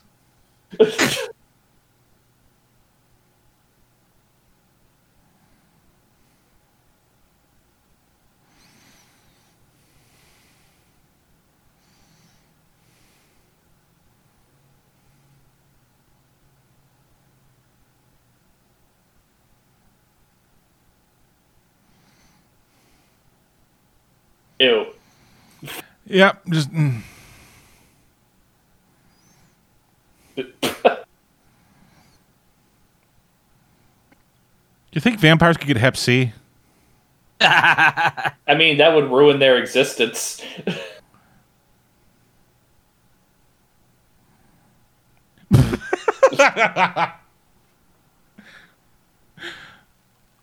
Ew. 24.59 24.85
Yep. 26.05 26.45
Just. 26.49 26.71
mm. 26.71 27.01
Do 30.28 30.28
you 34.91 35.01
think 35.01 35.19
vampires 35.19 35.57
could 35.57 35.67
get 35.67 35.77
Hep 35.77 35.95
C? 35.97 36.33
I 37.41 38.55
mean, 38.57 38.77
that 38.77 38.93
would 38.93 39.09
ruin 39.09 39.39
their 39.39 39.57
existence. 39.57 40.41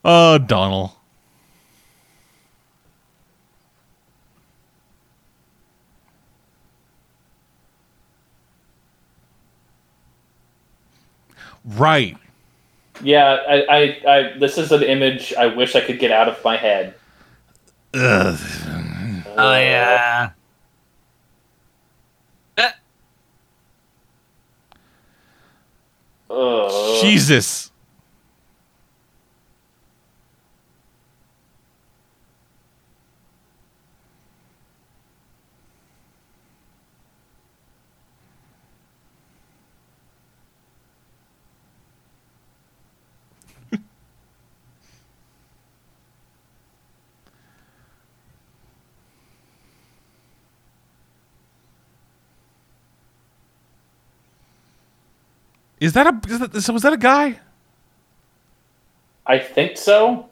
Oh, 0.05 0.38
Donal. 0.47 0.97
Right. 11.67 12.17
yeah, 13.03 13.39
I, 13.49 13.64
I, 13.69 14.11
I, 14.11 14.39
this 14.39 14.57
is 14.57 14.73
an 14.73 14.83
image 14.83 15.35
I 15.35 15.47
wish 15.47 15.75
I 15.75 15.81
could 15.81 15.99
get 15.99 16.12
out 16.12 16.29
of 16.29 16.43
my 16.45 16.57
head. 16.57 16.95
Ugh. 17.95 18.39
Oh 19.39 19.55
yeah. 19.55 20.31
Ugh. 26.31 27.03
Jesus. 27.03 27.71
Is 55.81 55.93
that 55.93 56.07
a 56.07 56.20
is 56.33 56.39
that, 56.39 56.61
so 56.62 56.72
was 56.72 56.83
that 56.83 56.93
a 56.93 56.97
guy? 56.97 57.39
I 59.27 59.39
think 59.39 59.77
so. 59.77 60.29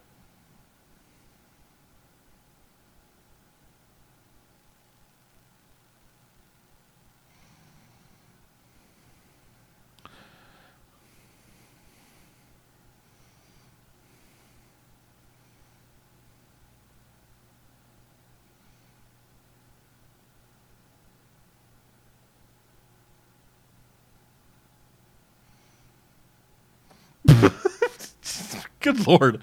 Good 28.94 29.06
lord. 29.20 29.42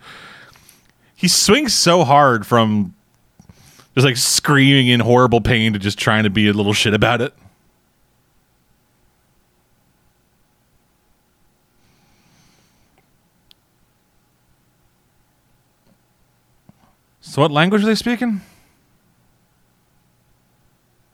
He 1.15 1.27
swings 1.27 1.73
so 1.73 2.03
hard 2.03 2.45
from 2.45 2.95
just 3.95 4.05
like 4.05 4.17
screaming 4.17 4.87
in 4.87 5.01
horrible 5.01 5.41
pain 5.41 5.73
to 5.73 5.79
just 5.79 5.99
trying 5.99 6.23
to 6.23 6.29
be 6.29 6.47
a 6.47 6.53
little 6.53 6.73
shit 6.73 6.93
about 6.93 7.21
it. 7.21 7.33
So 17.19 17.41
what 17.41 17.51
language 17.51 17.83
are 17.83 17.85
they 17.85 17.95
speaking? 17.95 18.41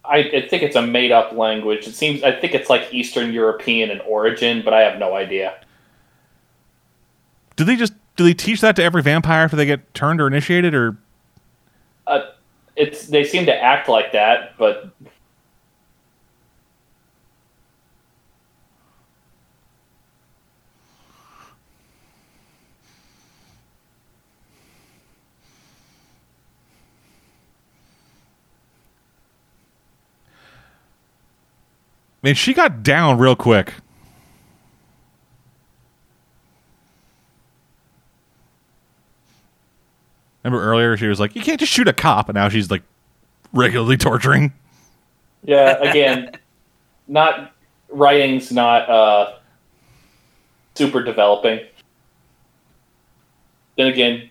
I, 0.04 0.20
I 0.20 0.48
think 0.48 0.64
it's 0.64 0.76
a 0.76 0.82
made 0.82 1.12
up 1.12 1.34
language. 1.34 1.86
It 1.86 1.94
seems 1.94 2.24
I 2.24 2.32
think 2.32 2.56
it's 2.56 2.70
like 2.70 2.94
Eastern 2.94 3.34
European 3.34 3.92
in 3.92 4.00
origin, 4.02 4.62
but 4.64 4.74
I 4.74 4.82
have 4.82 4.98
no 4.98 5.16
idea. 5.16 5.56
Do 7.56 7.66
they 7.66 7.76
just 7.76 7.94
do 8.18 8.24
they 8.24 8.34
teach 8.34 8.60
that 8.62 8.76
to 8.76 8.84
every 8.84 9.02
vampire 9.02 9.46
after 9.46 9.56
they 9.56 9.66
get 9.66 9.94
turned 9.94 10.20
or 10.20 10.28
initiated 10.28 10.74
or 10.74 10.98
Uh, 12.06 12.22
it's 12.76 13.08
they 13.08 13.24
seem 13.24 13.46
to 13.46 13.56
act 13.56 13.88
like 13.88 14.12
that, 14.12 14.58
but 14.58 14.92
Man, 32.24 32.36
she 32.36 32.54
got 32.54 32.84
down 32.84 33.20
real 33.20 33.36
quick. 33.36 33.76
Remember 40.48 40.66
earlier 40.66 40.96
she 40.96 41.08
was 41.08 41.20
like, 41.20 41.36
"You 41.36 41.42
can't 41.42 41.60
just 41.60 41.74
shoot 41.74 41.90
a 41.90 41.94
cop," 41.94 42.30
and 42.30 42.36
now 42.36 42.48
she's 42.48 42.72
like 42.72 42.84
regularly 43.52 43.98
torturing. 43.98 44.54
yeah, 45.44 45.78
again, 45.80 46.32
not 47.10 47.52
writing's 47.90 48.50
not 48.50 48.90
uh, 48.90 49.34
super 50.76 51.04
developing. 51.04 51.66
Then 53.76 53.88
again, 53.88 54.30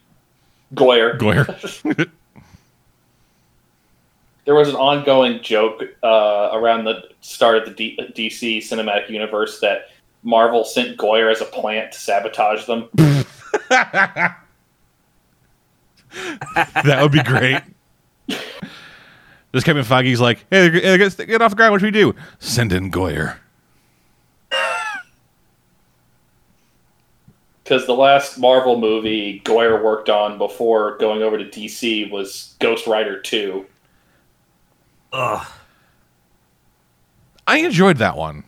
Goyer. 0.75 1.19
Goyer. 1.19 2.11
There 4.47 4.55
was 4.55 4.69
an 4.69 4.77
ongoing 4.77 5.43
joke 5.43 5.83
uh, 6.05 6.51
around 6.53 6.85
the 6.85 7.09
start 7.21 7.57
of 7.57 7.65
the 7.65 7.73
D- 7.73 7.99
DC 8.15 8.59
cinematic 8.59 9.11
universe 9.11 9.59
that 9.59 9.89
Marvel 10.23 10.65
sent 10.65 10.97
Goyer 10.97 11.33
as 11.33 11.41
a 11.41 11.47
plant 11.47 11.91
to 11.91 11.99
sabotage 11.99 12.65
them. 12.65 12.89
That 16.55 16.99
would 17.03 17.13
be 17.13 17.23
great. 17.23 17.61
Just 19.53 19.65
Kevin 19.65 19.85
Feige's 19.85 20.21
like, 20.21 20.45
"Hey, 20.51 20.71
get 20.71 21.17
get 21.27 21.43
off 21.43 21.51
the 21.51 21.57
ground. 21.57 21.73
What 21.73 21.81
should 21.81 21.87
we 21.87 21.91
do? 21.91 22.15
Send 22.39 22.73
in 22.73 22.91
Goyer." 22.91 23.37
Because 27.63 27.87
the 27.87 27.95
last 27.95 28.39
Marvel 28.39 28.79
movie 28.79 29.41
Goyer 29.45 29.83
worked 29.83 30.09
on 30.09 30.39
before 30.39 30.97
going 30.99 31.23
over 31.23 31.37
to 31.37 31.45
DC 31.45 32.09
was 32.13 32.55
Ghost 32.61 32.87
Rider 32.87 33.21
2. 33.21 33.67
Ugh. 35.13 35.47
I 37.49 37.59
enjoyed 37.59 37.97
that 37.97 38.17
one 38.17 38.45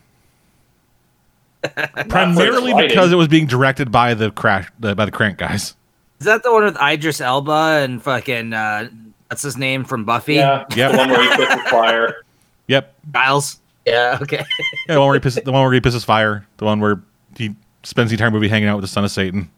primarily 2.09 2.73
because 2.87 3.11
it 3.11 3.15
was 3.15 3.27
being 3.27 3.45
directed 3.45 3.91
by 3.91 4.13
the 4.13 4.31
crash 4.31 4.71
the, 4.79 4.95
by 4.95 5.05
the 5.05 5.11
Crank 5.11 5.37
guys. 5.37 5.75
Is 6.19 6.25
that 6.25 6.43
the 6.43 6.51
one 6.51 6.63
with 6.65 6.77
Idris 6.81 7.21
Elba 7.21 7.81
and 7.83 8.01
fucking 8.03 8.53
uh 8.53 8.89
what's 9.27 9.41
his 9.41 9.57
name 9.57 9.85
from 9.85 10.05
Buffy? 10.05 10.35
Yeah, 10.35 10.65
Yep. 10.75 10.91
the 10.91 10.97
one 10.97 11.09
where 11.09 11.21
he 11.21 11.29
pisses 11.45 11.63
fire. 11.69 12.23
Yep, 12.67 12.93
Giles. 13.13 13.59
Yeah, 13.85 14.19
okay. 14.21 14.43
yeah, 14.87 14.95
the 14.95 14.99
one 14.99 15.09
where 15.09 15.19
he 15.19 15.21
pisses, 15.21 15.43
the 15.43 15.51
one 15.51 15.63
where 15.63 15.73
he 15.73 15.79
pisses 15.81 16.03
fire, 16.05 16.45
the 16.57 16.65
one 16.65 16.79
where 16.79 17.01
he 17.37 17.55
spends 17.83 18.11
the 18.11 18.15
entire 18.15 18.29
movie 18.31 18.47
hanging 18.49 18.67
out 18.67 18.75
with 18.75 18.83
the 18.83 18.87
son 18.89 19.03
of 19.05 19.11
Satan. 19.11 19.49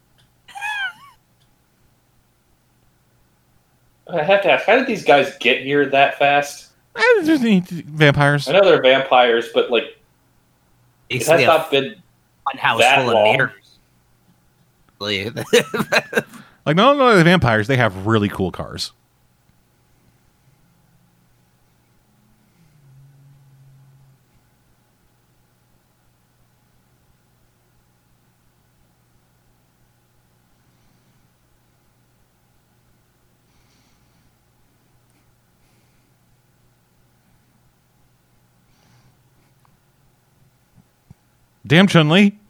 I 4.07 4.23
have 4.23 4.41
to 4.43 4.51
ask, 4.51 4.65
how 4.65 4.75
did 4.75 4.87
these 4.87 5.03
guys 5.05 5.35
get 5.39 5.61
here 5.61 5.85
that 5.87 6.17
fast? 6.19 6.69
Just 7.23 7.43
need 7.43 7.67
vampires. 7.67 8.47
I 8.47 8.51
know 8.53 8.61
they're 8.63 8.81
vampires, 8.81 9.49
but 9.53 9.71
like 9.71 9.97
it 11.09 11.25
has 11.27 11.45
not 11.45 11.71
been. 11.71 11.95
fun 12.43 12.57
house 12.57 12.79
that 12.81 12.99
full 12.99 13.09
of 13.09 13.13
long. 13.15 13.37
mirrors. 13.37 13.53
Like 16.65 16.75
not 16.75 16.95
only 16.95 17.13
are 17.13 17.15
they 17.15 17.23
vampires, 17.23 17.67
they 17.67 17.77
have 17.77 18.05
really 18.05 18.29
cool 18.29 18.51
cars. 18.51 18.91
Damn 41.65 41.87
Chun 41.87 42.09
Li. 42.09 42.40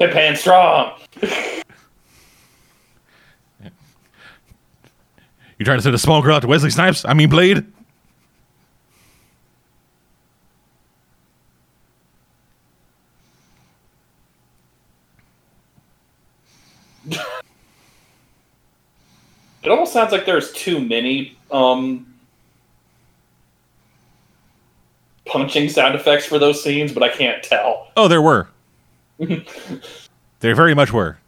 Pip 0.00 0.14
hand 0.14 0.38
strong. 0.38 0.98
You 5.58 5.66
trying 5.66 5.76
to 5.76 5.82
send 5.82 5.94
a 5.94 5.98
small 5.98 6.22
girl 6.22 6.36
out 6.36 6.40
to 6.40 6.48
Wesley 6.48 6.70
Snipes? 6.70 7.04
I 7.04 7.12
mean 7.12 7.28
Blade. 7.28 7.66
It 19.62 19.68
almost 19.68 19.92
sounds 19.92 20.12
like 20.12 20.24
there's 20.24 20.50
too 20.52 20.80
many 20.80 21.36
um, 21.50 22.06
punching 25.26 25.68
sound 25.68 25.94
effects 25.94 26.24
for 26.24 26.38
those 26.38 26.64
scenes, 26.64 26.90
but 26.90 27.02
I 27.02 27.10
can't 27.10 27.42
tell. 27.42 27.88
Oh, 27.98 28.08
there 28.08 28.22
were. 28.22 28.48
there 30.40 30.54
very 30.54 30.74
much 30.74 30.92
were. 30.92 31.18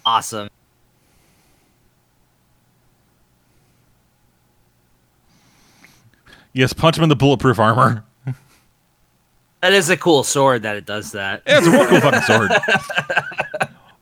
Awesome. 0.05 0.52
Yes, 6.53 6.71
punch 6.73 6.97
him 6.97 7.03
in 7.03 7.09
the 7.09 7.15
bulletproof 7.15 7.59
armor. 7.59 8.03
That 9.61 9.73
is 9.73 9.89
a 9.89 9.97
cool 9.97 10.23
sword 10.23 10.63
that 10.63 10.75
it 10.75 10.85
does 10.85 11.13
that. 11.13 11.41
Yeah, 11.47 11.57
it's 11.59 11.67
a 11.67 11.71
real 11.71 11.87
cool 11.87 12.01
fucking 12.01 12.21
sword. 12.21 12.51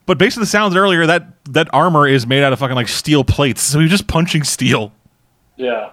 But 0.07 0.17
based 0.17 0.35
on 0.35 0.41
the 0.41 0.47
sounds 0.47 0.75
earlier, 0.75 1.05
that 1.05 1.25
that 1.45 1.69
armor 1.71 2.05
is 2.05 2.27
made 2.27 2.43
out 2.43 2.51
of 2.51 2.59
fucking 2.59 2.75
like 2.75 2.89
steel 2.89 3.23
plates, 3.23 3.61
so 3.61 3.79
he's 3.79 3.89
just 3.89 4.07
punching 4.07 4.43
steel. 4.43 4.91
Yeah. 5.55 5.91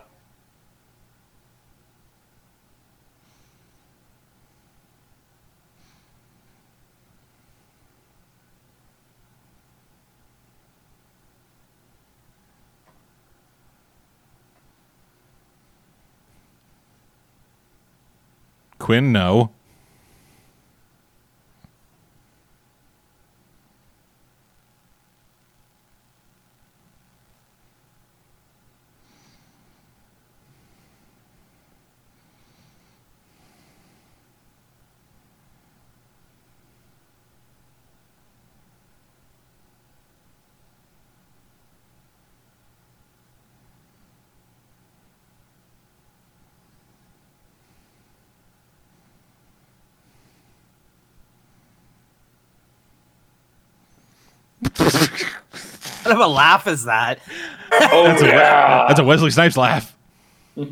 Quinn, 18.88 19.12
no. 19.12 19.57
What 56.08 56.16
of 56.16 56.24
a 56.24 56.26
laugh 56.26 56.66
is 56.66 56.84
that? 56.84 57.20
Oh 57.70 58.04
That's 58.04 58.22
a, 58.22 58.26
that's 58.88 59.00
a 59.00 59.04
Wesley 59.04 59.30
Snipes 59.30 59.58
laugh. 59.58 59.94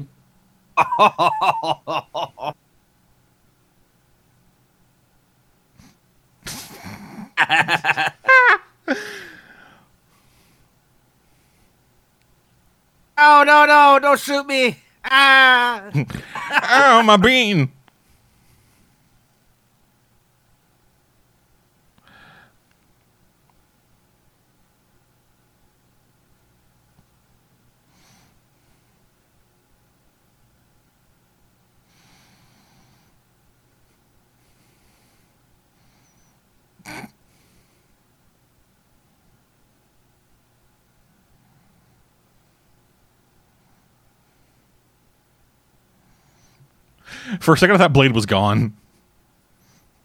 Oh 13.19 13.45
no 13.47 13.65
no! 13.65 13.99
Don't 14.01 14.21
shoot 14.21 14.47
me! 14.47 14.79
Ah! 15.05 15.91
Oh, 16.71 17.03
my 17.05 17.17
bean. 17.17 17.73
For 47.41 47.55
a 47.55 47.59
second, 47.59 47.77
I 47.77 47.79
thought 47.79 47.93
Blade 47.93 48.13
was 48.13 48.27
gone. 48.27 48.75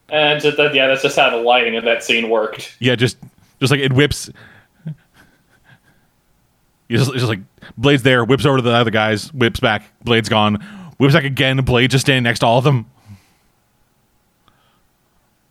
And 0.09 0.41
just 0.41 0.57
that, 0.57 0.75
yeah, 0.75 0.87
that's 0.87 1.01
just 1.01 1.15
how 1.17 1.29
the 1.29 1.37
lighting 1.37 1.75
of 1.77 1.85
that 1.85 2.03
scene 2.03 2.29
worked. 2.29 2.75
Yeah, 2.79 2.95
just 2.95 3.17
just 3.59 3.71
like 3.71 3.79
it 3.79 3.93
whips. 3.93 4.29
You 6.89 6.97
just, 6.97 7.13
just 7.13 7.27
like 7.27 7.39
Blade's 7.77 8.03
there, 8.03 8.25
whips 8.25 8.45
over 8.45 8.57
to 8.57 8.61
the 8.61 8.71
other 8.71 8.91
guys, 8.91 9.31
whips 9.33 9.61
back, 9.61 9.83
Blade's 10.03 10.27
gone, 10.27 10.55
whips 10.97 11.13
back 11.13 11.23
again, 11.23 11.55
Blade 11.63 11.89
just 11.89 12.05
standing 12.05 12.23
next 12.23 12.39
to 12.39 12.45
all 12.45 12.57
of 12.57 12.65
them. 12.65 12.85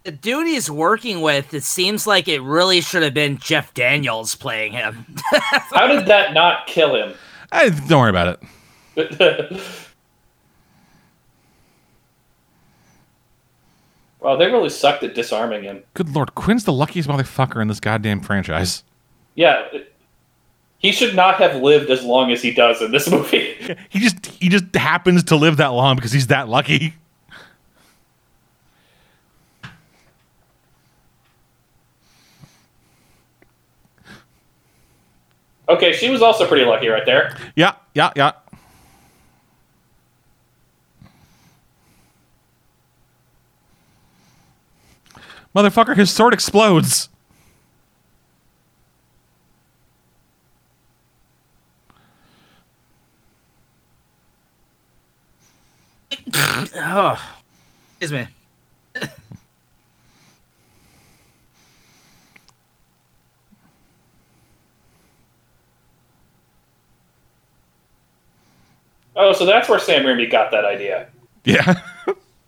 the 0.05 0.13
dude 0.13 0.47
he's 0.47 0.71
working 0.71 1.23
with, 1.23 1.55
it 1.55 1.63
seems 1.63 2.07
like 2.07 2.29
it 2.29 2.41
really 2.43 2.81
should 2.83 3.03
have 3.03 3.15
been 3.15 3.39
Jeff 3.39 3.73
Daniels 3.73 4.35
playing 4.35 4.73
him. 4.73 5.07
How 5.73 5.87
did 5.87 6.07
that 6.07 6.35
not 6.35 6.67
kill 6.67 6.95
him? 6.95 7.15
I, 7.53 7.71
don't 7.71 8.01
worry 8.01 8.11
about 8.11 8.43
it. 8.97 9.63
wow, 14.21 14.37
they 14.37 14.47
really 14.47 14.69
sucked 14.69 15.03
at 15.03 15.15
disarming 15.15 15.63
him. 15.65 15.83
Good 15.95 16.11
lord, 16.11 16.35
Quinn's 16.35 16.65
the 16.65 16.73
luckiest 16.73 17.09
motherfucker 17.09 17.61
in 17.61 17.69
this 17.69 17.81
goddamn 17.81 18.21
franchise. 18.21 18.85
Yeah, 19.35 19.67
he 20.79 20.93
should 20.93 21.15
not 21.15 21.37
have 21.37 21.63
lived 21.63 21.91
as 21.91 22.03
long 22.03 22.31
as 22.31 22.43
he 22.43 22.53
does 22.53 22.83
in 22.83 22.91
this 22.91 23.11
movie. 23.11 23.77
He 23.89 23.99
just 24.01 24.27
he 24.27 24.49
just 24.49 24.75
happens 24.75 25.25
to 25.25 25.37
live 25.37 25.57
that 25.59 25.69
long 25.69 25.97
because 25.97 26.13
he's 26.13 26.29
that 26.29 26.49
lucky. 26.49 26.95
okay, 35.71 35.93
she 35.93 36.11
was 36.11 36.21
also 36.21 36.47
pretty 36.47 36.65
lucky 36.65 36.89
right 36.89 37.07
there. 37.07 37.37
Yeah, 37.57 37.75
yeah, 37.95 38.11
yeah. 38.15 38.33
Motherfucker, 45.55 45.97
his 45.97 46.11
sword 46.11 46.33
explodes. 46.33 47.09
oh, 56.35 57.33
excuse 57.99 58.13
me. 58.13 58.29
Oh, 69.17 69.33
so 69.33 69.45
that's 69.45 69.69
where 69.69 69.79
Sam 69.79 70.05
Raimi 70.05 70.31
got 70.31 70.51
that 70.53 70.65
idea. 70.65 71.09
Yeah. 71.45 71.83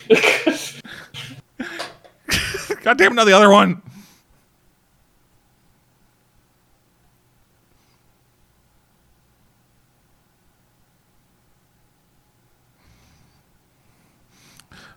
God 2.82 2.98
damn 2.98 3.12
it, 3.12 3.14
not 3.14 3.24
the 3.26 3.32
other 3.32 3.50
one. 3.50 3.80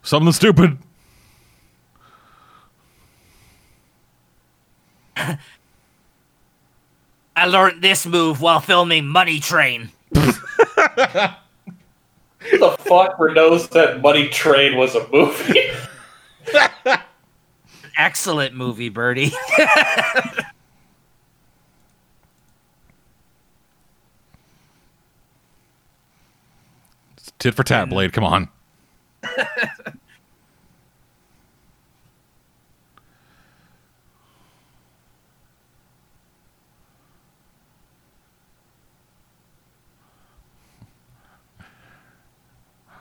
Something 0.02 0.34
stupid. 0.34 0.78
I 7.36 7.46
learned 7.48 7.82
this 7.82 8.06
move 8.06 8.40
while 8.42 8.60
filming 8.60 9.08
Money 9.08 9.40
Train. 9.40 9.90
the 10.12 11.36
fuck 12.80 13.20
knows 13.20 13.66
said 13.66 14.02
Money 14.02 14.30
Train 14.30 14.78
was 14.78 14.96
a 14.96 15.08
movie? 15.10 15.72
Excellent 17.98 18.54
movie, 18.56 18.90
Birdie. 18.90 19.32
Tit 27.40 27.54
for 27.54 27.64
tat, 27.64 27.90
Blade. 27.90 28.12
Come 28.12 28.24
on. 28.24 28.50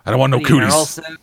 I 0.06 0.10
don't 0.10 0.18
want 0.18 0.32
no 0.32 0.40
cooties. 0.40 0.72
Harrelson. 0.72 1.16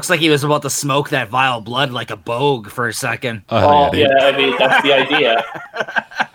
Looks 0.00 0.08
like 0.08 0.20
he 0.20 0.30
was 0.30 0.44
about 0.44 0.62
to 0.62 0.70
smoke 0.70 1.10
that 1.10 1.28
vile 1.28 1.60
blood 1.60 1.90
like 1.90 2.10
a 2.10 2.16
bogue 2.16 2.70
for 2.70 2.88
a 2.88 2.92
second. 2.94 3.42
Oh, 3.50 3.90
oh, 3.90 3.94
yeah, 3.94 4.08
yeah, 4.18 4.26
I 4.28 4.34
mean, 4.34 4.56
that's 4.58 4.82
the 4.82 4.94
idea. 4.94 5.44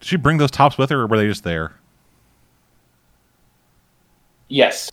Did 0.00 0.06
she 0.06 0.16
bring 0.16 0.38
those 0.38 0.50
tops 0.50 0.78
with 0.78 0.90
her, 0.90 1.00
or 1.02 1.06
were 1.06 1.16
they 1.18 1.26
just 1.26 1.44
there? 1.44 1.72
Yes. 4.48 4.90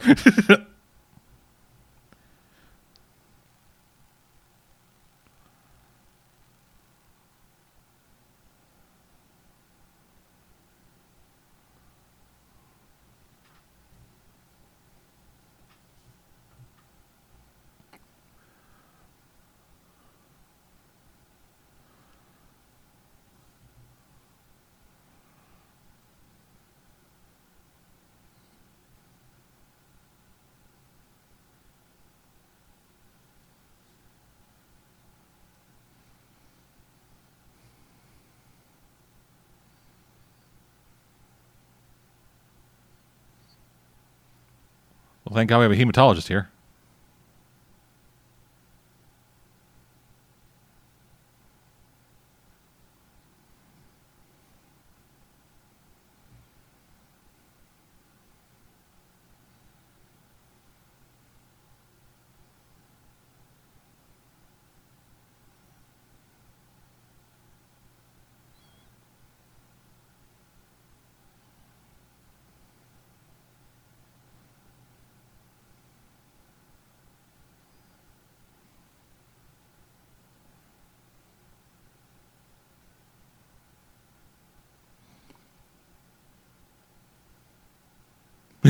thank 45.32 45.48
God 45.48 45.58
we 45.58 45.64
have 45.64 45.72
a 45.72 45.76
hematologist 45.76 46.28
here. 46.28 46.51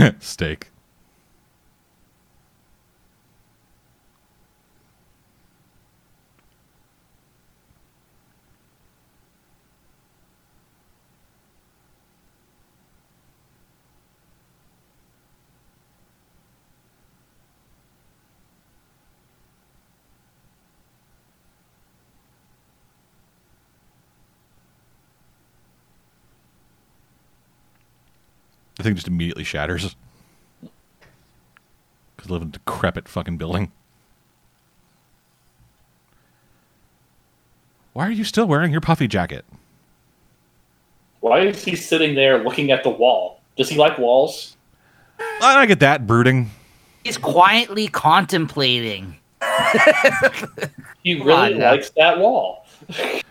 Steak. 0.20 0.72
The 28.83 28.89
thing 28.89 28.97
just 28.97 29.07
immediately 29.07 29.45
shatters. 29.45 29.95
Because 32.17 32.29
I 32.29 32.33
live 32.33 32.43
in 32.43 32.49
a 32.49 32.51
decrepit 32.51 33.07
fucking 33.07 33.37
building. 33.37 33.71
Why 37.93 38.09
are 38.09 38.11
you 38.11 38.25
still 38.25 38.47
wearing 38.47 38.73
your 38.73 38.81
puffy 38.81 39.07
jacket? 39.07 39.45
Why 41.21 41.43
is 41.43 41.65
he 41.65 41.77
sitting 41.77 42.17
there 42.17 42.43
looking 42.43 42.73
at 42.73 42.83
the 42.83 42.91
wall? 42.91 43.41
Does 43.57 43.69
he 43.69 43.77
like 43.77 43.99
walls? 43.99 44.57
I 45.21 45.61
I 45.61 45.67
get 45.67 45.79
that, 45.79 46.05
brooding. 46.05 46.51
He's 47.05 47.19
quietly 47.19 47.87
contemplating. 47.87 49.17
He 51.05 51.21
really 51.21 51.55
on 51.55 51.59
likes 51.59 51.91
that 51.91 52.19
wall. 52.19 52.67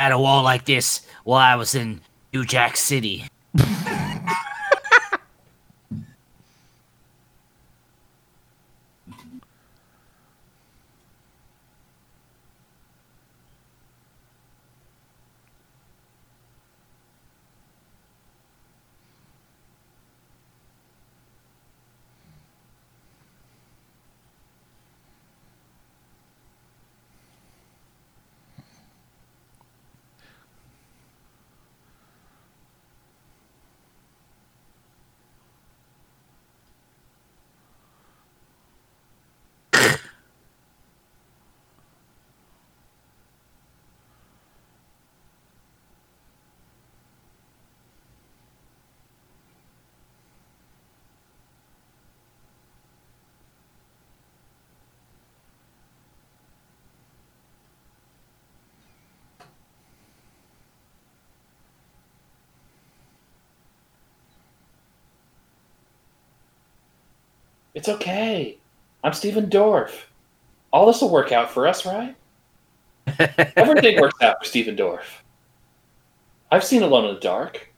At 0.00 0.12
a 0.12 0.18
wall 0.18 0.42
like 0.42 0.64
this 0.64 1.02
while 1.24 1.40
I 1.40 1.56
was 1.56 1.74
in 1.74 2.00
New 2.32 2.46
Jack 2.46 2.78
City. 2.78 3.26
It's 67.80 67.88
okay. 67.88 68.58
I'm 69.02 69.14
Stephen 69.14 69.48
Dorff. 69.48 70.02
All 70.70 70.84
this 70.84 71.00
will 71.00 71.08
work 71.08 71.32
out 71.32 71.50
for 71.50 71.66
us, 71.66 71.86
right? 71.86 72.14
Everything 73.56 73.98
works 73.98 74.20
out 74.20 74.36
for 74.38 74.44
Stephen 74.44 74.76
Dorff. 74.76 75.22
I've 76.52 76.62
seen 76.62 76.82
Alone 76.82 77.06
in 77.06 77.14
the 77.14 77.20
Dark. 77.20 77.72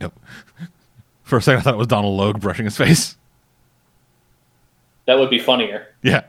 Yep. 0.00 0.18
For 1.22 1.36
a 1.36 1.42
second, 1.42 1.60
I 1.60 1.62
thought 1.62 1.74
it 1.74 1.78
was 1.78 1.86
Donal 1.86 2.16
Logue 2.16 2.40
brushing 2.40 2.64
his 2.64 2.76
face. 2.76 3.16
That 5.04 5.16
would 5.20 5.30
be 5.30 5.38
funnier. 5.38 5.94
Yeah. 6.02 6.24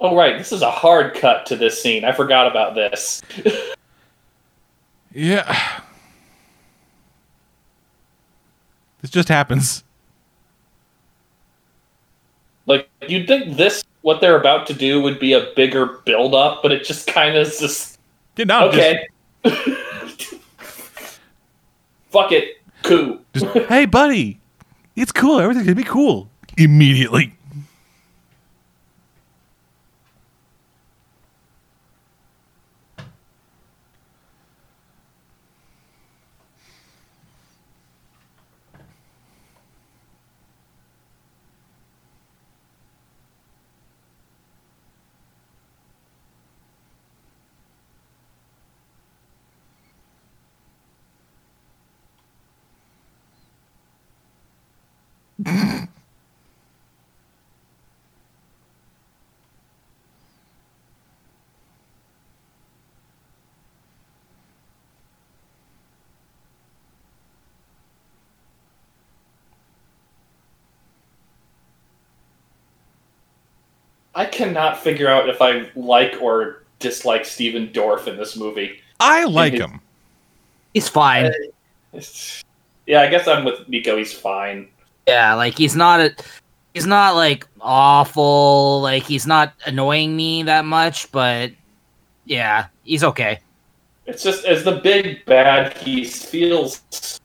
Oh, 0.00 0.16
right. 0.16 0.38
This 0.38 0.52
is 0.52 0.62
a 0.62 0.70
hard 0.70 1.14
cut 1.14 1.46
to 1.46 1.56
this 1.56 1.82
scene. 1.82 2.04
I 2.04 2.12
forgot 2.12 2.46
about 2.46 2.74
this. 2.74 3.22
Yeah. 5.14 5.80
This 9.00 9.10
just 9.10 9.28
happens. 9.28 9.84
Like, 12.66 12.88
you'd 13.06 13.26
think 13.26 13.56
this, 13.56 13.82
what 14.02 14.20
they're 14.20 14.38
about 14.38 14.66
to 14.66 14.74
do, 14.74 15.00
would 15.00 15.18
be 15.18 15.32
a 15.32 15.50
bigger 15.56 15.86
build 16.04 16.34
up, 16.34 16.62
but 16.62 16.72
it 16.72 16.84
just 16.84 17.06
kind 17.06 17.36
of 17.36 17.46
just. 17.46 17.98
Yeah, 18.36 18.44
no, 18.44 18.68
Okay. 18.68 19.08
Fuck 22.10 22.32
it. 22.32 22.58
Coup. 22.82 23.18
Just, 23.34 23.46
just, 23.54 23.66
hey, 23.68 23.86
buddy, 23.86 24.38
it's 24.96 25.12
cool. 25.12 25.40
Everything's 25.40 25.66
gonna 25.66 25.74
be 25.74 25.84
cool 25.84 26.28
immediately. 26.56 27.34
I 74.18 74.24
cannot 74.24 74.76
figure 74.76 75.06
out 75.08 75.28
if 75.28 75.40
I 75.40 75.70
like 75.76 76.20
or 76.20 76.64
dislike 76.80 77.24
Stephen 77.24 77.68
Dorff 77.68 78.08
in 78.08 78.16
this 78.16 78.36
movie. 78.36 78.80
I 78.98 79.22
like 79.22 79.52
his- 79.52 79.62
him. 79.62 79.80
He's 80.74 80.88
fine. 80.88 81.26
Uh, 81.26 81.32
it's- 81.92 82.42
yeah, 82.84 83.02
I 83.02 83.06
guess 83.06 83.28
I'm 83.28 83.44
with 83.44 83.68
Nico. 83.68 83.96
He's 83.96 84.12
fine. 84.12 84.70
Yeah, 85.06 85.34
like 85.34 85.56
he's 85.56 85.76
not 85.76 86.00
a, 86.00 86.16
he's 86.74 86.84
not 86.84 87.14
like 87.14 87.46
awful. 87.60 88.80
Like 88.82 89.04
he's 89.04 89.24
not 89.24 89.52
annoying 89.66 90.16
me 90.16 90.42
that 90.42 90.64
much, 90.64 91.12
but 91.12 91.52
yeah, 92.24 92.66
he's 92.82 93.04
okay. 93.04 93.38
It's 94.06 94.24
just 94.24 94.44
as 94.46 94.64
the 94.64 94.80
big 94.80 95.24
bad, 95.26 95.76
he 95.78 96.04
feels 96.04 97.20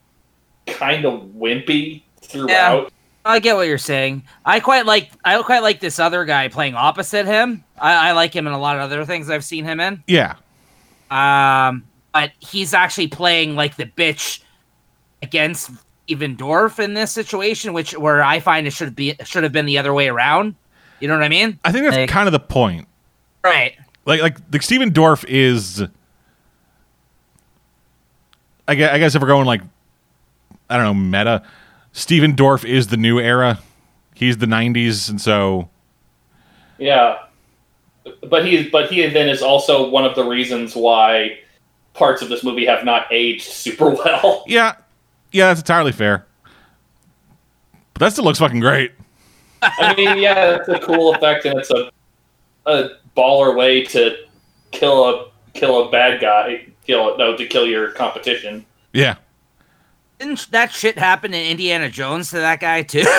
kind 0.68 1.06
of 1.06 1.22
wimpy 1.36 2.04
throughout. 2.22 2.94
I 3.26 3.40
get 3.40 3.56
what 3.56 3.68
you're 3.68 3.78
saying. 3.78 4.24
I 4.46 4.60
quite 4.60 4.86
like 4.86 5.12
I 5.24 5.42
quite 5.44 5.64
like 5.64 5.80
this 5.80 5.98
other 6.00 6.26
guy 6.26 6.50
playing 6.50 6.76
opposite 6.76 7.26
him. 7.26 7.64
I, 7.80 8.10
I 8.10 8.12
like 8.12 8.36
him 8.36 8.48
in 8.48 8.54
a 8.54 8.60
lot 8.60 8.76
of 8.76 8.82
other 8.82 9.06
things 9.06 9.30
I've 9.30 9.46
seen 9.46 9.64
him 9.66 9.80
in. 9.80 10.04
Yeah. 10.08 10.36
Um, 11.10 11.86
but 12.14 12.32
he's 12.40 12.74
actually 12.74 13.08
playing 13.08 13.56
like 13.56 13.76
the 13.78 13.86
bitch 13.86 14.42
against 15.22 15.72
even 16.08 16.36
Dorff 16.36 16.80
in 16.84 16.96
this 16.96 17.12
situation, 17.14 17.72
which 17.72 17.98
where 17.98 18.22
I 18.22 18.40
find 18.42 18.68
it 18.68 18.72
should 18.72 18.96
be 18.96 19.16
should 19.24 19.44
have 19.44 19.54
been 19.54 19.66
the 19.66 19.78
other 19.78 19.94
way 19.94 20.10
around. 20.10 20.56
You 21.00 21.08
know 21.08 21.16
what 21.16 21.24
I 21.24 21.30
mean? 21.30 21.60
I 21.64 21.72
think 21.72 21.86
that's 21.86 21.96
Like- 21.96 22.10
kind 22.10 22.28
of 22.28 22.34
the 22.34 22.40
point. 22.40 22.88
Right. 23.44 23.76
Like, 24.06 24.22
like 24.22 24.52
the 24.52 24.62
Stephen 24.62 24.92
Dorff 24.92 25.24
is. 25.28 25.84
I 28.68 28.76
guess, 28.76 28.92
I 28.94 29.00
guess 29.00 29.16
if 29.16 29.22
we're 29.22 29.28
going 29.28 29.46
like, 29.46 29.62
I 30.70 30.78
don't 30.78 30.86
know, 30.86 30.94
meta. 30.94 31.44
Stephen 31.94 32.36
Dorff 32.36 32.66
is 32.66 32.88
the 32.88 32.98
new 32.98 33.20
era. 33.20 33.60
He's 34.16 34.38
the 34.38 34.46
'90s, 34.48 35.10
and 35.10 35.22
so 35.22 35.70
Yeah, 36.78 37.20
but 38.28 38.46
he 38.46 38.70
but 38.70 38.92
he 38.92 39.06
then 39.08 39.30
is 39.30 39.42
also 39.42 39.90
one 39.90 40.04
of 40.04 40.16
the 40.16 40.24
reasons 40.24 40.76
why 40.76 41.40
parts 41.94 42.22
of 42.22 42.30
this 42.30 42.44
movie 42.44 42.66
have 42.66 42.84
not 42.84 43.08
aged 43.12 43.44
super 43.44 43.90
well. 43.90 44.44
yeah, 44.48 44.76
yeah, 45.32 45.48
that's 45.48 45.62
entirely 45.62 45.92
fair. 45.92 46.26
But 47.94 48.00
that 48.00 48.12
still 48.12 48.26
looks 48.26 48.40
fucking 48.40 48.60
great. 48.60 48.92
I 49.62 49.96
mean, 49.96 50.18
yeah, 50.18 50.56
it's 50.56 50.68
a 50.68 50.80
cool 50.80 51.14
effect, 51.14 51.46
and 51.46 51.58
it's 51.60 51.70
a 51.70 51.92
a 52.66 52.90
baller 53.16 53.56
way 53.56 53.84
to 53.84 54.18
kill 54.72 55.10
a 55.10 55.32
kill 55.54 55.88
a 55.88 55.92
bad 55.92 56.20
guy. 56.20 56.66
Kill 56.86 57.18
no 57.18 57.38
to 57.38 57.46
kill 57.46 57.68
your 57.68 57.92
competition. 57.92 58.66
Yeah, 58.94 59.16
Didn't 60.24 60.48
that 60.52 60.72
shit 60.72 60.98
happen 60.98 61.34
in 61.34 61.46
Indiana 61.52 61.90
Jones 61.90 62.30
to 62.30 62.38
that 62.38 62.62
guy 62.62 62.82
too? 62.84 63.04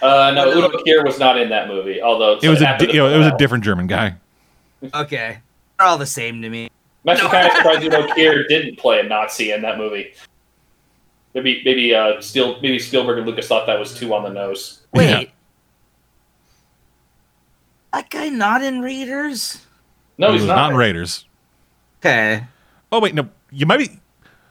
Uh, 0.00 0.30
no, 0.32 0.48
Udo 0.56 0.68
Kier 0.86 1.04
was 1.04 1.18
not 1.18 1.36
in 1.40 1.48
that 1.48 1.66
movie. 1.66 2.00
Although 2.00 2.38
it 2.40 2.48
was 2.48 2.62
a 2.62 2.78
di- 2.78 2.86
you 2.86 2.98
know, 2.98 3.08
it 3.12 3.18
was 3.18 3.26
a 3.26 3.36
different 3.36 3.64
German 3.64 3.88
guy. 3.88 4.14
okay. 4.94 5.38
They're 5.76 5.86
all 5.88 5.98
the 5.98 6.06
same 6.06 6.40
to 6.42 6.48
me. 6.48 6.70
I'm 7.04 7.10
actually 7.16 7.30
kind 7.30 7.48
of 7.48 7.52
surprised 7.56 7.82
Udo 7.82 8.06
Kier 8.06 8.46
didn't 8.46 8.78
play 8.78 9.00
a 9.00 9.02
Nazi 9.02 9.50
in 9.50 9.60
that 9.62 9.76
movie. 9.76 10.12
Maybe 11.34 11.62
maybe 11.64 11.92
uh, 11.96 12.20
Spiel, 12.20 12.60
maybe 12.62 12.78
Spielberg 12.78 13.18
and 13.18 13.26
Lucas 13.26 13.48
thought 13.48 13.66
that 13.66 13.76
was 13.76 13.92
too 13.92 14.14
on 14.14 14.22
the 14.22 14.30
nose. 14.30 14.82
Wait. 14.94 15.08
Yeah. 15.10 15.24
That 17.92 18.08
guy 18.08 18.28
not 18.28 18.62
in 18.62 18.80
Raiders? 18.82 19.66
No, 20.16 20.28
He 20.28 20.34
he's 20.34 20.42
was 20.42 20.46
not. 20.48 20.70
in 20.70 20.76
Raiders. 20.76 21.24
Okay. 22.00 22.44
Oh 22.92 23.00
wait, 23.00 23.16
no, 23.16 23.28
you 23.50 23.66
might 23.66 23.78
be. 23.78 23.97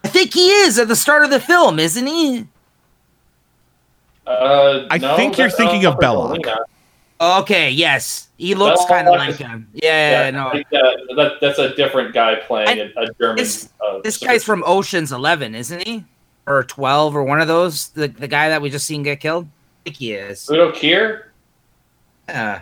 I 0.07 0.09
think 0.09 0.34
he 0.34 0.47
is 0.49 0.79
at 0.79 0.88
the 0.88 0.95
start 0.95 1.25
of 1.25 1.31
the 1.31 1.39
film, 1.41 1.79
isn't 1.79 2.07
he? 2.07 2.47
Uh, 4.25 4.88
I 4.89 4.97
no, 4.97 5.17
think 5.17 5.38
you're 5.38 5.49
thinking 5.49 5.85
uh, 5.85 5.91
of 5.91 5.97
Belloq. 5.99 6.39
Okay, 7.19 7.71
yes. 7.71 8.29
He 8.38 8.55
looks 8.55 8.85
kind 8.85 9.05
of 9.09 9.15
is- 9.15 9.19
like 9.19 9.35
him. 9.35 9.67
Yeah, 9.73 10.25
Yeah, 10.25 10.31
no. 10.31 10.47
I 10.47 10.59
uh, 10.59 11.15
that, 11.17 11.31
that's 11.41 11.59
a 11.59 11.75
different 11.75 12.13
guy 12.13 12.35
playing 12.35 12.79
a, 12.95 13.01
a 13.01 13.07
German. 13.19 13.35
This- 13.35 13.67
uh, 13.85 13.99
This 14.01 14.17
guy's 14.17 14.45
from 14.45 14.63
Ocean's 14.65 15.11
11, 15.11 15.55
isn't 15.55 15.85
he? 15.85 16.05
Or 16.45 16.63
12 16.63 17.13
or 17.17 17.23
one 17.23 17.41
of 17.41 17.49
those? 17.49 17.89
The, 17.89 18.07
the 18.07 18.29
guy 18.29 18.47
that 18.47 18.61
we 18.61 18.69
just 18.69 18.85
seen 18.85 19.03
get 19.03 19.19
killed? 19.19 19.45
I 19.45 19.49
think 19.89 19.97
he 19.97 20.13
is. 20.13 20.49
Udo 20.49 20.71
Kier. 20.71 21.23
Yeah. 22.29 22.61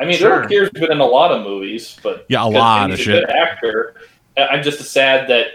I 0.00 0.04
mean, 0.04 0.16
Sure. 0.16 0.40
Udo 0.40 0.48
Kier's 0.48 0.70
been 0.70 0.90
in 0.90 0.98
a 0.98 1.06
lot 1.06 1.30
of 1.30 1.42
movies, 1.44 1.96
but 2.02 2.26
Yeah, 2.28 2.44
a 2.44 2.48
lot 2.48 2.90
he's 2.90 2.98
of 2.98 3.00
a 3.00 3.02
shit. 3.04 3.26
Good 3.26 3.30
actor. 3.36 3.94
I- 4.36 4.46
I'm 4.48 4.62
just 4.64 4.80
sad 4.90 5.28
that 5.28 5.46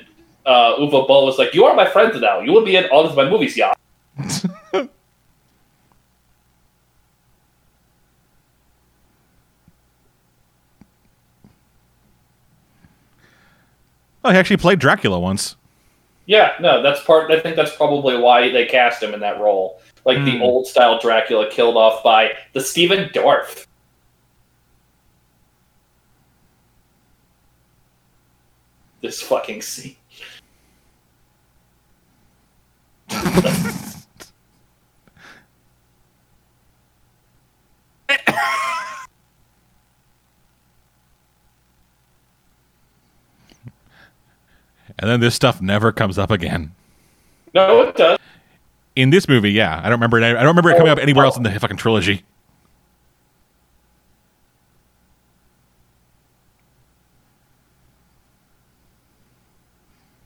uh, 0.46 0.76
Uwe 0.78 1.08
Boll 1.08 1.26
was 1.26 1.38
like, 1.38 1.54
"You 1.54 1.66
are 1.66 1.76
my 1.76 1.86
friend 1.88 2.14
now. 2.22 2.40
You 2.42 2.52
will 2.52 2.66
be 2.66 2.76
in 2.76 2.86
all 2.86 3.06
of 3.06 3.16
my 3.16 3.30
movies, 3.30 3.56
yeah." 3.58 3.74
Oh, 14.24 14.32
he 14.32 14.38
actually 14.38 14.58
played 14.58 14.80
Dracula 14.80 15.20
once. 15.20 15.56
Yeah, 16.26 16.54
no, 16.62 16.82
that's 16.82 17.04
part. 17.04 17.30
I 17.32 17.40
think 17.40 17.56
that's 17.58 17.76
probably 17.76 18.18
why 18.18 18.50
they 18.50 18.66
cast 18.66 19.04
him 19.04 19.14
in 19.14 19.20
that 19.20 19.40
role, 19.42 19.82
like 20.06 20.24
the 20.24 20.38
Hmm. 20.38 20.42
old 20.42 20.68
style 20.68 20.98
Dracula 21.00 21.50
killed 21.50 21.76
off 21.76 22.02
by 22.04 22.32
the 22.54 22.62
Stephen 22.62 23.10
Dorff. 23.10 23.66
This 29.02 29.22
fucking 29.22 29.62
scene. 29.62 29.96
and 45.00 45.10
then 45.10 45.20
this 45.20 45.36
stuff 45.36 45.62
never 45.62 45.92
comes 45.92 46.18
up 46.18 46.32
again. 46.32 46.74
No, 47.54 47.84
it 47.84 47.96
does. 47.96 48.18
In 48.96 49.10
this 49.10 49.28
movie, 49.28 49.52
yeah, 49.52 49.80
I 49.80 49.84
don't 49.84 49.94
remember. 49.94 50.20
It, 50.20 50.24
I 50.24 50.34
don't 50.34 50.48
remember 50.48 50.72
it 50.72 50.78
coming 50.78 50.92
up 50.92 51.00
anywhere 51.00 51.26
else 51.26 51.38
in 51.38 51.44
the 51.44 51.54
oh, 51.54 51.60
fucking 51.60 51.78
trilogy. 51.78 52.24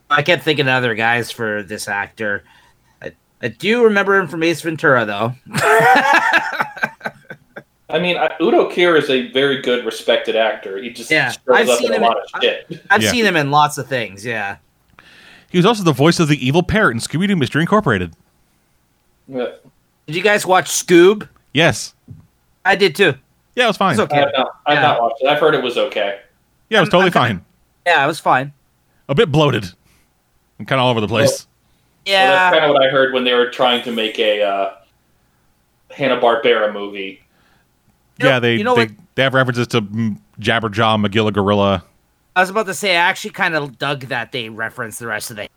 I 0.10 0.22
kept 0.22 0.44
thinking 0.44 0.68
of 0.68 0.74
other 0.74 0.96
guys 0.96 1.32
for 1.32 1.64
this 1.64 1.88
actor. 1.88 2.44
I, 3.42 3.46
I 3.46 3.50
do 3.50 3.84
remember 3.84 4.16
him 4.18 4.28
from 4.28 4.44
Ace 4.44 4.62
Ventura, 4.62 5.06
though. 5.06 5.34
I 7.90 8.00
mean, 8.00 8.18
I, 8.18 8.36
Udo 8.42 8.70
Kier 8.70 8.98
is 9.02 9.10
a 9.10 9.32
very 9.32 9.62
good, 9.62 9.86
respected 9.86 10.36
actor. 10.36 10.78
He 10.78 10.90
just 10.90 11.10
Yeah, 11.10 11.32
shows 11.32 11.40
I've 11.54 11.70
up 11.70 11.80
seen 11.80 11.94
in 11.94 11.94
a 11.94 11.96
him 11.98 12.02
lot 12.04 12.18
in- 12.18 12.24
of 12.34 12.42
shit. 12.44 12.86
I've 12.90 13.02
Yeah. 13.02 13.12
seen 13.12 13.26
him 13.26 13.38
in 13.38 13.50
lots 13.50 13.78
of 13.78 13.88
things. 13.88 14.26
Yeah. 14.26 14.58
He 15.50 15.58
was 15.58 15.66
also 15.66 15.84
the 15.84 15.94
voice 15.94 16.20
of 16.20 16.28
the 16.28 16.46
evil 16.46 16.64
parrot 16.64 16.92
in 16.92 17.00
Scooby 17.00 17.28
Doo 17.28 17.38
Mystery 17.38 17.62
Incorporated. 17.62 18.14
Yeah. 19.30 19.48
Did 20.06 20.16
you 20.18 20.22
guys 20.22 20.46
watch 20.46 20.66
Scoob? 20.70 21.30
Yes. 21.54 21.94
I 22.66 22.76
did 22.76 22.94
too. 22.96 23.14
Yeah, 23.56 23.64
it 23.64 23.68
was 23.68 23.78
fine. 23.78 23.92
It's 23.94 24.02
okay. 24.02 24.22
I've 24.24 24.34
not, 24.34 24.52
I've 24.66 24.76
Yeah. 24.76 24.82
not 24.82 25.02
watched 25.02 25.22
it. 25.22 25.28
I've 25.30 25.40
heard 25.40 25.56
it 25.56 25.64
was 25.64 25.78
okay. 25.78 26.20
Yeah, 26.70 26.80
it 26.80 26.82
was 26.82 26.88
I'm- 26.88 26.92
totally 26.92 27.08
I'm 27.08 27.12
fine. 27.38 27.46
Yeah, 27.86 28.04
it 28.04 28.08
was 28.08 28.20
fine. 28.20 28.52
A 29.08 29.16
bit 29.16 29.32
bloated. 29.32 29.72
I'm 30.60 30.66
kind 30.66 30.80
of 30.82 30.84
all 30.86 30.92
over 30.92 31.00
the 31.00 31.08
place. 31.08 31.48
Well, 32.08 32.14
Yeah. 32.14 32.32
that's 32.32 32.54
kind 32.60 32.66
of 32.66 32.74
what 32.74 32.84
I 32.86 32.90
heard 32.90 33.14
when 33.14 33.24
they 33.24 33.34
were 33.34 33.50
trying 33.50 33.84
to 33.84 33.92
make 33.92 34.18
a 34.20 34.42
uh, 34.42 34.74
Hanna 35.92 36.20
Barbera 36.20 36.72
movie. 36.74 37.22
You 38.20 38.24
know- 38.26 38.30
yeah, 38.32 38.40
they 38.40 38.56
you 38.56 38.64
know 38.64 38.76
they, 38.76 38.86
what? 38.86 38.92
they 39.16 39.24
have 39.24 39.34
references 39.34 39.68
to 39.68 39.82
mm, 39.82 40.18
Jabberjaw, 40.40 41.06
Magilla 41.06 41.34
Gorilla. 41.34 41.84
I 42.36 42.42
was 42.42 42.50
about 42.50 42.68
to 42.68 42.74
say, 42.74 42.92
I 42.92 43.00
actually 43.02 43.32
kind 43.32 43.56
of 43.56 43.78
dug 43.80 44.02
that 44.06 44.32
they 44.32 44.50
referenced 44.50 45.00
the 45.00 45.08
rest 45.08 45.30
of 45.32 45.36
the 45.38 45.44
Hanna 45.44 45.50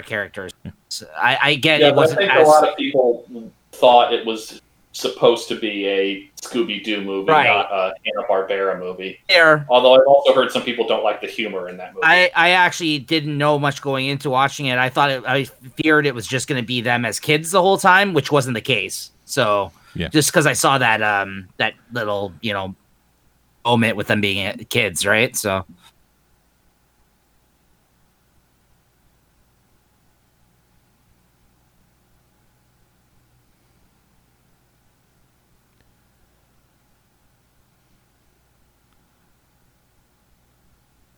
Barbera 0.00 0.04
characters. 0.04 0.52
So 0.88 1.06
I, 1.16 1.38
I 1.42 1.54
get 1.56 1.80
Yeah, 1.80 1.88
it 1.88 1.92
I 1.92 1.96
wasn't 1.96 2.20
think 2.20 2.32
as 2.32 2.46
a 2.46 2.50
lot 2.50 2.68
of 2.68 2.76
people 2.76 3.50
thought 3.72 4.12
it 4.12 4.24
was 4.24 4.60
supposed 4.96 5.48
to 5.48 5.54
be 5.58 5.86
a 5.86 6.30
Scooby 6.40 6.82
Doo 6.82 7.02
movie, 7.02 7.30
Right. 7.30 7.46
not 7.46 7.70
a 7.70 7.92
Hanna 8.04 8.26
Barbera 8.28 8.78
movie. 8.78 9.18
fair. 9.28 9.66
Although 9.68 9.94
I've 9.94 10.06
also 10.06 10.32
heard 10.32 10.50
some 10.50 10.62
people 10.62 10.86
don't 10.88 11.04
like 11.04 11.20
the 11.20 11.26
humor 11.26 11.68
in 11.68 11.76
that 11.76 11.92
movie. 11.94 12.04
I, 12.06 12.30
I 12.34 12.50
actually 12.50 12.98
didn't 13.00 13.36
know 13.36 13.58
much 13.58 13.82
going 13.82 14.06
into 14.06 14.30
watching 14.30 14.66
it. 14.66 14.78
I 14.78 14.88
thought 14.88 15.10
it, 15.10 15.24
I 15.26 15.44
feared 15.82 16.06
it 16.06 16.14
was 16.14 16.26
just 16.26 16.48
going 16.48 16.60
to 16.62 16.66
be 16.66 16.80
them 16.80 17.04
as 17.04 17.20
kids 17.20 17.50
the 17.50 17.60
whole 17.60 17.76
time, 17.78 18.14
which 18.14 18.32
wasn't 18.32 18.54
the 18.54 18.60
case. 18.60 19.10
So 19.26 19.72
Yeah. 19.94 20.08
just 20.08 20.30
because 20.30 20.46
I 20.46 20.52
saw 20.54 20.78
that 20.78 21.02
um 21.02 21.48
that 21.58 21.74
little 21.92 22.32
you 22.40 22.52
know 22.52 22.74
moment 23.64 23.96
with 23.96 24.06
them 24.06 24.20
being 24.20 24.46
uh, 24.46 24.56
kids, 24.70 25.04
right? 25.04 25.34
So 25.36 25.64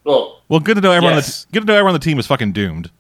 well, 0.09 0.43
Well, 0.49 0.61
good 0.61 0.77
to 0.77 0.81
know 0.81 0.91
everyone. 0.93 1.17
Yes. 1.17 1.45
On 1.45 1.49
the, 1.51 1.53
good 1.53 1.67
to 1.67 1.73
know 1.73 1.75
everyone 1.79 1.95
on 1.95 2.01
the 2.01 2.05
team 2.05 2.19
is 2.19 2.27
fucking 2.27 2.53
doomed. 2.53 2.91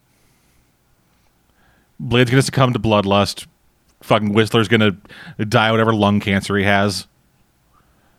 Blade's 1.98 2.30
gonna 2.30 2.42
succumb 2.42 2.72
to 2.74 2.78
bloodlust. 2.78 3.46
Fucking 4.02 4.32
Whistler's 4.32 4.68
gonna 4.68 4.96
die 5.48 5.70
whatever 5.70 5.94
lung 5.94 6.20
cancer 6.20 6.56
he 6.56 6.64
has. 6.64 7.06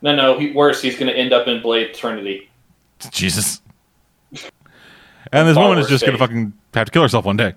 no, 0.01 0.15
no, 0.15 0.37
he, 0.37 0.51
worse, 0.51 0.81
he's 0.81 0.97
to 0.97 1.15
end 1.15 1.31
up 1.31 1.47
in 1.47 1.61
Blade 1.61 1.93
Trinity. 1.93 2.49
Jesus. 3.11 3.61
And 5.31 5.47
this 5.47 5.55
woman 5.55 5.77
is 5.77 5.87
just 5.87 6.05
gonna 6.05 6.17
fucking 6.17 6.51
have 6.73 6.85
to 6.85 6.91
kill 6.91 7.03
herself 7.03 7.25
one 7.25 7.37
day. 7.37 7.53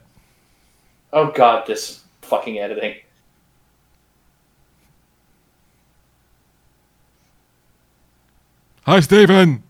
Oh 1.13 1.31
God, 1.31 1.67
this 1.67 2.01
fucking 2.21 2.59
editing. 2.59 2.97
Hi, 8.85 9.01
Stephen. 9.01 9.63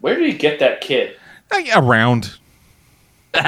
Where 0.00 0.16
did 0.16 0.26
he 0.32 0.36
get 0.38 0.58
that 0.60 0.80
kid? 0.80 1.16
Around. 1.74 2.36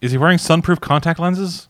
Is 0.00 0.12
he 0.12 0.18
wearing 0.18 0.38
sunproof 0.38 0.80
contact 0.80 1.18
lenses? 1.18 1.68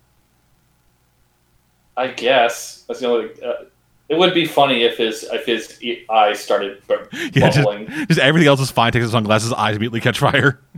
I 1.97 2.09
guess 2.09 2.85
that's 2.87 3.01
the 3.01 3.09
only. 3.09 3.31
Uh, 3.43 3.65
it 4.09 4.17
would 4.19 4.35
be 4.35 4.47
funny 4.47 4.83
if 4.85 4.97
his 4.97 5.25
if 5.25 5.47
his 5.47 5.81
eyes 6.11 6.39
started 6.39 6.83
bu- 6.87 7.07
Yeah, 7.33 7.51
just, 7.51 7.57
bubbling. 7.65 7.87
just 8.07 8.21
everything 8.21 8.49
else 8.49 8.61
is 8.61 8.71
fine. 8.71 8.93
Takes 8.93 9.05
his 9.05 9.13
sunglasses, 9.13 9.53
eyes 9.53 9.77
immediately 9.77 10.01
catch 10.01 10.19
fire. 10.19 10.61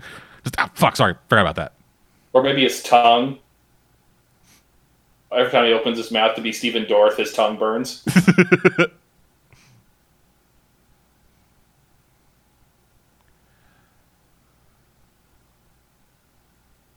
Just 0.42 0.54
ah, 0.58 0.70
fuck. 0.74 0.96
Sorry, 0.96 1.14
forgot 1.28 1.42
about 1.42 1.56
that. 1.56 1.72
or 2.32 2.42
maybe 2.42 2.62
his 2.62 2.82
tongue. 2.82 3.38
Every 5.32 5.50
time 5.52 5.66
he 5.66 5.72
opens 5.72 5.96
his 5.96 6.10
mouth 6.10 6.34
to 6.34 6.42
be 6.42 6.52
Stephen 6.52 6.86
Dorff, 6.86 7.16
his 7.16 7.32
tongue 7.32 7.56
burns. 7.56 8.04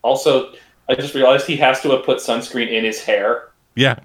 also, 0.01 0.51
I 0.89 0.95
just 0.95 1.14
realized 1.14 1.45
he 1.45 1.57
has 1.57 1.81
to 1.81 1.91
have 1.91 2.03
put 2.03 2.18
sunscreen 2.18 2.72
in 2.72 2.84
his 2.84 3.03
hair. 3.03 3.51
Yeah. 3.76 3.99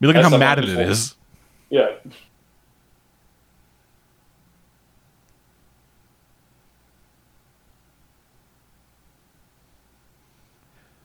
Be 0.00 0.06
looking 0.06 0.20
As 0.20 0.26
how 0.26 0.30
someone 0.30 0.40
mad 0.40 0.58
it 0.58 0.68
is. 0.68 1.14
Yeah. 1.70 1.94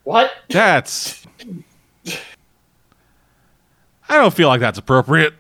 What? 0.04 0.32
That's. 0.52 1.26
I 4.10 4.18
don't 4.18 4.34
feel 4.34 4.48
like 4.50 4.60
that's 4.60 4.78
appropriate. 4.78 5.34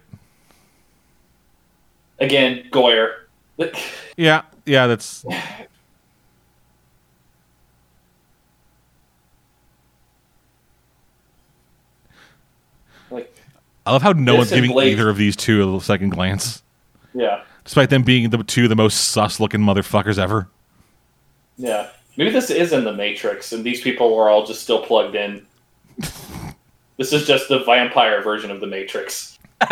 Again, 2.20 2.66
Goyer. 2.72 3.14
Yeah, 4.16 4.44
yeah, 4.66 4.88
that's. 4.88 5.26
Like, 13.10 13.34
I 13.86 13.92
love 13.92 14.02
how 14.02 14.12
no 14.14 14.36
one's 14.36 14.52
giving 14.52 14.72
Blade- 14.72 14.94
either 14.94 15.10
of 15.10 15.18
these 15.18 15.36
two 15.36 15.76
a 15.76 15.82
second 15.82 16.10
glance, 16.12 16.64
yeah, 17.14 17.44
despite 17.64 17.90
them 17.90 18.04
being 18.04 18.30
the 18.30 18.44
two 18.44 18.64
of 18.64 18.70
the 18.70 18.76
most 18.76 19.10
sus-looking 19.10 19.62
motherfuckers 19.62 20.18
ever. 20.18 20.48
yeah. 21.58 21.90
Maybe 22.18 22.30
this 22.30 22.50
is 22.50 22.74
in 22.74 22.84
the 22.84 22.94
Matrix, 22.94 23.54
and 23.54 23.64
these 23.64 23.82
people 23.82 24.18
are 24.18 24.30
all 24.30 24.46
just 24.46 24.62
still 24.62 24.84
plugged 24.84 25.16
in. 25.16 25.46
this 26.98 27.14
is 27.14 27.26
just 27.26 27.48
the 27.48 27.64
vampire 27.64 28.22
version 28.22 28.52
of 28.52 28.60
the 28.60 28.68
Matrix. 28.68 29.40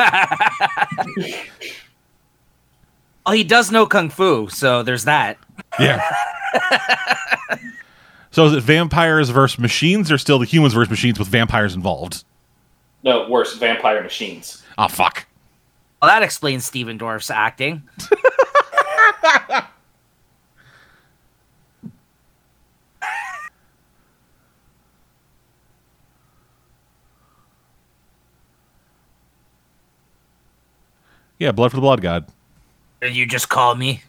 oh, 3.26 3.32
he 3.32 3.44
does 3.44 3.72
know 3.72 3.86
kung 3.86 4.10
fu, 4.10 4.48
so 4.50 4.84
there's 4.84 5.04
that. 5.06 5.38
Yeah. 5.80 6.02
so 8.32 8.46
is 8.46 8.54
it 8.54 8.62
vampires 8.62 9.30
versus 9.30 9.60
machines, 9.60 10.12
or 10.12 10.18
still 10.18 10.40
the 10.40 10.46
humans 10.46 10.74
versus 10.74 10.90
machines 10.90 11.20
with 11.20 11.28
vampires 11.28 11.76
involved? 11.76 12.24
No, 13.04 13.30
worse, 13.30 13.56
vampire 13.58 14.02
machines. 14.02 14.64
Ah, 14.78 14.88
fuck. 14.88 15.26
Well, 16.02 16.10
that 16.10 16.24
explains 16.24 16.66
Stephen 16.66 16.98
Dorff's 16.98 17.30
acting. 17.30 17.84
Yeah, 31.40 31.54
blood 31.54 31.72
for 31.72 31.78
the 31.78 31.82
blood 31.82 32.02
god. 32.02 32.26
Did 33.02 33.16
you 33.16 33.26
just 33.26 33.48
call 33.48 33.74
me? 33.76 34.04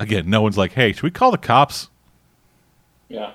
Again, 0.00 0.30
no 0.30 0.40
one's 0.42 0.56
like, 0.56 0.72
"Hey, 0.72 0.92
should 0.92 1.02
we 1.02 1.10
call 1.10 1.32
the 1.32 1.38
cops?" 1.38 1.88
Yeah. 3.08 3.32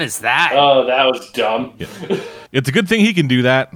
Is 0.00 0.20
that? 0.20 0.52
Oh, 0.54 0.86
that 0.86 1.04
was 1.04 1.30
dumb. 1.32 1.74
It's 2.52 2.68
a 2.68 2.72
good 2.72 2.88
thing 2.88 3.00
he 3.00 3.12
can 3.12 3.28
do 3.28 3.42
that. 3.42 3.72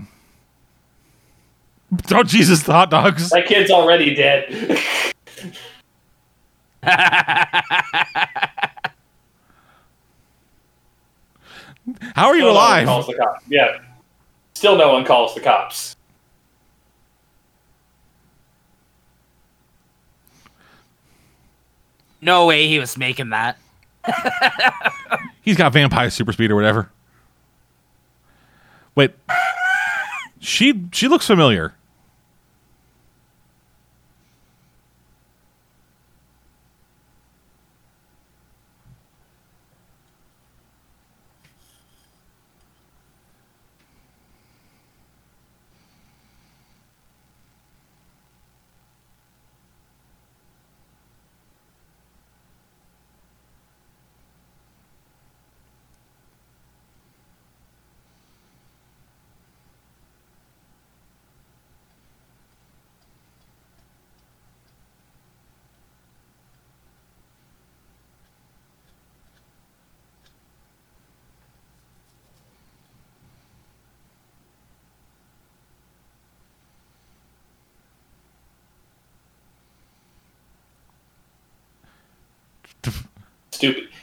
Oh 2.11 2.23
Jesus, 2.23 2.63
the 2.63 2.73
hot 2.73 2.91
dogs! 2.91 3.31
That 3.31 3.47
kid's 3.47 3.71
already 3.71 4.15
dead. 4.15 4.79
How 12.15 12.27
are 12.29 12.35
you 12.35 12.41
Still 12.43 12.53
no 12.53 12.59
alive? 12.59 12.87
calls 12.87 13.07
the 13.07 13.15
cops. 13.15 13.45
Yeah. 13.49 13.79
Still 14.55 14.77
no 14.77 14.93
one 14.93 15.05
calls 15.05 15.35
the 15.35 15.41
cops. 15.41 15.97
No 22.21 22.47
way 22.47 22.67
he 22.67 22.79
was 22.79 22.97
making 22.97 23.31
that. 23.31 23.59
He's 25.47 25.57
got 25.57 25.73
vampire 25.73 26.11
super 26.11 26.33
speed 26.33 26.51
or 26.51 26.57
whatever. 26.57 26.91
Wait. 28.97 29.13
She 30.41 30.89
she 30.93 31.07
looks 31.07 31.27
familiar. 31.27 31.75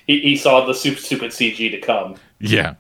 he, 0.08 0.20
he 0.20 0.36
saw 0.36 0.66
the 0.66 0.74
super 0.74 1.00
stupid 1.00 1.32
CG 1.32 1.72
to 1.72 1.80
come. 1.80 2.16
Yeah. 2.40 2.76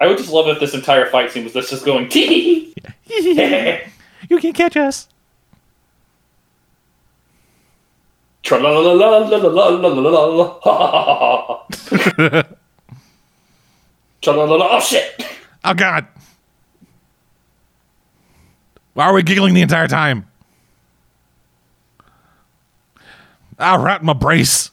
I 0.00 0.08
would 0.08 0.18
just 0.18 0.32
love 0.32 0.48
if 0.48 0.58
this 0.58 0.74
entire 0.74 1.06
fight 1.06 1.30
scene 1.30 1.44
was 1.44 1.52
this 1.52 1.70
just 1.70 1.84
going 1.84 2.08
tee 2.08 2.74
You 4.28 4.38
can't 4.38 4.54
catch 4.54 4.76
us. 4.76 5.08
Oh 14.24 14.80
shit! 14.80 15.24
Oh 15.64 15.74
god! 15.74 16.06
Why 18.94 19.06
are 19.06 19.14
we 19.14 19.22
giggling 19.22 19.54
the 19.54 19.62
entire 19.62 19.88
time? 19.88 20.26
I 23.58 23.76
wrapped 23.76 24.04
my 24.04 24.12
brace. 24.12 24.71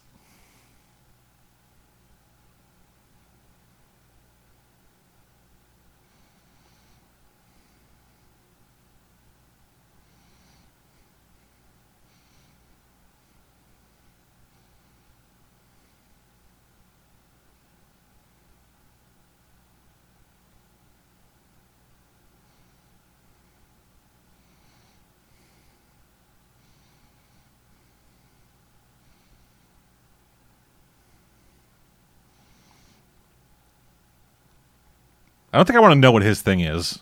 I 35.52 35.58
don't 35.58 35.66
think 35.66 35.78
I 35.78 35.80
want 35.80 35.94
to 35.94 36.00
know 36.00 36.12
what 36.12 36.24
his 36.24 36.42
thing 36.42 36.60
is. 36.62 37.00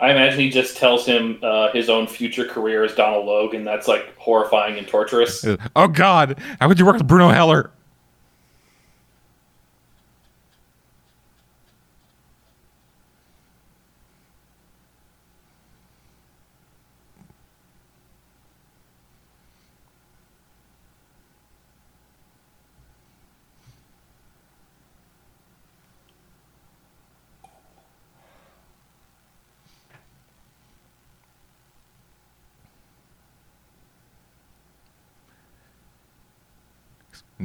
I 0.00 0.12
imagine 0.12 0.38
he 0.38 0.48
just 0.48 0.76
tells 0.76 1.04
him 1.04 1.38
uh, 1.42 1.72
his 1.72 1.90
own 1.90 2.06
future 2.06 2.44
career 2.44 2.84
as 2.84 2.94
Donal 2.94 3.26
Logue. 3.26 3.56
That's 3.64 3.88
like 3.88 4.16
horrifying 4.16 4.78
and 4.78 4.86
torturous. 4.86 5.44
Oh 5.74 5.88
god, 5.88 6.38
how 6.60 6.68
could 6.68 6.78
you 6.78 6.86
work 6.86 6.96
with 6.96 7.06
Bruno 7.06 7.28
Heller? 7.28 7.72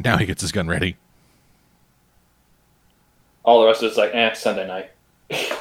Now 0.03 0.17
he 0.17 0.25
gets 0.25 0.41
his 0.41 0.51
gun 0.51 0.67
ready. 0.67 0.97
All 3.43 3.61
the 3.61 3.67
rest 3.67 3.83
is 3.83 3.97
like, 3.97 4.11
eh, 4.13 4.33
Sunday 4.33 4.67
night. 4.67 4.91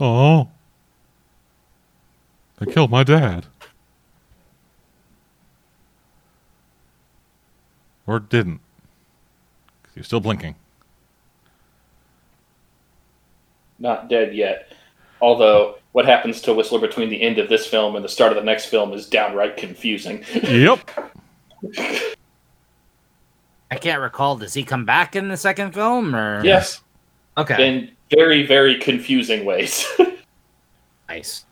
Oh. 0.00 0.48
They 2.58 2.70
killed 2.70 2.90
my 2.90 3.04
dad. 3.04 3.46
Or 8.06 8.20
didn't. 8.20 8.60
'Cause 9.82 9.94
He 9.94 10.00
was 10.00 10.06
still 10.06 10.20
blinking. 10.20 10.54
Not 13.78 14.08
dead 14.08 14.34
yet. 14.34 14.72
Although, 15.20 15.76
what 15.92 16.04
happens 16.06 16.40
to 16.42 16.52
Whistler 16.54 16.78
between 16.80 17.08
the 17.08 17.20
end 17.22 17.38
of 17.38 17.48
this 17.48 17.66
film 17.66 17.96
and 17.96 18.04
the 18.04 18.08
start 18.08 18.32
of 18.32 18.36
the 18.36 18.44
next 18.44 18.66
film 18.66 18.92
is 18.92 19.06
downright 19.08 19.56
confusing. 19.56 20.24
yep. 20.42 20.78
I 23.70 23.76
can't 23.80 24.00
recall. 24.00 24.36
Does 24.36 24.54
he 24.54 24.64
come 24.64 24.84
back 24.84 25.16
in 25.16 25.28
the 25.28 25.36
second 25.36 25.72
film 25.72 26.14
or? 26.14 26.44
yes, 26.44 26.82
Okay. 27.36 27.66
in 27.68 27.90
very, 28.14 28.46
very 28.46 28.78
confusing 28.78 29.44
ways. 29.44 29.86
nice. 31.08 31.44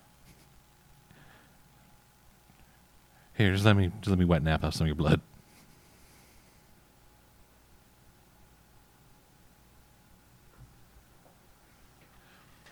Here, 3.37 3.53
just 3.53 3.65
let 3.65 3.77
me 3.77 3.91
just 4.01 4.09
let 4.11 4.19
me 4.19 4.25
wet 4.25 4.43
nap 4.43 4.63
off 4.63 4.75
some 4.75 4.85
of 4.85 4.89
your 4.89 4.95
blood. 4.95 5.21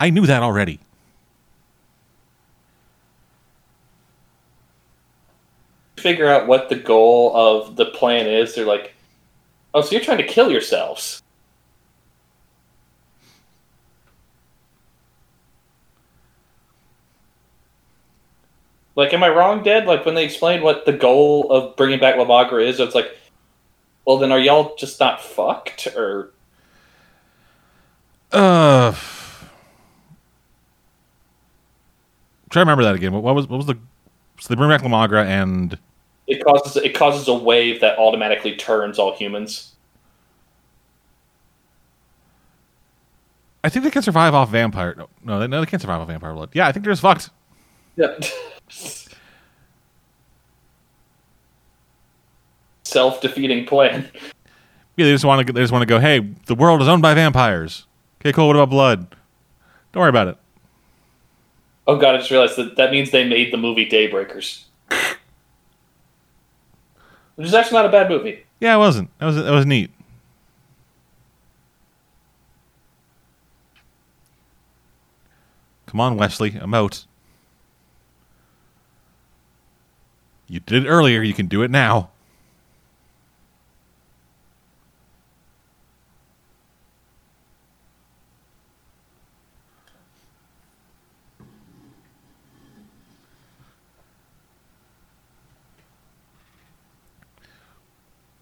I 0.00 0.08
knew 0.08 0.26
that 0.26 0.42
already. 0.42 0.80
Figure 5.98 6.26
out 6.26 6.46
what 6.46 6.70
the 6.70 6.76
goal 6.76 7.36
of 7.36 7.76
the 7.76 7.84
plan 7.84 8.26
is. 8.26 8.54
They're 8.54 8.64
like, 8.64 8.94
oh, 9.74 9.82
so 9.82 9.92
you're 9.92 10.00
trying 10.00 10.18
to 10.18 10.26
kill 10.26 10.50
yourselves. 10.50 11.22
Like, 18.96 19.12
am 19.12 19.22
I 19.22 19.28
wrong, 19.28 19.62
Dad? 19.62 19.86
Like, 19.86 20.04
when 20.04 20.14
they 20.14 20.24
explain 20.24 20.62
what 20.62 20.84
the 20.84 20.92
goal 20.92 21.50
of 21.50 21.76
bringing 21.76 22.00
back 22.00 22.16
La 22.16 22.24
Magra 22.24 22.66
is, 22.66 22.80
it's 22.80 22.94
like, 22.94 23.16
well, 24.06 24.18
then 24.18 24.32
are 24.32 24.38
y'all 24.38 24.74
just 24.76 24.98
not 24.98 25.22
fucked? 25.22 25.86
Or 25.94 26.30
Uh, 28.32 28.92
try 32.50 32.60
to 32.60 32.64
remember 32.64 32.84
that 32.84 32.94
again. 32.94 33.12
What, 33.12 33.22
what 33.22 33.34
was 33.34 33.48
what 33.48 33.56
was 33.56 33.66
the? 33.66 33.78
So 34.38 34.48
they 34.48 34.54
bring 34.54 34.70
back 34.70 34.82
La 34.82 34.88
Magra 34.88 35.24
and 35.26 35.78
it 36.26 36.44
causes 36.44 36.76
it 36.76 36.94
causes 36.94 37.26
a 37.28 37.34
wave 37.34 37.80
that 37.80 37.98
automatically 37.98 38.56
turns 38.56 38.98
all 38.98 39.16
humans. 39.16 39.74
I 43.62 43.68
think 43.68 43.84
they 43.84 43.90
can 43.90 44.02
survive 44.02 44.32
off 44.32 44.48
vampire. 44.50 44.94
No, 44.96 45.08
no, 45.22 45.38
they, 45.38 45.46
no, 45.46 45.60
they 45.60 45.66
can't 45.66 45.82
survive 45.82 46.00
off 46.00 46.08
vampire 46.08 46.32
blood. 46.32 46.48
Yeah, 46.54 46.66
I 46.66 46.72
think 46.72 46.84
they're 46.84 46.92
just 46.92 47.02
fucked. 47.02 47.28
Yeah. 47.96 48.18
Self 52.84 53.20
defeating 53.20 53.66
plan. 53.66 54.08
Yeah, 54.96 55.06
they 55.06 55.12
just 55.12 55.24
want 55.24 55.46
to. 55.46 55.52
They 55.52 55.60
just 55.60 55.72
want 55.72 55.82
to 55.82 55.86
go. 55.86 56.00
Hey, 56.00 56.20
the 56.46 56.54
world 56.54 56.82
is 56.82 56.88
owned 56.88 57.02
by 57.02 57.14
vampires. 57.14 57.86
Okay, 58.20 58.32
cool. 58.32 58.46
What 58.46 58.56
about 58.56 58.70
blood? 58.70 59.16
Don't 59.92 60.00
worry 60.00 60.10
about 60.10 60.28
it. 60.28 60.36
Oh 61.90 61.98
god, 61.98 62.14
I 62.14 62.18
just 62.18 62.30
realized 62.30 62.54
that 62.54 62.76
that 62.76 62.92
means 62.92 63.10
they 63.10 63.26
made 63.28 63.52
the 63.52 63.56
movie 63.56 63.84
Daybreakers. 63.84 64.62
Which 67.34 67.48
is 67.48 67.52
actually 67.52 67.78
not 67.78 67.86
a 67.86 67.88
bad 67.88 68.08
movie. 68.08 68.44
Yeah, 68.60 68.76
it 68.76 68.78
wasn't. 68.78 69.10
That 69.18 69.26
was 69.26 69.34
that 69.34 69.50
was 69.50 69.66
neat. 69.66 69.90
Come 75.86 75.98
on, 75.98 76.16
Wesley. 76.16 76.56
I'm 76.60 76.74
out. 76.74 77.06
You 80.46 80.60
did 80.60 80.86
it 80.86 80.88
earlier. 80.88 81.22
You 81.22 81.34
can 81.34 81.48
do 81.48 81.64
it 81.64 81.72
now. 81.72 82.09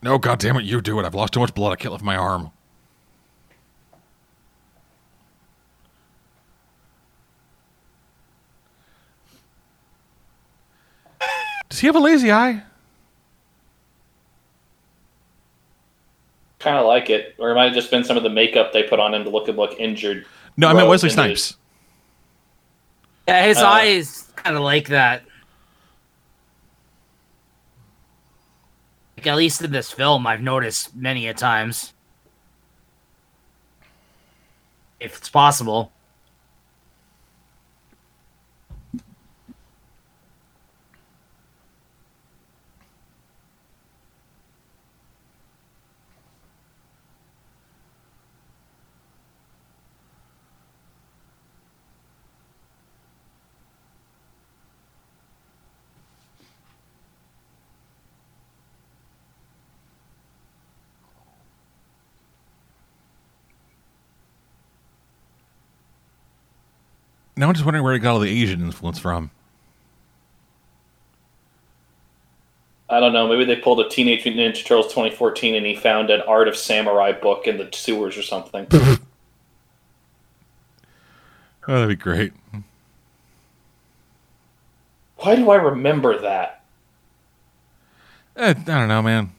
No, 0.08 0.16
God 0.16 0.38
damn 0.38 0.56
it, 0.56 0.64
you 0.64 0.80
do 0.80 0.98
it. 0.98 1.04
I've 1.04 1.14
lost 1.14 1.34
too 1.34 1.40
much 1.40 1.52
blood. 1.52 1.70
I 1.70 1.76
can't 1.76 1.92
lift 1.92 2.02
my 2.02 2.16
arm. 2.16 2.50
Does 11.68 11.80
he 11.80 11.86
have 11.86 11.96
a 11.96 12.00
lazy 12.00 12.32
eye? 12.32 12.62
Kind 16.58 16.78
of 16.78 16.86
like 16.86 17.10
it, 17.10 17.34
or 17.38 17.50
it 17.50 17.54
might 17.54 17.66
have 17.66 17.74
just 17.74 17.90
been 17.90 18.02
some 18.02 18.16
of 18.16 18.22
the 18.22 18.30
makeup 18.30 18.72
they 18.72 18.82
put 18.82 18.98
on 18.98 19.12
him 19.14 19.24
to 19.24 19.30
look 19.30 19.46
him 19.48 19.56
look 19.56 19.78
injured. 19.78 20.24
No, 20.56 20.68
I 20.68 20.72
meant 20.72 20.86
Gross 20.88 21.02
Wesley 21.04 21.10
into 21.10 21.30
his- 21.30 21.44
Snipes. 21.44 21.56
Yeah, 23.28 23.44
his 23.46 23.58
Uh, 23.58 23.66
eyes 23.68 24.32
kind 24.36 24.56
of 24.56 24.62
like 24.62 24.88
that. 24.88 25.22
Like 29.18 29.26
at 29.26 29.36
least 29.36 29.62
in 29.62 29.72
this 29.72 29.90
film, 29.90 30.28
I've 30.28 30.42
noticed 30.42 30.94
many 30.94 31.26
a 31.26 31.34
times. 31.34 31.92
If 35.00 35.16
it's 35.16 35.28
possible. 35.28 35.90
Now 67.38 67.46
I'm 67.46 67.54
just 67.54 67.64
wondering 67.64 67.84
where 67.84 67.92
he 67.94 68.00
got 68.00 68.14
all 68.14 68.18
the 68.18 68.42
Asian 68.42 68.60
influence 68.62 68.98
from. 68.98 69.30
I 72.90 72.98
don't 72.98 73.12
know. 73.12 73.28
Maybe 73.28 73.44
they 73.44 73.54
pulled 73.54 73.78
a 73.78 73.88
Teenage 73.88 74.24
Mutant 74.24 74.56
Ninja 74.56 74.64
Turtles 74.66 74.86
2014 74.86 75.54
and 75.54 75.64
he 75.64 75.76
found 75.76 76.10
an 76.10 76.20
Art 76.22 76.48
of 76.48 76.56
Samurai 76.56 77.12
book 77.12 77.46
in 77.46 77.56
the 77.56 77.68
sewers 77.72 78.18
or 78.18 78.22
something. 78.22 78.66
Oh, 81.70 81.74
that'd 81.74 81.90
be 81.90 81.96
great. 81.96 82.32
Why 85.18 85.36
do 85.36 85.50
I 85.50 85.56
remember 85.56 86.18
that? 86.20 86.64
Eh, 88.36 88.48
I 88.48 88.52
don't 88.54 88.88
know, 88.88 89.02
man. 89.02 89.32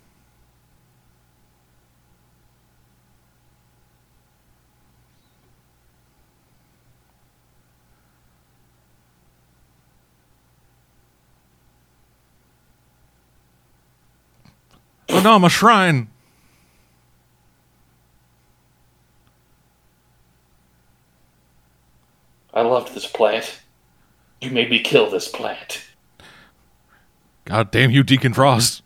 Oh 15.10 15.22
no, 15.22 15.34
I'm 15.34 15.44
a 15.44 15.50
shrine. 15.50 16.08
I 22.54 22.62
loved 22.62 22.94
this 22.94 23.06
plant. 23.08 23.60
You 24.42 24.52
made 24.52 24.70
me 24.70 24.80
kill 24.80 25.10
this 25.10 25.28
plant. 25.28 25.86
God 27.46 27.72
damn 27.72 27.92
you, 27.92 28.04
Deacon 28.04 28.34
Frost. 28.34 28.84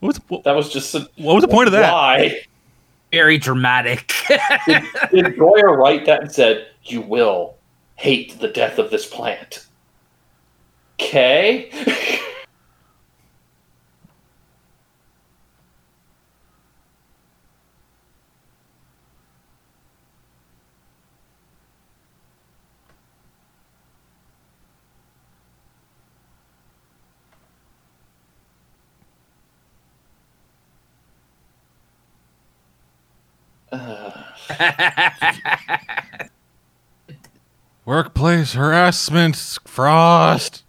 What 0.00 0.08
was, 0.08 0.20
what, 0.28 0.44
That 0.44 0.56
was 0.56 0.72
just 0.72 0.94
a, 0.94 1.08
what 1.16 1.34
was 1.34 1.42
the 1.42 1.48
point 1.48 1.68
of 1.68 1.72
that? 1.72 1.92
Why 1.92 2.40
Very 3.12 3.38
dramatic. 3.38 4.12
did, 4.66 4.82
did 5.12 5.24
Goyer 5.36 5.76
write 5.76 6.06
that 6.06 6.22
and 6.22 6.32
said, 6.32 6.68
"You 6.84 7.02
will 7.02 7.56
hate 7.96 8.40
the 8.40 8.48
death 8.48 8.78
of 8.78 8.90
this 8.90 9.06
plant"? 9.06 9.66
Okay. 11.04 11.68
Workplace 37.84 38.52
harassment, 38.52 39.36
Frost. 39.66 40.62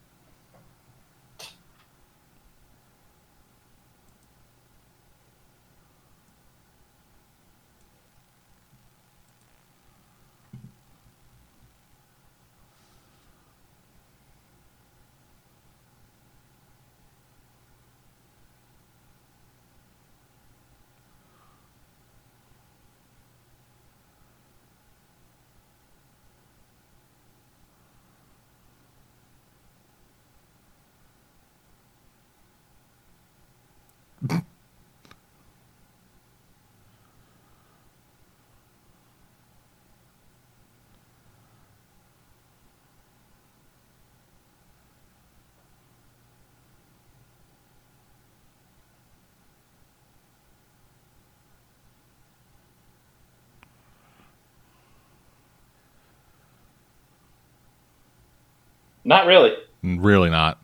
Not 59.06 59.26
really. 59.26 59.54
Really 59.84 60.30
not. 60.30 60.60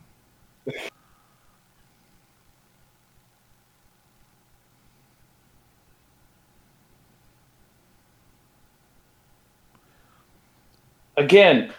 Again, 11.18 11.74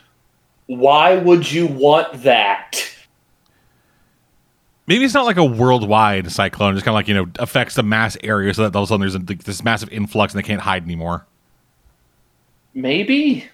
Why 0.66 1.16
would 1.16 1.50
you 1.50 1.66
want 1.66 2.22
that? 2.22 2.76
Maybe 4.86 5.04
it's 5.04 5.14
not 5.14 5.24
like 5.24 5.36
a 5.36 5.44
worldwide 5.44 6.30
cyclone, 6.30 6.74
just 6.74 6.84
kind 6.84 6.92
of 6.92 6.96
like 6.96 7.08
you 7.08 7.14
know 7.14 7.26
affects 7.40 7.74
the 7.74 7.82
mass 7.82 8.16
area, 8.22 8.54
so 8.54 8.62
that 8.62 8.76
all 8.76 8.84
of 8.84 8.88
a 8.88 8.92
sudden 8.92 9.00
there's 9.00 9.14
a, 9.16 9.44
this 9.44 9.64
massive 9.64 9.88
influx 9.88 10.32
and 10.32 10.38
they 10.42 10.46
can't 10.46 10.60
hide 10.60 10.84
anymore. 10.84 11.26
Maybe. 12.72 13.48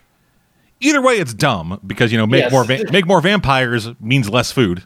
Either 0.81 1.01
way, 1.01 1.15
it's 1.19 1.33
dumb 1.33 1.81
because 1.87 2.13
you 2.13 2.19
know 2.19 2.27
make 2.27 2.43
Yes. 2.43 2.53
more 2.53 2.65
va- 2.65 2.85
make 2.93 3.07
more 3.07 3.21
vampires 3.21 3.89
means 4.01 4.29
less 4.29 4.53
food. 4.53 4.85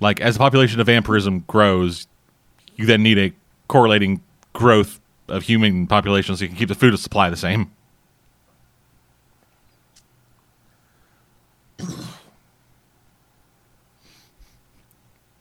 Like 0.00 0.20
as 0.20 0.34
the 0.34 0.38
population 0.38 0.80
of 0.80 0.86
vampirism 0.86 1.44
grows, 1.46 2.06
you 2.76 2.86
then 2.86 3.02
need 3.02 3.18
a 3.18 3.32
correlating 3.68 4.20
growth 4.52 5.00
of 5.28 5.42
human 5.42 5.86
population 5.86 6.36
so 6.36 6.42
you 6.42 6.48
can 6.48 6.56
keep 6.56 6.68
the 6.68 6.74
food 6.74 6.98
supply 6.98 7.28
the 7.30 7.36
same. 7.36 7.70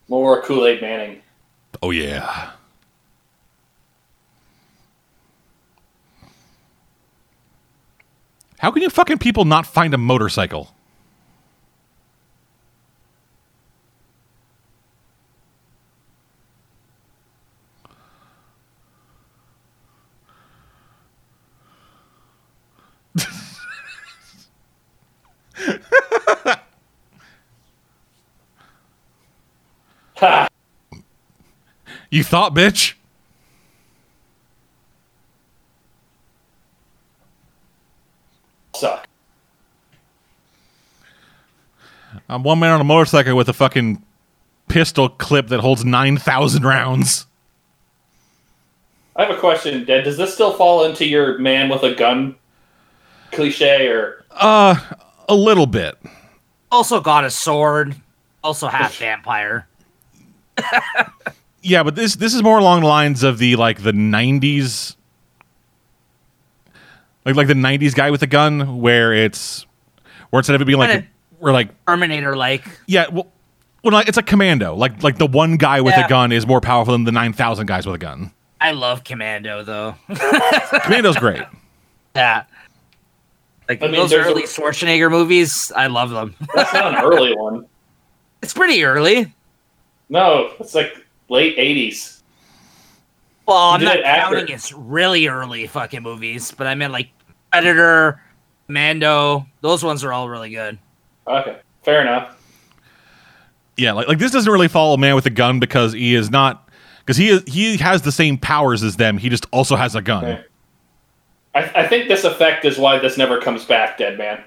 More 0.08 0.42
Kool 0.42 0.66
Aid 0.66 0.82
Manning. 0.82 1.22
Oh 1.82 1.92
yeah. 1.92 2.52
How 8.60 8.72
can 8.72 8.82
you 8.82 8.90
fucking 8.90 9.20
people 9.20 9.46
not 9.46 9.68
find 9.68 9.94
a 9.94 9.98
motorcycle? 9.98 10.74
You 32.10 32.24
thought, 32.24 32.56
bitch? 32.56 32.94
Suck. 38.78 39.08
I'm 42.30 42.44
one 42.44 42.60
man 42.60 42.72
on 42.72 42.82
a 42.82 42.84
motorcycle 42.84 43.36
with 43.36 43.50
a 43.50 43.54
fucking 43.54 44.02
pistol 44.68 45.10
clip 45.10 45.48
that 45.48 45.60
holds 45.60 45.84
9,000 45.86 46.64
rounds. 46.64 47.26
I 49.16 49.26
have 49.26 49.36
a 49.36 49.40
question, 49.40 49.84
Dad. 49.86 50.04
Does 50.04 50.18
this 50.18 50.34
still 50.34 50.54
fall 50.54 50.86
into 50.86 51.06
your 51.06 51.38
man 51.40 51.70
with 51.70 51.84
a 51.84 51.96
gun 51.96 52.36
cliche 53.32 53.88
or 53.88 54.24
Uh, 54.32 54.76
a 55.28 55.34
little 55.36 55.66
bit. 55.66 55.98
Also 56.72 57.02
got 57.02 57.24
a 57.24 57.32
sword. 57.32 57.96
Also 58.44 58.68
half 58.68 58.96
vampire. 58.98 59.68
Yeah, 61.64 61.84
but 61.84 61.96
this 61.96 62.16
this 62.16 62.34
is 62.34 62.44
more 62.44 62.60
along 62.60 62.82
the 62.82 62.88
lines 62.88 63.24
of 63.24 63.40
the 63.40 63.58
like 63.58 63.82
the 63.84 63.92
90s 63.92 64.96
like 67.28 67.36
like 67.36 67.48
the 67.48 67.54
90s 67.54 67.94
guy 67.94 68.10
with 68.12 68.22
a 68.24 68.28
gun 68.28 68.80
where 68.80 69.14
it's 69.14 69.66
where 70.30 70.40
instead 70.40 70.56
of 70.56 70.62
it 70.62 70.66
being 70.66 70.80
like 70.80 70.90
Kinda- 70.92 71.08
we're 71.40 71.52
like 71.52 71.70
Terminator 71.86 72.36
like. 72.36 72.64
yeah, 72.88 73.08
well 73.12 73.28
well, 73.84 73.94
like, 73.94 74.08
it's 74.10 74.18
a 74.18 74.24
commando. 74.24 74.76
Like, 74.76 75.02
like 75.04 75.18
the 75.18 75.28
one 75.28 75.56
guy 75.56 75.80
with 75.82 75.94
Yeah. 75.96 76.06
a 76.08 76.10
gun 76.10 76.32
is 76.32 76.46
more 76.48 76.60
powerful 76.60 76.92
than 76.94 77.04
the 77.06 77.12
nine 77.12 77.32
thousand 77.32 77.68
guys 77.68 77.86
with 77.86 77.96
a 77.96 78.00
gun. 78.00 78.32
I 78.60 78.72
love 78.72 79.04
Commando 79.04 79.64
though. 79.64 79.96
Commando's 80.84 81.16
great. 81.18 81.44
yeah. 82.16 82.44
Like 83.70 83.82
I 83.84 83.86
mean, 83.88 83.96
those 83.96 84.10
there's 84.10 84.26
a- 84.26 84.30
early 84.32 84.44
Schwarzenegger 84.44 85.12
movies, 85.12 85.72
I 85.76 85.88
love 85.88 86.10
them. 86.10 86.36
that's 86.56 86.74
not 86.74 86.96
an 86.98 87.04
early 87.04 87.36
one? 87.36 87.66
It's 88.44 88.54
pretty 88.54 88.84
early. 88.84 89.34
No, 90.10 90.52
it's 90.60 90.76
like 90.76 91.06
late 91.28 91.58
'80s. 91.58 92.17
Well, 93.48 93.58
I'm 93.58 93.84
not 93.84 93.98
it 93.98 94.06
after. 94.06 94.36
counting 94.36 94.54
it's 94.54 94.74
really 94.74 95.28
early 95.28 95.68
fucking 95.68 96.04
movies, 96.04 96.52
but 96.52 96.68
I 96.68 96.76
meant 96.76 96.92
like 96.92 97.10
Predator, 97.52 98.22
Mando. 98.68 99.46
Those 99.62 99.84
ones 99.84 100.04
are 100.04 100.12
all 100.12 100.28
really 100.28 100.50
good. 100.50 100.78
Okay, 101.26 101.60
fair 101.84 102.02
enough. 102.02 102.34
Yeah, 103.78 103.94
like 103.94 104.08
like 104.10 104.20
this 104.20 104.32
doesn't 104.32 104.52
really 104.52 104.68
follow 104.68 104.96
a 104.96 104.98
man 104.98 105.16
with 105.16 105.26
a 105.26 105.32
gun 105.32 105.60
because 105.60 105.94
he 105.94 106.14
is 106.14 106.30
not 106.30 106.70
because 107.00 107.16
he 107.16 107.30
is 107.30 107.44
he 107.48 107.78
has 107.78 108.02
the 108.02 108.12
same 108.12 108.38
powers 108.38 108.84
as 108.84 108.98
them. 108.98 109.18
He 109.18 109.30
just 109.30 109.46
also 109.52 109.78
has 109.78 109.96
a 109.96 110.02
gun. 110.02 110.26
Okay. 110.26 110.44
I, 111.56 111.84
I 111.84 111.88
think 111.88 112.10
this 112.10 112.26
effect 112.26 112.66
is 112.66 112.78
why 112.78 113.00
this 113.00 113.18
never 113.18 113.40
comes 113.40 113.64
back, 113.64 113.98
Dead 113.98 114.18
Man. 114.18 114.44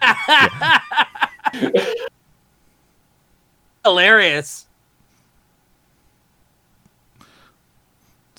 Hilarious. 3.84 4.67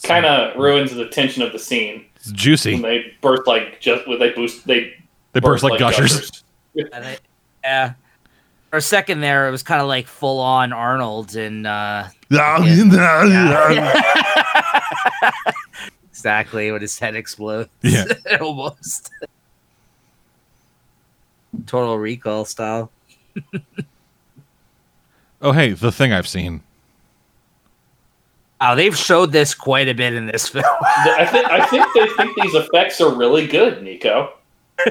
Kind 0.04 0.26
of 0.26 0.56
ruins 0.58 0.94
the 0.96 1.08
tension 1.10 1.42
of 1.44 1.52
the 1.52 1.60
scene 1.60 2.06
It's 2.16 2.32
juicy. 2.32 2.74
when 2.74 2.82
juicy. 2.84 3.02
they 3.10 3.14
burst 3.22 3.46
like 3.48 3.80
just 3.82 4.08
when 4.08 4.18
they 4.20 4.32
boost 4.32 4.66
they 4.66 4.94
They 5.34 5.40
burst 5.40 5.64
like, 5.64 5.80
gushers. 5.80 6.44
And 6.76 6.90
I- 6.94 7.18
yeah. 7.64 7.94
For 8.70 8.78
a 8.78 8.82
second 8.82 9.22
there, 9.22 9.48
it 9.48 9.52
was 9.52 9.64
kind 9.64 9.82
of 9.82 9.88
like 9.88 10.06
full 10.08 10.40
on 10.40 10.72
Arnold 10.72 11.36
and 11.36 11.66
uh, 11.68 12.06
exactly 16.10 16.72
when 16.72 16.82
his 16.82 16.98
head 17.00 17.16
explodes. 17.16 17.70
Yeah. 17.82 18.06
almost. 18.42 19.10
Total 21.66 21.98
Recall 21.98 22.46
style. 22.46 22.92
oh 25.42 25.52
hey, 25.52 25.72
the 25.74 25.92
thing 25.92 26.14
I've 26.14 26.28
seen. 26.28 26.62
Oh, 28.62 28.76
they've 28.76 28.96
showed 28.96 29.32
this 29.32 29.54
quite 29.56 29.88
a 29.88 29.94
bit 29.94 30.14
in 30.14 30.26
this 30.28 30.50
film. 30.50 30.66
I 30.82 31.26
think 31.26 31.50
I 31.50 31.66
think 31.68 31.86
they 31.96 32.08
think 32.10 32.36
these 32.42 32.56
effects 32.56 33.00
are 33.00 33.14
really 33.14 33.48
good, 33.48 33.82
Nico. 33.84 34.34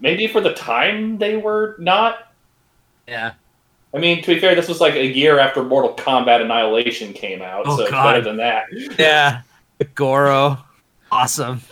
Maybe 0.00 0.26
for 0.26 0.40
the 0.40 0.52
time 0.54 1.18
they 1.18 1.36
were 1.36 1.76
not. 1.78 2.32
yeah. 3.06 3.32
I 3.94 3.98
mean, 3.98 4.22
to 4.22 4.34
be 4.34 4.40
fair, 4.40 4.54
this 4.54 4.68
was 4.68 4.80
like 4.80 4.94
a 4.94 5.04
year 5.06 5.38
after 5.38 5.62
Mortal 5.62 5.94
Kombat 5.94 6.40
Annihilation 6.40 7.12
came 7.12 7.42
out, 7.42 7.64
Oh, 7.66 7.76
so 7.76 7.82
it's 7.82 7.90
better 7.90 8.22
than 8.22 8.38
that. 8.38 8.64
Yeah. 8.98 9.42
Goro. 9.94 10.56
Awesome. 11.12 11.60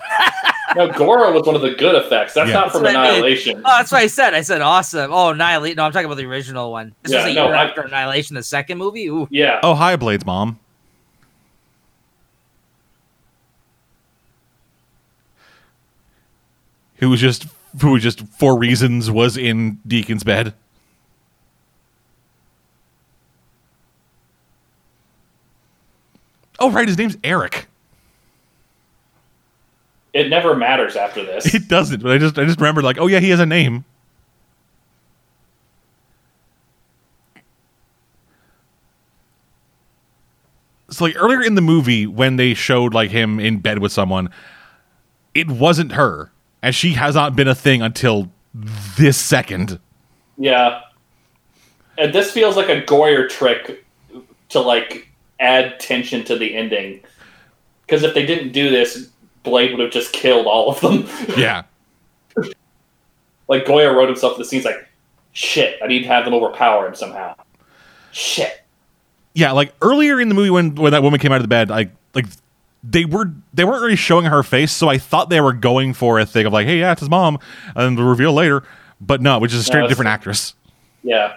No, 0.77 0.87
Goro 0.89 1.33
was 1.33 1.45
one 1.45 1.57
of 1.57 1.63
the 1.63 1.73
good 1.75 1.97
effects. 1.97 2.33
That's 2.35 2.47
Yeah. 2.49 2.55
not 2.55 2.71
from 2.71 2.85
That's 2.85 2.95
what 2.95 3.05
I 3.05 3.09
mean. 3.11 3.11
Annihilation. 3.19 3.59
Oh, 3.59 3.63
that's 3.79 3.91
what 3.91 4.03
I 4.03 4.07
said. 4.07 4.35
I 4.35 4.43
said 4.43 4.61
awesome. 4.61 5.13
Oh, 5.13 5.31
Annihilation. 5.31 5.75
No, 5.79 5.83
I'm 5.83 5.91
talking 5.91 6.05
about 6.07 6.15
the 6.19 6.27
original 6.27 6.71
one. 6.71 6.95
This 7.03 7.11
Yeah, 7.11 7.25
was 7.25 7.33
a 7.33 7.35
no, 7.35 7.47
year 7.47 7.57
I- 7.57 7.65
after 7.65 7.81
Annihilation, 7.81 8.37
the 8.37 8.43
second 8.45 8.79
movie. 8.79 9.07
Ooh. 9.09 9.27
Yeah. 9.33 9.59
Oh 9.65 9.75
hi, 9.75 9.97
Blade's 9.97 10.25
mom. 10.25 10.61
Who 16.97 17.11
was 17.11 17.21
just 17.21 17.47
who 17.81 17.93
was 17.93 18.03
just 18.03 18.27
for 18.29 18.59
reasons 18.59 19.11
was 19.11 19.37
in 19.37 19.79
Deacon's 19.87 20.25
bed. 20.25 20.55
Oh 26.59 26.71
right, 26.71 26.87
his 26.87 26.99
name's 26.99 27.17
Eric. 27.25 27.67
It 30.13 30.29
never 30.29 30.57
matters 30.57 30.97
after 30.97 31.25
this. 31.25 31.55
It 31.55 31.69
doesn't, 31.69 32.03
but 32.03 32.13
I 32.13 32.19
just 32.19 32.39
I 32.39 32.45
just 32.45 32.59
remembered 32.61 32.85
like, 32.85 32.99
oh 32.99 33.07
yeah, 33.07 33.21
he 33.21 33.31
has 33.31 33.41
a 33.41 33.47
name. 33.47 33.85
So 40.91 41.05
like 41.05 41.15
earlier 41.17 41.43
in 41.43 41.55
the 41.55 41.61
movie 41.61 42.07
when 42.07 42.37
they 42.37 42.55
showed 42.55 42.93
like 42.93 43.11
him 43.11 43.39
in 43.39 43.59
bed 43.61 43.79
with 43.79 43.93
someone, 43.93 44.31
it 45.35 45.49
wasn't 45.49 45.93
her. 45.93 46.33
And 46.63 46.75
she 46.75 46.93
has 46.95 47.15
not 47.15 47.37
been 47.37 47.49
a 47.49 47.55
thing 47.55 47.81
until 47.81 48.31
this 48.99 49.17
second. 49.17 49.79
Yeah. 50.37 50.81
And 51.97 52.13
this 52.13 52.33
feels 52.33 52.57
like 52.57 52.69
a 52.69 52.83
Goyer 52.83 53.29
trick 53.29 53.85
to 54.51 54.61
like 54.61 55.09
add 55.39 55.79
tension 55.79 56.25
to 56.25 56.37
the 56.37 56.57
ending. 56.57 57.01
Because 57.87 58.03
if 58.03 58.15
they 58.15 58.27
didn't 58.27 58.53
do 58.53 58.71
this, 58.71 59.10
Blade 59.43 59.71
would 59.73 59.81
have 59.81 59.91
just 59.91 60.13
killed 60.13 60.47
all 60.47 60.71
of 60.71 60.81
them. 60.81 61.07
Yeah. 61.37 61.63
like 63.49 63.65
Goyer 63.65 63.95
wrote 63.95 64.09
himself 64.09 64.37
the 64.39 64.45
scenes 64.45 64.65
like, 64.65 64.89
shit, 65.33 65.79
I 65.83 65.87
need 65.87 66.03
to 66.03 66.09
have 66.09 66.25
them 66.25 66.35
overpower 66.35 66.87
him 66.87 66.95
somehow. 66.95 67.35
Shit. 68.13 68.63
Yeah, 69.35 69.53
like 69.53 69.73
earlier 69.81 70.21
in 70.21 70.29
the 70.29 70.35
movie 70.35 70.51
when 70.51 70.75
when 70.75 70.93
that 70.93 71.03
woman 71.03 71.21
came 71.21 71.31
out 71.33 71.37
of 71.37 71.43
the 71.43 71.49
bed, 71.49 71.71
like 71.71 71.91
like 72.15 72.27
they 72.83 73.05
were 73.05 73.33
they 73.55 73.65
weren't 73.65 73.83
really 73.83 73.97
showing 73.97 74.27
her 74.27 74.43
face, 74.43 74.73
so 74.73 74.89
I 74.89 74.99
thought 74.99 75.31
they 75.31 75.41
were 75.41 75.53
going 75.53 75.95
for 75.95 76.19
a 76.19 76.27
thing 76.27 76.47
of 76.47 76.53
like, 76.53 76.67
hey, 76.67 76.81
yeah, 76.81 76.93
it's 76.93 77.01
his 77.01 77.09
mom, 77.11 77.39
and 77.77 77.97
the 77.97 78.03
reveal 78.03 78.33
later. 78.33 78.65
But 79.01 79.21
no, 79.23 79.39
which 79.39 79.53
is 79.55 79.61
a 79.61 79.65
straight 79.65 79.83
No, 79.83 79.89
different 79.89 80.09
actress. 80.09 80.55
Yeah. 81.03 81.35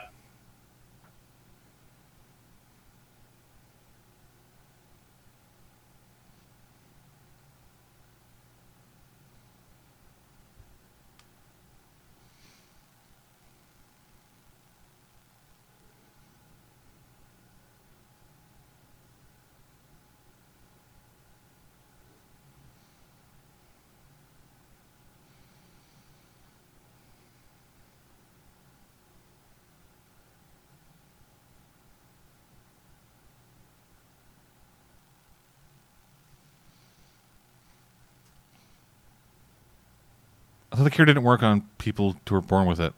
The 40.84 40.91
cure 40.91 41.05
didn't 41.05 41.23
work 41.23 41.43
on 41.43 41.61
people 41.77 42.15
who 42.27 42.35
were 42.35 42.41
born 42.41 42.68
with 42.68 42.80
it. 42.80 42.93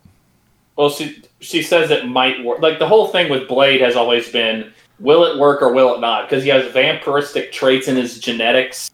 Well, 0.76 0.90
she 0.90 1.24
she 1.40 1.62
says 1.62 1.91
it 1.91 2.07
might 2.07 2.44
work. 2.44 2.60
Like 2.60 2.80
the 2.80 2.88
whole 2.88 3.07
thing 3.07 3.30
with 3.30 3.48
Blade 3.48 3.82
has 3.82 3.95
always 3.95 4.30
been, 4.30 4.74
will 4.99 5.24
it 5.24 5.40
work 5.40 5.62
or 5.62 5.74
will 5.74 5.95
it 5.95 6.02
not? 6.02 6.30
Because 6.30 6.44
he 6.44 6.49
has 6.49 6.72
vampiristic 6.74 7.52
traits 7.52 7.88
in 7.88 7.95
his 7.95 8.20
genetics, 8.20 8.91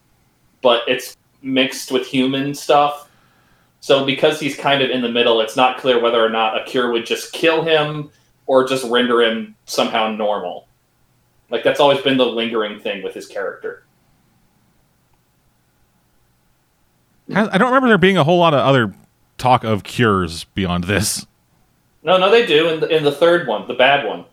but 0.61 0.84
it's 0.88 1.18
mixed 1.41 1.91
with 1.91 2.05
human 2.05 2.53
stuff. 2.53 3.09
So 3.80 4.05
because 4.05 4.39
he's 4.39 4.55
kind 4.55 4.84
of 4.84 4.91
in 4.91 5.01
the 5.01 5.09
middle, 5.09 5.41
it's 5.41 5.55
not 5.55 5.80
clear 5.80 5.99
whether 5.99 6.23
or 6.23 6.30
not 6.30 6.61
a 6.61 6.63
cure 6.65 6.91
would 6.91 7.05
just 7.05 7.34
kill 7.34 7.63
him 7.63 8.11
or 8.45 8.68
just 8.68 8.88
render 8.89 9.23
him 9.23 9.55
somehow 9.65 10.11
normal. 10.11 10.68
Like 11.49 11.63
that's 11.63 11.80
always 11.80 12.01
been 12.01 12.18
the 12.18 12.26
lingering 12.26 12.80
thing 12.80 13.01
with 13.01 13.15
his 13.15 13.27
character. 13.27 13.84
Has- 17.20 17.20
I 17.36 17.58
don't 17.58 17.68
remember 17.70 17.88
there 17.88 17.98
being 17.98 18.18
a 18.18 18.24
whole 18.24 18.40
lot 18.40 18.53
of 18.53 18.60
other 18.60 18.94
talk 19.38 19.64
of 19.64 19.84
cures 19.84 20.44
beyond 20.45 20.84
this. 20.86 21.26
No, 22.03 22.18
no, 22.18 22.30
they 22.32 22.45
do 22.45 22.70
in 22.70 22.80
the, 22.80 22.88
in 22.95 23.03
the 23.03 23.12
third 23.12 23.48
one, 23.48 23.68
the 23.68 23.74
bad 23.74 24.06
one. 24.08 24.26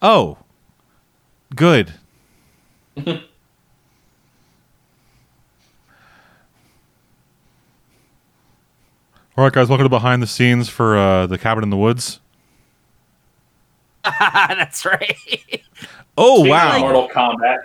Oh, 0.00 0.38
good. 1.54 1.92
All 9.36 9.42
right, 9.42 9.52
guys, 9.52 9.68
welcome 9.68 9.84
to 9.84 9.88
behind 9.88 10.22
the 10.22 10.26
scenes 10.28 10.68
for 10.68 10.96
uh, 10.96 11.26
the 11.26 11.38
cabin 11.38 11.64
in 11.64 11.70
the 11.70 11.76
woods. 11.76 12.20
That's 14.04 14.84
right. 14.84 15.16
Oh 16.16 16.36
Speaking 16.36 16.50
wow, 16.50 16.78
Mortal 16.78 17.08
Kombat. 17.08 17.58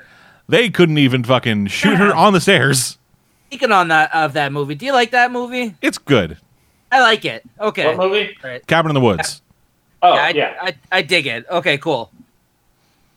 they 0.48 0.70
couldn't 0.72 0.98
even 0.98 1.24
fucking 1.24 1.68
shoot 1.68 1.98
her 1.98 2.16
on 2.16 2.34
the 2.34 2.42
stairs. 2.42 2.98
Speaking 3.50 3.72
on 3.72 3.88
that 3.88 4.14
of 4.14 4.34
that 4.34 4.52
movie, 4.52 4.76
do 4.76 4.86
you 4.86 4.94
like 4.94 5.10
that 5.10 5.32
movie? 5.32 5.74
It's 5.82 5.98
good. 5.98 6.38
I 6.92 7.02
like 7.02 7.26
it. 7.26 7.44
Okay. 7.60 7.88
What 7.88 7.98
movie? 7.98 8.38
Right. 8.44 8.66
Cabin 8.68 8.92
in 8.92 8.94
the 8.94 9.02
woods. 9.02 9.42
Oh 10.04 10.14
yeah, 10.14 10.22
I, 10.22 10.30
yeah. 10.30 10.58
I, 10.62 10.76
I 10.92 11.02
dig 11.02 11.26
it. 11.26 11.48
Okay, 11.50 11.80
cool. 11.80 12.12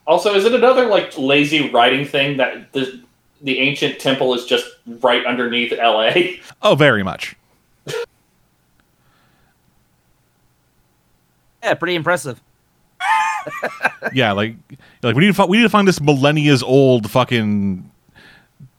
Also, 0.07 0.33
is 0.33 0.43
it 0.45 0.55
another 0.55 0.87
like 0.87 1.15
lazy 1.19 1.69
writing 1.69 2.03
thing 2.03 2.37
that 2.37 2.73
the 2.73 2.99
the 3.43 3.59
ancient 3.59 3.99
temple 3.99 4.33
is 4.33 4.45
just 4.45 4.65
right 4.87 5.23
underneath 5.23 5.71
L.A.? 5.71 6.41
Oh, 6.63 6.73
very 6.73 7.03
much. 7.03 7.35
Yeah, 11.63 11.75
pretty 11.75 11.95
impressive. 11.95 12.41
Yeah, 14.13 14.31
like 14.31 14.55
like 15.03 15.15
we 15.15 15.21
need 15.21 15.27
to 15.27 15.33
find, 15.33 15.49
we 15.49 15.57
need 15.57 15.63
to 15.63 15.69
find 15.69 15.87
this 15.87 16.01
millennia's 16.01 16.63
old 16.63 17.09
fucking 17.11 17.89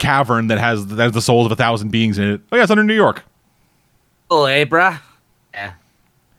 cavern 0.05 0.49
that 0.49 0.59
has 0.59 0.87
that 0.87 1.03
has 1.03 1.13
the 1.13 1.23
souls 1.23 1.47
of 1.47 1.53
a 1.53 1.57
thousand 1.57 1.91
beings 1.91 2.19
in 2.19 2.33
it. 2.33 2.41
Oh 2.53 2.57
yeah, 2.57 2.63
it's 2.63 2.71
under 2.71 2.85
New 2.85 2.95
York. 2.95 3.25
Oh, 4.31 4.47
hey, 4.47 4.67
bruh? 4.67 5.01
Yeah. 5.53 5.75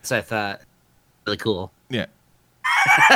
So 0.02 0.18
I 0.18 0.22
thought. 0.22 0.62
Really 1.26 1.38
cool. 1.38 1.72
Yeah. 1.90 2.06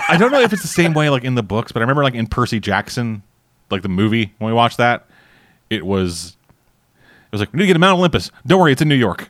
I 0.08 0.18
don't 0.18 0.32
know 0.32 0.42
if 0.42 0.52
it's 0.52 0.62
the 0.62 0.68
same 0.68 0.94
way 0.94 1.10
like 1.10 1.24
in 1.24 1.36
the 1.36 1.44
books, 1.44 1.72
but 1.72 1.82
I 1.82 1.84
remember 1.84 2.04
like 2.04 2.16
in 2.16 2.28
Percy 2.28 2.60
Jackson, 2.60 3.22
like 3.70 3.84
the 3.84 3.90
movie 3.90 4.34
when 4.40 4.50
we 4.50 4.56
watched 4.56 4.78
that, 4.78 5.08
it 5.70 5.86
was 5.86 6.38
it 7.28 7.32
was 7.32 7.42
like 7.42 7.54
we 7.54 7.58
need 7.58 7.64
to 7.64 7.68
get 7.68 7.74
to 7.74 7.80
Mount 7.80 7.98
Olympus. 8.00 8.32
Don't 8.48 8.60
worry, 8.60 8.72
it's 8.72 8.82
in 8.82 8.90
New 8.90 8.96
York. 8.96 9.30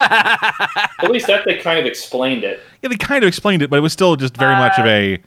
At 0.00 1.10
least 1.10 1.26
that 1.26 1.44
they 1.44 1.56
kind 1.58 1.78
of 1.78 1.86
explained 1.86 2.44
it. 2.44 2.60
Yeah, 2.82 2.88
they 2.88 2.96
kind 2.96 3.24
of 3.24 3.28
explained 3.28 3.62
it, 3.62 3.70
but 3.70 3.76
it 3.76 3.82
was 3.82 3.92
still 3.92 4.16
just 4.16 4.36
very 4.36 4.54
uh. 4.54 4.58
much 4.58 4.78
of 4.78 4.86
a 4.86 5.14
it 5.14 5.22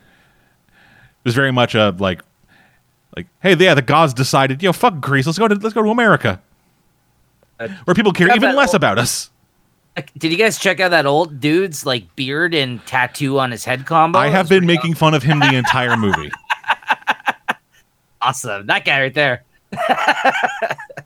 was 1.26 1.35
very 1.35 1.52
much 1.52 1.76
a 1.76 1.95
like 1.99 2.22
like 3.15 3.27
hey, 3.41 3.56
yeah, 3.56 3.73
the 3.73 3.81
gods 3.81 4.14
decided, 4.14 4.61
you 4.64 4.69
know, 4.69 4.73
fuck 4.73 4.99
Greece, 4.99 5.26
let's 5.26 5.38
go 5.40 5.48
to 5.48 5.56
let's 5.56 5.73
go 5.73 5.81
to 5.84 5.90
America. 5.90 6.41
Uh, 7.60 7.68
Where 7.85 7.94
people 7.94 8.11
care 8.14 8.34
even 8.35 8.56
less 8.56 8.69
old- 8.69 8.76
about 8.76 8.98
us. 8.98 9.30
Did 10.18 10.31
you 10.31 10.38
guys 10.40 10.57
check 10.57 10.80
out 10.80 10.90
that 10.90 11.06
old 11.06 11.40
dude's 11.40 11.85
like 11.85 12.15
beard 12.15 12.56
and 12.56 12.84
tattoo 12.88 13.38
on 13.38 13.52
his 13.52 13.64
head 13.64 13.85
combo? 13.85 14.18
I 14.18 14.30
have 14.30 14.49
been 14.49 14.65
making 14.65 14.95
fun 14.95 15.14
of 15.14 15.22
him 15.22 15.40
the 15.40 15.53
entire 15.53 15.95
movie. 15.95 16.31
awesome. 18.22 18.65
That 18.65 18.85
guy 18.85 19.02
right 19.02 19.14
there. 19.14 19.44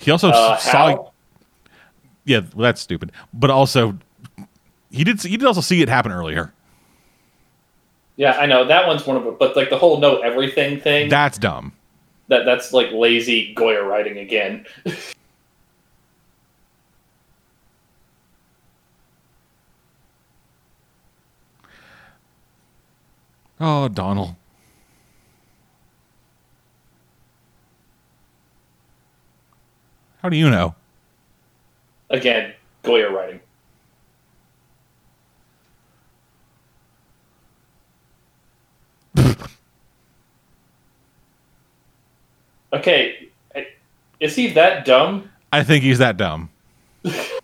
He 0.00 0.10
also 0.10 0.30
Uh, 0.30 0.56
saw 0.56 0.72
how? 0.88 1.12
Yeah, 2.24 2.40
well, 2.54 2.64
that's 2.64 2.80
stupid. 2.80 3.12
But 3.34 3.50
also, 3.50 3.98
he 4.90 5.04
did. 5.04 5.20
He 5.22 5.36
did 5.36 5.46
also 5.46 5.60
see 5.60 5.82
it 5.82 5.88
happen 5.88 6.10
earlier. 6.10 6.52
Yeah, 8.16 8.32
I 8.32 8.46
know 8.46 8.64
that 8.66 8.86
one's 8.86 9.06
one 9.06 9.16
of 9.16 9.24
them. 9.24 9.36
But 9.38 9.56
like 9.56 9.70
the 9.70 9.78
whole 9.78 9.98
know 10.00 10.18
everything 10.20 10.80
thing, 10.80 11.08
That's 11.08 11.38
dumb. 11.38 11.72
that 12.28 12.44
that's 12.44 12.72
like 12.72 12.90
lazy 12.92 13.54
Goyer 13.54 13.86
writing 13.86 14.18
again. 14.18 14.66
Oh, 23.60 23.88
Donal. 23.88 24.36
How 30.22 30.28
do 30.28 30.36
you 30.36 30.50
know? 30.50 30.74
Again, 32.10 32.52
Goyer 32.84 33.10
writing. 33.10 33.40
okay, 42.72 43.28
is 44.20 44.36
he 44.36 44.48
that 44.52 44.84
dumb? 44.84 45.30
I 45.52 45.62
think 45.64 45.82
he's 45.82 45.98
that 45.98 46.16
dumb. 46.16 46.50
I 47.04 47.40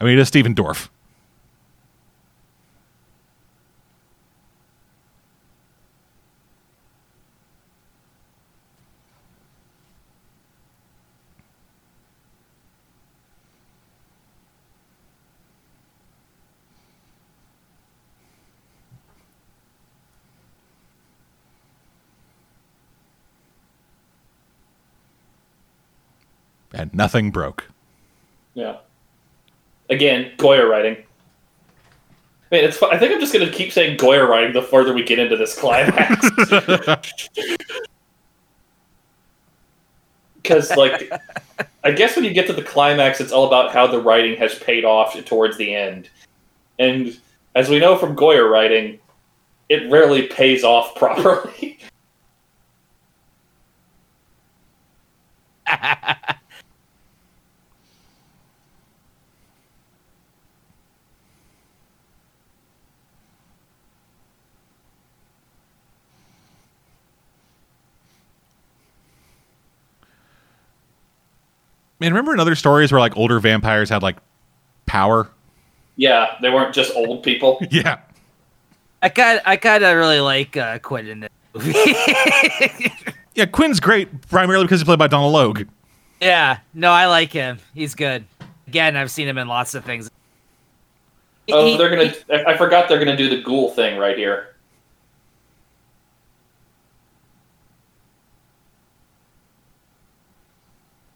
mean, 0.00 0.18
it's 0.18 0.28
Stephen 0.28 0.54
Dorff. 0.54 0.88
And 26.76 26.92
nothing 26.94 27.30
broke. 27.30 27.68
Yeah. 28.54 28.76
Again, 29.88 30.30
Goyer 30.36 30.68
writing. 30.68 30.96
Man, 32.52 32.64
it's. 32.64 32.80
I 32.82 32.98
think 32.98 33.12
I'm 33.12 33.20
just 33.20 33.32
gonna 33.32 33.50
keep 33.50 33.72
saying 33.72 33.98
Goyer 33.98 34.28
writing 34.28 34.52
the 34.52 34.62
further 34.62 34.92
we 34.92 35.02
get 35.02 35.18
into 35.18 35.36
this 35.36 35.58
climax. 35.58 36.28
Because, 40.42 40.70
like, 40.76 41.10
I 41.82 41.90
guess 41.90 42.14
when 42.14 42.24
you 42.24 42.32
get 42.32 42.46
to 42.46 42.52
the 42.52 42.62
climax, 42.62 43.20
it's 43.20 43.32
all 43.32 43.48
about 43.48 43.72
how 43.72 43.88
the 43.88 44.00
writing 44.00 44.36
has 44.36 44.56
paid 44.56 44.84
off 44.84 45.24
towards 45.24 45.56
the 45.56 45.74
end. 45.74 46.08
And 46.78 47.18
as 47.56 47.68
we 47.68 47.80
know 47.80 47.98
from 47.98 48.14
Goyer 48.14 48.48
writing, 48.48 49.00
it 49.68 49.90
rarely 49.90 50.28
pays 50.28 50.62
off 50.62 50.94
properly. 50.96 51.80
Man, 71.98 72.12
remember 72.12 72.34
in 72.34 72.40
other 72.40 72.54
stories 72.54 72.92
where 72.92 73.00
like 73.00 73.16
older 73.16 73.40
vampires 73.40 73.88
had 73.88 74.02
like 74.02 74.16
power? 74.84 75.28
Yeah, 75.96 76.36
they 76.42 76.50
weren't 76.50 76.74
just 76.74 76.94
old 76.94 77.22
people. 77.22 77.58
yeah. 77.70 78.00
I 79.02 79.08
kind 79.08 79.40
I 79.44 79.56
kind 79.56 79.84
of 79.84 79.96
really 79.96 80.20
like 80.20 80.56
uh, 80.56 80.78
Quinn 80.78 81.06
in 81.06 81.20
this 81.20 81.30
movie. 81.54 81.72
yeah, 83.34 83.46
Quinn's 83.46 83.80
great 83.80 84.28
primarily 84.28 84.64
because 84.64 84.80
he's 84.80 84.84
played 84.84 84.98
by 84.98 85.06
Donal 85.06 85.30
Logue. 85.30 85.62
Yeah, 86.20 86.58
no, 86.74 86.90
I 86.90 87.06
like 87.06 87.32
him. 87.32 87.58
He's 87.74 87.94
good. 87.94 88.24
Again, 88.66 88.96
I've 88.96 89.10
seen 89.10 89.28
him 89.28 89.38
in 89.38 89.48
lots 89.48 89.74
of 89.74 89.84
things. 89.84 90.10
Oh, 91.48 91.64
he, 91.64 91.76
they're 91.76 91.90
gonna! 91.90 92.08
He, 92.08 92.16
I 92.30 92.56
forgot 92.56 92.88
they're 92.88 92.98
gonna 92.98 93.16
do 93.16 93.28
the 93.28 93.40
ghoul 93.42 93.70
thing 93.70 93.98
right 93.98 94.16
here. 94.16 94.54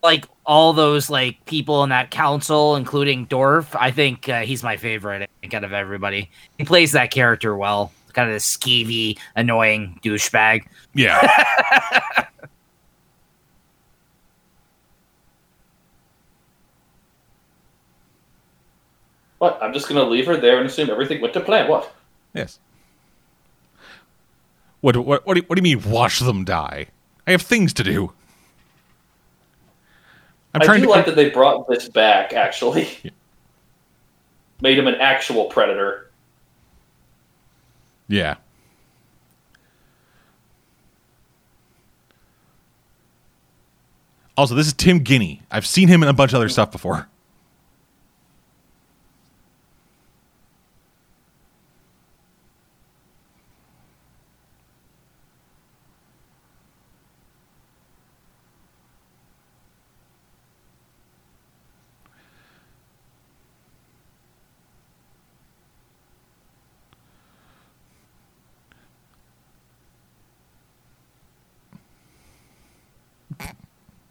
Like 0.02 0.26
all 0.50 0.72
those 0.72 1.08
like 1.08 1.44
people 1.46 1.84
in 1.84 1.90
that 1.90 2.10
council, 2.10 2.74
including 2.74 3.24
Dorff, 3.28 3.76
I 3.78 3.92
think 3.92 4.28
uh, 4.28 4.40
he's 4.40 4.64
my 4.64 4.76
favorite. 4.76 5.22
I 5.22 5.28
think 5.40 5.54
out 5.54 5.62
of 5.62 5.72
everybody, 5.72 6.28
he 6.58 6.64
plays 6.64 6.90
that 6.90 7.12
character 7.12 7.56
well. 7.56 7.92
Kind 8.14 8.28
of 8.28 8.34
this 8.34 8.56
skeevy, 8.56 9.16
annoying 9.36 10.00
douchebag. 10.02 10.66
Yeah. 10.92 11.20
What? 19.38 19.58
I'm 19.62 19.72
just 19.72 19.88
gonna 19.88 20.04
leave 20.04 20.26
her 20.26 20.36
there 20.36 20.58
and 20.58 20.66
assume 20.66 20.90
everything 20.90 21.22
went 21.22 21.32
to 21.32 21.40
plan. 21.40 21.66
What? 21.66 21.90
yes. 22.34 22.58
What, 24.82 24.98
what, 24.98 25.26
what, 25.26 25.32
do 25.32 25.40
you, 25.40 25.46
what 25.46 25.56
do 25.56 25.66
you 25.66 25.76
mean, 25.76 25.90
watch 25.90 26.18
them 26.18 26.44
die? 26.44 26.88
I 27.26 27.30
have 27.30 27.40
things 27.40 27.72
to 27.72 27.82
do. 27.82 28.12
I'm 30.54 30.62
I 30.62 30.64
trying 30.64 30.80
do 30.80 30.86
to. 30.86 30.90
like 30.90 31.06
that 31.06 31.16
they 31.16 31.30
brought 31.30 31.68
this 31.68 31.88
back. 31.88 32.32
Actually, 32.32 32.88
made 34.60 34.78
him 34.78 34.86
an 34.86 34.96
actual 34.96 35.46
predator. 35.46 36.10
yeah. 38.08 38.36
Also, 44.36 44.54
this 44.54 44.66
is 44.66 44.72
Tim 44.72 45.00
Guinee. 45.00 45.42
I've 45.50 45.66
seen 45.66 45.88
him 45.88 46.02
in 46.02 46.08
a 46.08 46.14
bunch 46.14 46.32
of 46.32 46.36
other 46.36 46.48
stuff 46.48 46.72
before. 46.72 47.09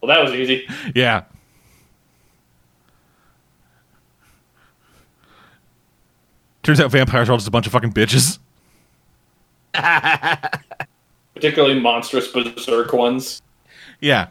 Well, 0.02 0.08
that 0.08 0.24
was 0.24 0.34
easy. 0.34 0.68
Yeah. 0.96 1.24
Turns 6.64 6.80
out 6.80 6.92
vampires 6.92 7.30
are 7.30 7.32
all 7.32 7.38
just 7.38 7.48
a 7.48 7.52
bunch 7.52 7.66
of 7.66 7.74
fucking 7.74 7.94
bitches. 7.94 8.38
Particularly 11.34 11.80
monstrous 11.80 12.28
berserk 12.28 12.94
ones. 12.94 13.42
Yeah. 14.00 14.28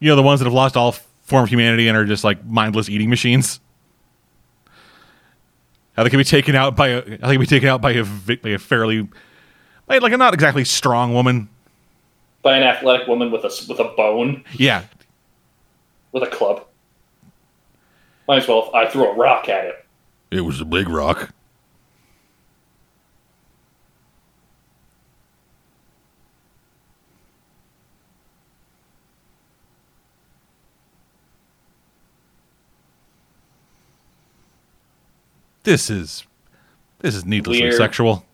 You 0.00 0.10
know, 0.10 0.16
the 0.16 0.22
ones 0.22 0.40
that 0.40 0.46
have 0.46 0.52
lost 0.52 0.76
all 0.76 0.92
form 1.22 1.44
of 1.44 1.48
humanity 1.48 1.88
and 1.88 1.96
are 1.96 2.04
just 2.04 2.24
like 2.24 2.44
mindless 2.44 2.88
eating 2.88 3.10
machines. 3.10 3.60
How 5.96 6.02
they 6.02 6.10
can 6.10 6.18
be 6.18 6.24
taken 6.24 6.54
out 6.54 6.76
by 6.76 6.88
a, 6.88 7.18
how 7.20 7.28
they 7.28 7.34
can 7.34 7.40
be 7.40 7.46
taken 7.46 7.68
out 7.68 7.80
by 7.80 7.92
a, 7.92 8.04
by 8.04 8.50
a 8.50 8.58
fairly, 8.58 9.08
by 9.86 9.98
like 9.98 10.12
a 10.12 10.16
not 10.16 10.34
exactly 10.34 10.64
strong 10.64 11.14
woman. 11.14 11.48
By 12.46 12.56
an 12.56 12.62
athletic 12.62 13.08
woman 13.08 13.32
with 13.32 13.42
a 13.42 13.48
s- 13.48 13.66
with 13.66 13.80
a 13.80 13.86
bone, 13.96 14.44
Yeah. 14.52 14.84
with 16.12 16.22
a 16.22 16.28
club. 16.28 16.64
Might 18.28 18.36
as 18.38 18.46
well 18.46 18.68
if 18.68 18.72
I 18.72 18.86
threw 18.88 19.04
a 19.04 19.14
rock 19.14 19.48
at 19.48 19.64
it. 19.64 19.84
It 20.30 20.42
was 20.42 20.60
a 20.60 20.64
big 20.64 20.88
rock. 20.88 21.30
This 35.64 35.90
is 35.90 36.24
this 37.00 37.14
is 37.14 37.24
needlessly 37.24 37.62
Weird. 37.62 37.74
sexual. 37.74 38.24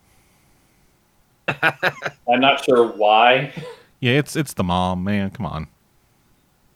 I'm 1.48 2.40
not 2.40 2.64
sure 2.64 2.86
why. 2.93 3.52
Yeah, 4.03 4.19
it's 4.19 4.35
it's 4.35 4.55
the 4.55 4.65
mom, 4.65 5.05
man. 5.05 5.31
Come 5.31 5.47
on. 5.47 5.69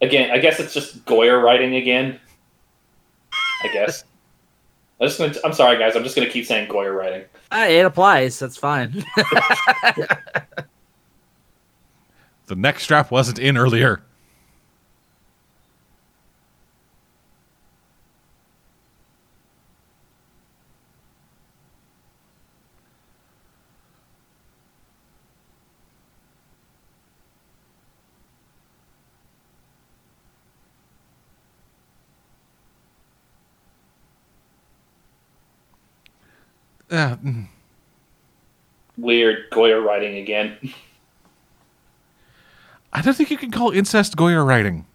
Again, 0.00 0.30
I 0.30 0.38
guess 0.38 0.60
it's 0.60 0.72
just 0.72 1.04
Goyer 1.06 1.42
writing 1.42 1.74
again. 1.74 2.20
I 3.64 3.68
guess. 3.72 4.04
I'm, 5.00 5.08
just 5.08 5.18
gonna, 5.18 5.34
I'm 5.44 5.52
sorry, 5.52 5.76
guys. 5.76 5.96
I'm 5.96 6.04
just 6.04 6.14
going 6.14 6.26
to 6.26 6.32
keep 6.32 6.46
saying 6.46 6.68
Goyer 6.68 6.96
writing. 6.96 7.24
Uh, 7.50 7.66
it 7.68 7.84
applies. 7.84 8.38
That's 8.38 8.56
fine. 8.56 9.04
The 12.46 12.54
neck 12.54 12.78
strap 12.78 13.10
wasn't 13.10 13.40
in 13.40 13.56
earlier. 13.56 14.02
Uh, 36.96 37.16
mm. 37.16 37.46
Weird 38.96 39.50
Goyer 39.50 39.84
writing 39.84 40.16
again. 40.16 40.56
I 42.92 43.02
don't 43.02 43.14
think 43.14 43.30
you 43.30 43.36
can 43.36 43.50
call 43.50 43.70
incest 43.70 44.16
Goyer 44.16 44.46
writing. 44.46 44.86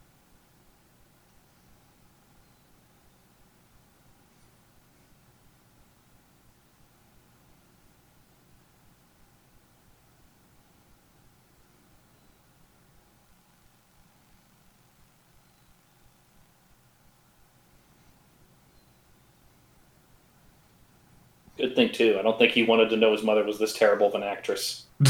Good 21.82 21.96
thing 21.96 22.14
too. 22.14 22.20
I 22.20 22.22
don't 22.22 22.38
think 22.38 22.52
he 22.52 22.64
wanted 22.64 22.90
to 22.92 22.98
know 22.98 23.12
his 23.12 23.24
mother 23.24 23.44
was 23.44 23.58
this 23.58 23.74
terrible 23.74 24.08
of 24.08 24.16
an 24.16 24.24
actress. 24.24 24.86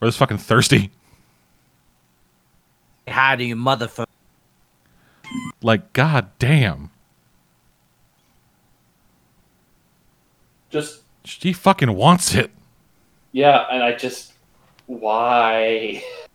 or 0.00 0.08
this 0.08 0.16
fucking 0.16 0.38
thirsty. 0.38 0.90
How 3.06 3.34
do 3.36 3.44
you 3.44 3.56
motherfucker? 3.56 4.04
Like, 5.62 5.92
god 5.94 6.30
damn. 6.38 6.90
Just 10.70 11.00
She 11.24 11.52
fucking 11.54 11.94
wants 11.94 12.34
it. 12.34 12.50
yeah, 13.32 13.66
and 13.70 13.82
I 13.82 13.92
just 13.94 14.34
why? 14.86 16.02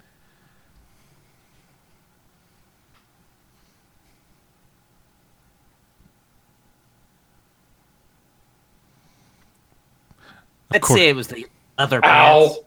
I'd 10.73 10.81
course. 10.81 10.99
say 10.99 11.09
it 11.09 11.15
was 11.15 11.27
the 11.27 11.45
other 11.77 12.01
pants. 12.01 12.57
Ow! 12.57 12.65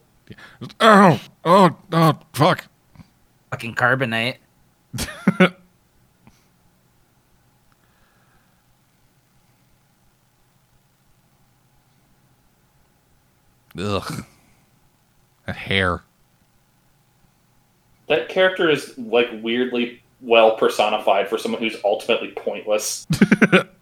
Oh, 0.81 1.21
oh, 1.45 1.77
oh, 1.93 2.19
fuck. 2.33 2.67
Fucking 3.51 3.75
carbonite. 3.75 4.37
Ugh. 13.79 14.25
That 15.47 15.57
hair. 15.57 16.03
That 18.09 18.29
character 18.29 18.71
is 18.71 18.97
like 18.99 19.29
weirdly 19.43 20.03
well 20.21 20.57
personified 20.57 21.29
for 21.29 21.39
someone 21.39 21.61
who's 21.61 21.77
ultimately 21.85 22.33
pointless. 22.37 23.07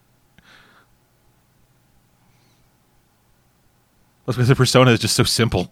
That's 4.26 4.36
because 4.36 4.48
the 4.48 4.54
persona 4.54 4.92
is 4.92 5.00
just 5.00 5.16
so 5.16 5.24
simple. 5.24 5.70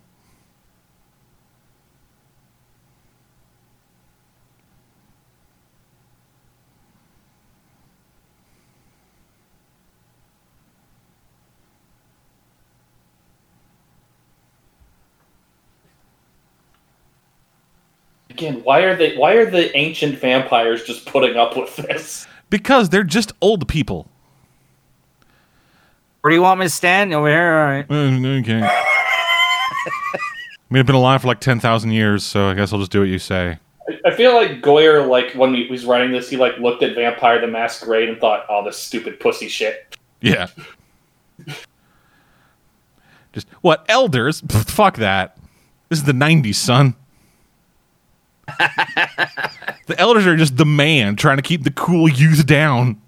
Again, 18.28 18.62
why 18.64 18.80
are 18.80 18.96
they? 18.96 19.16
Why 19.16 19.34
are 19.34 19.48
the 19.48 19.74
ancient 19.76 20.18
vampires 20.18 20.84
just 20.84 21.06
putting 21.06 21.36
up 21.36 21.56
with 21.56 21.76
this? 21.76 22.26
Because 22.50 22.88
they're 22.88 23.04
just 23.04 23.32
old 23.40 23.68
people. 23.68 24.08
Where 26.22 26.30
do 26.30 26.36
you 26.36 26.42
want 26.42 26.60
me 26.60 26.66
to 26.66 26.70
stand? 26.70 27.12
Over 27.12 27.28
here? 27.28 27.52
All 27.52 27.66
right. 27.66 27.88
Mm, 27.88 28.40
Okay. 28.40 28.60
I 28.64 30.18
mean, 30.70 30.80
I've 30.80 30.86
been 30.86 30.94
alive 30.94 31.22
for 31.22 31.28
like 31.28 31.40
10,000 31.40 31.90
years, 31.90 32.24
so 32.24 32.48
I 32.48 32.54
guess 32.54 32.72
I'll 32.72 32.78
just 32.78 32.92
do 32.92 33.00
what 33.00 33.08
you 33.08 33.18
say. 33.18 33.58
I- 33.88 33.98
I 34.06 34.10
feel 34.12 34.32
like 34.34 34.62
Goyer, 34.62 35.06
like 35.06 35.32
when 35.34 35.52
he 35.54 35.66
was 35.66 35.84
writing 35.84 36.12
this, 36.12 36.30
he 36.30 36.36
like 36.36 36.56
looked 36.58 36.84
at 36.84 36.94
Vampire 36.94 37.40
the 37.40 37.48
Masquerade 37.48 38.08
and 38.08 38.20
thought, 38.20 38.46
"Oh, 38.48 38.64
this 38.64 38.78
stupid 38.78 39.18
pussy 39.18 39.48
shit." 39.48 39.96
Yeah. 40.20 40.46
Just 43.32 43.48
what 43.60 43.84
elders? 43.88 44.40
Pff, 44.42 44.70
fuck 44.70 44.98
that. 44.98 45.36
This 45.88 45.98
is 45.98 46.04
the 46.04 46.12
'90s, 46.12 46.54
son. 46.54 46.94
the 48.58 49.96
elders 49.98 50.28
are 50.28 50.36
just 50.36 50.56
the 50.56 50.64
man 50.66 51.16
trying 51.16 51.38
to 51.38 51.42
keep 51.42 51.64
the 51.64 51.72
cool 51.72 52.08
youth 52.08 52.46
down. 52.46 53.01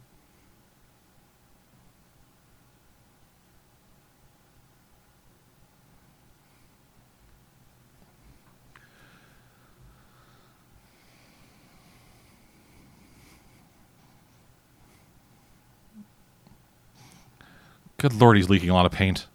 Good 18.04 18.20
lord, 18.20 18.36
he's 18.36 18.50
leaking 18.50 18.68
a 18.68 18.74
lot 18.74 18.84
of 18.84 18.92
paint. 18.92 19.26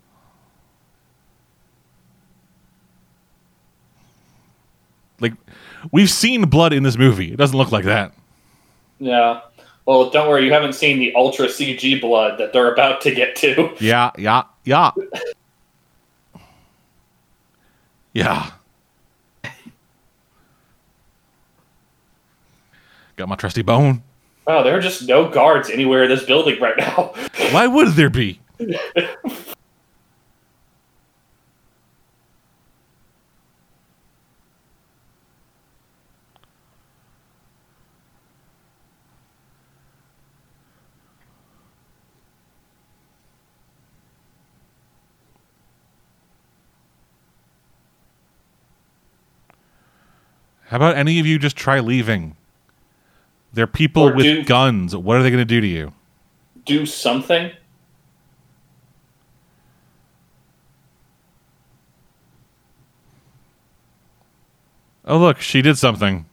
Like, 5.20 5.34
we've 5.91 6.12
seen 6.12 6.44
blood 6.44 6.72
in 6.72 6.84
this 6.84 6.96
movie. 6.96 7.34
It 7.34 7.38
doesn't 7.38 7.58
look 7.58 7.72
like 7.72 7.86
that. 7.86 8.14
Yeah. 9.00 9.41
Well, 9.88 10.12
don't 10.12 10.30
worry, 10.30 10.46
you 10.46 10.54
haven't 10.54 10.74
seen 10.74 11.00
the 11.00 11.16
ultra 11.16 11.48
CG 11.48 12.00
blood 12.00 12.40
that 12.40 12.54
they're 12.54 12.72
about 12.72 13.02
to 13.02 13.12
get 13.12 13.36
to. 13.38 13.76
Yeah, 13.80 14.12
yeah, 14.20 14.44
yeah. 14.66 14.91
Yeah. 18.14 18.52
Got 23.16 23.30
my 23.30 23.36
trusty 23.36 23.64
bone. 23.64 24.04
Wow, 24.46 24.62
there 24.62 24.78
are 24.78 24.80
just 24.80 25.08
no 25.08 25.28
guards 25.28 25.72
anywhere 25.72 26.04
in 26.04 26.10
this 26.12 26.24
building 26.24 26.62
right 26.62 26.78
now. 26.78 27.16
Why 27.50 27.66
would 27.66 27.94
there 27.94 28.12
be? 28.12 28.40
How 50.68 50.77
about 50.77 50.95
any 50.98 51.19
of 51.19 51.26
you 51.26 51.40
just 51.40 51.56
try 51.56 51.80
leaving? 51.80 52.36
They're 53.53 53.68
people 53.68 54.03
Or 54.03 54.14
with 54.14 54.23
do- 54.26 54.44
guns. 54.44 54.95
What 54.95 55.18
are 55.18 55.23
they 55.23 55.31
going 55.31 55.41
to 55.41 55.45
do 55.45 55.60
to 55.61 55.68
you? 55.68 55.94
Do 56.65 56.86
something. 56.86 57.52
Oh, 65.06 65.18
look, 65.18 65.40
she 65.40 65.62
did 65.62 65.78
something. 65.78 66.26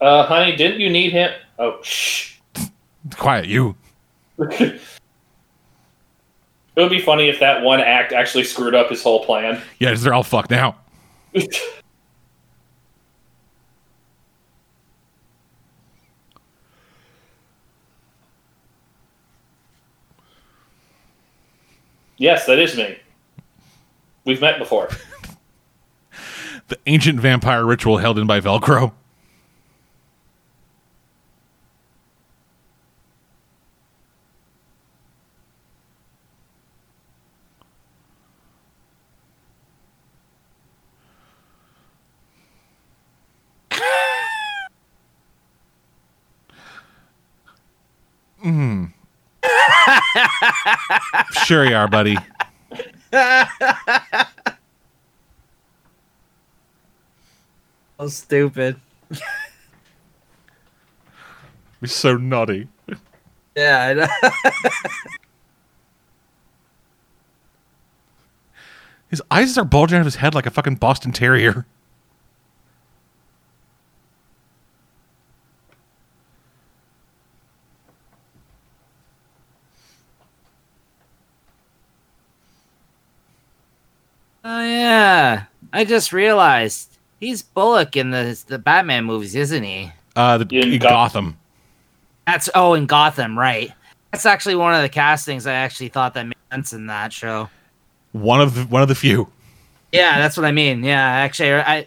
Uh, 0.00 0.24
honey, 0.24 0.56
didn't 0.56 0.80
you 0.80 0.90
need 0.90 1.12
him? 1.12 1.30
Oh, 1.58 1.80
shh. 1.82 2.38
Quiet, 3.16 3.46
you. 3.46 3.76
it 4.38 4.80
would 6.76 6.90
be 6.90 7.00
funny 7.00 7.28
if 7.28 7.38
that 7.40 7.62
one 7.62 7.80
act 7.80 8.12
actually 8.12 8.44
screwed 8.44 8.74
up 8.74 8.90
his 8.90 9.02
whole 9.02 9.24
plan. 9.24 9.62
Yeah, 9.78 9.90
because 9.90 10.02
they're 10.02 10.14
all 10.14 10.22
fucked 10.22 10.50
now. 10.50 10.76
yes, 22.16 22.46
that 22.46 22.58
is 22.58 22.76
me. 22.76 22.98
We've 24.24 24.40
met 24.40 24.58
before. 24.58 24.88
The 26.68 26.78
ancient 26.86 27.20
vampire 27.20 27.64
ritual 27.64 27.98
held 27.98 28.18
in 28.18 28.26
by 28.26 28.40
Velcro. 28.40 28.92
Mm. 48.44 48.92
sure 51.46 51.64
you 51.64 51.74
are, 51.74 51.88
buddy. 51.88 52.18
So 57.98 58.08
stupid. 58.08 58.76
You're 61.80 61.88
so 61.88 62.16
naughty. 62.16 62.68
Yeah, 63.56 63.80
I 63.80 63.94
know. 63.94 64.06
His 69.08 69.22
eyes 69.30 69.56
are 69.56 69.64
bulging 69.64 69.96
out 69.96 70.00
of 70.00 70.06
his 70.06 70.16
head 70.16 70.34
like 70.34 70.44
a 70.46 70.50
fucking 70.50 70.74
Boston 70.76 71.12
Terrier. 71.12 71.66
Oh 84.42 84.60
yeah, 84.62 85.44
I 85.72 85.84
just 85.84 86.12
realized 86.12 86.93
he's 87.24 87.42
Bullock 87.42 87.96
in 87.96 88.10
the 88.10 88.40
the 88.46 88.58
Batman 88.58 89.04
movies, 89.04 89.34
isn't 89.34 89.62
he? 89.62 89.90
Uh, 90.16 90.38
the, 90.38 90.46
In 90.56 90.72
in 90.74 90.78
Gotham. 90.78 90.90
Gotham. 90.90 91.36
That's 92.26 92.50
oh 92.54 92.74
in 92.74 92.86
Gotham, 92.86 93.38
right? 93.38 93.72
That's 94.12 94.26
actually 94.26 94.54
one 94.54 94.74
of 94.74 94.82
the 94.82 94.88
castings 94.88 95.46
I 95.46 95.54
actually 95.54 95.88
thought 95.88 96.14
that 96.14 96.24
made 96.26 96.36
sense 96.52 96.72
in 96.72 96.86
that 96.86 97.12
show. 97.12 97.48
One 98.12 98.40
of 98.40 98.54
the 98.54 98.62
one 98.64 98.82
of 98.82 98.88
the 98.88 98.94
few. 98.94 99.28
Yeah, 99.92 100.18
that's 100.18 100.36
what 100.36 100.46
I 100.46 100.52
mean. 100.52 100.82
Yeah, 100.84 101.00
actually, 101.00 101.54
I 101.54 101.86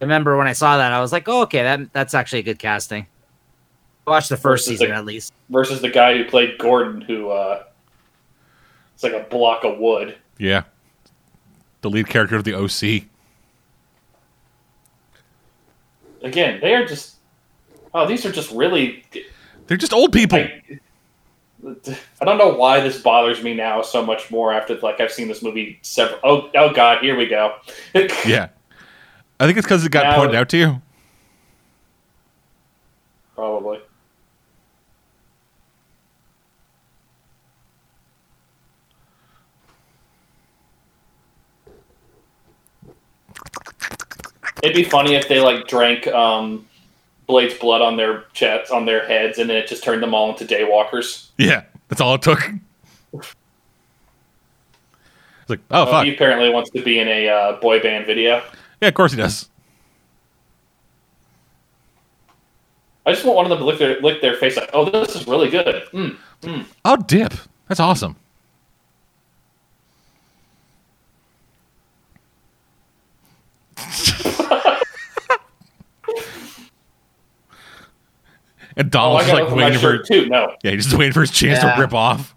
remember 0.00 0.36
when 0.36 0.46
I 0.46 0.52
saw 0.52 0.76
that, 0.78 0.92
I 0.92 1.00
was 1.00 1.12
like, 1.12 1.28
oh, 1.28 1.42
okay, 1.42 1.62
that 1.62 1.92
that's 1.92 2.14
actually 2.14 2.40
a 2.40 2.42
good 2.44 2.58
casting. 2.58 3.06
Watch 4.06 4.28
the 4.28 4.36
first 4.36 4.64
Versus 4.66 4.78
season 4.80 4.88
the- 4.90 4.96
at 4.96 5.04
least. 5.04 5.32
Versus 5.50 5.80
the 5.80 5.90
guy 5.90 6.16
who 6.16 6.24
played 6.24 6.58
Gordon, 6.58 7.00
who, 7.00 7.30
uh, 7.30 7.64
it's 8.94 9.02
like 9.02 9.12
a 9.12 9.20
block 9.28 9.64
of 9.64 9.78
wood. 9.78 10.16
Yeah. 10.38 10.62
The 11.82 11.90
lead 11.90 12.08
character 12.08 12.36
of 12.36 12.44
the 12.44 12.54
OC. 12.54 13.04
Again, 16.22 16.60
they 16.60 16.74
are 16.74 16.86
just. 16.86 17.16
Oh, 17.94 18.06
these 18.06 18.24
are 18.26 18.32
just 18.32 18.50
really. 18.52 19.04
They're 19.66 19.76
just 19.76 19.92
old 19.92 20.12
people. 20.12 20.38
I, 20.38 20.78
I 22.20 22.24
don't 22.24 22.38
know 22.38 22.54
why 22.54 22.80
this 22.80 23.00
bothers 23.00 23.42
me 23.42 23.54
now 23.54 23.82
so 23.82 24.04
much 24.04 24.30
more 24.30 24.52
after 24.52 24.76
like 24.78 25.00
I've 25.00 25.12
seen 25.12 25.28
this 25.28 25.42
movie 25.42 25.78
several. 25.82 26.18
Oh, 26.24 26.50
oh 26.54 26.72
God, 26.72 27.02
here 27.02 27.16
we 27.16 27.26
go. 27.26 27.54
yeah. 27.94 28.48
I 29.38 29.46
think 29.46 29.58
it's 29.58 29.66
because 29.66 29.84
it 29.84 29.90
got 29.92 30.04
Now- 30.04 30.16
pointed 30.16 30.36
out 30.36 30.48
to 30.50 30.56
you. 30.56 30.82
Probably. 33.34 33.80
It'd 44.62 44.74
be 44.76 44.84
funny 44.84 45.14
if 45.14 45.28
they 45.28 45.40
like 45.40 45.66
drank 45.66 46.06
um, 46.08 46.66
Blade's 47.26 47.54
blood 47.54 47.80
on 47.82 47.96
their 47.96 48.24
chests, 48.32 48.70
on 48.70 48.84
their 48.84 49.06
heads, 49.06 49.38
and 49.38 49.48
then 49.48 49.56
it 49.56 49.66
just 49.68 49.82
turned 49.84 50.02
them 50.02 50.14
all 50.14 50.30
into 50.30 50.44
daywalkers. 50.44 51.28
Yeah. 51.38 51.62
That's 51.88 52.00
all 52.00 52.14
it 52.14 52.22
took. 52.22 52.38
It's 53.12 53.34
like, 55.48 55.60
oh, 55.70 55.82
Oh, 55.82 55.86
fuck. 55.86 56.04
he 56.04 56.14
apparently 56.14 56.50
wants 56.50 56.70
to 56.70 56.82
be 56.82 56.98
in 57.00 57.08
a 57.08 57.28
uh, 57.28 57.52
boy 57.60 57.80
band 57.80 58.06
video. 58.06 58.42
Yeah, 58.80 58.88
of 58.88 58.94
course 58.94 59.12
he 59.12 59.18
does. 59.18 59.48
I 63.06 63.12
just 63.12 63.24
want 63.24 63.36
one 63.36 63.46
of 63.46 63.50
them 63.50 63.58
to 63.58 63.64
lick 63.64 63.78
their 63.78 64.00
lick 64.00 64.20
their 64.20 64.34
face 64.36 64.56
like, 64.56 64.70
"Oh, 64.72 64.88
this 64.88 65.16
is 65.16 65.26
really 65.26 65.48
good." 65.50 65.82
Mm. 65.92 66.64
Oh, 66.84 66.96
dip. 66.96 67.34
That's 67.66 67.80
awesome. 67.80 68.14
And 78.76 78.86
Oh, 78.86 78.88
Donal's 78.90 79.22
I 79.22 79.26
just 79.26 79.32
like 79.34 79.44
like 79.50 79.56
waiting 79.56 79.78
for 79.78 79.98
too. 79.98 80.26
No, 80.28 80.54
yeah, 80.62 80.70
he's 80.72 80.84
just 80.84 80.96
waiting 80.96 81.12
for 81.12 81.20
his 81.22 81.30
chance 81.30 81.62
Yeah. 81.62 81.74
to 81.74 81.80
rip 81.80 81.92
off. 81.92 82.34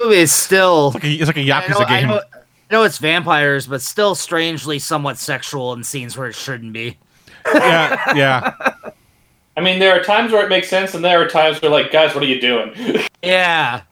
Movie 0.00 0.16
is 0.16 0.32
still. 0.32 0.88
It's 0.88 0.94
like 0.94 1.04
a, 1.04 1.08
it's 1.10 1.26
like 1.26 1.36
a 1.36 1.40
I 1.52 1.62
Yakuza 1.62 1.70
know, 1.70 1.86
I, 1.86 2.00
game. 2.00 2.08
know, 2.08 2.20
I 2.34 2.72
know 2.74 2.82
it's 2.84 2.98
vampires, 2.98 3.66
but 3.66 3.82
still 3.82 4.14
strangely 4.14 4.78
somewhat 4.78 5.18
sexual 5.18 5.72
in 5.74 5.84
scenes 5.84 6.16
where 6.16 6.28
it 6.28 6.34
shouldn't 6.34 6.72
be. 6.72 6.96
yeah, 7.54 8.14
yeah. 8.16 8.52
I 9.56 9.60
mean, 9.60 9.78
there 9.78 9.98
are 9.98 10.02
times 10.02 10.32
where 10.32 10.44
it 10.44 10.48
makes 10.48 10.68
sense, 10.68 10.94
and 10.94 11.04
there 11.04 11.20
are 11.20 11.28
times 11.28 11.60
where, 11.60 11.70
like, 11.70 11.90
guys, 11.90 12.14
what 12.14 12.22
are 12.22 12.26
you 12.28 12.40
doing? 12.40 12.72
Yeah. 13.22 13.82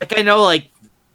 Like 0.00 0.16
I 0.18 0.22
know 0.22 0.42
like 0.44 0.70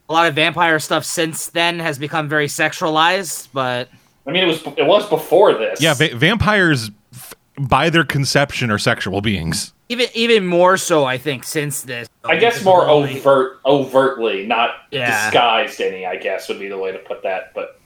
a 0.10 0.14
lot 0.14 0.28
of 0.28 0.34
vampire 0.36 0.80
stuff 0.80 1.06
since 1.06 1.48
then 1.48 1.80
has 1.80 1.98
become 2.00 2.28
very 2.28 2.48
sexualized, 2.48 3.48
but 3.54 3.90
I 4.28 4.32
mean, 4.32 4.44
it 4.44 4.48
was 4.48 4.62
it 4.78 4.86
was 4.86 5.08
before 5.10 5.54
this. 5.54 5.82
Yeah, 5.82 5.94
va- 5.94 6.16
vampires, 6.16 6.92
f- 7.14 7.34
by 7.60 7.90
their 7.90 8.04
conception, 8.04 8.72
are 8.72 8.78
sexual 8.80 9.22
beings. 9.22 9.74
even 9.88 10.08
even 10.14 10.46
more 10.48 10.78
so 10.78 11.06
I 11.06 11.18
think 11.18 11.44
since 11.44 11.84
this. 11.84 12.10
I 12.26 12.36
guess 12.38 12.64
more 12.64 12.84
of 12.88 13.10
overt, 13.10 13.60
overtly, 13.66 14.46
not 14.46 14.72
Yeah. 14.92 15.26
disguised. 15.26 15.80
Any, 15.82 16.06
I 16.06 16.16
guess, 16.18 16.50
would 16.50 16.60
be 16.60 16.68
the 16.68 16.78
way 16.78 16.92
to 16.92 17.00
put 17.00 17.24
that. 17.24 17.54
But 17.54 17.80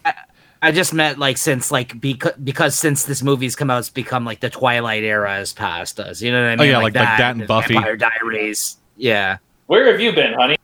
I 0.61 0.71
just 0.71 0.93
meant 0.93 1.19
like 1.19 1.37
since 1.37 1.71
like 1.71 1.99
because 1.99 2.33
because 2.43 2.75
since 2.75 3.03
this 3.03 3.21
movie's 3.21 3.55
come 3.55 3.69
out, 3.69 3.79
it's 3.79 3.89
become 3.89 4.23
like 4.25 4.39
the 4.39 4.49
Twilight 4.49 5.03
era 5.03 5.29
has 5.33 5.51
passed 5.53 5.99
us. 5.99 6.21
You 6.21 6.31
know 6.31 6.41
what 6.41 6.49
I 6.51 6.55
mean? 6.55 6.61
Oh 6.61 6.63
yeah, 6.71 6.77
like- 6.77 6.95
like 6.95 7.17
that 7.17 7.35
and 7.35 7.45
Buffy. 7.47 7.73
Vampire 7.73 7.97
Diaries. 7.97 8.77
Yeah. 8.95 9.37
where 9.67 9.91
have 9.91 9.99
you 9.99 10.13
been, 10.13 10.33
honey? 10.33 10.57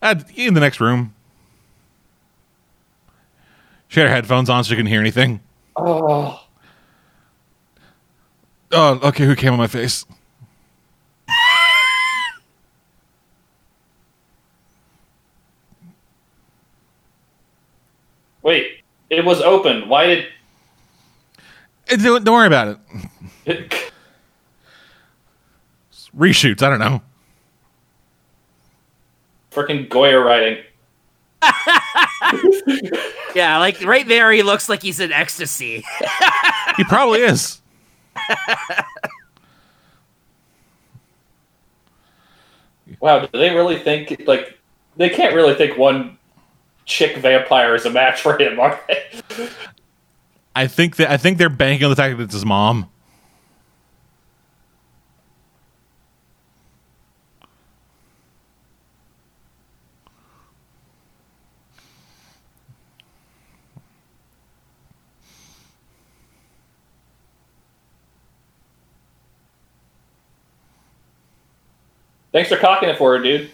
Uh, 0.00 0.14
in 0.36 0.54
the 0.54 0.60
next 0.60 0.80
room. 0.80 1.14
She 3.88 4.00
had 4.00 4.08
her 4.08 4.14
headphones 4.14 4.48
on 4.50 4.62
so 4.64 4.68
she 4.68 4.74
couldn't 4.76 4.90
hear 4.90 5.00
anything. 5.00 5.40
Oh, 5.76 6.40
Oh, 8.70 9.00
okay. 9.02 9.24
Who 9.24 9.34
came 9.34 9.52
on 9.52 9.58
my 9.58 9.66
face? 9.66 10.04
wait, 18.42 18.80
it 19.10 19.24
was 19.24 19.40
open. 19.40 19.88
Why 19.88 20.06
did? 20.06 20.26
Eh, 21.88 21.96
Don't, 21.96 22.24
don't 22.24 22.34
worry 22.34 22.46
about 22.46 22.78
it. 23.46 23.72
Reshoots. 26.16 26.62
I 26.62 26.70
don't 26.70 26.80
know. 26.80 27.02
Freaking 29.50 29.88
Goyer 29.88 30.24
writing. 30.24 30.64
Yeah, 33.34 33.58
like 33.58 33.84
right 33.84 34.08
there 34.08 34.32
he 34.32 34.42
looks 34.42 34.68
like 34.68 34.82
he's 34.82 35.00
in 35.00 35.12
ecstasy. 35.12 35.84
He 36.76 36.84
probably 36.84 37.22
is. 37.22 37.60
Wow, 43.00 43.26
do 43.26 43.38
they 43.38 43.52
really 43.52 43.80
think 43.80 44.22
like 44.28 44.56
they 44.96 45.08
can't 45.08 45.34
really 45.34 45.54
think 45.54 45.76
one 45.76 46.16
chick 46.84 47.16
vampire 47.16 47.74
is 47.74 47.84
a 47.84 47.90
match 47.90 48.20
for 48.20 48.38
him, 48.38 48.60
are 48.60 48.78
they? 48.86 49.48
I 50.54 50.68
think 50.68 50.96
that 50.96 51.10
I 51.10 51.16
think 51.16 51.38
they're 51.38 51.48
banking 51.48 51.84
on 51.84 51.90
the 51.90 51.96
fact 51.96 52.16
that 52.16 52.22
it's 52.22 52.34
his 52.34 52.46
mom. 52.46 52.88
Thanks 72.38 72.50
for 72.50 72.56
cocking 72.56 72.88
it 72.88 72.96
for 72.96 73.18
her, 73.18 73.20
dude. 73.20 73.50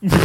And 0.00 0.20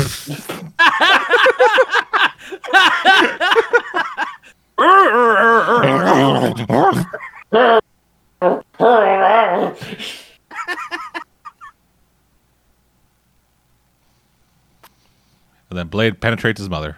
then 15.72 15.88
Blade 15.88 16.22
penetrates 16.22 16.60
his 16.60 16.70
mother. 16.70 16.98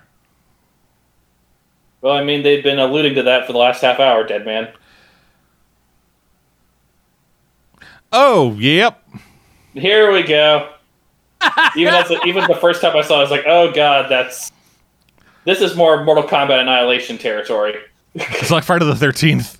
Well, 2.01 2.13
I 2.13 2.25
mean, 2.25 2.43
they've 2.43 2.63
been 2.63 2.79
alluding 2.79 3.15
to 3.15 3.23
that 3.23 3.45
for 3.47 3.53
the 3.53 3.59
last 3.59 3.81
half 3.81 4.01
hour, 4.01 4.25
dead 4.25 4.45
man. 4.45 4.73
Oh, 8.11 8.53
yep. 8.53 9.07
Here 9.73 10.11
we 10.11 10.23
go. 10.23 10.73
even 11.75 11.93
that's 11.93 12.11
even 12.25 12.45
the 12.47 12.55
first 12.55 12.81
time 12.81 12.95
I 12.95 13.01
saw, 13.01 13.15
it, 13.15 13.17
I 13.17 13.21
was 13.21 13.31
like, 13.31 13.45
"Oh 13.47 13.71
God, 13.71 14.09
that's 14.09 14.51
this 15.45 15.61
is 15.61 15.75
more 15.75 16.03
Mortal 16.03 16.23
Kombat 16.23 16.61
Annihilation 16.61 17.17
territory." 17.17 17.75
It's 18.13 18.51
like 18.51 18.63
Friday 18.63 18.85
the 18.85 18.95
Thirteenth. 18.95 19.59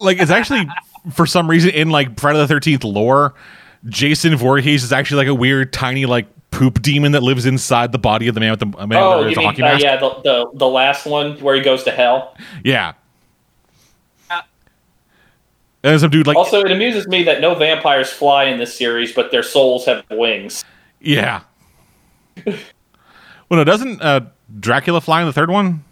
Like 0.00 0.18
it's 0.20 0.30
actually 0.30 0.68
for 1.12 1.26
some 1.26 1.48
reason 1.48 1.70
in 1.70 1.90
like 1.90 2.18
Friday 2.18 2.38
the 2.38 2.48
Thirteenth 2.48 2.84
lore, 2.84 3.34
Jason 3.86 4.36
Voorhees 4.36 4.84
is 4.84 4.92
actually 4.92 5.18
like 5.18 5.28
a 5.28 5.34
weird 5.34 5.72
tiny 5.72 6.04
like 6.04 6.26
poop 6.50 6.80
demon 6.82 7.12
that 7.12 7.22
lives 7.22 7.46
inside 7.46 7.92
the 7.92 7.98
body 7.98 8.26
of 8.28 8.34
the 8.34 8.40
man 8.40 8.50
with 8.50 8.60
the 8.60 8.66
man 8.86 8.98
Oh, 9.02 9.18
with 9.20 9.28
you 9.30 9.34
the 9.34 9.40
mean 9.40 9.48
hockey 9.50 9.62
uh, 9.62 9.66
mask. 9.66 9.82
yeah, 9.84 9.96
the, 9.96 10.10
the 10.22 10.50
the 10.54 10.68
last 10.68 11.06
one 11.06 11.38
where 11.40 11.54
he 11.54 11.60
goes 11.60 11.84
to 11.84 11.90
hell. 11.90 12.34
Yeah. 12.64 12.94
Uh, 14.30 14.40
And 15.84 16.00
some 16.00 16.10
dude 16.10 16.26
like 16.26 16.36
Also, 16.36 16.60
it 16.64 16.70
amuses 16.72 17.06
me 17.06 17.22
that 17.24 17.40
no 17.40 17.54
vampires 17.54 18.10
fly 18.10 18.44
in 18.44 18.58
this 18.58 18.74
series, 18.76 19.12
but 19.12 19.30
their 19.30 19.42
souls 19.42 19.84
have 19.86 20.04
wings. 20.10 20.64
yeah. 21.00 21.42
well, 22.46 22.56
no, 23.50 23.64
doesn't 23.64 24.00
uh, 24.00 24.20
Dracula 24.60 25.00
fly 25.00 25.20
in 25.20 25.26
the 25.26 25.32
third 25.32 25.50
one? 25.50 25.84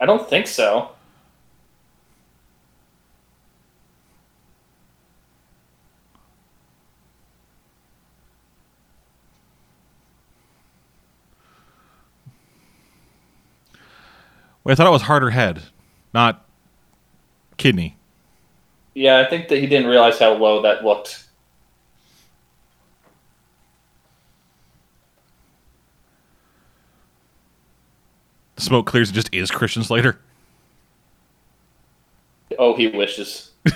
I 0.00 0.06
don't 0.06 0.28
think 0.28 0.46
so. 0.46 0.90
Wait, 14.66 14.72
I 14.72 14.74
thought 14.74 14.88
it 14.88 14.90
was 14.90 15.02
harder 15.02 15.30
head, 15.30 15.62
not 16.12 16.44
kidney. 17.56 17.96
Yeah, 18.94 19.20
I 19.20 19.30
think 19.30 19.46
that 19.46 19.58
he 19.58 19.66
didn't 19.68 19.86
realize 19.86 20.18
how 20.18 20.32
low 20.32 20.60
that 20.62 20.84
looked. 20.84 21.24
The 28.56 28.62
smoke 28.62 28.86
clears. 28.86 29.10
It 29.10 29.12
just 29.12 29.32
is 29.32 29.52
Christian 29.52 29.84
Slater. 29.84 30.18
Oh, 32.58 32.74
he 32.74 32.88
wishes. 32.88 33.52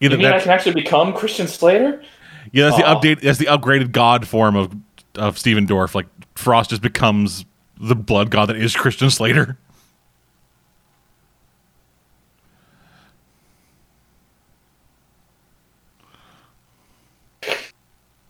You 0.00 0.10
mean 0.10 0.24
I 0.26 0.38
can 0.38 0.50
actually 0.50 0.74
become 0.74 1.12
Christian 1.12 1.48
Slater? 1.48 2.04
yeah, 2.52 2.66
that's 2.70 2.76
the 2.76 2.84
update. 2.84 3.20
That's 3.20 3.38
the 3.38 3.46
upgraded 3.46 3.90
god 3.90 4.28
form 4.28 4.54
of 4.54 4.72
of 5.16 5.36
Stephen 5.36 5.66
Dorff. 5.66 5.92
Like 5.92 6.06
Frost 6.36 6.70
just 6.70 6.82
becomes 6.82 7.44
the 7.80 7.94
blood 7.94 8.30
god 8.30 8.46
that 8.46 8.56
is 8.56 8.74
Christian 8.76 9.10
Slater. 9.10 9.56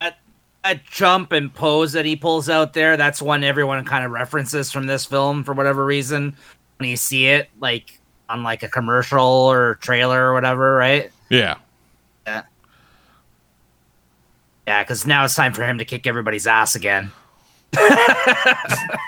that, 0.00 0.18
that 0.64 0.84
jump 0.84 1.32
and 1.32 1.52
pose 1.52 1.92
that 1.92 2.04
he 2.04 2.16
pulls 2.16 2.48
out 2.48 2.72
there, 2.74 2.96
that's 2.96 3.22
one 3.22 3.44
everyone 3.44 3.84
kind 3.84 4.04
of 4.04 4.10
references 4.10 4.70
from 4.70 4.86
this 4.86 5.04
film 5.04 5.44
for 5.44 5.54
whatever 5.54 5.84
reason. 5.84 6.36
When 6.78 6.88
you 6.88 6.96
see 6.96 7.26
it, 7.26 7.50
like 7.58 7.98
on 8.28 8.42
like 8.42 8.62
a 8.62 8.68
commercial 8.68 9.20
or 9.20 9.76
trailer 9.76 10.30
or 10.30 10.34
whatever, 10.34 10.74
right? 10.76 11.10
Yeah. 11.28 11.56
Yeah. 12.26 12.42
Yeah, 14.66 14.82
because 14.82 15.06
now 15.06 15.24
it's 15.24 15.34
time 15.34 15.54
for 15.54 15.64
him 15.64 15.78
to 15.78 15.84
kick 15.84 16.06
everybody's 16.06 16.46
ass 16.46 16.74
again. 16.74 17.10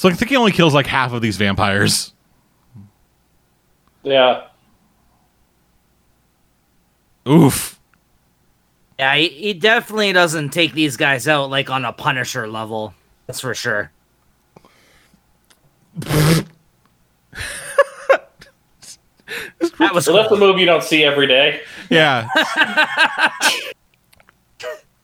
So 0.00 0.08
I 0.08 0.14
think 0.14 0.30
he 0.30 0.36
only 0.36 0.52
kills 0.52 0.72
like 0.72 0.86
half 0.86 1.12
of 1.12 1.20
these 1.20 1.36
vampires. 1.36 2.14
Yeah. 4.02 4.46
Oof. 7.28 7.78
Yeah, 8.98 9.14
he, 9.16 9.28
he 9.28 9.52
definitely 9.52 10.14
doesn't 10.14 10.54
take 10.54 10.72
these 10.72 10.96
guys 10.96 11.28
out 11.28 11.50
like 11.50 11.68
on 11.68 11.84
a 11.84 11.92
Punisher 11.92 12.48
level. 12.48 12.94
That's 13.26 13.40
for 13.40 13.54
sure. 13.54 13.92
that 15.96 16.46
was 19.92 20.06
So 20.06 20.14
that's 20.14 20.28
cool. 20.28 20.38
the 20.38 20.38
move 20.38 20.58
you 20.58 20.64
don't 20.64 20.82
see 20.82 21.04
every 21.04 21.26
day. 21.26 21.60
Yeah. 21.90 22.26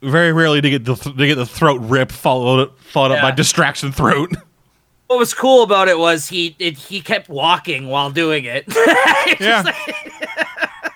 Very 0.01 0.32
rarely 0.32 0.62
to 0.62 0.70
get 0.70 0.86
the 0.86 0.94
to 0.94 1.27
get 1.27 1.35
the 1.35 1.44
throat 1.44 1.82
rip 1.82 2.10
followed 2.10 2.74
followed 2.78 3.12
up 3.12 3.20
by 3.20 3.31
distraction 3.31 3.93
throat. 3.93 4.32
What 5.07 5.19
was 5.20 5.33
cool 5.35 5.62
about 5.62 5.89
it 5.89 5.99
was 5.99 6.28
he 6.28 6.57
it, 6.59 6.77
he 6.77 7.01
kept 7.01 7.28
walking 7.28 7.89
while 7.89 8.11
doing 8.11 8.45
it. 8.45 8.65
It's 9.28 9.41
Yeah. 9.41 9.62
just 9.62 9.66
like- 9.89 10.93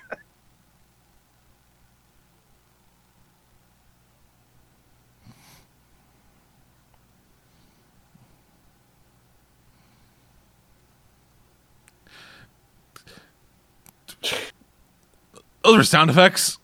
Those 15.62 15.76
are 15.78 15.84
sound 15.84 16.10
effects. 16.10 16.58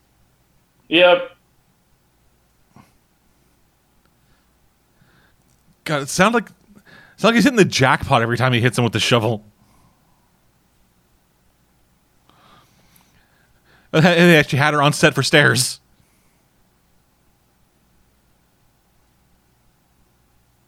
Yep. 0.88 1.32
God, 5.84 6.02
it 6.02 6.08
sounds 6.08 6.34
like 6.34 6.48
it's 7.16 7.24
like 7.24 7.34
he's 7.34 7.44
hitting 7.44 7.56
the 7.56 7.64
jackpot 7.64 8.20
every 8.20 8.36
time 8.36 8.52
he 8.52 8.60
hits 8.60 8.76
him 8.76 8.84
with 8.84 8.92
the 8.92 9.00
shovel. 9.00 9.42
They 13.92 14.36
actually 14.36 14.58
had 14.58 14.74
her 14.74 14.82
on 14.82 14.92
set 14.92 15.14
for 15.14 15.22
stairs. 15.22 15.80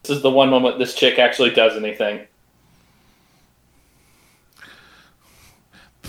This 0.04 0.16
is 0.16 0.22
the 0.22 0.30
one 0.30 0.48
moment 0.48 0.78
this 0.78 0.94
chick 0.94 1.18
actually 1.18 1.50
does 1.50 1.76
anything. 1.76 2.26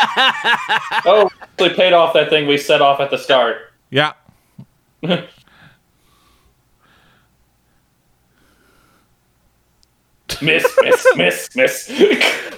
oh, 0.00 1.30
actually 1.40 1.74
paid 1.76 1.92
off 1.92 2.14
that 2.14 2.28
thing 2.30 2.48
we 2.48 2.58
set 2.58 2.82
off 2.82 2.98
at 2.98 3.10
the 3.10 3.18
start. 3.18 3.72
Yeah. 3.90 4.14
Miss, 10.42 10.66
miss, 10.82 11.06
miss, 11.16 11.56
miss. 11.56 11.88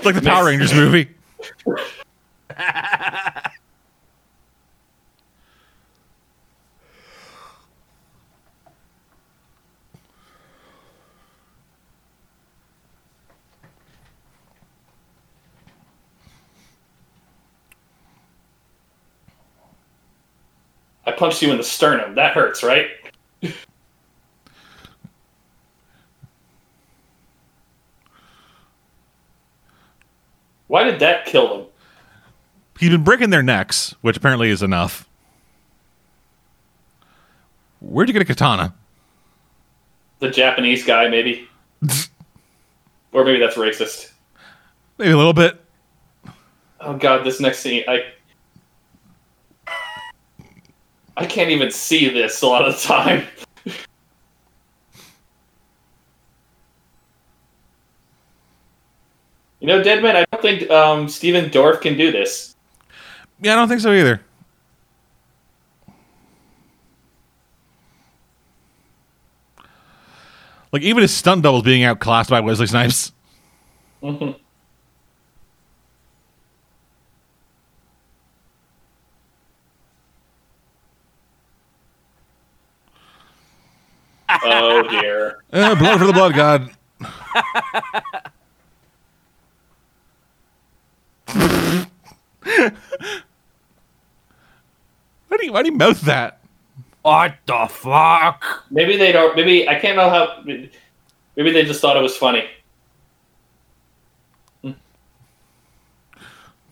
Like 0.05 0.15
the 0.15 0.23
Power 0.23 0.47
Rangers 0.47 0.73
movie. 0.75 1.09
I 21.07 21.13
punched 21.17 21.41
you 21.43 21.51
in 21.51 21.57
the 21.57 21.65
sternum. 21.65 22.15
That 22.17 22.33
hurts, 22.35 22.63
right? 22.63 22.89
Why 30.69 30.85
did 30.85 31.01
that 31.01 31.27
kill 31.27 31.61
him? 31.61 31.67
He's 32.79 32.91
been 32.91 33.05
breaking 33.05 33.31
their 33.31 33.43
necks, 33.43 33.95
which 34.01 34.17
apparently 34.17 34.51
is 34.51 34.63
enough. 34.63 35.09
Where'd 37.81 38.09
you 38.09 38.13
get 38.13 38.23
a 38.23 38.25
katana? 38.25 38.75
The 40.19 40.31
Japanese 40.31 40.85
guy, 40.85 41.09
maybe? 41.09 41.49
or 43.13 43.25
maybe 43.25 43.39
that's 43.39 43.57
racist. 43.57 44.13
Maybe 44.99 45.13
a 45.13 45.17
little 45.17 45.33
bit. 45.33 45.63
Oh 46.81 46.97
god, 46.97 47.25
this 47.25 47.41
next 47.41 47.61
scene, 47.61 47.85
I 47.89 48.05
I 51.17 51.25
can't 51.25 51.51
even 51.51 51.71
see 51.71 52.09
this 52.11 52.43
a 52.43 52.47
lot 52.47 52.67
of 52.67 52.75
the 52.75 52.81
time. 52.87 53.25
You 59.67 59.73
know, 59.73 59.83
Deadman, 59.83 60.15
I 60.15 60.25
don't 60.31 60.41
think 60.41 60.71
um, 60.71 61.09
Stephen 61.09 61.51
Dorff 61.51 61.81
can 61.81 61.97
do 61.97 62.13
this. 62.13 62.55
Yeah, 63.41 63.55
I 63.55 63.57
don't 63.57 63.67
think 63.67 63.81
so 63.81 63.93
either. 63.93 64.21
Like 70.71 70.83
even 70.83 71.03
his 71.03 71.13
stunt 71.13 71.43
doubles 71.43 71.65
being 71.65 71.83
outclassed 71.83 72.31
by 72.31 72.39
Wesley 72.39 72.69
Snipes. 72.69 73.11
Mhm. 74.05 74.39
oh 84.45 84.83
dear. 84.89 85.39
Eh, 85.53 85.75
blood 85.75 85.99
for 85.99 86.07
the 86.07 86.13
blood 86.13 86.35
god. 86.37 86.71
why 91.27 92.71
do 95.37 95.45
you 95.45 95.53
why 95.53 95.63
do 95.63 95.71
you 95.71 95.77
mouth 95.77 96.01
that? 96.03 96.41
what 97.07 97.37
the 97.47 97.67
fuck? 97.71 98.65
Maybe 98.71 98.97
they 98.97 99.13
don't. 99.13 99.37
Maybe 99.37 99.69
I 99.69 99.79
can't 99.79 99.97
know 99.97 100.11
how. 100.11 100.43
Maybe 100.45 101.53
they 101.53 101.65
just 101.65 101.81
thought 101.81 101.97
it 101.97 102.03
was 102.03 102.17
funny. 102.17 102.49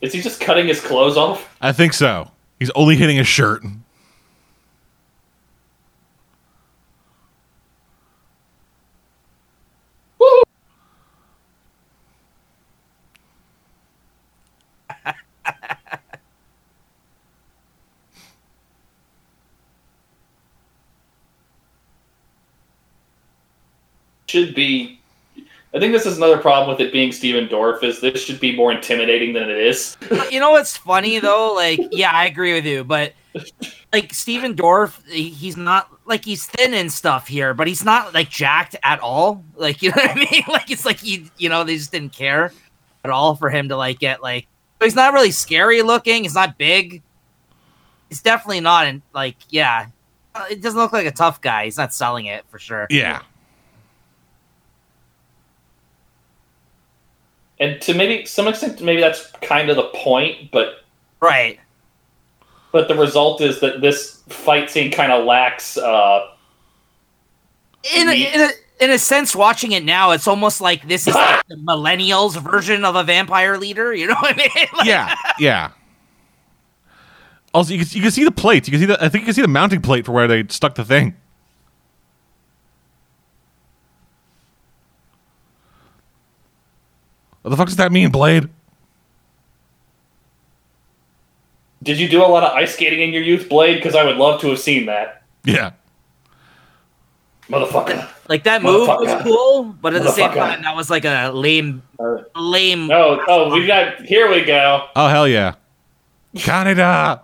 Is 0.01 0.12
he 0.12 0.20
just 0.20 0.40
cutting 0.40 0.66
his 0.66 0.81
clothes 0.81 1.16
off? 1.16 1.56
I 1.60 1.72
think 1.72 1.93
so. 1.93 2.31
He's 2.59 2.70
only 2.70 2.97
hitting 2.97 3.16
his 3.16 3.28
shirt. 3.28 3.62
Should 24.35 24.52
be. 24.52 24.98
I 25.73 25.78
think 25.78 25.93
this 25.93 26.06
is 26.06 26.16
another 26.16 26.39
problem 26.39 26.69
with 26.69 26.85
it 26.85 26.93
being 26.93 27.12
Stephen 27.12 27.47
Dorff. 27.47 27.85
Is 27.85 28.01
this 28.01 28.20
should 28.20 28.40
be 28.40 28.52
more 28.56 28.73
intimidating 28.73 29.32
than 29.32 29.48
it 29.48 29.59
is? 29.59 29.97
You 30.28 30.40
know 30.40 30.51
what's 30.51 30.77
funny 30.77 31.20
though? 31.20 31.55
Like, 31.55 31.78
yeah, 31.93 32.11
I 32.12 32.27
agree 32.27 32.52
with 32.52 32.66
you, 32.66 32.82
but 32.82 33.12
like 33.93 34.12
Stephen 34.12 34.56
Dorff, 34.56 35.06
he's 35.06 35.56
not 35.56 35.89
like 36.05 36.24
he's 36.24 36.47
thin 36.47 36.74
and 36.74 36.93
stuff 36.93 37.28
here, 37.28 37.55
but 37.55 37.69
he's 37.69 37.85
not 37.85 38.12
like 38.12 38.28
jacked 38.28 38.74
at 38.82 38.98
all. 38.98 39.44
Like, 39.55 39.82
you 39.82 39.90
know 39.90 39.98
what 40.02 40.11
I 40.11 40.15
mean? 40.32 40.43
Like, 40.48 40.69
it's 40.73 40.85
like 40.85 40.98
he, 40.98 41.31
you 41.39 41.48
know, 41.48 41.62
they 41.62 41.77
just 41.77 41.93
didn't 41.93 42.12
care 42.12 42.52
at 43.05 43.11
all 43.12 43.36
for 43.36 43.51
him 43.51 43.69
to 43.69 43.77
like 43.77 44.01
get 44.01 44.20
like. 44.20 44.48
He's 44.82 44.97
not 44.97 45.12
really 45.12 45.31
scary 45.31 45.82
looking. 45.82 46.24
He's 46.24 46.35
not 46.35 46.59
big. 46.59 47.02
He's 48.09 48.20
definitely 48.20 48.61
not 48.61 48.89
in 48.89 49.01
like, 49.12 49.36
yeah. 49.51 49.86
Uh, 50.35 50.47
It 50.51 50.61
doesn't 50.61 50.78
look 50.81 50.93
like 50.93 51.06
a 51.06 51.12
tough 51.12 51.40
guy. 51.40 51.66
He's 51.66 51.78
not 51.78 51.94
selling 51.94 52.27
it 52.27 52.44
for 52.48 52.59
sure. 52.59 52.89
Yeah. 52.90 53.23
And 57.60 57.81
to 57.82 57.94
maybe 57.94 58.26
some 58.26 58.48
extent, 58.48 58.81
maybe 58.81 59.01
that's 59.01 59.31
kind 59.43 59.70
of 59.70 59.76
the 59.76 59.85
point. 59.94 60.51
But 60.51 60.85
Right. 61.20 61.59
but 62.72 62.89
the 62.89 62.94
result 62.97 63.40
is 63.40 63.60
that 63.60 63.81
this 63.81 64.22
fight 64.28 64.70
scene 64.70 64.90
kind 64.90 65.12
of 65.12 65.24
lacks. 65.24 65.76
Uh, 65.76 66.28
in 67.94 68.09
a, 68.09 68.12
in 68.12 68.40
a 68.40 68.51
in 68.81 68.90
a 68.90 68.98
sense, 68.98 69.36
watching 69.36 69.72
it 69.72 69.85
now, 69.85 70.10
it's 70.10 70.26
almost 70.26 70.60
like 70.60 70.89
this 70.89 71.06
is 71.06 71.14
like 71.14 71.47
the 71.47 71.55
millennials 71.55 72.36
version 72.40 72.85
of 72.85 72.97
a 72.97 73.05
vampire 73.05 73.56
leader. 73.56 73.94
You 73.94 74.09
know 74.09 74.14
what 74.20 74.35
I 74.35 74.36
mean? 74.36 74.66
Like, 74.76 74.86
Yeah. 74.86 75.14
Yeah. 75.39 75.70
Also, 77.55 77.72
you 77.72 77.85
can, 77.85 77.89
you 77.97 78.02
can 78.02 78.10
see 78.10 78.24
the 78.24 78.32
plates. 78.32 78.66
You 78.66 78.72
can 78.72 78.81
see 78.81 78.86
the. 78.86 78.97
I 79.02 79.09
think 79.09 79.22
you 79.22 79.26
can 79.26 79.35
see 79.35 79.43
the 79.43 79.48
mounting 79.48 79.81
plate 79.81 80.05
for 80.05 80.10
where 80.12 80.26
they 80.26 80.44
stuck 80.48 80.74
the 80.74 80.85
thing. 80.85 81.14
What 87.44 87.50
the 87.50 87.56
fuck 87.58 87.66
does 87.66 87.76
that 87.76 87.92
mean, 87.92 88.10
Blade? 88.10 88.48
did 91.82 91.98
you 92.00 92.08
do 92.08 92.24
a 92.24 92.26
lot 92.26 92.42
of 92.42 92.52
ice 92.54 92.72
skating 92.72 93.02
in 93.02 93.12
your 93.12 93.22
youth, 93.22 93.46
Blade? 93.50 93.74
Because 93.74 93.94
I 93.94 94.02
would 94.04 94.16
love 94.16 94.40
to 94.40 94.48
have 94.48 94.58
seen 94.58 94.86
that, 94.86 95.22
Yeah. 95.44 95.72
motherfucker. 97.50 98.08
Like 98.26 98.44
that 98.44 98.62
move 98.62 98.88
was 98.88 99.22
cool, 99.22 99.64
but 99.64 99.92
at 99.94 100.02
the 100.02 100.10
same 100.10 100.30
time, 100.32 100.62
that 100.62 100.74
was 100.74 100.88
like 100.88 101.04
a 101.04 101.30
lame, 101.34 101.82
Uh, 102.00 102.22
lame. 102.34 102.90
Oh, 102.90 103.22
oh, 103.28 103.52
we 103.52 103.66
got. 103.66 104.00
Here 104.00 104.30
we 104.30 104.42
go. 104.46 104.88
Oh 104.96 105.08
hell 105.08 105.28
yeah. 105.28 105.56
Canada. 106.38 107.20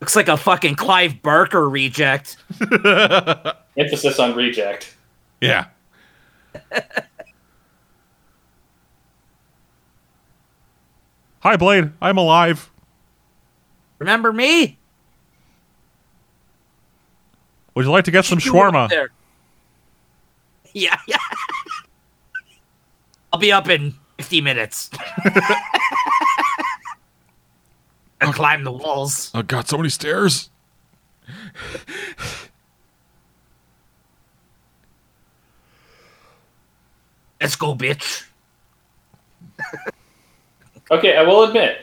Looks 0.00 0.16
like 0.16 0.28
a 0.28 0.38
fucking 0.38 0.76
Clive 0.76 1.20
Barker 1.20 1.68
reject. 1.68 2.38
Emphasis 3.76 4.18
on 4.18 4.34
reject. 4.34 4.94
Yeah. 5.42 5.66
Hi, 11.40 11.56
Blade. 11.56 11.92
I'm 12.00 12.18
alive. 12.18 12.70
Remember 13.98 14.32
me? 14.32 14.78
Would 17.74 17.84
you 17.84 17.90
like 17.90 18.04
to 18.04 18.10
get 18.10 18.24
some 18.24 18.38
You 18.42 18.52
shawarma? 18.52 19.08
Yeah, 20.72 20.98
yeah. 21.06 21.18
I'll 23.32 23.38
be 23.38 23.52
up 23.52 23.68
in 23.68 23.94
50 24.18 24.40
minutes. 24.40 24.90
I 28.20 28.32
climb 28.32 28.64
the 28.64 28.72
walls. 28.72 29.30
Oh 29.34 29.42
God, 29.42 29.68
so 29.68 29.76
many 29.76 29.90
stairs. 29.90 30.50
Let's 37.40 37.56
go, 37.56 37.74
bitch. 37.74 38.24
Okay, 40.90 41.16
I 41.16 41.22
will 41.22 41.42
admit, 41.44 41.78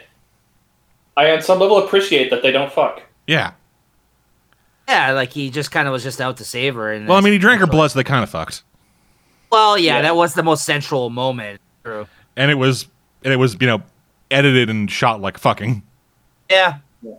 I 1.17 1.31
on 1.31 1.41
some 1.41 1.59
level 1.59 1.77
appreciate 1.85 2.29
that 2.29 2.41
they 2.41 2.51
don't 2.51 2.71
fuck. 2.71 3.01
Yeah. 3.27 3.51
Yeah, 4.87 5.11
like 5.11 5.31
he 5.31 5.49
just 5.49 5.71
kind 5.71 5.87
of 5.87 5.91
was 5.91 6.03
just 6.03 6.19
out 6.21 6.37
to 6.37 6.45
save 6.45 6.75
her. 6.75 6.91
And 6.91 7.07
Well, 7.07 7.17
I 7.17 7.21
mean, 7.21 7.33
he 7.33 7.39
drank 7.39 7.59
her 7.61 7.67
blood, 7.67 7.91
so 7.91 7.99
they 7.99 8.03
kind 8.03 8.23
of 8.23 8.29
fucked. 8.29 8.63
Well, 9.51 9.77
yeah, 9.77 9.97
Yeah. 9.97 10.01
that 10.03 10.15
was 10.15 10.33
the 10.33 10.43
most 10.43 10.65
central 10.65 11.09
moment. 11.09 11.59
True. 11.83 12.07
And 12.35 12.49
it 12.49 12.55
was, 12.55 12.87
and 13.23 13.31
it 13.33 13.37
was, 13.37 13.55
you 13.59 13.67
know, 13.67 13.83
edited 14.31 14.69
and 14.69 14.89
shot 14.89 15.21
like 15.21 15.37
fucking. 15.37 15.83
Yeah. 16.49 16.77
Yeah. 17.01 17.13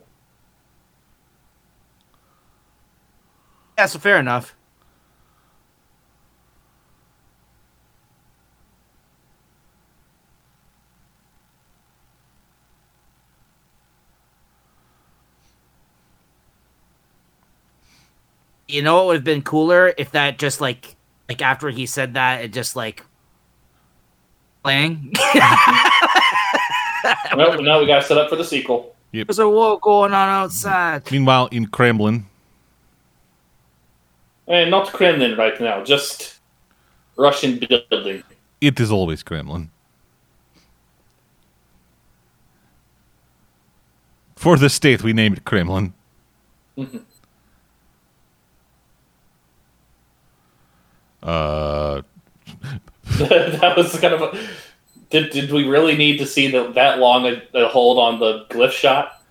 Yeah, 3.79 3.87
so 3.87 3.99
fair 3.99 4.19
enough. 4.19 4.55
You 18.75 18.83
know 18.83 18.97
what 18.97 19.07
would 19.07 19.15
have 19.19 19.25
been 19.25 19.43
cooler 19.43 19.95
if 19.97 20.11
that 20.11 20.37
just 20.37 20.61
like 20.61 20.97
like 21.29 21.41
after 21.41 21.71
he 21.71 21.87
said 21.87 22.15
that 22.15 22.45
it 22.45 22.53
just 22.53 22.75
like 22.75 23.05
playing. 24.65 25.13
Well, 27.37 27.61
now 27.63 27.81
we 27.81 27.87
got 27.87 28.03
set 28.05 28.17
up 28.17 28.31
for 28.31 28.37
the 28.37 28.45
sequel. 28.45 28.95
There's 29.13 29.39
a 29.39 29.47
war 29.47 29.79
going 29.79 30.15
on 30.15 30.29
outside. 30.29 31.11
Meanwhile, 31.13 31.49
in 31.53 31.67
Kremlin, 31.67 32.25
And 34.49 34.71
not 34.71 34.91
Kremlin 34.93 35.37
right 35.37 35.61
now, 35.61 35.85
just 35.85 36.41
Russian 37.17 37.59
building. 37.59 38.23
it 38.63 38.81
is 38.81 38.91
always 38.91 39.23
Kremlin. 39.23 39.71
For 44.37 44.57
the 44.57 44.71
state, 44.71 45.03
we 45.03 45.13
name 45.13 45.35
it 45.35 45.45
Kremlin. 45.45 45.93
Mm-hmm. 46.79 46.99
Uh, 51.25 52.03
that 53.19 53.75
was 53.77 53.99
kind 53.99 54.15
of 54.15 54.23
a. 54.23 54.49
Did, 55.11 55.31
did 55.31 55.53
we 55.53 55.67
really 55.67 55.97
need 55.97 56.19
to 56.19 56.27
see 56.27 56.51
the, 56.51 56.73
that 56.73 56.99
long 56.99 57.27
a, 57.27 57.43
a 57.55 57.69
hold 57.69 57.99
on 57.99 58.19
the 58.19 58.47
glyph 58.51 58.73
shot? 58.73 59.23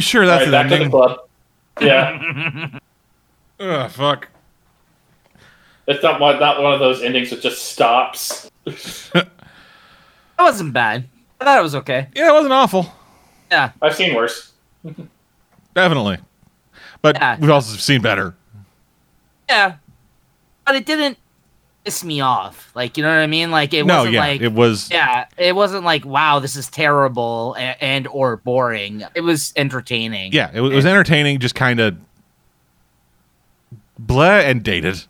Sure, 0.00 0.26
that's 0.26 0.44
right, 0.46 0.50
back 0.50 0.70
an 0.72 0.78
to 0.78 0.84
the 0.84 0.90
club. 0.90 1.18
Yeah, 1.80 2.78
Ugh, 3.60 3.90
fuck. 3.90 4.28
it's 5.86 6.02
not 6.02 6.20
one, 6.20 6.38
not 6.40 6.62
one 6.62 6.72
of 6.72 6.80
those 6.80 7.02
endings 7.02 7.30
that 7.30 7.40
just 7.40 7.62
stops. 7.72 8.50
That 9.12 10.44
wasn't 10.44 10.72
bad. 10.72 11.04
I 11.38 11.44
thought 11.44 11.58
it 11.58 11.62
was 11.62 11.74
okay. 11.74 12.08
Yeah, 12.16 12.30
it 12.30 12.32
wasn't 12.32 12.54
awful. 12.54 12.90
Yeah. 13.50 13.72
I've 13.82 13.94
seen 13.94 14.14
worse. 14.14 14.52
Definitely. 15.74 16.16
But 17.02 17.16
Yeah. 17.16 17.38
we've 17.38 17.50
also 17.50 17.76
seen 17.76 18.00
better. 18.00 18.34
Yeah. 19.50 19.74
But 20.64 20.76
it 20.76 20.86
didn't 20.86 21.18
piss 21.84 22.04
me 22.04 22.20
off. 22.20 22.70
Like, 22.74 22.96
you 22.96 23.02
know 23.02 23.08
what 23.10 23.18
I 23.18 23.26
mean? 23.26 23.50
Like 23.50 23.72
it 23.74 23.84
no, 23.84 23.98
wasn't 23.98 24.14
yeah, 24.14 24.20
like 24.20 24.40
it 24.40 24.52
was. 24.52 24.90
Yeah, 24.90 25.26
it 25.36 25.54
wasn't 25.54 25.84
like 25.84 26.04
wow, 26.04 26.38
this 26.38 26.56
is 26.56 26.68
terrible 26.68 27.54
and, 27.54 27.76
and 27.80 28.06
or 28.08 28.38
boring. 28.38 29.04
It 29.14 29.22
was 29.22 29.52
entertaining. 29.56 30.32
Yeah, 30.32 30.50
it 30.52 30.60
was, 30.60 30.72
it 30.72 30.76
was 30.76 30.86
entertaining, 30.86 31.38
just 31.38 31.54
kind 31.54 31.80
of 31.80 31.96
blah 33.98 34.38
and 34.38 34.62
dated. 34.62 35.02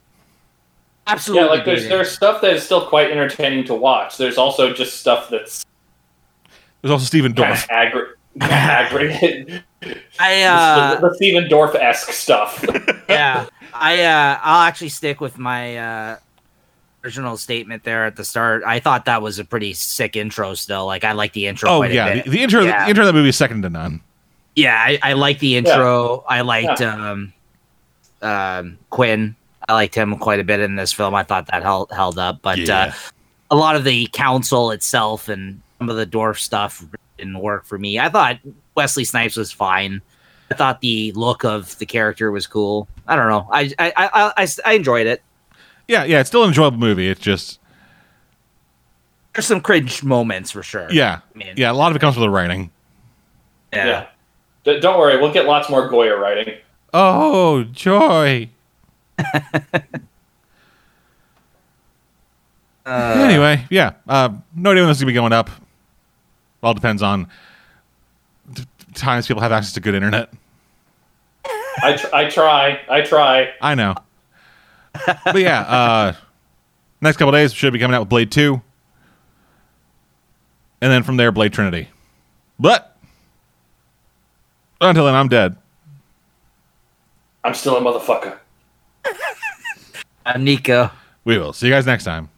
absolutely. 1.06 1.46
Yeah, 1.46 1.52
like 1.52 1.64
there's 1.64 1.80
dated. 1.82 1.92
there's 1.92 2.10
stuff 2.10 2.40
that 2.42 2.54
is 2.54 2.62
still 2.62 2.86
quite 2.86 3.10
entertaining 3.10 3.64
to 3.66 3.74
watch. 3.74 4.16
There's 4.16 4.38
also 4.38 4.72
just 4.72 4.98
stuff 5.00 5.28
that's 5.30 5.64
There's 6.82 6.92
also 6.92 7.04
Stephen 7.04 7.34
kind 7.34 7.54
Dorff. 7.54 7.64
of 7.64 7.70
aggr- 7.70 8.12
aggregate. 8.40 9.62
I 10.18 10.42
uh 10.42 11.00
the, 11.00 11.08
the 11.08 11.14
Stephen 11.14 11.44
Dorff 11.44 11.74
esque 11.74 12.12
stuff. 12.12 12.64
yeah, 13.08 13.46
I 13.72 14.02
uh 14.02 14.38
I'll 14.42 14.62
actually 14.62 14.90
stick 14.90 15.20
with 15.20 15.38
my 15.38 15.76
uh 15.76 16.16
original 17.04 17.36
statement 17.36 17.84
there 17.84 18.04
at 18.04 18.16
the 18.16 18.24
start. 18.24 18.62
I 18.64 18.80
thought 18.80 19.04
that 19.06 19.22
was 19.22 19.38
a 19.38 19.44
pretty 19.44 19.72
sick 19.72 20.16
intro 20.16 20.54
still. 20.54 20.86
Like 20.86 21.04
I 21.04 21.12
like 21.12 21.32
the 21.32 21.46
intro 21.46 21.70
Oh 21.70 21.78
quite 21.78 21.92
a 21.92 21.94
yeah, 21.94 22.14
bit. 22.14 22.24
the, 22.24 22.30
the 22.30 22.42
intro. 22.42 22.62
Yeah. 22.62 22.84
The 22.84 22.90
intro 22.90 23.02
of 23.04 23.08
that 23.08 23.12
movie 23.14 23.28
is 23.30 23.36
second 23.36 23.62
to 23.62 23.70
none. 23.70 24.00
Yeah, 24.56 24.74
I, 24.76 24.98
I 25.02 25.12
like 25.14 25.38
the 25.38 25.56
intro. 25.56 26.24
I 26.28 26.40
liked 26.42 26.82
um, 26.82 27.32
um, 28.22 28.78
Quinn. 28.90 29.36
I 29.68 29.74
liked 29.74 29.94
him 29.94 30.16
quite 30.18 30.40
a 30.40 30.44
bit 30.44 30.60
in 30.60 30.76
this 30.76 30.92
film. 30.92 31.14
I 31.14 31.22
thought 31.22 31.46
that 31.46 31.62
held 31.62 31.90
held 31.92 32.18
up, 32.18 32.40
but 32.42 32.58
Yeah. 32.58 32.86
uh, 32.86 32.92
a 33.52 33.56
lot 33.56 33.76
of 33.76 33.84
the 33.84 34.08
council 34.12 34.70
itself 34.72 35.28
and 35.28 35.60
some 35.78 35.88
of 35.88 35.96
the 35.96 36.06
Dorff 36.06 36.38
stuff 36.38 36.84
didn't 37.18 37.38
work 37.38 37.64
for 37.64 37.78
me. 37.78 37.98
I 37.98 38.08
thought 38.08 38.38
Wesley 38.74 39.04
Snipes 39.04 39.36
was 39.36 39.50
fine. 39.52 40.02
I 40.50 40.54
thought 40.54 40.80
the 40.80 41.12
look 41.12 41.44
of 41.44 41.78
the 41.78 41.86
character 41.86 42.30
was 42.30 42.46
cool. 42.46 42.88
I 43.06 43.16
don't 43.16 43.28
know. 43.28 43.48
I 43.52 43.72
I 43.78 43.92
I, 43.96 44.32
I, 44.36 44.48
I 44.66 44.72
enjoyed 44.74 45.06
it. 45.06 45.22
Yeah, 45.90 46.04
yeah, 46.04 46.20
it's 46.20 46.28
still 46.28 46.42
an 46.44 46.48
enjoyable 46.48 46.78
movie. 46.78 47.08
It's 47.08 47.20
just 47.20 47.58
There's 49.34 49.44
some 49.46 49.60
cringe 49.60 50.04
moments 50.04 50.52
for 50.52 50.62
sure. 50.62 50.86
yeah, 50.92 51.18
I 51.34 51.38
mean, 51.38 51.54
yeah. 51.56 51.72
A 51.72 51.74
lot 51.74 51.90
of 51.90 51.96
it 51.96 51.98
comes 51.98 52.16
with 52.16 52.22
the 52.22 52.30
writing. 52.30 52.70
yeah. 53.72 53.86
yeah. 53.86 54.06
D- 54.62 54.78
don't 54.78 54.98
worry, 54.98 55.20
we'll 55.20 55.32
get 55.32 55.46
lots 55.46 55.68
more 55.68 55.90
Goyer 55.90 56.18
writing. 56.20 56.54
Oh 56.94 57.64
joy. 57.64 58.48
Uh, 62.86 63.14
anyway, 63.28 63.64
yeah. 63.70 63.92
Uh, 64.08 64.30
no 64.54 64.70
idea 64.70 64.82
when 64.82 64.88
this 64.88 64.96
is 64.96 65.02
gonna 65.02 65.10
be 65.10 65.14
going 65.14 65.32
up. 65.32 65.48
It 65.48 65.54
all 66.62 66.74
depends 66.74 67.02
on 67.02 67.28
the 68.48 68.66
times 68.94 69.28
people 69.28 69.42
have 69.42 69.52
access 69.52 69.74
to 69.74 69.80
good 69.80 69.94
internet. 69.94 70.32
I, 71.82 71.96
tr- 71.96 72.12
I 72.14 72.28
try, 72.28 72.80
I 72.88 73.02
try. 73.02 73.52
I 73.60 73.74
know. 73.74 73.94
But 74.92 75.40
yeah, 75.40 75.60
uh, 75.60 76.12
next 77.00 77.16
couple 77.16 77.32
days 77.32 77.52
should 77.52 77.72
be 77.72 77.78
coming 77.78 77.94
out 77.94 78.00
with 78.00 78.08
Blade 78.08 78.30
Two, 78.30 78.60
and 80.80 80.90
then 80.90 81.02
from 81.02 81.16
there 81.16 81.32
Blade 81.32 81.52
Trinity. 81.52 81.88
But 82.58 82.96
until 84.80 85.06
then, 85.06 85.14
I'm 85.14 85.28
dead. 85.28 85.56
I'm 87.44 87.54
still 87.54 87.76
a 87.76 87.80
motherfucker. 87.80 88.38
I'm 90.26 90.44
Nico. 90.44 90.90
We 91.24 91.38
will 91.38 91.52
see 91.52 91.66
you 91.66 91.72
guys 91.72 91.86
next 91.86 92.04
time. 92.04 92.28